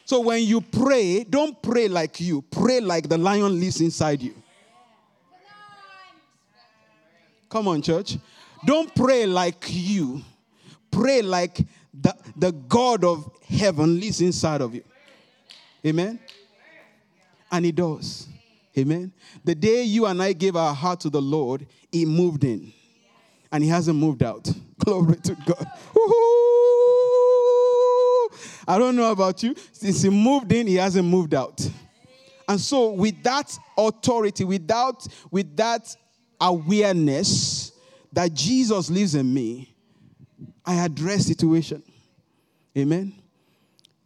So 0.05 0.19
when 0.21 0.43
you 0.43 0.61
pray, 0.61 1.23
don't 1.23 1.61
pray 1.61 1.87
like 1.87 2.19
you, 2.19 2.41
pray 2.43 2.79
like 2.79 3.09
the 3.09 3.17
lion 3.17 3.59
lives 3.59 3.81
inside 3.81 4.21
you. 4.21 4.35
Come 7.49 7.67
on, 7.67 7.81
church. 7.81 8.17
Don't 8.65 8.93
pray 8.93 9.25
like 9.25 9.65
you, 9.69 10.21
pray 10.91 11.21
like 11.21 11.65
the, 11.93 12.15
the 12.35 12.51
God 12.51 13.03
of 13.03 13.29
heaven 13.47 13.99
lives 13.99 14.21
inside 14.21 14.61
of 14.61 14.75
you. 14.75 14.83
Amen? 15.85 16.19
And 17.51 17.65
He 17.65 17.71
does. 17.71 18.27
Amen? 18.77 19.13
The 19.43 19.55
day 19.55 19.83
you 19.83 20.05
and 20.05 20.21
I 20.21 20.33
gave 20.33 20.55
our 20.55 20.73
heart 20.73 20.99
to 21.01 21.09
the 21.09 21.21
Lord, 21.21 21.65
He 21.91 22.05
moved 22.05 22.43
in. 22.43 22.73
And 23.51 23.63
He 23.63 23.69
hasn't 23.69 23.97
moved 23.97 24.23
out. 24.23 24.49
Glory 24.79 25.15
to 25.17 25.35
God. 25.45 25.67
I 28.67 28.77
don't 28.77 28.95
know 28.95 29.11
about 29.11 29.43
you. 29.43 29.55
Since 29.71 30.01
He 30.01 30.09
moved 30.09 30.51
in, 30.51 30.67
He 30.67 30.75
hasn't 30.75 31.07
moved 31.07 31.33
out. 31.33 31.67
And 32.47 32.59
so, 32.59 32.91
with 32.91 33.23
that 33.23 33.57
authority, 33.77 34.43
without 34.43 35.07
with 35.31 35.55
that 35.57 35.95
awareness 36.39 37.71
that 38.11 38.33
Jesus 38.33 38.89
lives 38.89 39.15
in 39.15 39.33
me, 39.33 39.73
I 40.65 40.75
address 40.75 41.25
situation. 41.25 41.81
Amen. 42.77 43.13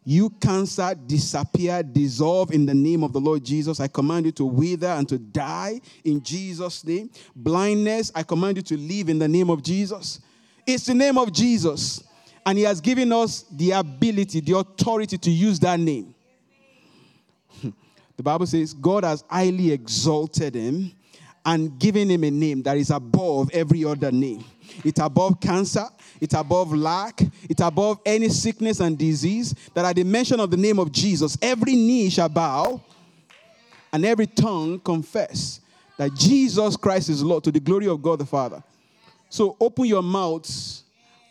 You 0.10 0.32
cancer, 0.32 0.96
disappear, 0.96 1.84
dissolve 1.84 2.50
in 2.52 2.66
the 2.66 2.74
name 2.74 3.04
of 3.04 3.14
the 3.14 3.20
Lord 3.20 3.46
Jesus. 3.46 3.80
I 3.80 3.88
command 3.88 4.26
you 4.26 4.32
to 4.32 4.46
wither 4.46 4.88
and 4.88 5.08
to 5.08 5.20
die 5.20 5.80
in 6.04 6.24
Jesus' 6.24 6.84
name. 6.84 7.12
Blindness, 7.36 8.12
I 8.16 8.24
command 8.24 8.58
you 8.58 8.64
to 8.64 8.76
live 8.76 9.10
in 9.10 9.20
the 9.20 9.28
name 9.28 9.52
of 9.52 9.62
Jesus. 9.62 10.20
It's 10.66 10.88
the 10.88 10.96
name 10.96 11.20
of 11.20 11.32
Jesus. 11.32 12.04
And 12.44 12.58
He 12.58 12.64
has 12.64 12.82
given 12.82 13.14
us 13.14 13.46
the 13.52 13.70
ability, 13.70 14.40
the 14.40 14.58
authority 14.58 15.20
to 15.20 15.30
use 15.30 15.60
that 15.60 15.80
name. 15.80 16.16
The 18.18 18.24
Bible 18.24 18.48
says 18.48 18.74
God 18.74 19.04
has 19.04 19.24
highly 19.30 19.72
exalted 19.72 20.56
Him 20.56 20.92
and 21.46 21.78
given 21.78 22.10
Him 22.10 22.24
a 22.24 22.32
name 22.32 22.64
that 22.64 22.78
is 22.78 22.90
above 22.90 23.52
every 23.54 23.86
other 23.86 24.12
name. 24.12 24.44
It's 24.84 25.00
above 25.00 25.40
cancer. 25.40 25.88
It's 26.22 26.34
above 26.34 26.74
lack. 26.74 27.22
It's 27.50 27.62
above 27.62 28.00
any 28.06 28.30
sickness 28.30 28.80
and 28.80 28.98
disease. 28.98 29.54
That 29.74 29.86
at 29.86 29.96
the 29.96 30.04
mention 30.04 30.40
of 30.40 30.52
the 30.52 30.58
name 30.58 30.80
of 30.80 30.92
Jesus, 30.92 31.38
every 31.42 31.76
knee 31.76 32.10
shall 32.10 32.30
bow 32.30 32.82
and 33.92 34.06
every 34.06 34.28
tongue 34.28 34.80
confess 34.80 35.62
that 35.98 36.14
Jesus 36.14 36.78
Christ 36.78 37.10
is 37.10 37.24
Lord 37.24 37.44
to 37.44 37.52
the 37.52 37.60
glory 37.60 37.88
of 37.88 38.02
God 38.02 38.20
the 38.20 38.26
Father. 38.26 38.64
So 39.30 39.58
open 39.60 39.86
your 39.86 40.02
mouths, 40.02 40.84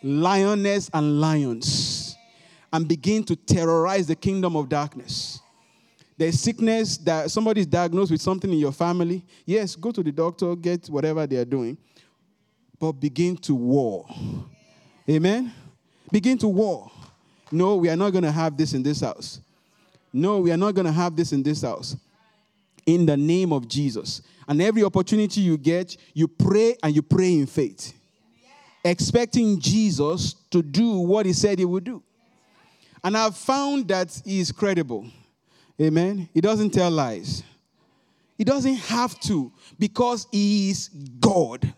lioness 0.02 0.90
and 0.92 1.20
lions, 1.20 2.16
and 2.72 2.86
begin 2.86 3.24
to 3.24 3.36
terrorize 3.36 4.06
the 4.06 4.14
kingdom 4.14 4.56
of 4.56 4.68
darkness. 4.68 5.40
There's 6.16 6.38
sickness 6.38 6.96
that 6.98 7.30
somebody's 7.30 7.66
diagnosed 7.66 8.10
with 8.10 8.20
something 8.20 8.52
in 8.52 8.58
your 8.58 8.72
family. 8.72 9.24
Yes, 9.46 9.76
go 9.76 9.92
to 9.92 10.02
the 10.02 10.12
doctor, 10.12 10.54
get 10.56 10.86
whatever 10.88 11.26
they 11.26 11.36
are 11.36 11.44
doing 11.44 11.78
but 12.78 12.92
begin 12.92 13.36
to 13.36 13.54
war. 13.54 14.06
Amen? 15.08 15.52
Begin 16.10 16.38
to 16.38 16.48
war. 16.48 16.90
No, 17.50 17.76
we 17.76 17.88
are 17.88 17.96
not 17.96 18.10
going 18.10 18.24
to 18.24 18.32
have 18.32 18.56
this 18.56 18.74
in 18.74 18.82
this 18.82 19.00
house. 19.00 19.40
No, 20.12 20.38
we 20.38 20.52
are 20.52 20.56
not 20.56 20.74
going 20.74 20.86
to 20.86 20.92
have 20.92 21.16
this 21.16 21.32
in 21.32 21.42
this 21.42 21.62
house. 21.62 21.96
In 22.86 23.06
the 23.06 23.16
name 23.16 23.52
of 23.52 23.68
Jesus. 23.68 24.22
And 24.46 24.62
every 24.62 24.82
opportunity 24.82 25.40
you 25.40 25.58
get, 25.58 25.96
you 26.14 26.28
pray 26.28 26.76
and 26.82 26.94
you 26.94 27.02
pray 27.02 27.34
in 27.34 27.46
faith, 27.46 27.92
expecting 28.84 29.60
Jesus 29.60 30.34
to 30.50 30.62
do 30.62 31.00
what 31.00 31.26
he 31.26 31.32
said 31.32 31.58
he 31.58 31.64
would 31.64 31.84
do. 31.84 32.02
And 33.04 33.16
I've 33.16 33.36
found 33.36 33.88
that 33.88 34.20
he 34.24 34.40
is 34.40 34.50
credible. 34.50 35.06
Amen. 35.80 36.28
He 36.34 36.40
doesn't 36.40 36.70
tell 36.70 36.90
lies. 36.90 37.42
He 38.36 38.44
doesn't 38.44 38.76
have 38.76 39.18
to 39.20 39.52
because 39.78 40.26
he 40.32 40.70
is 40.70 40.88
God. 41.20 41.72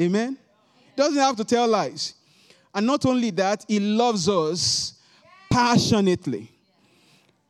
Amen? 0.00 0.38
Doesn't 0.96 1.18
have 1.18 1.36
to 1.36 1.44
tell 1.44 1.68
lies. 1.68 2.14
And 2.74 2.86
not 2.86 3.04
only 3.04 3.30
that, 3.30 3.64
he 3.68 3.80
loves 3.80 4.28
us 4.28 4.94
passionately. 5.50 6.50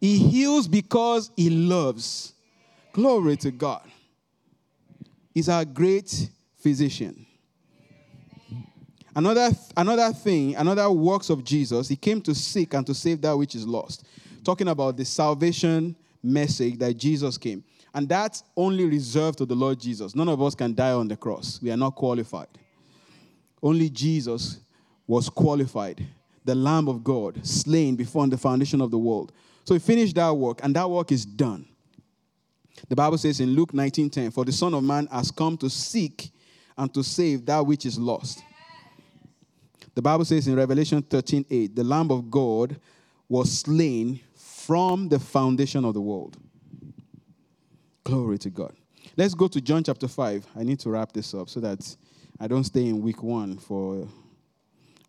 He 0.00 0.18
heals 0.18 0.66
because 0.66 1.30
he 1.36 1.50
loves. 1.50 2.32
Glory 2.92 3.36
to 3.38 3.50
God. 3.50 3.82
He's 5.34 5.48
our 5.48 5.64
great 5.64 6.28
physician. 6.56 7.26
Another, 9.14 9.50
another 9.76 10.12
thing, 10.12 10.54
another 10.56 10.90
works 10.90 11.30
of 11.30 11.44
Jesus, 11.44 11.88
he 11.88 11.96
came 11.96 12.22
to 12.22 12.34
seek 12.34 12.74
and 12.74 12.86
to 12.86 12.94
save 12.94 13.20
that 13.22 13.36
which 13.36 13.54
is 13.54 13.66
lost. 13.66 14.06
Talking 14.44 14.68
about 14.68 14.96
the 14.96 15.04
salvation 15.04 15.94
message 16.22 16.78
that 16.78 16.94
Jesus 16.94 17.36
came. 17.36 17.64
And 17.92 18.08
that's 18.08 18.44
only 18.56 18.84
reserved 18.84 19.38
to 19.38 19.46
the 19.46 19.54
Lord 19.54 19.80
Jesus. 19.80 20.14
None 20.14 20.28
of 20.28 20.40
us 20.40 20.54
can 20.54 20.74
die 20.74 20.92
on 20.92 21.08
the 21.08 21.16
cross. 21.16 21.60
We 21.60 21.70
are 21.70 21.76
not 21.76 21.96
qualified. 21.96 22.48
Only 23.62 23.90
Jesus 23.90 24.58
was 25.06 25.28
qualified, 25.28 26.06
the 26.44 26.54
Lamb 26.54 26.88
of 26.88 27.02
God, 27.02 27.44
slain 27.44 27.96
before 27.96 28.26
the 28.28 28.38
foundation 28.38 28.80
of 28.80 28.90
the 28.90 28.98
world. 28.98 29.32
So 29.64 29.74
he 29.74 29.80
finished 29.80 30.14
that 30.14 30.30
work, 30.30 30.60
and 30.62 30.74
that 30.76 30.88
work 30.88 31.10
is 31.12 31.24
done. 31.26 31.66
The 32.88 32.96
Bible 32.96 33.18
says 33.18 33.40
in 33.40 33.50
Luke 33.50 33.74
19:10, 33.74 34.30
"For 34.30 34.44
the 34.44 34.52
Son 34.52 34.72
of 34.72 34.82
Man 34.82 35.06
has 35.10 35.30
come 35.30 35.56
to 35.58 35.68
seek 35.68 36.32
and 36.78 36.92
to 36.94 37.02
save 37.02 37.44
that 37.46 37.66
which 37.66 37.84
is 37.84 37.98
lost." 37.98 38.42
The 39.94 40.02
Bible 40.02 40.24
says 40.24 40.46
in 40.46 40.54
Revelation 40.54 41.02
13:8, 41.02 41.74
"The 41.74 41.84
Lamb 41.84 42.10
of 42.10 42.30
God 42.30 42.80
was 43.28 43.50
slain 43.50 44.20
from 44.34 45.08
the 45.08 45.18
foundation 45.18 45.84
of 45.84 45.94
the 45.94 46.00
world." 46.00 46.36
Glory 48.04 48.38
to 48.38 48.50
God. 48.50 48.74
Let's 49.16 49.34
go 49.34 49.48
to 49.48 49.60
John 49.60 49.84
chapter 49.84 50.08
5. 50.08 50.46
I 50.56 50.62
need 50.62 50.78
to 50.80 50.90
wrap 50.90 51.12
this 51.12 51.34
up 51.34 51.48
so 51.48 51.60
that 51.60 51.96
I 52.38 52.46
don't 52.46 52.64
stay 52.64 52.86
in 52.86 53.02
week 53.02 53.22
1 53.22 53.58
for 53.58 54.08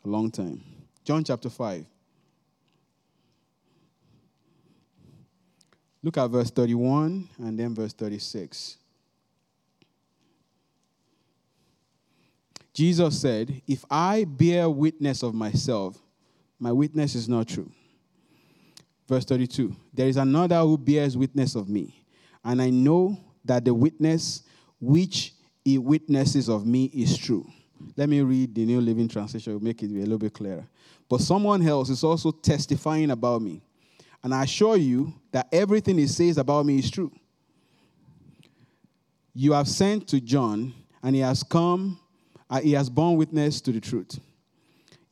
a 0.03 0.07
long 0.07 0.31
time. 0.31 0.61
John 1.03 1.23
chapter 1.23 1.49
5. 1.49 1.85
Look 6.03 6.17
at 6.17 6.27
verse 6.27 6.49
31 6.49 7.29
and 7.37 7.59
then 7.59 7.75
verse 7.75 7.93
36. 7.93 8.77
Jesus 12.73 13.21
said, 13.21 13.61
If 13.67 13.85
I 13.89 14.23
bear 14.23 14.69
witness 14.69 15.23
of 15.23 15.33
myself, 15.33 15.97
my 16.59 16.71
witness 16.71 17.15
is 17.15 17.29
not 17.29 17.47
true. 17.47 17.69
Verse 19.07 19.25
32 19.25 19.75
There 19.93 20.07
is 20.07 20.17
another 20.17 20.59
who 20.61 20.77
bears 20.77 21.17
witness 21.17 21.55
of 21.55 21.69
me 21.69 22.00
and 22.43 22.61
I 22.61 22.69
know 22.69 23.17
that 23.45 23.65
the 23.65 23.73
witness 23.73 24.43
which 24.79 25.33
he 25.63 25.77
witnesses 25.77 26.49
of 26.49 26.65
me 26.65 26.85
is 26.85 27.17
true. 27.17 27.47
let 27.95 28.09
me 28.09 28.21
read 28.21 28.53
the 28.53 28.65
New 28.65 28.81
Living 28.81 29.07
Translation, 29.07 29.53
will 29.53 29.63
make 29.63 29.81
it 29.83 29.87
a 29.87 29.93
little 29.93 30.17
bit 30.17 30.33
clearer. 30.33 30.67
But 31.09 31.21
someone 31.21 31.65
else 31.67 31.89
is 31.89 32.03
also 32.03 32.31
testifying 32.31 33.11
about 33.11 33.41
me. 33.41 33.61
And 34.23 34.33
I 34.33 34.43
assure 34.43 34.77
you 34.77 35.13
that 35.31 35.47
everything 35.51 35.97
he 35.97 36.07
says 36.07 36.37
about 36.37 36.65
me 36.65 36.79
is 36.79 36.91
true. 36.91 37.11
You 39.33 39.53
have 39.53 39.67
sent 39.67 40.07
to 40.09 40.21
John, 40.21 40.73
and 41.01 41.15
he 41.15 41.21
has 41.21 41.41
come, 41.43 41.99
uh, 42.49 42.59
he 42.59 42.73
has 42.73 42.89
borne 42.89 43.17
witness 43.17 43.61
to 43.61 43.71
the 43.71 43.79
truth. 43.79 44.19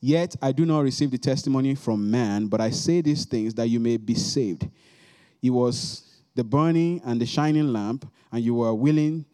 Yet 0.00 0.36
I 0.40 0.52
do 0.52 0.64
not 0.64 0.80
receive 0.80 1.10
the 1.10 1.18
testimony 1.18 1.74
from 1.74 2.10
man, 2.10 2.46
but 2.46 2.60
I 2.60 2.70
say 2.70 3.00
these 3.00 3.24
things 3.24 3.54
that 3.54 3.68
you 3.68 3.80
may 3.80 3.96
be 3.96 4.14
saved. 4.14 4.68
He 5.42 5.50
was 5.50 6.09
the 6.34 6.44
burning 6.44 7.00
and 7.04 7.20
the 7.20 7.26
shining 7.26 7.72
lamp, 7.72 8.10
and 8.32 8.42
you 8.42 8.54
were 8.54 8.74
willing 8.74 9.24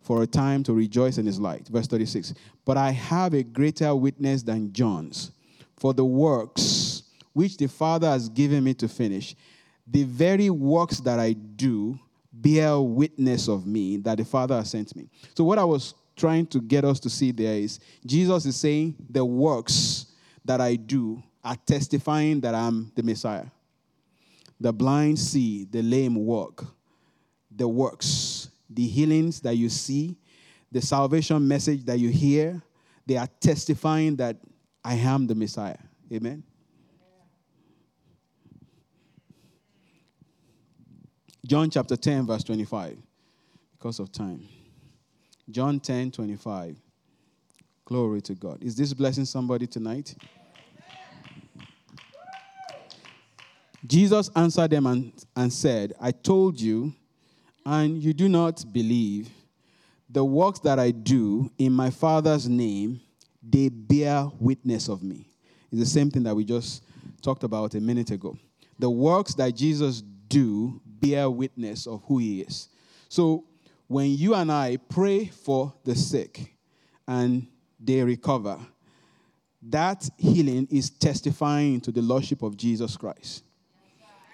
for 0.00 0.22
a 0.22 0.26
time 0.26 0.62
to 0.64 0.72
rejoice 0.72 1.18
in 1.18 1.26
his 1.26 1.38
light. 1.38 1.68
Verse 1.68 1.86
36. 1.86 2.34
But 2.64 2.76
I 2.76 2.90
have 2.90 3.34
a 3.34 3.42
greater 3.42 3.94
witness 3.94 4.42
than 4.42 4.72
John's, 4.72 5.32
for 5.76 5.94
the 5.94 6.04
works 6.04 7.04
which 7.32 7.56
the 7.56 7.68
Father 7.68 8.08
has 8.08 8.28
given 8.28 8.64
me 8.64 8.74
to 8.74 8.88
finish, 8.88 9.34
the 9.86 10.04
very 10.04 10.50
works 10.50 11.00
that 11.00 11.18
I 11.18 11.32
do 11.32 11.98
bear 12.32 12.80
witness 12.80 13.48
of 13.48 13.66
me 13.66 13.96
that 13.98 14.18
the 14.18 14.24
Father 14.24 14.56
has 14.56 14.70
sent 14.70 14.94
me. 14.96 15.08
So, 15.34 15.44
what 15.44 15.58
I 15.58 15.64
was 15.64 15.94
trying 16.16 16.46
to 16.48 16.60
get 16.60 16.84
us 16.84 17.00
to 17.00 17.10
see 17.10 17.32
there 17.32 17.54
is 17.54 17.80
Jesus 18.04 18.46
is 18.46 18.56
saying, 18.56 18.96
The 19.08 19.24
works 19.24 20.06
that 20.44 20.60
I 20.60 20.76
do 20.76 21.22
are 21.42 21.56
testifying 21.66 22.40
that 22.40 22.54
I'm 22.54 22.92
the 22.94 23.02
Messiah. 23.02 23.46
The 24.60 24.72
blind 24.72 25.18
see, 25.18 25.64
the 25.64 25.82
lame 25.82 26.16
walk, 26.16 26.66
the 27.50 27.66
works, 27.66 28.50
the 28.68 28.86
healings 28.86 29.40
that 29.40 29.56
you 29.56 29.68
see, 29.68 30.16
the 30.70 30.82
salvation 30.82 31.46
message 31.48 31.84
that 31.86 31.98
you 31.98 32.10
hear, 32.10 32.62
they 33.06 33.16
are 33.16 33.28
testifying 33.40 34.16
that 34.16 34.36
I 34.84 34.94
am 34.94 35.26
the 35.26 35.34
Messiah. 35.34 35.78
Amen. 36.12 36.42
John 41.46 41.70
chapter 41.70 41.96
10, 41.96 42.26
verse 42.26 42.44
25, 42.44 42.98
because 43.72 43.98
of 43.98 44.12
time. 44.12 44.46
John 45.50 45.80
10, 45.80 46.12
25. 46.12 46.76
Glory 47.84 48.20
to 48.20 48.34
God. 48.34 48.62
Is 48.62 48.76
this 48.76 48.94
blessing 48.94 49.24
somebody 49.24 49.66
tonight? 49.66 50.14
Jesus 53.86 54.30
answered 54.36 54.70
them 54.70 54.86
and, 54.86 55.12
and 55.34 55.52
said, 55.52 55.94
I 56.00 56.12
told 56.12 56.60
you, 56.60 56.92
and 57.64 58.02
you 58.02 58.12
do 58.12 58.28
not 58.28 58.64
believe. 58.72 59.30
The 60.08 60.24
works 60.24 60.58
that 60.60 60.78
I 60.78 60.90
do 60.90 61.50
in 61.58 61.72
my 61.72 61.90
Father's 61.90 62.48
name, 62.48 63.00
they 63.42 63.68
bear 63.68 64.26
witness 64.38 64.88
of 64.88 65.02
me. 65.02 65.26
It's 65.70 65.80
the 65.80 65.86
same 65.86 66.10
thing 66.10 66.24
that 66.24 66.34
we 66.34 66.44
just 66.44 66.82
talked 67.22 67.44
about 67.44 67.74
a 67.74 67.80
minute 67.80 68.10
ago. 68.10 68.36
The 68.78 68.90
works 68.90 69.34
that 69.34 69.54
Jesus 69.54 70.02
do 70.28 70.80
bear 70.84 71.30
witness 71.30 71.86
of 71.86 72.02
who 72.06 72.18
he 72.18 72.40
is. 72.42 72.68
So 73.08 73.44
when 73.86 74.16
you 74.16 74.34
and 74.34 74.50
I 74.50 74.76
pray 74.76 75.26
for 75.26 75.72
the 75.84 75.94
sick 75.94 76.54
and 77.06 77.46
they 77.78 78.02
recover, 78.02 78.58
that 79.62 80.08
healing 80.16 80.66
is 80.70 80.90
testifying 80.90 81.80
to 81.82 81.92
the 81.92 82.02
Lordship 82.02 82.42
of 82.42 82.56
Jesus 82.56 82.96
Christ. 82.96 83.44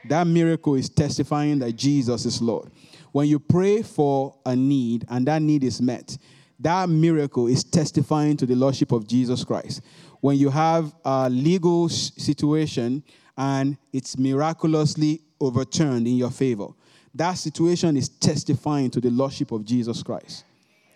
That 0.08 0.26
miracle 0.26 0.74
is 0.74 0.88
testifying 0.88 1.58
that 1.60 1.72
Jesus 1.72 2.24
is 2.26 2.40
Lord. 2.40 2.70
When 3.12 3.28
you 3.28 3.38
pray 3.38 3.82
for 3.82 4.34
a 4.44 4.54
need 4.54 5.04
and 5.08 5.26
that 5.26 5.42
need 5.42 5.64
is 5.64 5.80
met, 5.80 6.16
that 6.60 6.88
miracle 6.88 7.46
is 7.46 7.64
testifying 7.64 8.36
to 8.38 8.46
the 8.46 8.54
Lordship 8.54 8.92
of 8.92 9.06
Jesus 9.06 9.44
Christ. 9.44 9.82
When 10.20 10.36
you 10.36 10.50
have 10.50 10.94
a 11.04 11.28
legal 11.28 11.88
situation 11.88 13.02
and 13.36 13.76
it's 13.92 14.18
miraculously 14.18 15.22
overturned 15.40 16.06
in 16.06 16.16
your 16.16 16.30
favor, 16.30 16.68
that 17.14 17.34
situation 17.34 17.96
is 17.96 18.08
testifying 18.08 18.90
to 18.90 19.00
the 19.00 19.10
Lordship 19.10 19.52
of 19.52 19.64
Jesus 19.64 20.02
Christ. 20.02 20.44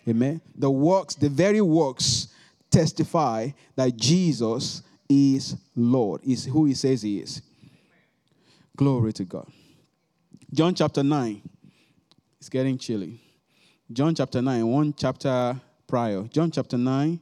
Amen. 0.09 0.41
The 0.57 0.71
works, 0.71 1.15
the 1.15 1.29
very 1.29 1.61
works, 1.61 2.29
testify 2.71 3.51
that 3.77 3.97
Jesus 3.97 4.83
is 5.09 5.57
Lord, 5.75 6.23
is 6.25 6.45
who 6.45 6.67
he 6.67 6.75
says 6.75 7.03
he 7.03 7.19
is. 7.19 7.43
Glory 8.81 9.13
to 9.13 9.27
God. 9.27 9.47
John 10.55 10.75
chapter 10.75 11.03
9. 11.03 11.43
It's 12.39 12.49
getting 12.49 12.79
chilly. 12.79 13.21
John 13.93 14.15
chapter 14.15 14.41
9, 14.41 14.67
one 14.67 14.95
chapter 14.97 15.61
prior. 15.87 16.23
John 16.23 16.51
chapter 16.51 16.79
9. 16.79 17.21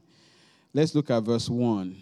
Let's 0.73 0.95
look 0.95 1.11
at 1.11 1.21
verse 1.25 1.49
1. 1.49 1.97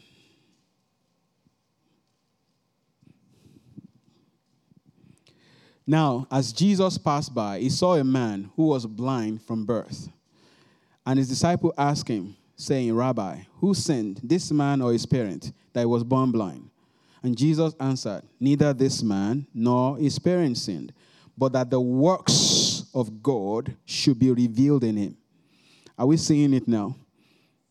Now, 5.87 6.27
as 6.31 6.53
Jesus 6.53 6.99
passed 6.99 7.35
by, 7.35 7.61
he 7.61 7.71
saw 7.71 7.95
a 7.95 8.05
man 8.05 8.51
who 8.57 8.67
was 8.67 8.85
blind 8.85 9.41
from 9.41 9.65
birth. 9.65 10.11
And 11.07 11.19
his 11.19 11.31
disciple 11.31 11.73
asked 11.79 12.09
him, 12.09 12.37
saying, 12.57 12.95
Rabbi, 12.95 13.39
who 13.61 13.73
sinned, 13.73 14.21
this 14.23 14.53
man 14.53 14.83
or 14.83 14.93
his 14.93 15.07
parent, 15.07 15.53
that 15.73 15.81
he 15.81 15.87
was 15.87 16.05
born 16.05 16.31
blind? 16.31 16.69
And 17.23 17.37
Jesus 17.37 17.75
answered, 17.81 18.23
Neither 18.39 18.73
this 18.73 19.03
man 19.03 19.47
nor 19.55 19.99
his 19.99 20.19
parents 20.19 20.62
sinned, 20.62 20.93
but 21.37 21.53
that 21.53 21.71
the 21.71 21.81
works 21.81 22.85
of 22.95 23.23
God 23.23 23.77
should 23.85 24.19
be 24.19 24.31
revealed 24.31 24.85
in 24.85 24.97
him. 24.97 25.17
Are 25.99 26.07
we 26.07 26.17
seeing 26.17 26.55
it 26.55 26.69
now? 26.69 26.97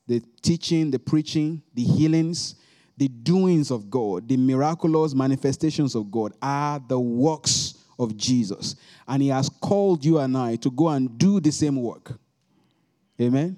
The 0.08 0.22
teaching, 0.42 0.92
the 0.92 1.00
preaching, 1.00 1.62
the 1.74 1.84
healings, 1.84 2.56
the 2.98 3.08
doings 3.08 3.72
of 3.72 3.90
God, 3.90 4.28
the 4.28 4.38
miraculous 4.38 5.14
manifestations 5.14 5.96
of 5.96 6.12
God 6.12 6.34
are 6.42 6.80
the 6.88 7.00
works 7.00 7.76
of 8.00 8.16
Jesus. 8.16 8.76
And 9.08 9.22
he 9.22 9.30
has 9.30 9.50
called 9.50 10.06
you 10.06 10.20
and 10.20 10.38
I 10.38 10.56
to 10.58 10.72
go 10.72 10.90
and 10.90 11.18
do 11.18 11.40
the 11.40 11.52
same 11.52 11.78
work. 11.78 12.14
Amen? 13.20 13.44
Amen. 13.44 13.58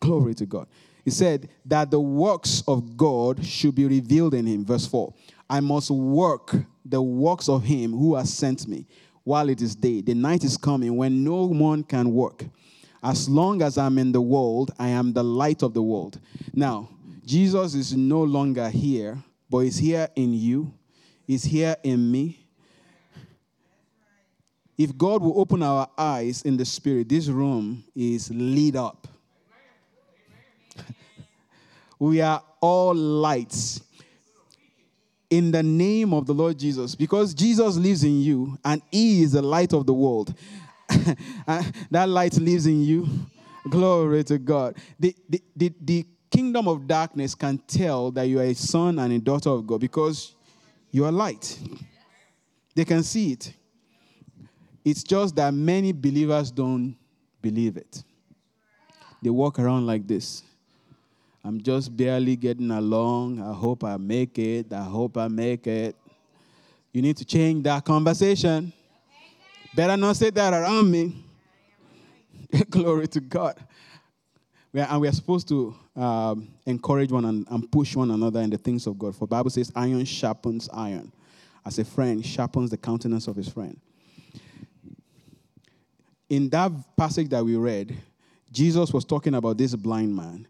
Glory 0.00 0.34
to 0.34 0.46
God. 0.46 0.68
He 1.08 1.12
said 1.12 1.48
that 1.64 1.90
the 1.90 1.98
works 1.98 2.62
of 2.68 2.94
God 2.94 3.42
should 3.42 3.74
be 3.74 3.86
revealed 3.86 4.34
in 4.34 4.44
him. 4.44 4.62
Verse 4.62 4.86
4 4.86 5.10
I 5.48 5.60
must 5.60 5.90
work 5.90 6.54
the 6.84 7.00
works 7.00 7.48
of 7.48 7.64
him 7.64 7.92
who 7.92 8.14
has 8.14 8.30
sent 8.30 8.68
me 8.68 8.86
while 9.24 9.48
it 9.48 9.62
is 9.62 9.74
day. 9.74 10.02
The 10.02 10.12
night 10.12 10.44
is 10.44 10.58
coming 10.58 10.94
when 10.98 11.24
no 11.24 11.46
one 11.46 11.82
can 11.82 12.12
work. 12.12 12.44
As 13.02 13.26
long 13.26 13.62
as 13.62 13.78
I'm 13.78 13.96
in 13.96 14.12
the 14.12 14.20
world, 14.20 14.70
I 14.78 14.88
am 14.88 15.14
the 15.14 15.24
light 15.24 15.62
of 15.62 15.72
the 15.72 15.80
world. 15.80 16.20
Now, 16.52 16.90
Jesus 17.24 17.74
is 17.74 17.96
no 17.96 18.22
longer 18.22 18.68
here, 18.68 19.16
but 19.48 19.60
is 19.60 19.78
here 19.78 20.08
in 20.14 20.34
you, 20.34 20.74
is 21.26 21.42
here 21.42 21.76
in 21.84 22.12
me. 22.12 22.46
If 24.76 24.94
God 24.98 25.22
will 25.22 25.40
open 25.40 25.62
our 25.62 25.88
eyes 25.96 26.42
in 26.42 26.58
the 26.58 26.66
spirit, 26.66 27.08
this 27.08 27.28
room 27.28 27.82
is 27.96 28.30
lit 28.30 28.76
up. 28.76 29.07
We 31.98 32.20
are 32.20 32.42
all 32.60 32.94
lights 32.94 33.80
in 35.30 35.50
the 35.50 35.62
name 35.62 36.14
of 36.14 36.26
the 36.26 36.32
Lord 36.32 36.58
Jesus 36.58 36.94
because 36.94 37.34
Jesus 37.34 37.76
lives 37.76 38.04
in 38.04 38.20
you 38.20 38.58
and 38.64 38.80
He 38.90 39.22
is 39.22 39.32
the 39.32 39.42
light 39.42 39.72
of 39.72 39.86
the 39.86 39.94
world. 39.94 40.34
Uh, 41.46 41.62
that 41.90 42.08
light 42.08 42.36
lives 42.36 42.66
in 42.66 42.82
you. 42.82 43.08
Glory 43.70 44.22
to 44.24 44.38
God. 44.38 44.76
The, 45.00 45.16
the, 45.28 45.42
the, 45.56 45.72
the 45.80 46.06
kingdom 46.30 46.68
of 46.68 46.86
darkness 46.86 47.34
can 47.34 47.56
tell 47.58 48.10
that 48.10 48.24
you 48.24 48.38
are 48.40 48.44
a 48.44 48.54
son 48.54 48.98
and 48.98 49.12
a 49.12 49.18
daughter 49.18 49.48
of 49.48 49.66
God 49.66 49.80
because 49.80 50.34
you 50.90 51.06
are 51.06 51.12
light. 51.12 51.58
They 52.74 52.84
can 52.84 53.02
see 53.02 53.32
it. 53.32 53.54
It's 54.84 55.02
just 55.02 55.36
that 55.36 55.52
many 55.54 55.92
believers 55.92 56.50
don't 56.50 56.96
believe 57.40 57.76
it. 57.76 58.02
They 59.22 59.30
walk 59.30 59.58
around 59.58 59.86
like 59.86 60.06
this. 60.06 60.42
I'm 61.44 61.60
just 61.62 61.96
barely 61.96 62.36
getting 62.36 62.70
along. 62.70 63.40
I 63.40 63.52
hope 63.52 63.84
I 63.84 63.96
make 63.96 64.38
it. 64.38 64.72
I 64.72 64.82
hope 64.82 65.16
I 65.16 65.28
make 65.28 65.66
it. 65.66 65.96
You 66.92 67.02
need 67.02 67.16
to 67.18 67.24
change 67.24 67.64
that 67.64 67.84
conversation. 67.84 68.72
Better 69.74 69.96
not 69.96 70.16
say 70.16 70.30
that 70.30 70.52
around 70.52 70.90
me. 70.90 71.24
Glory 72.70 73.06
to 73.08 73.20
God. 73.20 73.56
We 74.72 74.80
are, 74.80 74.88
and 74.90 75.00
we 75.00 75.08
are 75.08 75.12
supposed 75.12 75.48
to 75.48 75.74
um, 75.96 76.48
encourage 76.66 77.10
one 77.10 77.24
and, 77.24 77.46
and, 77.50 77.70
push 77.70 77.96
one 77.96 78.10
another 78.10 78.40
in 78.40 78.50
the 78.50 78.58
things 78.58 78.86
of 78.86 78.98
God. 78.98 79.14
For 79.16 79.26
Bible 79.26 79.50
says, 79.50 79.72
iron 79.74 80.04
sharpens 80.04 80.68
iron. 80.72 81.12
As 81.64 81.78
a 81.78 81.84
friend 81.84 82.24
sharpens 82.24 82.70
the 82.70 82.76
countenance 82.76 83.26
of 83.28 83.36
his 83.36 83.48
friend. 83.48 83.78
In 86.28 86.48
that 86.50 86.72
passage 86.96 87.28
that 87.30 87.44
we 87.44 87.56
read, 87.56 87.96
Jesus 88.52 88.92
was 88.92 89.04
talking 89.04 89.34
about 89.34 89.56
this 89.56 89.74
blind 89.74 90.14
man 90.14 90.46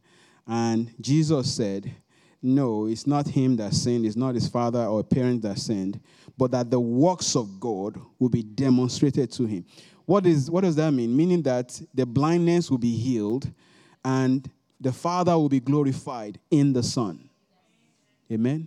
and 0.49 0.93
Jesus 1.01 1.55
said, 1.55 1.95
No, 2.43 2.87
it's 2.87 3.07
not 3.07 3.29
him 3.29 3.57
that 3.57 3.75
sinned, 3.75 4.07
it's 4.07 4.17
not 4.17 4.35
his 4.35 4.49
father 4.49 4.85
or 4.85 5.05
parent 5.05 5.43
that 5.43 5.59
sinned, 5.59 6.01
but 6.39 6.51
that 6.53 6.71
the 6.71 6.81
works 6.81 7.37
of 7.37 7.61
God 7.61 8.01
will 8.19 8.31
be 8.31 8.43
demonstrated 8.43 9.31
to 9.33 9.45
him. 9.45 9.67
What, 10.07 10.27
is, 10.27 10.51
what 10.51 10.63
does 10.63 10.77
that 10.77 10.91
mean? 10.91 11.15
Meaning 11.15 11.43
that 11.43 11.79
the 11.93 12.07
blindness 12.07 12.71
will 12.71 12.79
be 12.79 12.97
healed 12.97 13.51
and 14.03 14.51
the 14.81 14.93
Father 14.93 15.37
will 15.37 15.51
be 15.51 15.61
glorified 15.61 16.39
in 16.51 16.73
the 16.73 16.83
Son. 16.83 17.29
Amen. 18.33 18.67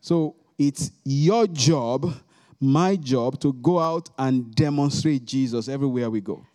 So 0.00 0.36
it's 0.56 0.92
your 1.04 1.48
job, 1.48 2.14
my 2.60 2.94
job, 2.94 3.40
to 3.40 3.52
go 3.54 3.80
out 3.80 4.10
and 4.18 4.54
demonstrate 4.54 5.24
Jesus 5.24 5.68
everywhere 5.68 6.08
we 6.08 6.20
go. 6.20 6.46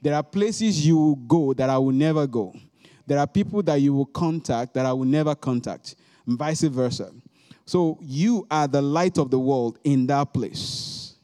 There 0.00 0.14
are 0.14 0.22
places 0.22 0.86
you 0.86 0.96
will 0.96 1.16
go 1.16 1.52
that 1.54 1.68
I 1.68 1.76
will 1.76 1.92
never 1.92 2.26
go. 2.26 2.54
There 3.08 3.18
are 3.18 3.26
people 3.26 3.62
that 3.62 3.80
you 3.80 3.94
will 3.94 4.06
contact 4.06 4.74
that 4.74 4.84
I 4.84 4.92
will 4.92 5.06
never 5.06 5.34
contact, 5.34 5.96
and 6.26 6.38
vice 6.38 6.60
versa. 6.60 7.10
So 7.64 7.98
you 8.02 8.46
are 8.50 8.68
the 8.68 8.82
light 8.82 9.16
of 9.16 9.30
the 9.30 9.38
world 9.38 9.78
in 9.82 10.06
that 10.08 10.34
place, 10.34 11.14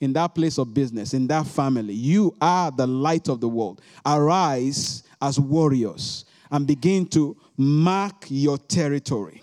in 0.00 0.12
that 0.12 0.36
place 0.36 0.58
of 0.58 0.72
business, 0.72 1.12
in 1.12 1.26
that 1.26 1.48
family. 1.48 1.92
You 1.92 2.36
are 2.40 2.70
the 2.70 2.86
light 2.86 3.28
of 3.28 3.40
the 3.40 3.48
world. 3.48 3.82
Arise 4.06 5.02
as 5.20 5.40
warriors 5.40 6.24
and 6.52 6.68
begin 6.68 7.04
to 7.06 7.36
mark 7.56 8.26
your 8.28 8.56
territory 8.56 9.42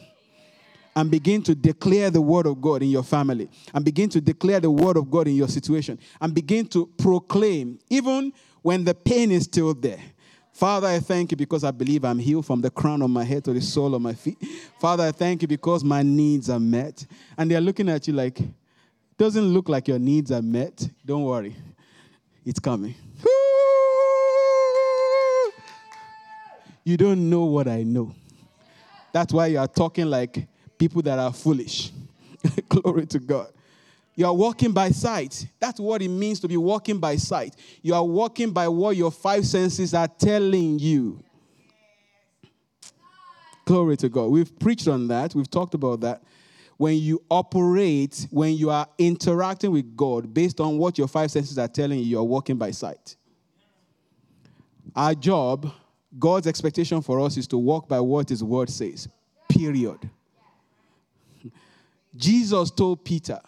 and 0.96 1.12
begin 1.12 1.42
to 1.44 1.56
declare 1.56 2.10
the 2.10 2.22
word 2.22 2.46
of 2.46 2.62
God 2.62 2.84
in 2.84 2.90
your 2.90 3.04
family 3.04 3.50
and 3.74 3.84
begin 3.84 4.10
to 4.12 4.22
declare 4.22 4.62
the 4.62 4.72
word 4.72 4.96
of 4.96 5.12
God 5.12 5.28
in 5.28 5.36
your 5.36 5.50
situation 5.50 6.00
and 6.22 6.34
begin 6.34 6.68
to 6.68 6.86
proclaim, 6.98 7.80
even 7.90 8.32
when 8.62 8.86
the 8.86 8.94
pain 8.94 9.30
is 9.32 9.44
still 9.44 9.74
there. 9.74 10.00
Father, 10.62 10.86
I 10.86 11.00
thank 11.00 11.32
you 11.32 11.38
because 11.38 11.64
I 11.64 11.72
believe 11.72 12.06
I'm 12.06 12.20
healed 12.20 12.46
from 12.46 12.62
the 12.62 12.70
crown 12.70 13.02
of 13.02 13.10
my 13.10 13.24
head 13.24 13.44
to 13.46 13.52
the 13.52 13.62
sole 13.62 13.96
of 13.96 14.02
my 14.04 14.14
feet. 14.14 14.38
Father, 14.80 15.06
I 15.06 15.12
thank 15.12 15.42
you 15.42 15.48
because 15.48 15.84
my 15.84 16.04
needs 16.04 16.52
are 16.52 16.60
met. 16.60 17.04
And 17.36 17.50
they're 17.50 17.60
looking 17.60 17.90
at 17.90 18.08
you 18.08 18.14
like, 18.14 18.40
doesn't 19.18 19.44
look 19.44 19.70
like 19.70 19.88
your 19.88 19.98
needs 19.98 20.32
are 20.32 20.44
met. 20.44 20.88
Don't 21.04 21.24
worry, 21.24 21.56
it's 22.46 22.60
coming. 22.60 22.94
You 26.84 26.98
don't 26.98 27.30
know 27.30 27.46
what 27.46 27.68
I 27.68 27.82
know. 27.84 28.14
That's 29.14 29.32
why 29.34 29.48
you 29.48 29.60
are 29.60 29.68
talking 29.68 30.08
like 30.08 30.48
people 30.80 31.02
that 31.04 31.18
are 31.20 31.32
foolish. 31.32 31.92
Glory 32.70 33.06
to 33.06 33.20
God. 33.20 33.52
You 34.16 34.26
are 34.26 34.34
walking 34.34 34.72
by 34.72 34.90
sight. 34.90 35.48
That's 35.60 35.80
what 35.80 36.02
it 36.02 36.10
means 36.10 36.40
to 36.42 36.48
be 36.48 36.58
walking 36.58 37.00
by 37.00 37.16
sight. 37.16 37.56
You 37.82 37.94
are 37.94 38.04
walking 38.04 38.52
by 38.52 38.68
what 38.68 38.98
your 38.98 39.12
five 39.12 39.46
senses 39.46 39.94
are 39.94 40.08
telling 40.08 40.80
you. 40.80 41.24
Glory 43.66 43.96
to 43.98 44.10
God. 44.10 44.26
We've 44.32 44.60
preached 44.60 44.88
on 44.88 45.08
that, 45.08 45.34
we've 45.34 45.50
talked 45.50 45.74
about 45.74 46.02
that. 46.02 46.24
When 46.78 46.98
you 46.98 47.24
operate, 47.30 48.28
when 48.32 48.56
you 48.56 48.72
are 48.72 48.88
interacting 48.98 49.72
with 49.72 49.96
God 49.96 50.34
based 50.34 50.60
on 50.60 50.80
what 50.80 50.98
your 50.98 51.08
five 51.08 51.30
senses 51.30 51.60
are 51.60 51.68
telling 51.68 52.00
you, 52.00 52.06
you 52.06 52.20
are 52.20 52.24
walking 52.24 52.58
by 52.58 52.72
sight. 52.72 53.16
Our 54.96 55.14
job, 55.14 55.72
God's 56.18 56.48
expectation 56.48 57.02
for 57.02 57.20
us 57.22 57.38
is 57.38 57.48
to 57.48 57.58
walk 57.58 57.88
by 57.88 58.00
what 58.00 58.30
His 58.30 58.44
word 58.44 58.70
says, 58.70 59.08
period. 59.48 60.10
Jesus 62.16 62.72
told 62.72 63.06
Peter, 63.06 63.40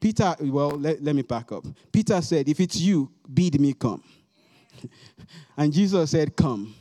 Peter, 0.00 0.34
well, 0.40 0.70
let, 0.70 1.02
let 1.02 1.14
me 1.14 1.22
back 1.22 1.52
up. 1.52 1.64
Peter 1.90 2.20
said, 2.20 2.48
If 2.48 2.60
it's 2.60 2.76
you, 2.76 3.10
bid 3.32 3.60
me 3.60 3.72
come. 3.72 4.02
and 5.56 5.72
Jesus 5.72 6.10
said, 6.10 6.36
Come. 6.36 6.74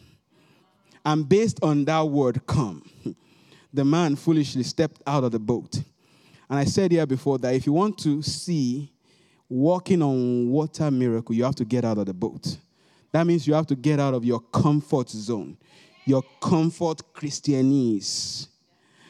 And 1.06 1.28
based 1.28 1.60
on 1.62 1.86
that 1.86 2.02
word, 2.02 2.46
come, 2.48 2.84
the 3.74 3.86
man 3.86 4.16
foolishly 4.16 4.64
stepped 4.64 5.02
out 5.06 5.24
of 5.24 5.32
the 5.32 5.40
boat. 5.40 5.82
And 6.50 6.60
I 6.60 6.66
said 6.66 6.92
here 6.92 7.06
before 7.06 7.38
that 7.40 7.54
if 7.54 7.66
you 7.66 7.74
want 7.74 7.98
to 8.00 8.22
see 8.22 8.92
walking 9.50 10.02
on 10.02 10.50
water 10.50 10.90
miracle, 10.92 11.36
you 11.36 11.44
have 11.44 11.56
to 11.56 11.66
get 11.66 11.86
out 11.86 11.98
of 11.98 12.08
the 12.08 12.14
boat. 12.14 12.58
That 13.12 13.26
means 13.26 13.48
you 13.48 13.54
have 13.54 13.68
to 13.68 13.76
get 13.76 14.00
out 14.00 14.14
of 14.14 14.26
your 14.26 14.40
comfort 14.40 15.10
zone, 15.10 15.58
your 16.06 16.24
comfort 16.42 17.02
Christianese. 17.14 18.48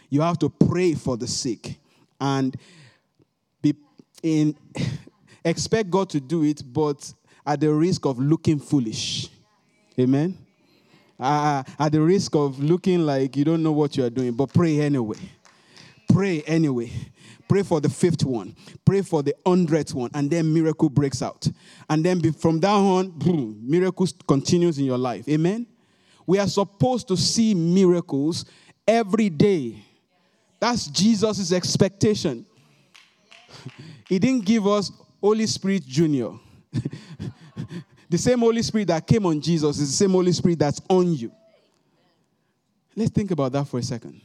You 0.09 0.21
have 0.21 0.37
to 0.39 0.49
pray 0.49 0.93
for 0.93 1.17
the 1.17 1.27
sick 1.27 1.77
and 2.19 2.55
in 4.23 4.55
expect 5.45 5.89
God 5.89 6.09
to 6.11 6.19
do 6.19 6.43
it, 6.43 6.61
but 6.65 7.13
at 7.45 7.59
the 7.59 7.71
risk 7.73 8.05
of 8.05 8.19
looking 8.19 8.59
foolish. 8.59 9.29
Amen. 9.99 10.37
Uh, 11.19 11.63
at 11.79 11.91
the 11.91 12.01
risk 12.01 12.35
of 12.35 12.59
looking 12.59 13.05
like 13.05 13.37
you 13.37 13.45
don't 13.45 13.63
know 13.63 13.71
what 13.71 13.95
you 13.95 14.03
are 14.03 14.09
doing, 14.09 14.33
but 14.33 14.53
pray 14.53 14.81
anyway. 14.81 15.17
Pray 16.11 16.41
anyway. 16.41 16.91
Pray 17.47 17.63
for 17.63 17.79
the 17.79 17.89
fifth 17.89 18.25
one. 18.25 18.55
Pray 18.83 19.01
for 19.01 19.21
the 19.21 19.33
hundredth 19.45 19.93
one, 19.93 20.09
and 20.13 20.29
then 20.29 20.51
miracle 20.51 20.89
breaks 20.89 21.21
out. 21.21 21.47
And 21.89 22.03
then 22.03 22.33
from 22.33 22.59
that 22.61 22.71
on, 22.71 23.11
boom, 23.11 23.59
miracles 23.61 24.13
continues 24.27 24.79
in 24.79 24.85
your 24.85 24.97
life. 24.97 25.27
Amen. 25.29 25.67
We 26.25 26.39
are 26.39 26.47
supposed 26.47 27.07
to 27.09 27.17
see 27.17 27.53
miracles 27.53 28.45
every 28.87 29.29
day. 29.29 29.83
That's 30.59 30.87
Jesus' 30.87 31.51
expectation. 31.51 32.45
He 34.07 34.19
didn't 34.19 34.45
give 34.45 34.67
us 34.67 34.91
Holy 35.19 35.47
Spirit 35.47 35.85
Junior. 35.85 36.31
the 38.09 38.17
same 38.17 38.39
Holy 38.39 38.61
Spirit 38.61 38.87
that 38.87 39.05
came 39.05 39.25
on 39.25 39.41
Jesus 39.41 39.79
is 39.79 39.89
the 39.89 39.95
same 39.95 40.11
Holy 40.11 40.31
Spirit 40.31 40.59
that's 40.59 40.81
on 40.89 41.13
you. 41.13 41.31
Let's 42.95 43.11
think 43.11 43.31
about 43.31 43.51
that 43.53 43.67
for 43.67 43.79
a 43.79 43.83
second. 43.83 44.21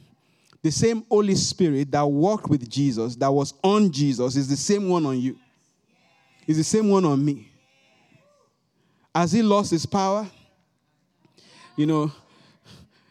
The 0.61 0.71
same 0.71 1.03
Holy 1.09 1.35
Spirit 1.35 1.91
that 1.91 2.03
walked 2.03 2.49
with 2.49 2.69
Jesus, 2.69 3.15
that 3.15 3.31
was 3.31 3.53
on 3.63 3.91
Jesus, 3.91 4.35
is 4.35 4.47
the 4.47 4.55
same 4.55 4.87
one 4.87 5.05
on 5.05 5.19
you. 5.19 5.37
Is 6.45 6.57
the 6.57 6.63
same 6.63 6.89
one 6.89 7.03
on 7.05 7.23
me. 7.23 7.51
Has 9.13 9.31
he 9.31 9.41
lost 9.41 9.71
his 9.71 9.85
power? 9.85 10.27
You 11.75 11.85
know, 11.85 12.11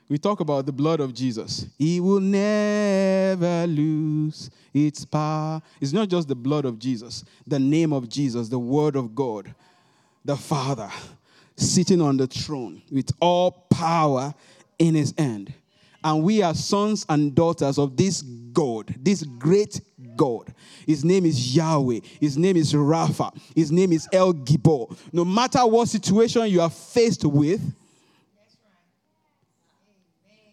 we 0.08 0.18
talk 0.18 0.40
about 0.40 0.66
the 0.66 0.72
blood 0.72 1.00
of 1.00 1.12
Jesus. 1.12 1.66
He 1.76 2.00
will 2.00 2.20
never 2.20 3.66
lose 3.66 4.50
its 4.72 5.04
power. 5.04 5.60
It's 5.80 5.92
not 5.92 6.08
just 6.08 6.28
the 6.28 6.34
blood 6.34 6.64
of 6.64 6.78
Jesus, 6.78 7.24
the 7.46 7.58
name 7.58 7.92
of 7.92 8.08
Jesus, 8.08 8.48
the 8.48 8.58
word 8.58 8.96
of 8.96 9.14
God, 9.14 9.54
the 10.24 10.36
Father 10.36 10.90
sitting 11.56 12.00
on 12.00 12.16
the 12.16 12.26
throne 12.26 12.82
with 12.90 13.10
all 13.20 13.66
power 13.70 14.34
in 14.78 14.94
his 14.94 15.14
hand. 15.16 15.52
And 16.02 16.22
we 16.22 16.42
are 16.42 16.54
sons 16.54 17.04
and 17.08 17.34
daughters 17.34 17.78
of 17.78 17.96
this 17.96 18.22
God, 18.22 18.94
this 19.02 19.22
great 19.22 19.80
God. 20.16 20.52
His 20.86 21.04
name 21.04 21.26
is 21.26 21.54
Yahweh. 21.54 22.00
His 22.18 22.38
name 22.38 22.56
is 22.56 22.72
Rapha. 22.72 23.36
His 23.54 23.70
name 23.70 23.92
is 23.92 24.08
El 24.12 24.32
Gibor. 24.32 24.96
No 25.12 25.24
matter 25.24 25.64
what 25.66 25.88
situation 25.88 26.48
you 26.48 26.62
are 26.62 26.70
faced 26.70 27.24
with, 27.24 27.60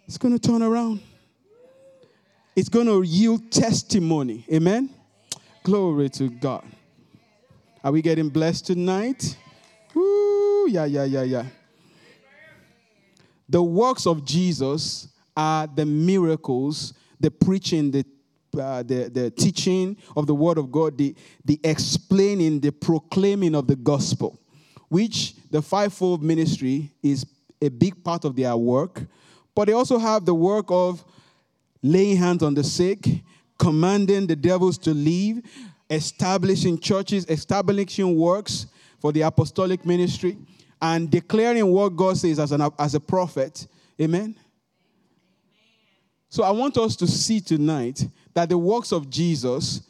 it's 0.05 0.17
going 0.17 0.37
to 0.37 0.47
turn 0.47 0.61
around. 0.61 1.01
It's 2.57 2.69
going 2.69 2.87
to 2.87 3.03
yield 3.03 3.51
testimony. 3.51 4.43
Amen? 4.51 4.89
Glory 5.61 6.09
to 6.09 6.27
God. 6.27 6.65
Are 7.83 7.91
we 7.91 8.01
getting 8.01 8.29
blessed 8.29 8.65
tonight? 8.65 9.37
Woo, 9.93 10.67
yeah, 10.67 10.85
yeah, 10.85 11.03
yeah, 11.03 11.21
yeah. 11.21 11.45
The 13.47 13.61
works 13.61 14.07
of 14.07 14.25
Jesus 14.25 15.07
are 15.35 15.67
the 15.67 15.85
miracles, 15.85 16.95
the 17.19 17.29
preaching, 17.29 17.91
the 17.91 18.03
uh, 18.59 18.81
the, 18.81 19.11
the 19.13 19.29
teaching 19.29 19.95
of 20.15 20.25
the 20.25 20.33
word 20.33 20.57
of 20.57 20.71
God, 20.71 20.97
the, 20.97 21.15
the 21.45 21.59
explaining, 21.63 22.59
the 22.59 22.71
proclaiming 22.71 23.53
of 23.53 23.67
the 23.67 23.75
gospel, 23.75 24.39
which 24.89 25.35
the 25.51 25.61
fivefold 25.61 26.23
ministry 26.23 26.91
is 27.03 27.23
a 27.61 27.69
big 27.69 28.03
part 28.03 28.25
of 28.25 28.35
their 28.35 28.57
work. 28.57 29.03
But 29.53 29.65
they 29.65 29.73
also 29.73 29.99
have 29.99 30.25
the 30.25 30.33
work 30.33 30.65
of 30.69 31.05
laying 31.81 32.17
hands 32.17 32.43
on 32.43 32.53
the 32.53 32.63
sick, 32.63 33.07
commanding 33.57 34.27
the 34.27 34.35
devils 34.35 34.77
to 34.79 34.93
leave, 34.93 35.41
establishing 35.89 36.79
churches, 36.79 37.25
establishing 37.29 38.15
works 38.15 38.67
for 38.99 39.11
the 39.11 39.21
apostolic 39.21 39.85
ministry, 39.85 40.37
and 40.81 41.09
declaring 41.09 41.65
what 41.67 41.95
God 41.95 42.17
says 42.17 42.39
as, 42.39 42.51
an, 42.51 42.61
as 42.77 42.95
a 42.95 42.99
prophet. 42.99 43.67
Amen. 43.99 44.35
So 46.29 46.43
I 46.43 46.51
want 46.51 46.77
us 46.77 46.95
to 46.97 47.07
see 47.07 47.39
tonight 47.39 48.05
that 48.33 48.49
the 48.49 48.57
works 48.57 48.91
of 48.91 49.09
Jesus 49.09 49.81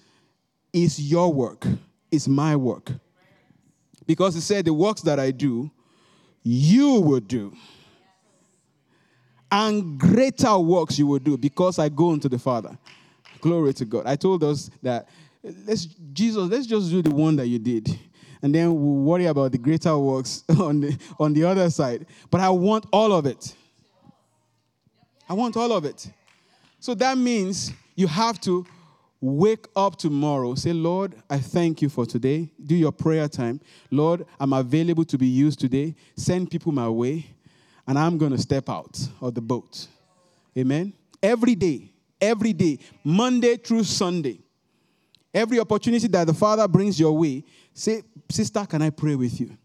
is 0.72 1.00
your 1.00 1.34
work, 1.34 1.66
is 2.12 2.28
my 2.28 2.56
work. 2.56 2.92
Because 4.06 4.36
he 4.36 4.42
said, 4.42 4.66
The 4.66 4.74
works 4.74 5.02
that 5.02 5.20
I 5.20 5.32
do, 5.32 5.70
you 6.44 7.02
will 7.02 7.20
do 7.20 7.54
and 9.52 9.98
greater 9.98 10.58
works 10.58 11.00
you 11.00 11.08
will 11.08 11.20
do 11.20 11.38
because 11.38 11.80
I 11.80 11.89
go 11.89 12.12
unto 12.12 12.30
the 12.30 12.39
Father. 12.39 12.78
Glory 13.39 13.74
to 13.76 13.86
God. 13.86 14.06
I 14.06 14.16
told 14.16 14.43
us 14.43 14.70
that 14.82 15.08
let's 15.66 15.86
Jesus, 15.86 16.50
let's 16.50 16.66
just 16.66 16.89
do 16.89 17.02
the 17.02 17.12
one 17.12 17.36
that 17.38 17.48
you 17.48 17.60
did. 17.60 17.88
And 18.41 18.54
then 18.54 18.70
we'll 18.70 19.04
worry 19.04 19.26
about 19.26 19.52
the 19.52 19.58
greater 19.58 19.98
works 19.98 20.43
on 20.60 20.82
the 20.82 20.98
on 21.20 21.34
the 21.34 21.43
other 21.43 21.70
side. 21.70 22.06
But 22.30 22.41
I 22.41 22.50
want 22.50 22.86
all 22.91 23.14
of 23.14 23.26
it. 23.26 23.56
I 25.30 25.34
want 25.34 25.58
all 25.58 25.72
of 25.72 25.86
it. 25.86 26.10
So 26.80 26.93
that 26.95 27.18
means 27.18 27.74
you 27.95 28.08
have 28.08 28.39
to 28.41 28.66
wake 29.20 29.66
up 29.76 29.98
tomorrow. 29.98 30.56
Say, 30.56 30.74
Lord, 30.74 31.16
I 31.30 31.39
thank 31.39 31.82
you 31.82 31.89
for 31.89 32.06
today. 32.06 32.52
Do 32.64 32.76
your 32.76 32.91
prayer 32.91 33.28
time. 33.28 33.60
Lord, 33.89 34.26
I'm 34.39 34.54
available 34.54 35.04
to 35.06 35.18
be 35.18 35.26
used 35.26 35.60
today. 35.60 35.95
Send 36.16 36.52
people 36.52 36.72
my 36.72 36.88
way. 36.88 37.26
And 37.88 37.98
I'm 37.98 38.18
going 38.18 38.32
to 38.32 38.38
step 38.38 38.70
out 38.70 39.00
of 39.22 39.34
the 39.34 39.42
boat. 39.42 39.88
Amen. 40.58 40.94
Every 41.24 41.56
day, 41.56 41.90
every 42.20 42.54
day, 42.54 42.80
Monday 43.04 43.56
through 43.58 43.86
Sunday, 43.86 44.40
every 45.34 45.60
opportunity 45.60 46.08
that 46.08 46.28
the 46.28 46.34
Father 46.34 46.68
brings 46.68 47.00
your 47.00 47.18
way, 47.18 47.44
say, 47.74 48.04
Sister, 48.30 48.66
can 48.66 48.82
I 48.82 48.90
pray 48.90 49.16
with 49.16 49.40
you? 49.40 49.56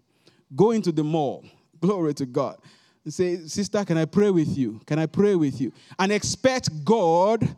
Go 0.54 0.70
into 0.70 0.92
the 0.92 1.02
mall. 1.02 1.44
Glory 1.80 2.14
to 2.14 2.26
God. 2.26 2.58
And 3.04 3.12
say, 3.12 3.36
Sister, 3.46 3.84
can 3.84 3.98
I 3.98 4.04
pray 4.04 4.30
with 4.30 4.56
you? 4.56 4.80
Can 4.86 4.98
I 4.98 5.06
pray 5.06 5.34
with 5.34 5.60
you? 5.60 5.72
And 5.98 6.12
expect 6.12 6.84
God 6.84 7.56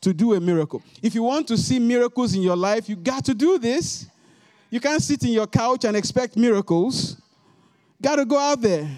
to 0.00 0.12
do 0.12 0.34
a 0.34 0.40
miracle. 0.40 0.82
If 1.02 1.14
you 1.14 1.22
want 1.22 1.48
to 1.48 1.56
see 1.56 1.78
miracles 1.78 2.34
in 2.34 2.42
your 2.42 2.56
life, 2.56 2.88
you 2.88 2.94
got 2.94 3.24
to 3.24 3.34
do 3.34 3.58
this. 3.58 4.06
You 4.70 4.78
can't 4.78 5.02
sit 5.02 5.22
in 5.24 5.30
your 5.30 5.46
couch 5.46 5.84
and 5.84 5.96
expect 5.96 6.36
miracles. 6.36 7.20
Got 8.00 8.16
to 8.16 8.24
go 8.24 8.38
out 8.38 8.60
there. 8.60 8.88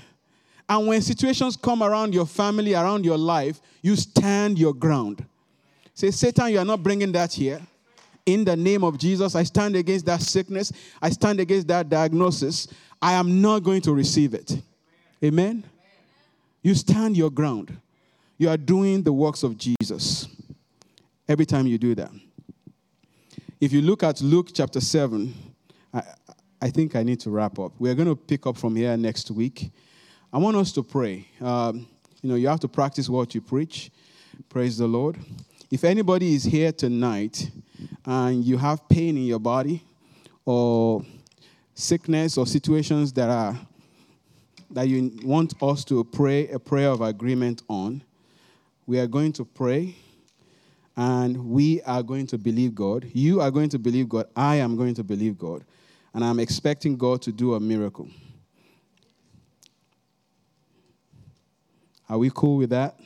And 0.68 0.86
when 0.86 1.00
situations 1.00 1.56
come 1.56 1.82
around 1.82 2.12
your 2.12 2.26
family, 2.26 2.74
around 2.74 3.04
your 3.04 3.18
life, 3.18 3.60
you 3.82 3.94
stand 3.94 4.58
your 4.58 4.74
ground. 4.74 5.24
Say, 5.94 6.10
Satan, 6.10 6.50
you 6.52 6.58
are 6.58 6.64
not 6.64 6.82
bringing 6.82 7.12
that 7.12 7.32
here. 7.32 7.60
In 8.24 8.44
the 8.44 8.56
name 8.56 8.82
of 8.82 8.98
Jesus, 8.98 9.36
I 9.36 9.44
stand 9.44 9.76
against 9.76 10.04
that 10.06 10.20
sickness. 10.20 10.72
I 11.00 11.10
stand 11.10 11.38
against 11.38 11.68
that 11.68 11.88
diagnosis. 11.88 12.66
I 13.00 13.12
am 13.12 13.40
not 13.40 13.60
going 13.60 13.80
to 13.82 13.92
receive 13.92 14.34
it. 14.34 14.60
Amen. 15.22 15.64
You 16.62 16.74
stand 16.74 17.16
your 17.16 17.30
ground. 17.30 17.76
You 18.36 18.48
are 18.48 18.56
doing 18.56 19.02
the 19.02 19.12
works 19.12 19.44
of 19.44 19.56
Jesus 19.56 20.26
every 21.28 21.46
time 21.46 21.66
you 21.66 21.78
do 21.78 21.94
that. 21.94 22.10
If 23.60 23.72
you 23.72 23.80
look 23.80 24.02
at 24.02 24.20
Luke 24.20 24.50
chapter 24.52 24.80
7, 24.80 25.32
I, 25.94 26.02
I 26.60 26.70
think 26.70 26.96
I 26.96 27.02
need 27.02 27.20
to 27.20 27.30
wrap 27.30 27.58
up. 27.58 27.72
We're 27.78 27.94
going 27.94 28.08
to 28.08 28.16
pick 28.16 28.46
up 28.46 28.56
from 28.56 28.76
here 28.76 28.96
next 28.96 29.30
week. 29.30 29.70
I 30.32 30.38
want 30.38 30.56
us 30.56 30.72
to 30.72 30.82
pray. 30.82 31.28
Um, 31.40 31.86
you 32.20 32.28
know, 32.28 32.34
you 32.34 32.48
have 32.48 32.60
to 32.60 32.68
practice 32.68 33.08
what 33.08 33.34
you 33.34 33.40
preach. 33.40 33.90
Praise 34.48 34.76
the 34.76 34.86
Lord. 34.86 35.16
If 35.70 35.84
anybody 35.84 36.34
is 36.34 36.42
here 36.42 36.72
tonight 36.72 37.48
and 38.04 38.44
you 38.44 38.58
have 38.58 38.88
pain 38.88 39.16
in 39.16 39.24
your 39.24 39.38
body 39.38 39.84
or 40.44 41.04
sickness 41.74 42.36
or 42.36 42.46
situations 42.46 43.12
that 43.12 43.30
are 43.30 43.56
that 44.70 44.88
you 44.88 45.12
want 45.22 45.54
us 45.62 45.84
to 45.84 46.02
pray 46.02 46.48
a 46.48 46.58
prayer 46.58 46.90
of 46.90 47.00
agreement 47.00 47.62
on, 47.68 48.02
we 48.86 48.98
are 48.98 49.06
going 49.06 49.32
to 49.32 49.44
pray 49.44 49.94
and 50.96 51.36
we 51.36 51.80
are 51.82 52.02
going 52.02 52.26
to 52.26 52.36
believe 52.36 52.74
God. 52.74 53.08
You 53.14 53.40
are 53.40 53.50
going 53.52 53.68
to 53.70 53.78
believe 53.78 54.08
God. 54.08 54.26
I 54.34 54.56
am 54.56 54.76
going 54.76 54.94
to 54.94 55.04
believe 55.04 55.38
God. 55.38 55.64
And 56.14 56.24
I'm 56.24 56.40
expecting 56.40 56.96
God 56.96 57.22
to 57.22 57.32
do 57.32 57.54
a 57.54 57.60
miracle. 57.60 58.08
Are 62.08 62.18
we 62.18 62.30
cool 62.32 62.56
with 62.56 62.70
that? 62.70 62.98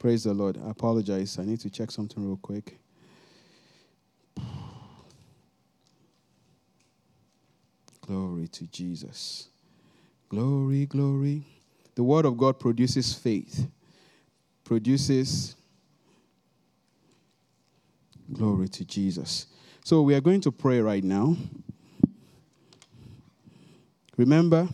Praise 0.00 0.24
the 0.24 0.34
Lord. 0.34 0.58
I 0.66 0.70
apologize. 0.70 1.38
I 1.38 1.44
need 1.44 1.60
to 1.60 1.70
check 1.70 1.90
something 1.90 2.26
real 2.26 2.38
quick. 2.40 2.78
Glory 8.00 8.48
to 8.48 8.66
Jesus. 8.66 9.48
Glory, 10.28 10.86
glory. 10.86 11.44
The 11.94 12.02
Word 12.02 12.24
of 12.24 12.36
God 12.36 12.58
produces 12.58 13.12
faith, 13.12 13.68
produces 14.64 15.54
glory 18.32 18.68
to 18.68 18.84
Jesus. 18.84 19.46
So 19.84 20.02
we 20.02 20.14
are 20.14 20.20
going 20.20 20.40
to 20.42 20.50
pray 20.52 20.80
right 20.80 21.04
now. 21.04 21.36
Remember, 24.16 24.68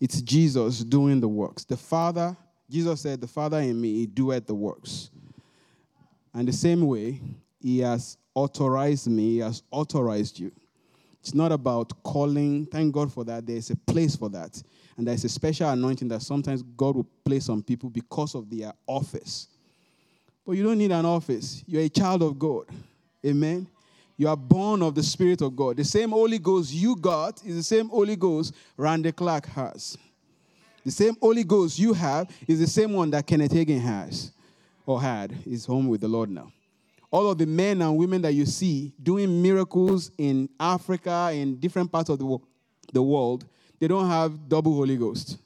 it's 0.00 0.22
Jesus 0.22 0.82
doing 0.82 1.20
the 1.20 1.28
works. 1.28 1.64
The 1.64 1.76
Father, 1.76 2.36
Jesus 2.70 3.02
said, 3.02 3.20
The 3.20 3.28
Father 3.28 3.58
in 3.58 3.80
me, 3.80 3.92
he 3.94 4.06
doeth 4.06 4.46
the 4.46 4.54
works. 4.54 5.10
And 6.32 6.48
the 6.48 6.52
same 6.52 6.86
way, 6.86 7.20
he 7.60 7.80
has 7.80 8.16
authorized 8.34 9.08
me, 9.08 9.34
he 9.34 9.38
has 9.38 9.62
authorized 9.70 10.38
you. 10.38 10.52
It's 11.20 11.34
not 11.34 11.52
about 11.52 12.02
calling. 12.02 12.64
Thank 12.66 12.94
God 12.94 13.12
for 13.12 13.24
that. 13.24 13.46
There's 13.46 13.68
a 13.68 13.76
place 13.76 14.16
for 14.16 14.30
that. 14.30 14.62
And 14.96 15.06
there's 15.06 15.24
a 15.24 15.28
special 15.28 15.68
anointing 15.68 16.08
that 16.08 16.22
sometimes 16.22 16.62
God 16.62 16.96
will 16.96 17.08
place 17.24 17.50
on 17.50 17.62
people 17.62 17.90
because 17.90 18.34
of 18.34 18.48
their 18.48 18.72
office. 18.86 19.48
But 20.46 20.52
you 20.52 20.62
don't 20.62 20.78
need 20.78 20.92
an 20.92 21.04
office. 21.04 21.62
You're 21.66 21.82
a 21.82 21.88
child 21.90 22.22
of 22.22 22.38
God. 22.38 22.66
Amen. 23.24 23.66
You 24.20 24.28
are 24.28 24.36
born 24.36 24.82
of 24.82 24.94
the 24.94 25.02
Spirit 25.02 25.40
of 25.40 25.56
God. 25.56 25.78
The 25.78 25.84
same 25.84 26.10
Holy 26.10 26.38
Ghost 26.38 26.74
you 26.74 26.94
got 26.94 27.42
is 27.42 27.56
the 27.56 27.62
same 27.62 27.88
Holy 27.88 28.16
Ghost 28.16 28.54
Randy 28.76 29.12
Clark 29.12 29.46
has. 29.46 29.96
The 30.84 30.90
same 30.90 31.16
Holy 31.22 31.42
Ghost 31.42 31.78
you 31.78 31.94
have 31.94 32.30
is 32.46 32.60
the 32.60 32.66
same 32.66 32.92
one 32.92 33.08
that 33.12 33.26
Kenneth 33.26 33.52
Hagin 33.52 33.80
has 33.80 34.32
or 34.84 35.00
had. 35.00 35.32
He's 35.32 35.64
home 35.64 35.88
with 35.88 36.02
the 36.02 36.08
Lord 36.08 36.28
now 36.28 36.52
all 37.10 37.30
of 37.30 37.38
the 37.38 37.46
men 37.46 37.80
and 37.82 37.96
women 37.96 38.20
that 38.20 38.34
you 38.34 38.44
see 38.44 38.92
doing 39.02 39.40
miracles 39.42 40.10
in 40.18 40.50
Africa, 40.60 41.30
in 41.32 41.56
different 41.56 41.90
parts 41.90 42.10
of 42.10 42.18
the, 42.18 42.26
wo- 42.26 42.42
the 42.92 43.02
world, 43.02 43.46
they 43.78 43.88
don't 43.88 44.06
have 44.06 44.48
double 44.48 44.74
Holy 44.74 44.98
Ghost. 44.98 45.38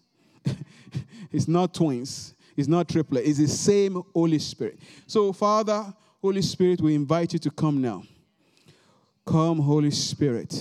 it's 1.33 1.49
not 1.49 1.73
twins, 1.73 2.35
it's 2.57 2.69
not 2.69 2.89
triplet, 2.89 3.25
it's 3.25 3.39
the 3.39 3.49
same 3.49 4.03
Holy 4.13 4.39
Spirit. 4.39 4.79
So, 5.07 5.33
Father, 5.33 5.95
Holy 6.21 6.43
Spirit, 6.43 6.81
we 6.81 6.95
invite 6.95 7.33
you 7.33 7.39
to 7.39 7.51
come 7.51 7.81
now. 7.81 8.03
Come, 9.27 9.59
Holy 9.59 9.91
Spirit. 9.91 10.55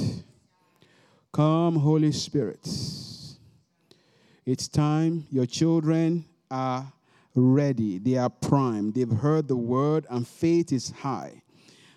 Come, 1.34 1.76
Holy 1.76 2.12
Spirit. 2.12 2.66
It's 4.46 4.68
time. 4.68 5.28
Your 5.32 5.46
children 5.46 6.26
are 6.50 6.92
ready, 7.36 7.98
they 7.98 8.16
are 8.16 8.30
primed, 8.30 8.94
they've 8.94 9.10
heard 9.10 9.48
the 9.48 9.56
word, 9.56 10.06
and 10.10 10.28
faith 10.28 10.72
is 10.72 10.92
high. 10.92 11.42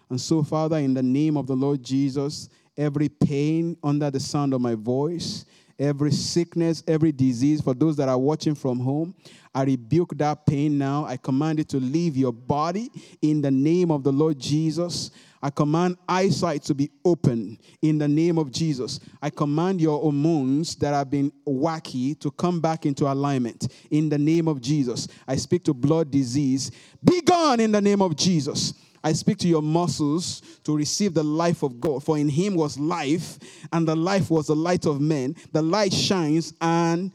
And 0.09 0.21
so, 0.21 0.43
Father, 0.43 0.79
in 0.79 0.95
the 0.95 1.03
name 1.03 1.37
of 1.37 1.47
the 1.47 1.55
Lord 1.57 1.83
Jesus, 1.83 2.49
every 2.77 3.09
pain 3.09 3.77
under 3.83 4.11
the 4.11 4.21
sound 4.21 4.55
of 4.55 4.61
my 4.61 4.75
voice, 4.75 5.45
every 5.79 6.11
sickness, 6.13 6.83
every 6.87 7.13
disease, 7.13 7.61
for 7.61 7.75
those 7.75 7.97
that 7.97 8.09
are 8.09 8.19
watching 8.19 8.55
from 8.55 8.81
home, 8.81 9.15
I 9.55 9.65
rebuke 9.65 10.17
that 10.17 10.47
pain 10.47 10.79
now. 10.79 11.05
I 11.05 11.17
command 11.17 11.61
it 11.61 11.69
to 11.71 11.79
leave 11.79 12.17
your 12.17 12.33
body 12.33 12.91
in 13.21 13.43
the 13.43 13.51
name 13.51 13.91
of 13.91 14.05
the 14.05 14.13
Lord 14.13 14.39
Jesus. 14.39 15.11
I 15.47 15.51
command 15.51 15.97
eyesight 16.09 16.65
to 16.65 16.75
be 16.75 16.91
open 17.05 17.57
in 17.81 17.99
the 17.99 18.09
name 18.09 18.37
of 18.37 18.51
Jesus. 18.51 18.99
I 19.23 19.31
command 19.31 19.81
your 19.81 20.01
hormones 20.01 20.75
that 20.75 20.93
have 20.93 21.09
been 21.09 21.31
wacky 21.47 22.19
to 22.19 22.33
come 22.33 22.61
back 22.61 22.85
into 22.85 23.07
alignment 23.07 23.73
in 23.93 24.09
the 24.09 24.19
name 24.19 24.49
of 24.49 24.61
Jesus. 24.61 25.07
I 25.29 25.37
speak 25.37 25.63
to 25.67 25.73
blood 25.73 26.11
disease. 26.11 26.73
Be 27.05 27.21
gone 27.21 27.61
in 27.61 27.71
the 27.71 27.81
name 27.81 28.03
of 28.03 28.17
Jesus. 28.17 28.75
I 29.05 29.13
speak 29.13 29.39
to 29.39 29.47
your 29.47 29.63
muscles 29.63 30.43
to 30.65 30.77
receive 30.77 31.15
the 31.15 31.23
life 31.23 31.63
of 31.63 31.79
God. 31.79 32.03
For 32.03 32.19
in 32.19 32.29
him 32.29 32.57
was 32.57 32.77
life, 32.77 33.39
and 33.73 33.87
the 33.87 33.95
life 33.95 34.33
was 34.33 34.49
the 34.49 34.57
light 34.57 34.85
of 34.85 35.01
men. 35.01 35.37
The 35.53 35.63
light 35.63 35.93
shines, 35.93 36.55
and 36.61 37.13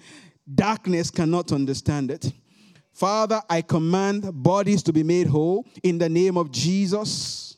darkness 0.56 1.12
cannot 1.12 1.52
understand 1.52 2.12
it. 2.12 2.32
Father, 2.94 3.42
I 3.50 3.62
command 3.62 4.42
bodies 4.42 4.84
to 4.84 4.94
be 4.94 5.04
made 5.04 5.28
whole 5.28 5.68
in 5.84 5.98
the 5.98 6.08
name 6.08 6.38
of 6.38 6.50
Jesus. 6.50 7.51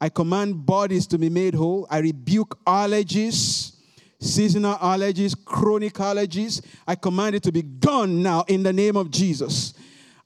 I 0.00 0.08
command 0.08 0.64
bodies 0.64 1.06
to 1.08 1.18
be 1.18 1.28
made 1.28 1.54
whole. 1.54 1.86
I 1.90 1.98
rebuke 1.98 2.58
allergies, 2.64 3.76
seasonal 4.20 4.76
allergies, 4.76 5.34
chronic 5.44 5.94
allergies. 5.94 6.64
I 6.86 6.94
command 6.94 7.34
it 7.34 7.42
to 7.44 7.52
be 7.52 7.62
gone 7.62 8.22
now 8.22 8.44
in 8.48 8.62
the 8.62 8.72
name 8.72 8.96
of 8.96 9.10
Jesus. 9.10 9.74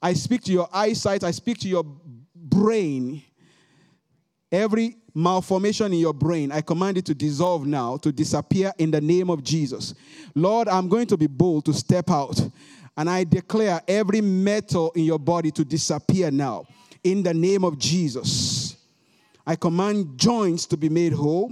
I 0.01 0.13
speak 0.13 0.43
to 0.43 0.51
your 0.51 0.69
eyesight, 0.71 1.23
I 1.23 1.31
speak 1.31 1.59
to 1.59 1.69
your 1.69 1.85
brain. 2.35 3.23
Every 4.51 4.97
malformation 5.15 5.93
in 5.93 5.99
your 5.99 6.13
brain, 6.13 6.51
I 6.51 6.61
command 6.61 6.97
it 6.97 7.05
to 7.05 7.15
dissolve 7.15 7.65
now, 7.65 7.97
to 7.97 8.11
disappear 8.11 8.71
in 8.77 8.91
the 8.91 9.01
name 9.01 9.29
of 9.29 9.43
Jesus. 9.43 9.95
Lord, 10.35 10.67
I'm 10.67 10.87
going 10.87 11.07
to 11.07 11.17
be 11.17 11.27
bold 11.27 11.65
to 11.65 11.73
step 11.73 12.09
out. 12.11 12.39
And 12.95 13.09
I 13.09 13.23
declare 13.23 13.81
every 13.87 14.21
metal 14.21 14.91
in 14.91 15.03
your 15.03 15.17
body 15.17 15.49
to 15.51 15.65
disappear 15.65 16.29
now 16.29 16.65
in 17.03 17.23
the 17.23 17.33
name 17.33 17.63
of 17.63 17.79
Jesus. 17.79 18.77
I 19.45 19.55
command 19.55 20.17
joints 20.17 20.65
to 20.67 20.77
be 20.77 20.89
made 20.89 21.13
whole. 21.13 21.51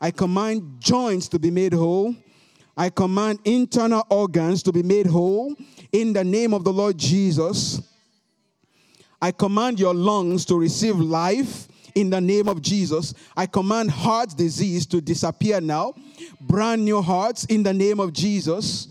I 0.00 0.10
command 0.10 0.76
joints 0.80 1.28
to 1.28 1.38
be 1.38 1.50
made 1.50 1.72
whole. 1.72 2.14
I 2.76 2.90
command 2.90 3.40
internal 3.44 4.06
organs 4.08 4.62
to 4.62 4.72
be 4.72 4.84
made 4.84 5.06
whole 5.06 5.56
in 5.90 6.12
the 6.12 6.22
name 6.22 6.54
of 6.54 6.62
the 6.62 6.72
Lord 6.72 6.96
Jesus. 6.96 7.82
I 9.20 9.32
command 9.32 9.80
your 9.80 9.94
lungs 9.94 10.44
to 10.44 10.56
receive 10.56 10.96
life 10.96 11.66
in 11.96 12.10
the 12.10 12.20
name 12.20 12.48
of 12.48 12.62
Jesus. 12.62 13.14
I 13.36 13.46
command 13.46 13.90
heart 13.90 14.36
disease 14.36 14.86
to 14.86 15.00
disappear 15.00 15.60
now. 15.60 15.94
Brand 16.40 16.84
new 16.84 17.02
hearts 17.02 17.44
in 17.46 17.64
the 17.64 17.74
name 17.74 17.98
of 17.98 18.12
Jesus. 18.12 18.86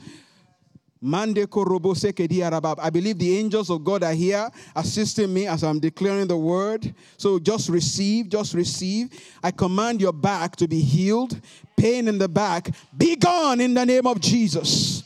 I 1.04 2.90
believe 2.90 3.20
the 3.20 3.38
angels 3.38 3.70
of 3.70 3.84
God 3.84 4.04
are 4.04 4.14
here 4.14 4.50
assisting 4.76 5.34
me 5.34 5.48
as 5.48 5.64
I'm 5.64 5.80
declaring 5.80 6.28
the 6.28 6.38
word. 6.38 6.94
So 7.18 7.38
just 7.40 7.70
receive, 7.70 8.30
just 8.30 8.54
receive. 8.54 9.10
I 9.44 9.52
command 9.52 10.02
your 10.02 10.14
back 10.14 10.56
to 10.56 10.68
be 10.68 10.82
healed. 10.82 11.40
Pain 11.76 12.08
in 12.08 12.18
the 12.18 12.28
back, 12.28 12.70
be 12.98 13.16
gone 13.16 13.62
in 13.62 13.76
the 13.76 13.86
name 13.86 14.08
of 14.08 14.20
Jesus. 14.20 15.04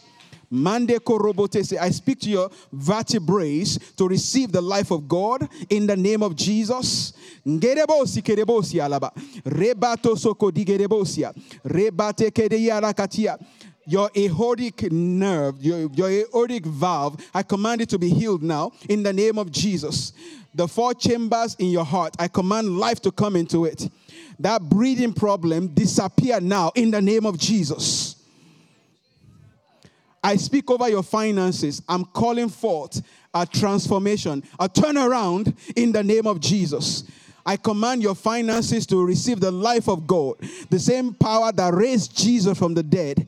Mande 0.50 1.00
korobotese. 1.00 1.78
I 1.78 1.90
speak 1.92 2.20
to 2.22 2.30
your 2.30 2.50
vertebrae 2.74 3.64
to 3.96 4.08
receive 4.08 4.52
the 4.52 4.62
life 4.62 4.92
of 4.92 5.08
God 5.08 5.48
in 5.70 5.88
the 5.88 5.96
name 5.96 6.22
of 6.22 6.36
Jesus. 6.36 7.14
Ngerebosi 7.48 8.22
kerebosi 8.22 8.82
alaba. 8.82 9.12
Rebato 9.46 10.18
soko. 10.18 10.52
Rebate 10.52 12.32
kedeyarakatia 12.32 13.38
your 13.86 14.10
aortic 14.16 14.92
nerve, 14.92 15.62
your, 15.62 15.90
your 15.94 16.10
aortic 16.10 16.66
valve, 16.66 17.24
I 17.34 17.44
command 17.44 17.82
it 17.82 17.90
to 17.90 18.00
be 18.00 18.10
healed 18.10 18.44
now 18.44 18.72
in 18.90 19.04
the 19.04 19.14
name 19.14 19.38
of 19.38 19.52
Jesus. 19.52 20.14
The 20.54 20.68
four 20.68 20.94
chambers 20.94 21.56
in 21.56 21.68
your 21.68 21.86
heart, 21.86 22.16
I 22.20 22.28
command 22.28 22.78
life 22.78 23.02
to 23.02 23.12
come 23.12 23.36
into 23.36 23.66
it. 23.66 23.90
That 24.40 24.62
breathing 24.62 25.14
problem 25.14 25.68
disappear 25.70 26.40
now 26.40 26.72
in 26.76 26.92
the 26.92 27.02
name 27.02 27.26
of 27.26 27.38
Jesus. 27.38 28.16
I 30.24 30.36
speak 30.36 30.70
over 30.70 30.88
your 30.90 31.04
finances. 31.04 31.82
I'm 31.88 32.06
calling 32.06 32.50
forth 32.50 33.02
a 33.34 33.46
transformation, 33.46 34.44
a 34.60 34.68
turnaround 34.68 35.56
in 35.76 35.92
the 35.92 36.04
name 36.04 36.28
of 36.28 36.40
Jesus. 36.40 37.06
I 37.46 37.58
command 37.58 38.02
your 38.04 38.16
finances 38.16 38.86
to 38.88 39.04
receive 39.04 39.40
the 39.40 39.52
life 39.52 39.88
of 39.88 40.06
God, 40.06 40.36
the 40.70 40.80
same 40.80 41.14
power 41.14 41.52
that 41.52 41.74
raised 41.74 42.16
Jesus 42.18 42.58
from 42.58 42.74
the 42.74 42.84
dead. 42.84 43.28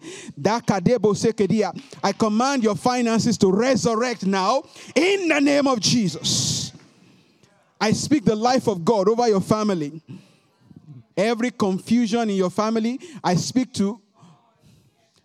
I 2.04 2.12
command 2.12 2.64
your 2.64 2.76
finances 2.76 3.38
to 3.40 3.52
resurrect 3.52 4.26
now 4.26 4.64
in 4.96 5.28
the 5.28 5.40
name 5.40 5.68
of 5.68 5.80
Jesus. 5.80 6.72
I 7.80 7.92
speak 7.92 8.24
the 8.24 8.36
life 8.36 8.68
of 8.68 8.86
God 8.86 9.10
over 9.10 9.28
your 9.28 9.42
family. 9.42 10.02
Every 11.18 11.52
confusion 11.52 12.30
in 12.30 12.36
your 12.36 12.50
family, 12.50 13.00
I 13.24 13.36
speak 13.36 13.74
to 13.74 14.00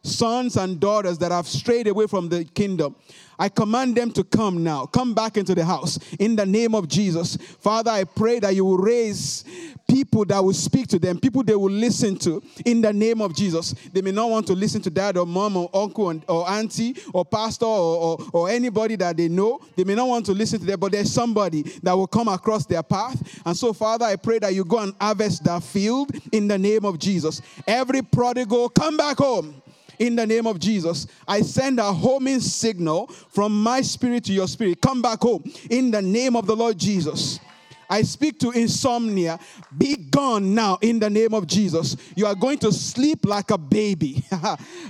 sons 0.09 0.57
and 0.57 0.81
daughters 0.81 1.19
that 1.19 1.33
have 1.33 1.47
strayed 1.47 1.87
away 1.87 2.07
from 2.07 2.29
the 2.29 2.45
kingdom. 2.45 2.97
I 3.39 3.49
command 3.49 3.97
them 3.97 4.11
to 4.13 4.25
come 4.25 4.65
now. 4.65 4.87
Come 4.87 5.15
back 5.15 5.37
into 5.37 5.55
the 5.55 5.65
house 5.65 5.99
in 6.19 6.35
the 6.35 6.45
name 6.45 6.75
of 6.75 6.89
Jesus. 6.89 7.37
Father, 7.37 7.91
I 7.91 8.03
pray 8.03 8.41
that 8.41 8.55
you 8.55 8.65
will 8.65 8.79
raise 8.79 9.45
people 9.89 10.25
that 10.27 10.45
will 10.45 10.53
speak 10.53 10.89
to 10.89 10.99
them, 10.99 11.19
people 11.19 11.43
they 11.43 11.55
will 11.55 11.71
listen 11.71 12.17
to 12.17 12.43
in 12.67 12.81
the 12.81 12.93
name 12.93 13.23
of 13.23 13.35
Jesus. 13.35 13.73
They 13.93 14.03
may 14.03 14.11
not 14.11 14.29
want 14.29 14.47
to 14.49 14.55
listen 14.55 14.83
to 14.83 14.91
dad 14.91 15.17
or 15.17 15.25
mom 15.25 15.57
or 15.57 15.71
uncle 15.73 16.21
or, 16.29 16.51
auntie 16.51 16.97
or 17.15 17.25
pastor 17.25 17.65
or, 17.65 18.19
or, 18.21 18.27
or 18.33 18.51
anybody 18.51 18.97
that 18.97 19.17
they 19.17 19.29
know. 19.29 19.61
They 19.77 19.85
may 19.85 19.95
not 19.95 20.09
want 20.09 20.27
to 20.27 20.33
listen 20.33 20.59
to 20.61 20.67
them, 20.67 20.81
but 20.81 20.93
there's 20.93 21.13
somebody 21.13 21.63
that 21.83 21.93
will 21.93 22.07
come 22.07 22.29
across 22.29 22.67
their 22.67 22.83
path. 22.83 23.41
And 23.47 23.57
so, 23.57 23.73
Father, 23.73 24.05
I 24.05 24.17
pray 24.17 24.41
that 24.41 24.55
you 24.55 24.65
go 24.65 24.81
and 24.81 24.93
harvest 25.01 25.45
that 25.45 25.63
field 25.63 26.11
in 26.33 26.49
the 26.49 26.59
name 26.59 26.85
of 26.85 26.99
Jesus. 26.99 27.41
Every 27.67 28.03
prodigal, 28.03 28.69
come 28.69 28.97
back 28.97 29.19
home 29.19 29.63
in 29.99 30.17
the 30.17 30.27
name 30.27 30.47
of 30.47 30.59
Jesus. 30.59 31.07
I 31.27 31.43
send 31.43 31.79
a 31.79 31.93
homing 31.93 32.41
signal 32.41 33.09
from 33.31 33.63
my 33.63 33.81
spirit 33.81 34.25
to 34.25 34.33
your 34.33 34.49
spirit. 34.49 34.81
Come 34.81 35.03
back 35.03 35.21
home 35.21 35.45
in 35.71 35.91
the 35.91 36.03
name 36.03 36.37
of 36.37 36.47
the 36.47 36.57
Lord 36.57 36.79
Jesus. 36.79 37.41
I 37.89 38.03
speak 38.03 38.39
to 38.41 38.51
insomnia. 38.51 39.39
Be 39.77 39.97
gone 39.97 40.55
now 40.55 40.79
in 40.81 40.99
the 40.99 41.09
name 41.09 41.35
of 41.35 41.47
Jesus. 41.47 41.97
You 42.15 42.27
are 42.27 42.35
going 42.35 42.59
to 42.59 42.73
sleep 42.73 43.25
like 43.25 43.51
a 43.51 43.59
baby. 43.59 44.25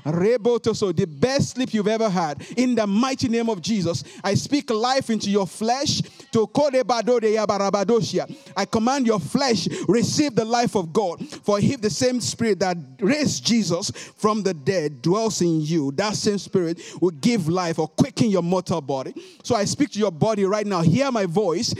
Rebotoso, 0.04 0.94
the 0.94 1.06
best 1.06 1.50
sleep 1.50 1.72
you've 1.72 1.88
ever 1.88 2.08
had. 2.08 2.44
In 2.56 2.74
the 2.74 2.86
mighty 2.86 3.28
name 3.28 3.48
of 3.48 3.60
Jesus, 3.60 4.04
I 4.24 4.34
speak 4.34 4.70
life 4.70 5.10
into 5.10 5.30
your 5.30 5.46
flesh. 5.46 6.02
To 6.32 6.46
I 8.56 8.64
command 8.64 9.06
your 9.06 9.20
flesh 9.20 9.68
receive 9.88 10.34
the 10.34 10.44
life 10.44 10.74
of 10.74 10.92
God. 10.92 11.26
For 11.42 11.58
if 11.58 11.80
the 11.80 11.90
same 11.90 12.20
spirit 12.20 12.60
that 12.60 12.76
raised 13.00 13.46
Jesus 13.46 13.90
from 13.90 14.42
the 14.42 14.52
dead 14.52 15.00
dwells 15.00 15.40
in 15.40 15.60
you, 15.62 15.92
that 15.92 16.16
same 16.16 16.38
spirit 16.38 16.80
will 17.00 17.12
give 17.12 17.48
life 17.48 17.78
or 17.78 17.88
quicken 17.88 18.30
your 18.30 18.42
mortal 18.42 18.80
body. 18.80 19.14
So 19.42 19.54
I 19.54 19.64
speak 19.64 19.90
to 19.92 19.98
your 19.98 20.10
body 20.10 20.44
right 20.44 20.66
now. 20.66 20.82
Hear 20.82 21.10
my 21.10 21.24
voice. 21.24 21.74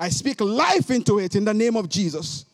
I 0.00 0.08
speak 0.08 0.40
life 0.40 0.90
into 0.90 1.18
it 1.18 1.34
in 1.36 1.44
the 1.44 1.54
name 1.54 1.76
of 1.76 1.88
Jesus. 1.88 2.44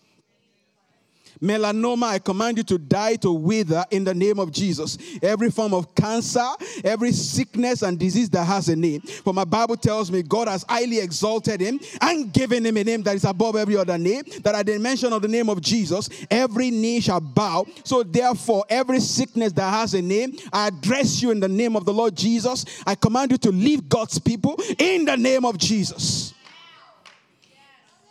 Melanoma, 1.44 2.04
I 2.04 2.18
command 2.18 2.58
you 2.58 2.64
to 2.64 2.78
die, 2.78 3.16
to 3.16 3.32
wither 3.32 3.84
in 3.90 4.04
the 4.04 4.14
name 4.14 4.38
of 4.38 4.50
Jesus. 4.50 4.96
Every 5.22 5.50
form 5.50 5.74
of 5.74 5.94
cancer, 5.94 6.46
every 6.82 7.12
sickness 7.12 7.82
and 7.82 7.98
disease 7.98 8.30
that 8.30 8.44
has 8.44 8.68
a 8.68 8.76
name. 8.76 9.00
For 9.00 9.34
my 9.34 9.44
Bible 9.44 9.76
tells 9.76 10.10
me 10.10 10.22
God 10.22 10.48
has 10.48 10.64
highly 10.68 11.00
exalted 11.00 11.60
him 11.60 11.80
and 12.00 12.32
given 12.32 12.64
him 12.64 12.76
a 12.76 12.84
name 12.84 13.02
that 13.02 13.16
is 13.16 13.24
above 13.24 13.56
every 13.56 13.76
other 13.76 13.98
name. 13.98 14.22
That 14.42 14.54
at 14.54 14.66
the 14.66 14.78
mention 14.78 15.12
of 15.12 15.22
the 15.22 15.28
name 15.28 15.50
of 15.50 15.60
Jesus, 15.60 16.08
every 16.30 16.70
knee 16.70 17.00
shall 17.00 17.20
bow. 17.20 17.66
So 17.84 18.02
therefore, 18.02 18.64
every 18.68 19.00
sickness 19.00 19.52
that 19.52 19.70
has 19.70 19.94
a 19.94 20.02
name, 20.02 20.36
I 20.52 20.68
address 20.68 21.20
you 21.20 21.30
in 21.30 21.40
the 21.40 21.48
name 21.48 21.76
of 21.76 21.84
the 21.84 21.92
Lord 21.92 22.16
Jesus. 22.16 22.64
I 22.86 22.94
command 22.94 23.32
you 23.32 23.38
to 23.38 23.50
leave 23.50 23.88
God's 23.88 24.18
people 24.18 24.56
in 24.78 25.04
the 25.04 25.16
name 25.16 25.44
of 25.44 25.58
Jesus. 25.58 26.32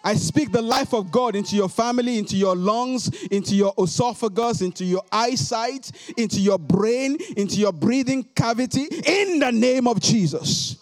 I 0.03 0.15
speak 0.15 0.51
the 0.51 0.61
life 0.61 0.93
of 0.93 1.11
God 1.11 1.35
into 1.35 1.55
your 1.55 1.69
family, 1.69 2.17
into 2.17 2.35
your 2.35 2.55
lungs, 2.55 3.07
into 3.27 3.55
your 3.55 3.73
esophagus, 3.77 4.61
into 4.61 4.83
your 4.83 5.03
eyesight, 5.11 5.91
into 6.17 6.41
your 6.41 6.59
brain, 6.59 7.17
into 7.37 7.55
your 7.55 7.71
breathing 7.71 8.25
cavity, 8.35 8.87
in 9.05 9.39
the 9.39 9.51
name 9.51 9.87
of 9.87 10.01
Jesus. 10.01 10.77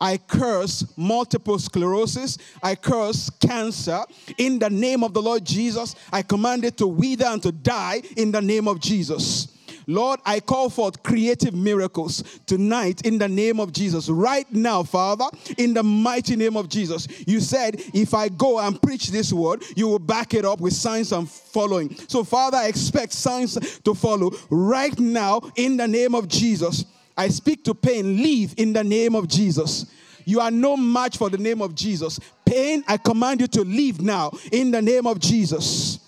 I 0.00 0.16
curse 0.16 0.84
multiple 0.96 1.58
sclerosis. 1.58 2.38
I 2.62 2.76
curse 2.76 3.30
cancer. 3.30 4.04
In 4.36 4.60
the 4.60 4.70
name 4.70 5.02
of 5.02 5.12
the 5.12 5.20
Lord 5.20 5.44
Jesus, 5.44 5.96
I 6.12 6.22
command 6.22 6.64
it 6.64 6.76
to 6.76 6.86
wither 6.86 7.26
and 7.26 7.42
to 7.42 7.50
die 7.50 8.02
in 8.16 8.30
the 8.30 8.40
name 8.40 8.68
of 8.68 8.78
Jesus. 8.78 9.57
Lord, 9.88 10.20
I 10.26 10.40
call 10.40 10.68
forth 10.68 11.02
creative 11.02 11.54
miracles 11.54 12.22
tonight 12.44 13.06
in 13.06 13.16
the 13.16 13.26
name 13.26 13.58
of 13.58 13.72
Jesus. 13.72 14.10
Right 14.10 14.50
now, 14.52 14.82
Father, 14.82 15.24
in 15.56 15.72
the 15.72 15.82
mighty 15.82 16.36
name 16.36 16.58
of 16.58 16.68
Jesus. 16.68 17.08
You 17.26 17.40
said, 17.40 17.76
if 17.94 18.12
I 18.12 18.28
go 18.28 18.58
and 18.58 18.80
preach 18.80 19.08
this 19.08 19.32
word, 19.32 19.64
you 19.76 19.88
will 19.88 19.98
back 19.98 20.34
it 20.34 20.44
up 20.44 20.60
with 20.60 20.74
signs 20.74 21.10
and 21.12 21.28
following. 21.28 21.96
So, 22.06 22.22
Father, 22.22 22.58
I 22.58 22.66
expect 22.66 23.14
signs 23.14 23.54
to 23.80 23.94
follow 23.94 24.32
right 24.50 24.96
now 24.98 25.40
in 25.56 25.78
the 25.78 25.88
name 25.88 26.14
of 26.14 26.28
Jesus. 26.28 26.84
I 27.16 27.28
speak 27.28 27.64
to 27.64 27.74
pain, 27.74 28.18
leave 28.22 28.52
in 28.58 28.74
the 28.74 28.84
name 28.84 29.14
of 29.14 29.26
Jesus. 29.26 29.86
You 30.26 30.40
are 30.40 30.50
no 30.50 30.76
match 30.76 31.16
for 31.16 31.30
the 31.30 31.38
name 31.38 31.62
of 31.62 31.74
Jesus. 31.74 32.20
Pain, 32.44 32.84
I 32.86 32.98
command 32.98 33.40
you 33.40 33.46
to 33.46 33.62
leave 33.62 34.02
now 34.02 34.32
in 34.52 34.70
the 34.70 34.82
name 34.82 35.06
of 35.06 35.18
Jesus. 35.18 36.00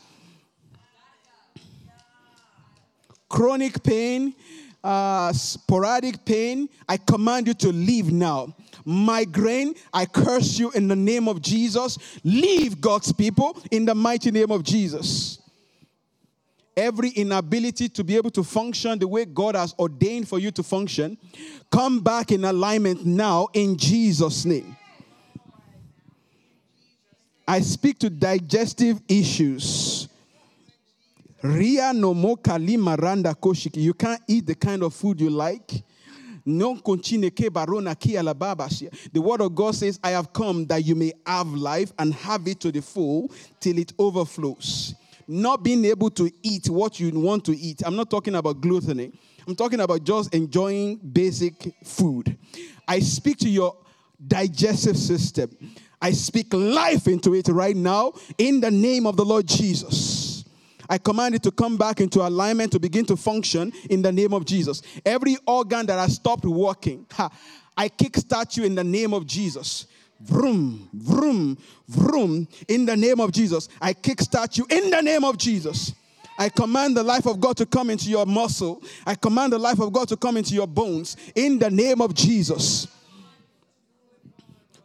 Chronic 3.31 3.83
pain, 3.83 4.35
uh, 4.85 5.33
sporadic 5.33 6.23
pain, 6.27 6.69
I 6.87 6.99
command 6.99 7.47
you 7.47 7.55
to 7.55 7.69
leave 7.73 8.13
now. 8.13 8.55
Migraine, 8.85 9.75
I 9.93 10.05
curse 10.05 10.59
you 10.59 10.71
in 10.73 10.89
the 10.89 10.97
name 10.97 11.29
of 11.29 11.41
Jesus. 11.41 11.97
Leave 12.25 12.81
God's 12.81 13.13
people 13.13 13.57
in 13.71 13.87
the 13.87 13.95
mighty 13.95 14.31
name 14.31 14.51
of 14.51 14.63
Jesus. 14.63 15.39
Every 16.77 17.11
inability 17.11 17.89
to 17.91 18.05
be 18.05 18.17
able 18.17 18.31
to 18.31 18.43
function 18.43 18.99
the 18.99 19.09
way 19.09 19.25
God 19.25 19.55
has 19.55 19.75
ordained 19.79 20.29
for 20.29 20.39
you 20.39 20.51
to 20.53 20.63
function, 20.63 21.19
come 21.71 22.01
back 22.01 22.33
in 22.33 22.45
alignment 22.45 23.05
now 23.05 23.49
in 23.53 23.77
Jesus' 23.77 24.45
name. 24.45 24.77
I 27.47 27.61
speak 27.61 27.99
to 27.99 28.11
digestive 28.11 29.01
issues 29.09 30.10
Ria 31.43 31.93
no 31.93 32.15
mo 32.15 32.37
kalima 32.37 32.97
randa 33.01 33.35
koshiki. 33.35 33.79
You 33.79 33.95
can't 33.95 34.21
eat 34.29 34.47
the 34.47 34.55
kind 34.55 34.83
of 34.83 34.95
food 34.95 35.21
you 35.21 35.31
like. 35.31 35.85
The 36.47 36.73
word 39.15 39.41
of 39.41 39.55
God 39.55 39.75
says, 39.75 40.01
I 40.03 40.11
have 40.11 40.33
come 40.33 40.67
that 40.67 40.85
you 40.85 40.95
may 40.95 41.13
have 41.27 41.49
life 41.49 41.93
and 41.99 42.15
have 42.15 42.49
it 42.49 42.61
to 42.61 42.73
the 42.73 42.81
full 42.81 43.31
till 43.61 43.79
it 43.79 43.93
overflows. 43.99 44.95
Not 45.29 45.63
being 45.63 45.85
able 45.85 46.11
to 46.11 46.31
eat 46.43 46.69
what 46.69 46.99
you 46.99 47.11
want 47.19 47.45
to 47.45 47.57
eat. 47.57 47.83
I'm 47.85 47.95
not 47.95 48.11
talking 48.11 48.35
about 48.35 48.61
gluttony. 48.61 49.13
I'm 49.47 49.55
talking 49.55 49.81
about 49.81 50.03
just 50.03 50.35
enjoying 50.35 50.97
basic 50.97 51.75
food. 51.85 52.37
I 52.89 53.01
speak 53.01 53.39
to 53.39 53.49
your 53.49 53.77
digestive 54.27 54.97
system. 54.97 55.51
I 56.03 56.13
speak 56.13 56.53
life 56.53 57.07
into 57.07 57.35
it 57.35 57.49
right 57.49 57.77
now 57.77 58.15
in 58.39 58.61
the 58.61 58.71
name 58.71 59.07
of 59.07 59.17
the 59.17 59.25
Lord 59.25 59.47
Jesus. 59.47 60.30
I 60.91 60.99
command 60.99 61.37
it 61.37 61.43
to 61.45 61.53
come 61.53 61.77
back 61.77 62.01
into 62.01 62.21
alignment 62.21 62.73
to 62.73 62.81
begin 62.81 63.07
to 63.07 63.17
function 63.17 63.73
in 63.89 64.03
the 64.03 64.11
name 64.11 64.35
of 64.35 64.45
Jesus. 64.45 64.83
Every 65.07 65.37
organ 65.47 65.87
that 65.87 66.01
has 66.01 66.17
stopped 66.17 66.45
working, 66.45 67.07
ha, 67.13 67.31
I 67.77 67.89
kickstart 67.89 68.57
you 68.57 68.65
in 68.65 68.75
the 68.75 68.83
name 68.83 69.15
of 69.15 69.25
Jesus. 69.25 69.87
Vroom, 70.21 70.89
vroom, 70.93 71.57
vroom, 71.89 72.49
in 72.67 72.85
the 72.85 72.97
name 72.97 73.21
of 73.21 73.31
Jesus. 73.31 73.69
I 73.81 73.95
kickstart 73.95 74.59
you 74.59 74.67
in 74.69 74.91
the 74.91 75.01
name 75.01 75.23
of 75.23 75.39
Jesus. 75.39 75.95
I 76.37 76.49
command 76.49 76.97
the 76.97 77.05
life 77.05 77.27
of 77.27 77.41
God 77.41 77.57
to 77.59 77.67
come 77.67 77.89
into 77.89 78.11
your 78.11 78.27
muscle. 78.27 78.83
I 79.07 79.15
command 79.15 79.53
the 79.53 79.59
life 79.59 79.79
of 79.79 79.93
God 79.93 80.09
to 80.09 80.17
come 80.17 80.37
into 80.37 80.55
your 80.55 80.67
bones 80.67 81.17
in 81.37 81.59
the 81.61 81.71
name 81.71 82.01
of 82.01 82.15
Jesus. 82.15 82.89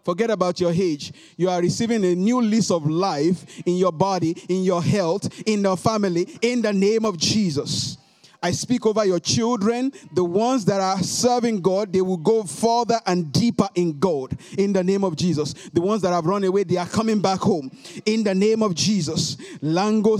Forget 0.05 0.29
about 0.29 0.59
your 0.59 0.71
age. 0.71 1.11
You 1.35 1.49
are 1.49 1.59
receiving 1.59 2.05
a 2.05 2.13
new 2.13 2.39
lease 2.39 2.69
of 2.69 2.85
life 2.85 3.59
in 3.65 3.75
your 3.75 3.91
body, 3.91 4.37
in 4.47 4.63
your 4.63 4.83
health, 4.83 5.41
in 5.47 5.63
your 5.63 5.75
family, 5.75 6.27
in 6.43 6.61
the 6.61 6.71
name 6.71 7.05
of 7.05 7.17
Jesus. 7.17 7.97
I 8.41 8.51
speak 8.51 8.85
over 8.85 9.05
your 9.05 9.19
children, 9.19 9.91
the 10.13 10.23
ones 10.23 10.65
that 10.65 10.81
are 10.81 11.01
serving 11.01 11.61
God, 11.61 11.91
they 11.91 12.01
will 12.01 12.17
go 12.17 12.43
further 12.43 12.99
and 13.05 13.31
deeper 13.31 13.67
in 13.75 13.99
God 13.99 14.37
in 14.57 14.73
the 14.73 14.83
name 14.83 15.03
of 15.03 15.15
Jesus. 15.15 15.53
The 15.73 15.81
ones 15.81 16.01
that 16.01 16.13
have 16.13 16.25
run 16.25 16.43
away, 16.43 16.63
they 16.63 16.77
are 16.77 16.87
coming 16.87 17.21
back 17.21 17.39
home 17.39 17.71
in 18.05 18.23
the 18.23 18.35
name 18.35 18.61
of 18.61 18.75
Jesus. 18.75 19.35
Lango 19.61 20.17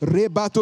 rebato. 0.00 0.60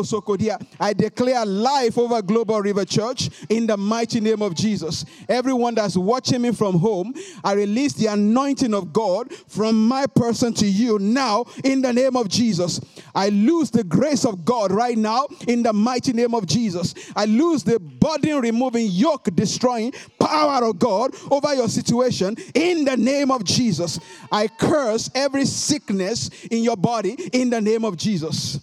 I 0.80 0.92
declare 0.92 1.44
life 1.46 1.98
over 1.98 2.22
Global 2.22 2.60
River 2.60 2.84
Church 2.84 3.30
in 3.48 3.66
the 3.66 3.76
mighty 3.76 4.20
name 4.20 4.42
of 4.42 4.54
Jesus. 4.54 5.04
Everyone 5.28 5.74
that's 5.74 5.96
watching 5.96 6.42
me 6.42 6.52
from 6.52 6.78
home, 6.78 7.14
I 7.44 7.52
release 7.52 7.94
the 7.94 8.06
anointing 8.06 8.74
of 8.74 8.92
God 8.92 9.32
from 9.48 9.88
my 9.88 10.06
person 10.06 10.52
to 10.54 10.66
you 10.66 10.98
now 10.98 11.44
in 11.64 11.82
the 11.82 11.92
name 11.92 12.16
of 12.16 12.28
Jesus. 12.28 12.80
I 13.14 13.28
lose 13.30 13.70
the 13.70 13.84
grace 13.84 14.24
of 14.24 14.37
God 14.44 14.72
right 14.72 14.96
now 14.96 15.26
in 15.46 15.62
the 15.62 15.72
mighty 15.72 16.12
name 16.12 16.34
of 16.34 16.46
Jesus. 16.46 16.94
I 17.14 17.24
lose 17.24 17.62
the 17.64 17.78
burden 17.78 18.40
removing, 18.40 18.86
yoke 18.88 19.28
destroying 19.34 19.92
power 20.18 20.64
of 20.64 20.78
God 20.78 21.14
over 21.30 21.54
your 21.54 21.68
situation 21.68 22.36
in 22.54 22.84
the 22.84 22.96
name 22.96 23.30
of 23.30 23.44
Jesus. 23.44 23.98
I 24.30 24.48
curse 24.48 25.10
every 25.14 25.44
sickness 25.44 26.30
in 26.50 26.62
your 26.62 26.76
body 26.76 27.12
in 27.32 27.50
the 27.50 27.60
name 27.60 27.84
of 27.84 27.96
Jesus. 27.96 28.60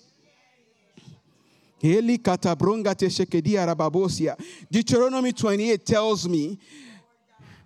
Deuteronomy 4.72 5.31
28 5.34 5.85
tells 5.85 6.27
me 6.27 6.57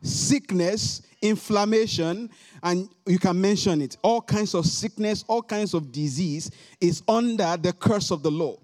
sickness, 0.01 1.01
inflammation, 1.21 2.29
and 2.63 2.89
you 3.05 3.19
can 3.19 3.39
mention 3.39 3.81
it. 3.81 3.97
All 4.01 4.21
kinds 4.21 4.53
of 4.53 4.65
sickness, 4.65 5.23
all 5.27 5.41
kinds 5.41 5.73
of 5.73 5.91
disease 5.91 6.51
is 6.79 7.03
under 7.07 7.57
the 7.57 7.73
curse 7.73 8.11
of 8.11 8.23
the 8.23 8.31
law. 8.31 8.57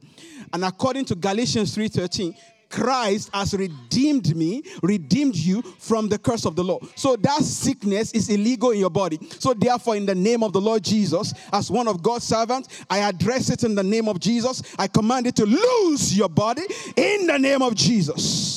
And 0.53 0.64
according 0.64 1.06
to 1.06 1.16
Galatians 1.16 1.76
3:13, 1.76 2.36
Christ 2.70 3.30
has 3.34 3.53
redeemed 3.53 4.36
me, 4.36 4.64
redeemed 4.82 5.36
you 5.36 5.62
from 5.62 6.10
the 6.10 6.18
curse 6.18 6.45
of 6.45 6.56
the 6.56 6.64
law. 6.64 6.80
So 6.95 7.16
that 7.16 7.44
sickness 7.44 8.12
is 8.12 8.30
illegal 8.30 8.72
in 8.72 8.80
your 8.80 8.90
body. 8.90 9.20
So 9.40 9.53
therefore, 9.53 9.95
in 9.95 10.06
the 10.06 10.16
name 10.16 10.44
of 10.44 10.52
the 10.52 10.60
Lord 10.60 10.84
Jesus, 10.84 11.34
as 11.53 11.72
one 11.72 11.88
of 11.88 12.03
God's 12.03 12.26
servants, 12.26 12.84
I 12.90 12.99
address 12.99 13.49
it 13.49 13.64
in 13.64 13.76
the 13.76 13.84
name 13.84 14.10
of 14.10 14.20
Jesus. 14.20 14.62
I 14.78 14.88
command 14.88 15.28
it 15.28 15.36
to 15.38 15.45
lose 15.45 16.18
your 16.18 16.30
body 16.30 16.64
in 16.98 17.28
the 17.28 17.38
name 17.38 17.62
of 17.62 17.76
Jesus. 17.76 18.55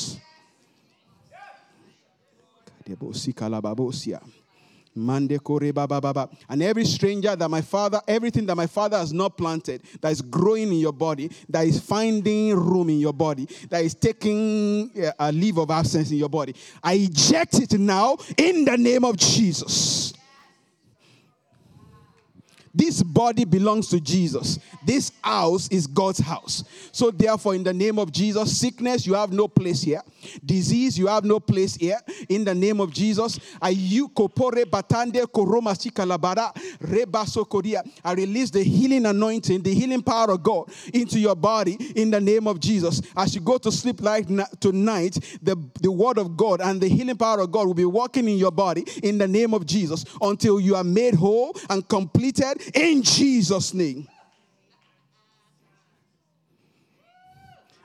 And 4.95 6.63
every 6.63 6.85
stranger 6.85 7.35
that 7.35 7.49
my 7.49 7.61
father, 7.61 8.01
everything 8.07 8.45
that 8.47 8.55
my 8.55 8.67
father 8.67 8.97
has 8.97 9.13
not 9.13 9.37
planted, 9.37 9.83
that 10.01 10.11
is 10.11 10.21
growing 10.21 10.69
in 10.69 10.79
your 10.79 10.93
body, 10.93 11.29
that 11.47 11.65
is 11.65 11.79
finding 11.79 12.55
room 12.55 12.89
in 12.89 12.99
your 12.99 13.13
body, 13.13 13.47
that 13.69 13.83
is 13.83 13.93
taking 13.93 14.91
uh, 15.01 15.11
a 15.19 15.31
leave 15.31 15.57
of 15.57 15.71
absence 15.71 16.11
in 16.11 16.17
your 16.17 16.29
body, 16.29 16.55
I 16.83 16.93
eject 16.93 17.59
it 17.59 17.73
now 17.79 18.17
in 18.37 18.65
the 18.65 18.77
name 18.77 19.05
of 19.05 19.15
Jesus. 19.17 20.13
This 22.73 23.01
body 23.01 23.45
belongs 23.45 23.89
to 23.89 23.99
Jesus. 23.99 24.59
This 24.85 25.11
house 25.23 25.67
is 25.69 25.87
God's 25.87 26.19
house. 26.19 26.63
So, 26.91 27.11
therefore, 27.11 27.55
in 27.55 27.63
the 27.63 27.73
name 27.73 27.99
of 27.99 28.11
Jesus, 28.11 28.57
sickness, 28.57 29.05
you 29.07 29.13
have 29.15 29.31
no 29.31 29.47
place 29.47 29.81
here. 29.81 30.01
Disease, 30.45 30.97
you 30.97 31.07
have 31.07 31.23
no 31.23 31.39
place 31.39 31.75
here. 31.75 31.99
In 32.27 32.43
the 32.43 32.53
name 32.53 32.79
of 32.79 32.91
Jesus, 32.93 33.39
I 33.61 33.71
release 38.13 38.49
the 38.51 38.63
healing 38.63 39.05
anointing, 39.05 39.61
the 39.61 39.73
healing 39.73 40.01
power 40.01 40.31
of 40.31 40.43
God 40.43 40.71
into 40.93 41.19
your 41.19 41.35
body 41.35 41.73
in 41.95 42.11
the 42.11 42.21
name 42.21 42.47
of 42.47 42.59
Jesus. 42.59 43.01
As 43.15 43.33
you 43.35 43.41
go 43.41 43.57
to 43.57 43.71
sleep 43.71 44.01
like 44.01 44.27
tonight, 44.59 45.17
the, 45.41 45.55
the 45.81 45.91
word 45.91 46.17
of 46.17 46.37
God 46.37 46.61
and 46.61 46.79
the 46.79 46.87
healing 46.87 47.17
power 47.17 47.39
of 47.41 47.51
God 47.51 47.67
will 47.67 47.73
be 47.73 47.85
working 47.85 48.27
in 48.27 48.37
your 48.37 48.51
body 48.51 48.85
in 49.03 49.17
the 49.17 49.27
name 49.27 49.53
of 49.53 49.65
Jesus 49.65 50.05
until 50.21 50.59
you 50.59 50.75
are 50.75 50.83
made 50.83 51.15
whole 51.15 51.55
and 51.69 51.87
completed 51.87 52.58
in 52.73 53.01
Jesus' 53.03 53.73
name. 53.73 54.07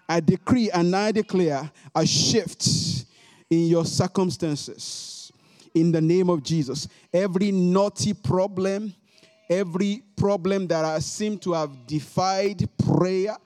I 0.09 0.21
decree 0.21 0.71
and 0.71 0.95
I 0.95 1.13
declare 1.13 1.71
a 1.95 2.07
shift 2.07 3.07
in 3.51 3.67
your 3.67 3.85
circumstances 3.87 5.33
in 5.75 5.91
the 5.91 6.01
name 6.01 6.31
of 6.31 6.43
Jesus. 6.43 6.89
Every 7.13 7.51
naughty 7.51 8.13
problem, 8.13 8.95
every 9.49 10.03
problem 10.17 10.67
that 10.69 10.85
I 10.85 10.99
seem 11.01 11.39
to 11.39 11.53
have 11.53 11.87
defied 11.87 12.69
prayer, 12.79 13.37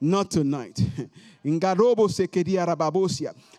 not 0.00 0.30
tonight. 0.30 0.80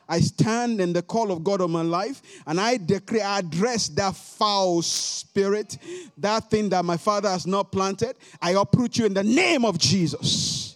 I 0.09 0.19
stand 0.21 0.81
in 0.81 0.91
the 0.91 1.03
call 1.03 1.31
of 1.31 1.43
God 1.43 1.61
on 1.61 1.71
my 1.71 1.83
life 1.83 2.21
and 2.47 2.59
I 2.59 2.77
decree, 2.77 3.21
I 3.21 3.39
address 3.39 3.87
that 3.89 4.15
foul 4.15 4.81
spirit, 4.81 5.77
that 6.17 6.49
thing 6.49 6.69
that 6.69 6.83
my 6.83 6.97
father 6.97 7.29
has 7.29 7.45
not 7.45 7.71
planted. 7.71 8.15
I 8.41 8.51
uproot 8.51 8.97
you 8.97 9.05
in 9.05 9.13
the 9.13 9.23
name 9.23 9.63
of 9.63 9.77
Jesus. 9.77 10.75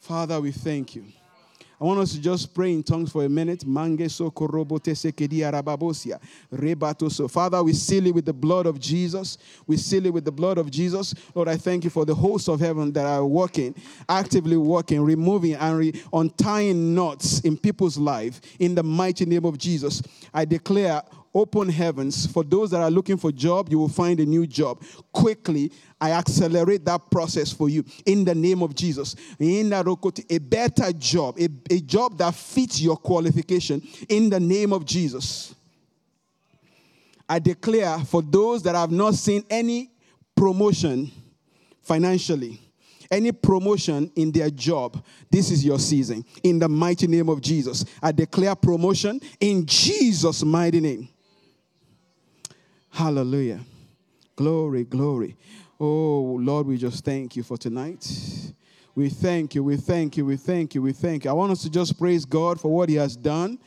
Father, 0.00 0.40
we 0.40 0.50
thank 0.50 0.96
you. 0.96 1.04
I 1.80 1.84
want 1.84 2.00
us 2.00 2.12
to 2.12 2.20
just 2.20 2.52
pray 2.54 2.72
in 2.72 2.82
tongues 2.82 3.12
for 3.12 3.24
a 3.24 3.28
minute. 3.28 3.64
Father, 7.28 7.62
we 7.62 7.72
seal 7.72 8.06
it 8.06 8.14
with 8.14 8.24
the 8.24 8.32
blood 8.32 8.66
of 8.66 8.80
Jesus. 8.80 9.38
We 9.66 9.76
seal 9.76 10.06
it 10.06 10.12
with 10.12 10.24
the 10.24 10.32
blood 10.32 10.58
of 10.58 10.72
Jesus. 10.72 11.14
Lord, 11.34 11.46
I 11.46 11.56
thank 11.56 11.84
you 11.84 11.90
for 11.90 12.04
the 12.04 12.16
hosts 12.16 12.48
of 12.48 12.58
heaven 12.58 12.92
that 12.94 13.06
are 13.06 13.24
working, 13.24 13.76
actively 14.08 14.56
working, 14.56 15.00
removing 15.02 15.54
and 15.54 15.78
re- 15.78 16.02
untying 16.12 16.96
knots 16.96 17.40
in 17.40 17.56
people's 17.56 17.96
life. 17.96 18.40
In 18.58 18.74
the 18.74 18.82
mighty 18.82 19.24
name 19.24 19.44
of 19.44 19.56
Jesus, 19.56 20.02
I 20.34 20.44
declare 20.44 21.02
open 21.38 21.68
heavens. 21.68 22.26
For 22.26 22.42
those 22.42 22.70
that 22.70 22.80
are 22.80 22.90
looking 22.90 23.16
for 23.16 23.30
job, 23.30 23.68
you 23.70 23.78
will 23.78 23.88
find 23.88 24.18
a 24.20 24.26
new 24.26 24.46
job. 24.46 24.82
Quickly, 25.12 25.70
I 26.00 26.12
accelerate 26.12 26.84
that 26.84 27.10
process 27.10 27.52
for 27.52 27.68
you 27.68 27.84
in 28.06 28.24
the 28.24 28.34
name 28.34 28.62
of 28.62 28.74
Jesus. 28.74 29.16
In 29.38 29.72
a 29.72 30.38
better 30.38 30.92
job, 30.92 31.38
a, 31.38 31.48
a 31.70 31.80
job 31.80 32.18
that 32.18 32.34
fits 32.34 32.80
your 32.80 32.96
qualification 32.96 33.86
in 34.08 34.30
the 34.30 34.40
name 34.40 34.72
of 34.72 34.84
Jesus. 34.84 35.54
I 37.28 37.38
declare 37.38 37.98
for 38.00 38.22
those 38.22 38.62
that 38.62 38.74
have 38.74 38.90
not 38.90 39.14
seen 39.14 39.44
any 39.50 39.90
promotion 40.34 41.10
financially, 41.82 42.60
any 43.10 43.32
promotion 43.32 44.10
in 44.16 44.32
their 44.32 44.50
job, 44.50 45.04
this 45.30 45.50
is 45.50 45.64
your 45.64 45.78
season. 45.78 46.24
In 46.42 46.58
the 46.58 46.68
mighty 46.68 47.06
name 47.06 47.28
of 47.28 47.40
Jesus, 47.40 47.84
I 48.02 48.12
declare 48.12 48.54
promotion 48.54 49.20
in 49.40 49.66
Jesus' 49.66 50.42
mighty 50.42 50.80
name. 50.80 51.08
Hallelujah. 52.90 53.60
Glory, 54.36 54.84
glory. 54.84 55.36
Oh, 55.80 56.38
Lord, 56.40 56.66
we 56.66 56.76
just 56.76 57.04
thank 57.04 57.36
you 57.36 57.42
for 57.42 57.56
tonight. 57.56 58.06
We 58.94 59.08
thank 59.08 59.54
you, 59.54 59.62
we 59.62 59.76
thank 59.76 60.16
you, 60.16 60.24
we 60.24 60.36
thank 60.36 60.74
you, 60.74 60.82
we 60.82 60.92
thank 60.92 61.24
you. 61.24 61.30
I 61.30 61.32
want 61.32 61.52
us 61.52 61.62
to 61.62 61.70
just 61.70 61.98
praise 61.98 62.24
God 62.24 62.60
for 62.60 62.68
what 62.74 62.88
He 62.88 62.96
has 62.96 63.16
done. 63.16 63.58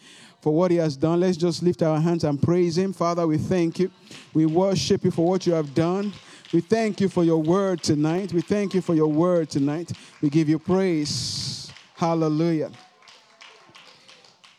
For 0.42 0.54
what 0.54 0.72
He 0.72 0.78
has 0.78 0.98
done. 0.98 1.20
Let's 1.22 1.38
just 1.38 1.64
lift 1.64 1.82
our 1.84 2.02
hands 2.02 2.24
and 2.24 2.42
praise 2.42 2.78
Him. 2.78 2.92
Father, 2.92 3.26
we 3.26 3.38
thank 3.38 3.80
you. 3.80 3.92
We 4.34 4.46
worship 4.46 5.06
you 5.06 5.12
for 5.12 5.26
what 5.26 5.46
you 5.46 5.54
have 5.54 5.74
done. 5.74 6.12
We 6.52 6.60
thank 6.60 7.00
you 7.00 7.08
for 7.08 7.24
your 7.24 7.42
word 7.42 7.82
tonight. 7.82 8.34
We 8.34 8.42
thank 8.42 8.74
you 8.74 8.82
for 8.82 8.94
your 8.94 9.08
word 9.08 9.50
tonight. 9.50 9.94
We 10.22 10.30
give 10.30 10.50
you 10.50 10.60
praise. 10.60 11.72
Hallelujah. 11.96 12.72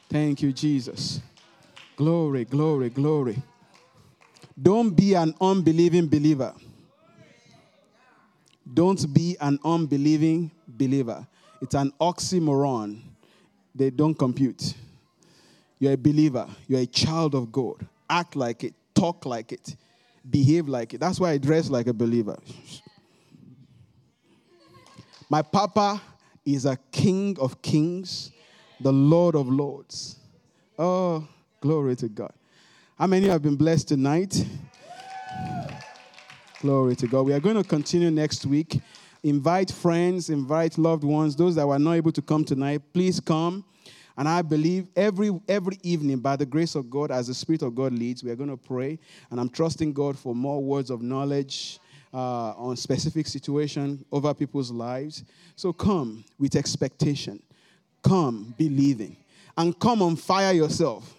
Thank 0.08 0.40
you, 0.40 0.52
Jesus. 0.52 1.20
Glory, 1.96 2.46
glory, 2.46 2.88
glory. 2.88 3.42
Don't 4.60 4.90
be 4.90 5.14
an 5.14 5.34
unbelieving 5.40 6.08
believer. 6.08 6.54
Don't 8.72 9.12
be 9.12 9.36
an 9.40 9.58
unbelieving 9.64 10.50
believer. 10.66 11.26
It's 11.60 11.74
an 11.74 11.92
oxymoron. 12.00 13.00
They 13.74 13.90
don't 13.90 14.14
compute. 14.14 14.74
You're 15.78 15.94
a 15.94 15.96
believer. 15.96 16.46
You're 16.68 16.80
a 16.80 16.86
child 16.86 17.34
of 17.34 17.50
God. 17.50 17.86
Act 18.08 18.36
like 18.36 18.64
it. 18.64 18.74
Talk 18.94 19.26
like 19.26 19.52
it. 19.52 19.76
Behave 20.28 20.68
like 20.68 20.94
it. 20.94 21.00
That's 21.00 21.18
why 21.18 21.30
I 21.30 21.38
dress 21.38 21.70
like 21.70 21.86
a 21.86 21.92
believer. 21.92 22.38
My 25.28 25.42
papa 25.42 26.00
is 26.44 26.66
a 26.66 26.76
king 26.90 27.36
of 27.40 27.62
kings, 27.62 28.32
the 28.80 28.92
Lord 28.92 29.34
of 29.34 29.48
lords. 29.48 30.18
Oh, 30.78 31.26
glory 31.60 31.96
to 31.96 32.08
God. 32.08 32.32
How 32.98 33.06
many 33.06 33.26
have 33.28 33.40
been 33.42 33.56
blessed 33.56 33.88
tonight? 33.88 34.44
Glory 36.60 36.94
to 36.96 37.06
God. 37.06 37.22
We 37.22 37.32
are 37.32 37.40
going 37.40 37.56
to 37.56 37.64
continue 37.64 38.10
next 38.10 38.44
week. 38.44 38.80
Invite 39.22 39.70
friends, 39.70 40.28
invite 40.28 40.76
loved 40.76 41.02
ones, 41.02 41.34
those 41.34 41.54
that 41.54 41.66
were 41.66 41.78
not 41.78 41.94
able 41.94 42.12
to 42.12 42.20
come 42.20 42.44
tonight, 42.44 42.82
please 42.92 43.18
come. 43.18 43.64
And 44.18 44.28
I 44.28 44.42
believe 44.42 44.88
every 44.94 45.30
every 45.48 45.78
evening, 45.82 46.18
by 46.18 46.36
the 46.36 46.44
grace 46.44 46.74
of 46.74 46.90
God, 46.90 47.10
as 47.10 47.28
the 47.28 47.34
Spirit 47.34 47.62
of 47.62 47.74
God 47.74 47.94
leads, 47.94 48.22
we 48.22 48.30
are 48.30 48.36
going 48.36 48.50
to 48.50 48.58
pray. 48.58 48.98
And 49.30 49.40
I'm 49.40 49.48
trusting 49.48 49.94
God 49.94 50.18
for 50.18 50.34
more 50.34 50.62
words 50.62 50.90
of 50.90 51.00
knowledge 51.00 51.80
uh, 52.12 52.52
on 52.52 52.76
specific 52.76 53.26
situation 53.26 54.04
over 54.12 54.34
people's 54.34 54.70
lives. 54.70 55.24
So 55.56 55.72
come 55.72 56.24
with 56.38 56.56
expectation. 56.56 57.42
Come 58.02 58.54
believing. 58.58 59.16
And 59.56 59.78
come 59.78 60.02
on 60.02 60.16
fire 60.16 60.52
yourself. 60.52 61.14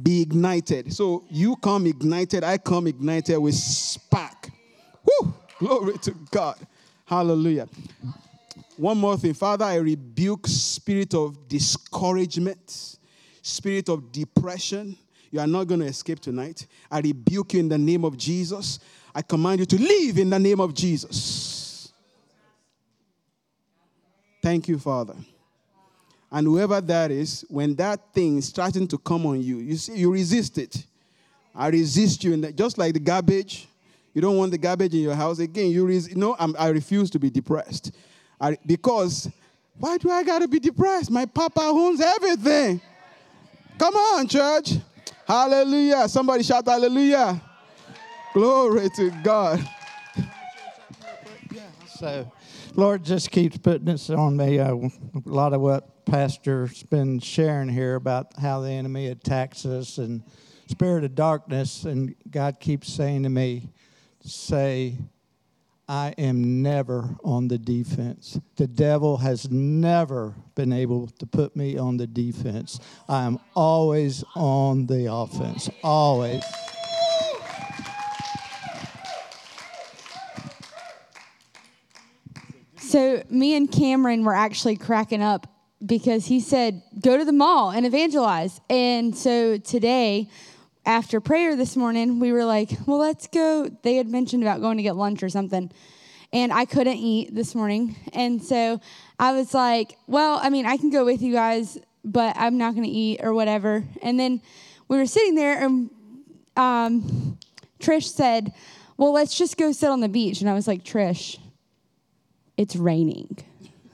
Be 0.00 0.22
ignited. 0.22 0.92
So 0.92 1.24
you 1.30 1.56
come 1.56 1.86
ignited, 1.86 2.44
I 2.44 2.58
come 2.58 2.86
ignited 2.86 3.38
with 3.38 3.54
spark. 3.54 4.50
Woo! 5.04 5.34
Glory 5.58 5.98
to 5.98 6.10
God. 6.30 6.56
Hallelujah. 7.06 7.68
One 8.76 8.98
more 8.98 9.16
thing. 9.16 9.32
Father, 9.32 9.64
I 9.64 9.76
rebuke 9.76 10.46
spirit 10.46 11.14
of 11.14 11.48
discouragement, 11.48 12.98
spirit 13.40 13.88
of 13.88 14.12
depression. 14.12 14.98
You 15.30 15.40
are 15.40 15.46
not 15.46 15.64
going 15.64 15.80
to 15.80 15.86
escape 15.86 16.20
tonight. 16.20 16.66
I 16.90 17.00
rebuke 17.00 17.54
you 17.54 17.60
in 17.60 17.68
the 17.68 17.78
name 17.78 18.04
of 18.04 18.18
Jesus. 18.18 18.78
I 19.14 19.22
command 19.22 19.60
you 19.60 19.66
to 19.66 19.76
leave 19.76 20.18
in 20.18 20.28
the 20.28 20.38
name 20.38 20.60
of 20.60 20.74
Jesus. 20.74 21.90
Thank 24.42 24.68
you, 24.68 24.78
Father. 24.78 25.14
And 26.36 26.46
whoever 26.46 26.82
that 26.82 27.10
is, 27.10 27.46
when 27.48 27.74
that 27.76 28.12
thing 28.12 28.36
is 28.36 28.48
starting 28.48 28.86
to 28.88 28.98
come 28.98 29.24
on 29.24 29.40
you, 29.40 29.56
you 29.56 29.74
see, 29.76 29.96
you 29.96 30.12
resist 30.12 30.58
it. 30.58 30.84
I 31.54 31.68
resist 31.68 32.22
you, 32.24 32.34
in 32.34 32.42
the, 32.42 32.52
just 32.52 32.76
like 32.76 32.92
the 32.92 33.00
garbage. 33.00 33.66
You 34.12 34.20
don't 34.20 34.36
want 34.36 34.50
the 34.50 34.58
garbage 34.58 34.92
in 34.92 35.00
your 35.00 35.14
house. 35.14 35.38
Again, 35.38 35.70
you, 35.70 35.86
res- 35.86 36.10
you 36.10 36.16
know, 36.16 36.36
I'm, 36.38 36.54
i 36.58 36.68
refuse 36.68 37.08
to 37.12 37.18
be 37.18 37.30
depressed. 37.30 37.90
I, 38.38 38.58
because 38.66 39.30
why 39.78 39.96
do 39.96 40.10
I 40.10 40.22
got 40.24 40.40
to 40.40 40.48
be 40.48 40.58
depressed? 40.58 41.10
My 41.10 41.24
papa 41.24 41.62
owns 41.62 42.02
everything. 42.02 42.82
Come 43.78 43.94
on, 43.94 44.28
church. 44.28 44.74
Hallelujah. 45.26 46.06
Somebody 46.06 46.42
shout 46.42 46.66
hallelujah. 46.66 47.40
Glory 48.34 48.90
to 48.96 49.10
God. 49.24 49.66
So, 51.98 52.30
Lord 52.76 53.04
just 53.04 53.30
keeps 53.30 53.56
putting 53.56 53.86
this 53.86 54.10
on 54.10 54.36
me. 54.36 54.58
Uh, 54.58 54.74
a 54.74 54.90
lot 55.24 55.54
of 55.54 55.62
what 55.62 56.04
Pastor's 56.04 56.82
been 56.82 57.18
sharing 57.20 57.70
here 57.70 57.94
about 57.94 58.38
how 58.38 58.60
the 58.60 58.70
enemy 58.70 59.06
attacks 59.06 59.64
us 59.64 59.96
and 59.96 60.22
spirit 60.68 61.02
of 61.02 61.14
darkness, 61.14 61.84
and 61.84 62.14
God 62.30 62.60
keeps 62.60 62.92
saying 62.92 63.22
to 63.22 63.30
me, 63.30 63.70
"Say, 64.20 64.98
I 65.88 66.14
am 66.18 66.60
never 66.62 67.16
on 67.24 67.48
the 67.48 67.56
defense. 67.56 68.38
The 68.56 68.66
devil 68.66 69.16
has 69.18 69.50
never 69.50 70.34
been 70.54 70.72
able 70.72 71.06
to 71.06 71.26
put 71.26 71.56
me 71.56 71.78
on 71.78 71.96
the 71.96 72.06
defense. 72.06 72.78
I 73.08 73.24
am 73.24 73.38
always 73.54 74.22
on 74.34 74.86
the 74.86 75.10
offense. 75.10 75.70
Always." 75.82 76.42
So 82.86 83.24
me 83.28 83.56
and 83.56 83.70
Cameron 83.70 84.24
were 84.24 84.34
actually 84.34 84.76
cracking 84.76 85.20
up 85.20 85.48
because 85.84 86.26
he 86.26 86.38
said, 86.38 86.82
go 87.00 87.16
to 87.16 87.24
the 87.24 87.32
mall 87.32 87.70
and 87.70 87.84
evangelize. 87.84 88.60
And 88.70 89.16
so 89.16 89.58
today, 89.58 90.30
after 90.84 91.20
prayer 91.20 91.56
this 91.56 91.76
morning, 91.76 92.20
we 92.20 92.30
were 92.30 92.44
like, 92.44 92.70
well, 92.86 92.98
let's 92.98 93.26
go. 93.26 93.68
They 93.82 93.96
had 93.96 94.08
mentioned 94.08 94.44
about 94.44 94.60
going 94.60 94.76
to 94.76 94.84
get 94.84 94.94
lunch 94.94 95.24
or 95.24 95.28
something. 95.28 95.72
And 96.32 96.52
I 96.52 96.64
couldn't 96.64 96.96
eat 96.96 97.34
this 97.34 97.56
morning. 97.56 97.96
And 98.12 98.40
so 98.40 98.80
I 99.18 99.32
was 99.32 99.52
like, 99.52 99.98
well, 100.06 100.38
I 100.40 100.48
mean, 100.48 100.64
I 100.64 100.76
can 100.76 100.90
go 100.90 101.04
with 101.04 101.22
you 101.22 101.32
guys, 101.32 101.78
but 102.04 102.36
I'm 102.38 102.56
not 102.56 102.74
going 102.74 102.84
to 102.84 102.90
eat 102.90 103.18
or 103.20 103.34
whatever. 103.34 103.84
And 104.00 104.18
then 104.18 104.40
we 104.86 104.96
were 104.96 105.06
sitting 105.06 105.34
there, 105.34 105.60
and 105.60 105.90
um, 106.56 107.36
Trish 107.80 108.04
said, 108.04 108.52
well, 108.96 109.12
let's 109.12 109.36
just 109.36 109.56
go 109.56 109.72
sit 109.72 109.90
on 109.90 110.00
the 110.00 110.08
beach. 110.08 110.40
And 110.40 110.48
I 110.48 110.54
was 110.54 110.68
like, 110.68 110.84
Trish, 110.84 111.38
it's 112.56 112.76
raining. 112.76 113.36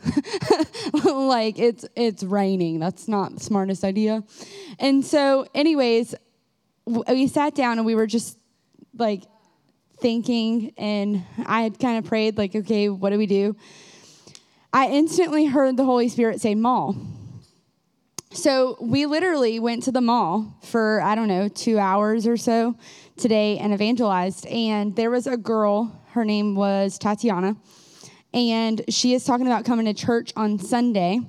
like 1.05 1.59
it's 1.59 1.85
it's 1.95 2.23
raining. 2.25 2.81
That's 2.81 3.09
not 3.09 3.35
the 3.35 3.41
smartest 3.41 3.85
idea. 3.85 4.25
And 4.79 5.05
so, 5.05 5.47
anyways, 5.55 6.15
we 6.87 7.27
sat 7.29 7.55
down 7.55 7.79
and 7.79 7.87
we 7.87 7.95
were 7.95 8.07
just 8.07 8.39
like 8.97 9.23
thinking, 10.01 10.73
and 10.77 11.25
I 11.47 11.63
had 11.63 11.79
kind 11.79 11.99
of 11.99 12.05
prayed, 12.05 12.37
like, 12.37 12.55
okay, 12.55 12.89
what 12.89 13.11
do 13.11 13.19
we 13.19 13.27
do? 13.27 13.57
I 14.73 14.89
instantly 14.89 15.47
heard 15.47 15.77
the 15.77 15.85
Holy 15.85 16.09
Spirit 16.09 16.41
say 16.41 16.55
mall. 16.55 16.97
So 18.33 18.77
we 18.81 19.07
literally 19.07 19.61
went 19.61 19.83
to 19.85 19.93
the 19.93 20.01
mall 20.01 20.59
for, 20.65 21.03
I 21.03 21.15
don't 21.15 21.29
know, 21.29 21.49
two 21.49 21.79
hours 21.79 22.27
or 22.27 22.39
so 22.39 22.75
today 23.17 23.59
and 23.59 23.75
evangelized. 23.75 24.47
And 24.47 24.97
there 24.97 25.11
was 25.11 25.27
a 25.27 25.37
girl, 25.37 26.01
her 26.13 26.25
name 26.25 26.55
was 26.55 26.99
Tatiana 26.99 27.57
and 28.35 28.83
she 28.89 29.15
is 29.15 29.25
talking 29.25 29.47
about 29.47 29.65
coming 29.65 29.87
to 29.87 29.95
church 29.95 30.33
on 30.37 30.59
Sunday. 30.59 31.21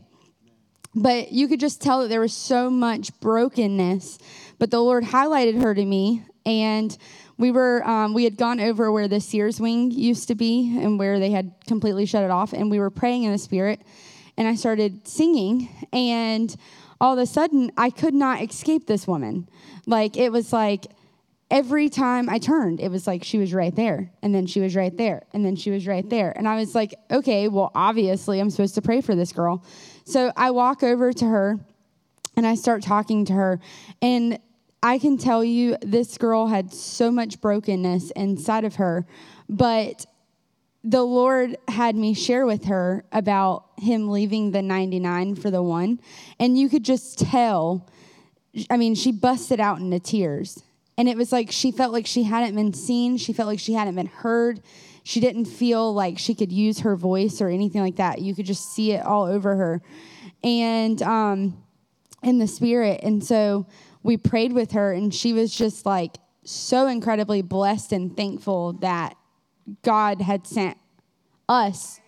But 0.96 1.32
you 1.32 1.48
could 1.48 1.60
just 1.60 1.82
tell 1.82 2.02
that 2.02 2.08
there 2.10 2.22
was 2.22 2.34
so 2.34 2.70
much 2.70 3.20
brokenness. 3.20 4.20
But 4.60 4.72
the 4.72 4.80
Lord 4.80 5.04
highlighted 5.04 5.62
her 5.62 5.74
to 5.74 5.84
me, 5.84 6.24
and 6.46 6.96
we 7.38 7.52
were 7.52 7.86
um, 7.88 8.14
we 8.14 8.24
had 8.24 8.38
gone 8.38 8.60
over 8.60 8.92
where 8.92 9.08
the 9.08 9.20
Sears 9.20 9.60
wing 9.60 9.92
used 9.92 10.28
to 10.28 10.36
be 10.36 10.78
and 10.80 11.00
where 11.00 11.20
they 11.20 11.32
had 11.32 11.54
completely 11.68 12.06
shut 12.06 12.24
it 12.24 12.32
off, 12.32 12.54
and 12.54 12.70
we 12.70 12.80
were 12.80 12.92
praying 12.92 13.24
in 13.24 13.32
the 13.32 13.38
Spirit, 13.38 13.82
and 14.38 14.48
I 14.48 14.56
started 14.56 15.08
singing, 15.08 15.70
and 15.92 16.56
all 17.02 17.14
of 17.14 17.20
a 17.20 17.26
sudden 17.26 17.72
I 17.76 17.90
could 17.90 18.14
not 18.14 18.42
escape 18.42 18.88
this 18.88 19.08
woman. 19.08 19.50
Like 19.86 20.16
it 20.16 20.32
was 20.32 20.54
like 20.54 20.86
every 21.54 21.88
time 21.88 22.32
I 22.32 22.40
turned, 22.40 22.82
it 22.82 22.90
was 22.90 23.06
like 23.06 23.24
she 23.24 23.38
was 23.38 23.54
right 23.54 23.74
there, 23.74 24.12
and 24.24 24.34
then 24.34 24.48
she 24.48 24.60
was 24.60 24.76
right 24.76 24.96
there, 24.98 25.22
and 25.34 25.46
then 25.46 25.56
she 25.56 25.70
was 25.70 25.86
right 25.86 26.10
there. 26.10 26.34
And 26.36 26.48
I 26.48 26.56
was 26.56 26.74
like, 26.74 26.96
okay, 27.12 27.48
well, 27.48 27.72
obviously 27.76 28.40
I'm 28.40 28.50
supposed 28.50 28.74
to 28.76 28.82
pray 28.82 29.02
for 29.02 29.14
this 29.14 29.32
girl. 29.32 29.64
So 30.04 30.34
I 30.36 30.50
walk 30.50 30.82
over 30.82 31.14
to 31.14 31.26
her 31.26 31.60
and 32.36 32.48
I 32.48 32.56
start 32.56 32.82
talking 32.82 33.26
to 33.26 33.34
her. 33.34 33.60
And 34.02 34.40
I 34.82 34.98
can 34.98 35.18
tell 35.18 35.44
you, 35.44 35.78
this 35.84 36.18
girl 36.18 36.48
had 36.48 36.74
so 36.74 37.12
much 37.12 37.40
brokenness 37.40 38.10
inside 38.12 38.66
of 38.66 38.76
her, 38.76 39.06
but 39.48 40.08
the 40.84 41.04
Lord 41.04 41.56
had 41.68 41.96
me 41.96 42.16
share 42.16 42.48
with 42.48 42.66
her 42.66 43.06
about 43.12 43.66
him 43.78 44.10
leaving 44.10 44.52
the 44.52 44.64
99 44.64 45.36
for 45.36 45.52
the 45.52 45.62
one. 45.62 46.00
And 46.40 46.58
you 46.58 46.68
could 46.68 46.84
just 46.84 47.20
tell, 47.20 47.88
I 48.72 48.78
mean, 48.78 48.96
she 48.96 49.12
busted 49.12 49.60
out 49.60 49.78
into 49.78 50.00
tears 50.00 50.64
and 50.98 51.10
it 51.10 51.18
was 51.18 51.32
like 51.32 51.52
she 51.52 51.72
felt 51.72 51.94
like 51.94 52.06
she 52.06 52.24
hadn't 52.24 52.56
been 52.56 52.74
seen. 52.74 53.18
She 53.18 53.34
felt 53.34 53.48
like 53.48 53.60
she 53.60 53.74
hadn't 53.74 53.96
been 53.96 54.08
heard. 54.08 54.62
She 55.04 55.20
didn't 55.20 55.46
feel 55.46 55.94
like 55.94 56.18
she 56.18 56.34
could 56.34 56.52
use 56.52 56.80
her 56.80 56.96
voice 56.96 57.42
or 57.42 57.50
anything 57.50 57.82
like 57.82 57.98
that. 57.98 58.22
You 58.22 58.34
could 58.34 58.46
just 58.46 58.74
see 58.74 58.94
it 58.94 59.06
all 59.06 59.26
over 59.26 59.56
her. 59.56 59.82
And 60.44 61.02
um, 61.02 61.64
in 62.24 62.40
the 62.40 62.48
spirit. 62.48 63.02
And 63.04 63.24
so 63.24 63.68
we 64.02 64.18
prayed 64.18 64.54
with 64.54 64.72
her, 64.72 64.92
and 64.94 65.14
she 65.14 65.34
was 65.34 65.54
just 65.54 65.86
like 65.86 66.18
so 66.44 66.88
incredibly 66.88 67.42
blessed 67.42 67.92
and 67.92 68.16
thankful 68.16 68.74
that 68.74 69.16
God 69.82 70.22
had 70.22 70.48
sent 70.48 70.78
us 71.48 72.00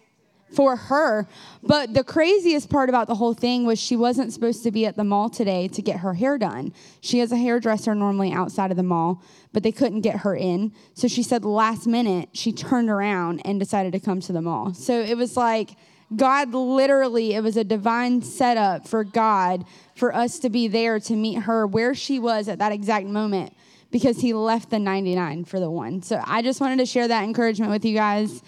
for 0.54 0.76
her. 0.76 1.28
But 1.64 1.94
the 1.94 2.04
craziest 2.04 2.70
part 2.70 2.90
about 2.90 3.08
the 3.08 3.16
whole 3.16 3.34
thing 3.34 3.66
was 3.66 3.80
she 3.80 3.96
wasn't 3.96 4.32
supposed 4.32 4.64
to 4.64 4.72
be 4.72 4.86
at 4.86 4.96
the 4.96 5.04
mall 5.04 5.30
today 5.30 5.68
to 5.70 5.82
get 5.82 6.00
her 6.00 6.14
hair 6.14 6.38
done. 6.38 6.74
She 7.02 7.20
has 7.20 7.32
a 7.32 7.38
hairdresser 7.38 7.96
normally 7.96 8.32
outside 8.32 8.72
of 8.72 8.78
the 8.78 8.84
mall, 8.84 9.22
but 9.54 9.64
they 9.64 9.72
couldn't 9.72 10.02
get 10.02 10.18
her 10.18 10.36
in. 10.36 10.74
So 10.94 11.08
she 11.08 11.24
said 11.24 11.44
last 11.44 11.88
minute 11.88 12.30
she 12.34 12.52
turned 12.52 12.90
around 12.90 13.42
and 13.46 13.60
decided 13.60 13.94
to 13.94 14.00
come 14.00 14.22
to 14.22 14.34
the 14.34 14.42
mall. 14.42 14.74
So 14.74 15.02
it 15.02 15.18
was 15.18 15.36
like 15.36 15.72
God 16.16 16.54
literally, 16.54 17.34
it 17.34 17.42
was 17.42 17.58
a 17.58 17.64
divine 17.64 18.22
setup 18.22 18.88
for 18.88 19.04
God 19.04 19.66
for 19.96 20.14
us 20.14 20.40
to 20.40 20.50
be 20.50 20.68
there 20.68 21.00
to 21.00 21.16
meet 21.16 21.40
her 21.44 21.66
where 21.66 21.96
she 21.96 22.20
was 22.20 22.48
at 22.48 22.60
that 22.60 22.72
exact 22.72 23.08
moment 23.08 23.54
because 23.92 24.20
he 24.20 24.34
left 24.34 24.70
the 24.70 24.78
99 24.78 25.46
for 25.46 25.60
the 25.60 25.70
one. 25.70 26.02
So 26.02 26.22
I 26.26 26.42
just 26.42 26.60
wanted 26.60 26.80
to 26.80 26.86
share 26.86 27.08
that 27.08 27.24
encouragement 27.24 27.72
with 27.72 27.86
you 27.86 27.96
guys. 27.96 28.44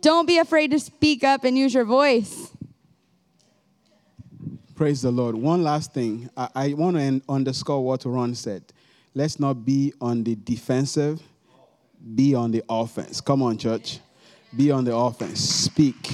Don't 0.00 0.26
be 0.26 0.38
afraid 0.38 0.70
to 0.70 0.78
speak 0.78 1.24
up 1.24 1.44
and 1.44 1.58
use 1.58 1.74
your 1.74 1.84
voice. 1.84 2.50
Praise 4.74 5.02
the 5.02 5.10
Lord. 5.10 5.34
One 5.34 5.62
last 5.62 5.92
thing. 5.92 6.30
I, 6.36 6.48
I 6.54 6.72
want 6.72 6.96
to 6.96 7.20
underscore 7.28 7.84
what 7.84 8.04
Ron 8.06 8.34
said. 8.34 8.64
Let's 9.14 9.38
not 9.38 9.64
be 9.64 9.92
on 10.00 10.24
the 10.24 10.36
defensive, 10.36 11.20
be 12.14 12.34
on 12.34 12.50
the 12.50 12.62
offense. 12.68 13.20
Come 13.20 13.42
on, 13.42 13.58
church. 13.58 13.98
Be 14.56 14.70
on 14.70 14.84
the 14.84 14.96
offense. 14.96 15.40
Speak. 15.40 16.10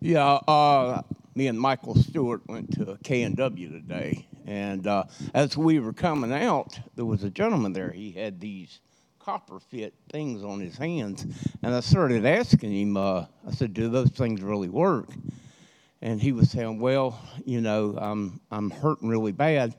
Yeah, 0.00 0.40
uh, 0.48 1.02
me 1.34 1.46
and 1.46 1.60
Michael 1.60 1.94
Stewart 1.94 2.40
went 2.48 2.72
to 2.78 2.98
K&W 3.04 3.68
today. 3.68 4.26
And 4.46 4.86
uh, 4.86 5.04
as 5.32 5.56
we 5.56 5.78
were 5.78 5.92
coming 5.92 6.32
out, 6.32 6.80
there 6.96 7.04
was 7.04 7.22
a 7.22 7.30
gentleman 7.30 7.72
there. 7.72 7.90
He 7.90 8.10
had 8.10 8.40
these 8.40 8.80
copper 9.20 9.60
fit 9.60 9.94
things 10.10 10.42
on 10.42 10.60
his 10.60 10.76
hands. 10.76 11.26
And 11.62 11.74
I 11.74 11.80
started 11.80 12.24
asking 12.24 12.72
him, 12.72 12.96
uh, 12.96 13.26
I 13.46 13.50
said, 13.52 13.74
Do 13.74 13.88
those 13.88 14.10
things 14.10 14.42
really 14.42 14.68
work? 14.68 15.10
And 16.02 16.20
he 16.20 16.32
was 16.32 16.50
saying, 16.50 16.80
Well, 16.80 17.20
you 17.44 17.60
know, 17.60 17.96
I'm, 18.00 18.40
I'm 18.50 18.70
hurting 18.70 19.08
really 19.08 19.32
bad. 19.32 19.76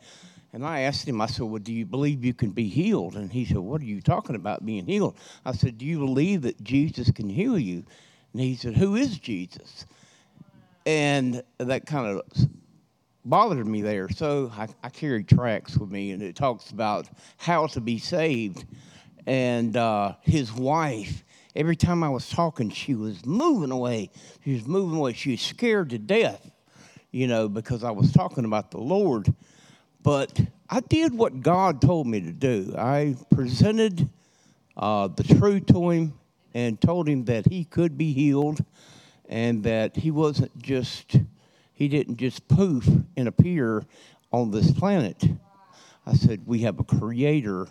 And 0.53 0.65
I 0.65 0.81
asked 0.81 1.07
him, 1.07 1.21
I 1.21 1.25
said, 1.25 1.45
Well, 1.45 1.59
do 1.59 1.73
you 1.73 1.85
believe 1.85 2.23
you 2.23 2.33
can 2.33 2.51
be 2.51 2.67
healed? 2.67 3.15
And 3.15 3.31
he 3.31 3.45
said, 3.45 3.57
What 3.57 3.81
are 3.81 3.85
you 3.85 4.01
talking 4.01 4.35
about 4.35 4.65
being 4.65 4.85
healed? 4.85 5.17
I 5.43 5.53
said, 5.53 5.77
Do 5.77 5.85
you 5.85 5.99
believe 5.99 6.43
that 6.43 6.63
Jesus 6.63 7.09
can 7.11 7.29
heal 7.29 7.57
you? 7.57 7.83
And 8.33 8.41
he 8.41 8.55
said, 8.55 8.77
Who 8.77 8.95
is 8.95 9.17
Jesus? 9.17 9.85
And 10.85 11.43
that 11.57 11.85
kind 11.85 12.07
of 12.07 12.49
bothered 13.25 13.67
me 13.67 13.81
there. 13.81 14.09
So 14.09 14.51
I, 14.55 14.67
I 14.83 14.89
carry 14.89 15.23
tracts 15.23 15.77
with 15.77 15.89
me, 15.89 16.11
and 16.11 16.21
it 16.21 16.35
talks 16.35 16.71
about 16.71 17.07
how 17.37 17.67
to 17.67 17.81
be 17.81 17.97
saved. 17.97 18.65
And 19.25 19.77
uh, 19.77 20.15
his 20.21 20.51
wife, 20.51 21.23
every 21.55 21.75
time 21.75 22.03
I 22.03 22.09
was 22.09 22.29
talking, 22.29 22.69
she 22.69 22.95
was 22.95 23.25
moving 23.25 23.71
away. 23.71 24.09
She 24.43 24.53
was 24.53 24.65
moving 24.65 24.97
away. 24.97 25.13
She 25.13 25.31
was 25.31 25.41
scared 25.41 25.91
to 25.91 25.97
death, 25.97 26.49
you 27.11 27.27
know, 27.27 27.47
because 27.47 27.83
I 27.83 27.91
was 27.91 28.11
talking 28.11 28.45
about 28.45 28.71
the 28.71 28.79
Lord. 28.79 29.33
But 30.03 30.39
I 30.69 30.79
did 30.79 31.13
what 31.13 31.41
God 31.41 31.81
told 31.81 32.07
me 32.07 32.21
to 32.21 32.31
do. 32.31 32.73
I 32.77 33.15
presented 33.29 34.09
uh, 34.75 35.07
the 35.09 35.23
truth 35.23 35.67
to 35.67 35.89
him 35.91 36.13
and 36.53 36.79
told 36.81 37.07
him 37.07 37.25
that 37.25 37.47
he 37.47 37.65
could 37.65 37.97
be 37.97 38.13
healed 38.13 38.63
and 39.29 39.63
that 39.63 39.95
he 39.95 40.11
wasn't 40.11 40.57
just 40.61 41.17
he 41.73 41.87
didn't 41.87 42.17
just 42.17 42.47
poof 42.47 42.87
and 43.17 43.27
appear 43.27 43.83
on 44.31 44.51
this 44.51 44.71
planet. 44.71 45.23
I 46.05 46.13
said, 46.13 46.41
We 46.45 46.59
have 46.59 46.79
a 46.79 46.83
creator. 46.83 47.67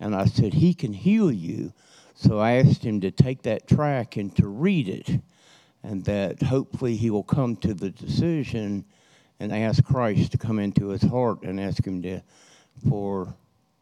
And 0.00 0.14
I 0.14 0.26
said, 0.26 0.54
He 0.54 0.74
can 0.74 0.92
heal 0.92 1.30
you. 1.32 1.72
So 2.14 2.38
I 2.38 2.54
asked 2.54 2.84
him 2.84 3.00
to 3.02 3.10
take 3.10 3.42
that 3.42 3.68
track 3.68 4.16
and 4.16 4.34
to 4.36 4.48
read 4.48 4.88
it. 4.88 5.20
And 5.84 6.04
that 6.06 6.42
hopefully 6.42 6.96
he 6.96 7.10
will 7.10 7.22
come 7.22 7.54
to 7.56 7.72
the 7.72 7.90
decision 7.90 8.84
and 9.38 9.52
ask 9.52 9.84
Christ 9.84 10.32
to 10.32 10.38
come 10.38 10.58
into 10.58 10.88
his 10.88 11.02
heart 11.02 11.42
and 11.44 11.60
ask 11.60 11.86
him 11.86 12.02
to, 12.02 12.20
for 12.88 13.32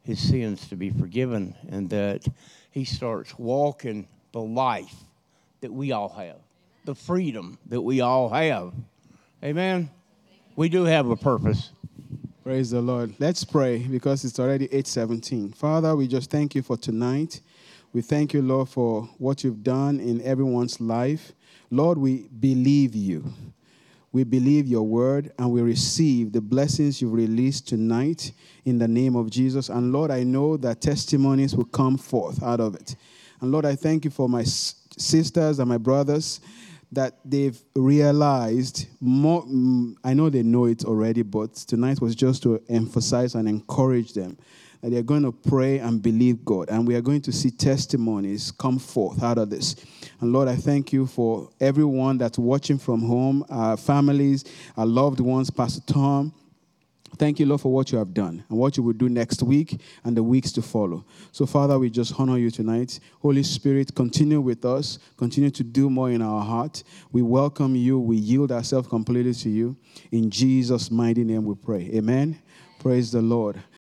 his 0.03 0.21
sins 0.21 0.69
to 0.69 0.77
be 0.77 0.91
forgiven. 0.91 1.55
And 1.71 1.89
that 1.91 2.27
he 2.71 2.85
starts 2.85 3.39
walking 3.39 4.07
the 4.33 4.43
life 4.43 4.95
that 5.63 5.73
we 5.73 5.93
all 5.93 6.11
have, 6.11 6.37
the 6.85 6.95
freedom 6.95 7.59
that 7.67 7.81
we 7.81 8.03
all 8.03 8.29
have. 8.29 8.75
Amen. 9.43 9.89
We 10.57 10.69
do 10.69 10.85
have 10.85 11.09
a 11.09 11.17
purpose. 11.17 11.71
Praise 12.47 12.71
the 12.71 12.81
Lord. 12.81 13.13
Let's 13.19 13.43
pray 13.43 13.79
because 13.79 14.25
it's 14.25 14.39
already 14.39 14.69
8:17. 14.69 15.53
Father, 15.53 15.97
we 15.97 16.07
just 16.07 16.31
thank 16.31 16.55
you 16.55 16.63
for 16.63 16.77
tonight. 16.77 17.41
We 17.93 18.03
thank 18.03 18.33
you, 18.33 18.41
Lord, 18.41 18.69
for 18.69 19.09
what 19.19 19.43
you've 19.43 19.65
done 19.65 19.99
in 19.99 20.23
everyone's 20.23 20.81
life. 20.81 21.33
Lord, 21.73 21.99
we 21.99 22.29
believe 22.39 22.95
you. 22.95 23.25
We 24.13 24.23
believe 24.23 24.69
your 24.69 24.85
word 24.85 25.33
and 25.41 25.51
we 25.51 25.61
receive 25.61 26.31
the 26.31 26.41
blessings 26.41 27.03
you've 27.03 27.15
released 27.15 27.67
tonight 27.67 28.31
in 28.65 28.79
the 28.79 28.87
name 28.87 29.17
of 29.17 29.29
Jesus. 29.29 29.69
And 29.69 29.91
Lord, 29.91 30.13
I 30.13 30.23
know 30.23 30.57
that 30.59 30.81
testimonies 30.81 31.57
will 31.57 31.65
come 31.65 31.99
forth 31.99 32.45
out 32.45 32.61
of 32.61 32.77
it. 32.77 32.95
And 33.41 33.51
Lord, 33.51 33.67
I 33.67 33.75
thank 33.75 34.05
you 34.05 34.13
for 34.13 34.29
my 34.29 34.45
sisters 34.45 35.59
and 35.59 35.69
my 35.69 35.79
brothers 35.79 36.41
that 36.93 37.19
they've 37.25 37.59
realized 37.75 38.87
more. 39.01 39.45
Mm, 39.45 39.97
I 40.05 40.15
know 40.15 40.31
they 40.31 40.43
know 40.43 40.67
it 40.67 40.85
already, 40.85 41.23
but 41.23 41.55
tonight 41.55 42.01
was 42.01 42.15
just 42.15 42.43
to 42.45 42.63
emphasize 42.69 43.35
and 43.35 43.49
encourage 43.49 44.13
them 44.13 44.37
that 44.83 44.91
they're 44.91 45.03
going 45.03 45.23
to 45.23 45.33
pray 45.33 45.79
and 45.79 46.03
believe 46.03 46.45
God, 46.45 46.69
and 46.71 46.87
we 46.87 46.95
are 46.95 47.01
going 47.01 47.23
to 47.23 47.33
see 47.33 47.51
testimonies 47.51 48.53
come 48.53 48.79
forth 48.79 49.23
out 49.23 49.39
of 49.39 49.51
this. 49.51 49.77
And 50.21 50.33
Lord, 50.33 50.49
I 50.49 50.57
thank 50.57 50.93
you 50.93 51.07
for 51.07 51.51
everyone 51.61 52.19
that's 52.19 52.39
watching 52.39 52.79
from 52.79 53.03
home, 53.03 53.45
our 53.49 53.77
families, 53.77 54.45
our 54.77 54.87
loved 54.87 55.21
ones, 55.21 55.51
Pastor 55.51 55.83
Tom. 55.93 56.33
Thank 57.19 57.41
you, 57.41 57.47
Lord, 57.47 57.61
for 57.61 57.73
what 57.73 57.93
you 57.93 57.99
have 57.99 58.13
done 58.13 58.45
and 58.49 58.59
what 58.59 58.77
you 58.77 58.83
will 58.83 58.93
do 58.93 59.09
next 59.09 59.43
week 59.43 59.81
and 60.05 60.17
the 60.17 60.23
weeks 60.23 60.53
to 60.53 60.63
follow. 60.63 61.05
So, 61.33 61.47
Father, 61.47 61.79
we 61.79 61.89
just 61.89 62.19
honor 62.19 62.37
you 62.37 62.51
tonight. 62.51 63.01
Holy 63.21 63.43
Spirit, 63.43 63.95
continue 63.95 64.41
with 64.41 64.65
us, 64.65 64.99
continue 65.17 65.51
to 65.51 65.65
do 65.65 65.89
more 65.89 66.11
in 66.11 66.21
our 66.21 66.45
heart. 66.45 66.83
We 67.13 67.23
welcome 67.23 67.75
you, 67.75 67.99
we 67.99 68.17
yield 68.17 68.53
ourselves 68.53 68.89
completely 68.89 69.35
to 69.35 69.49
you. 69.49 69.77
In 70.13 70.31
Jesus' 70.31 70.91
mighty 70.91 71.25
name 71.25 71.45
we 71.45 71.55
pray. 71.55 71.91
Amen. 71.95 72.43
Praise 72.81 73.13
the 73.13 73.23
Lord. 73.23 73.63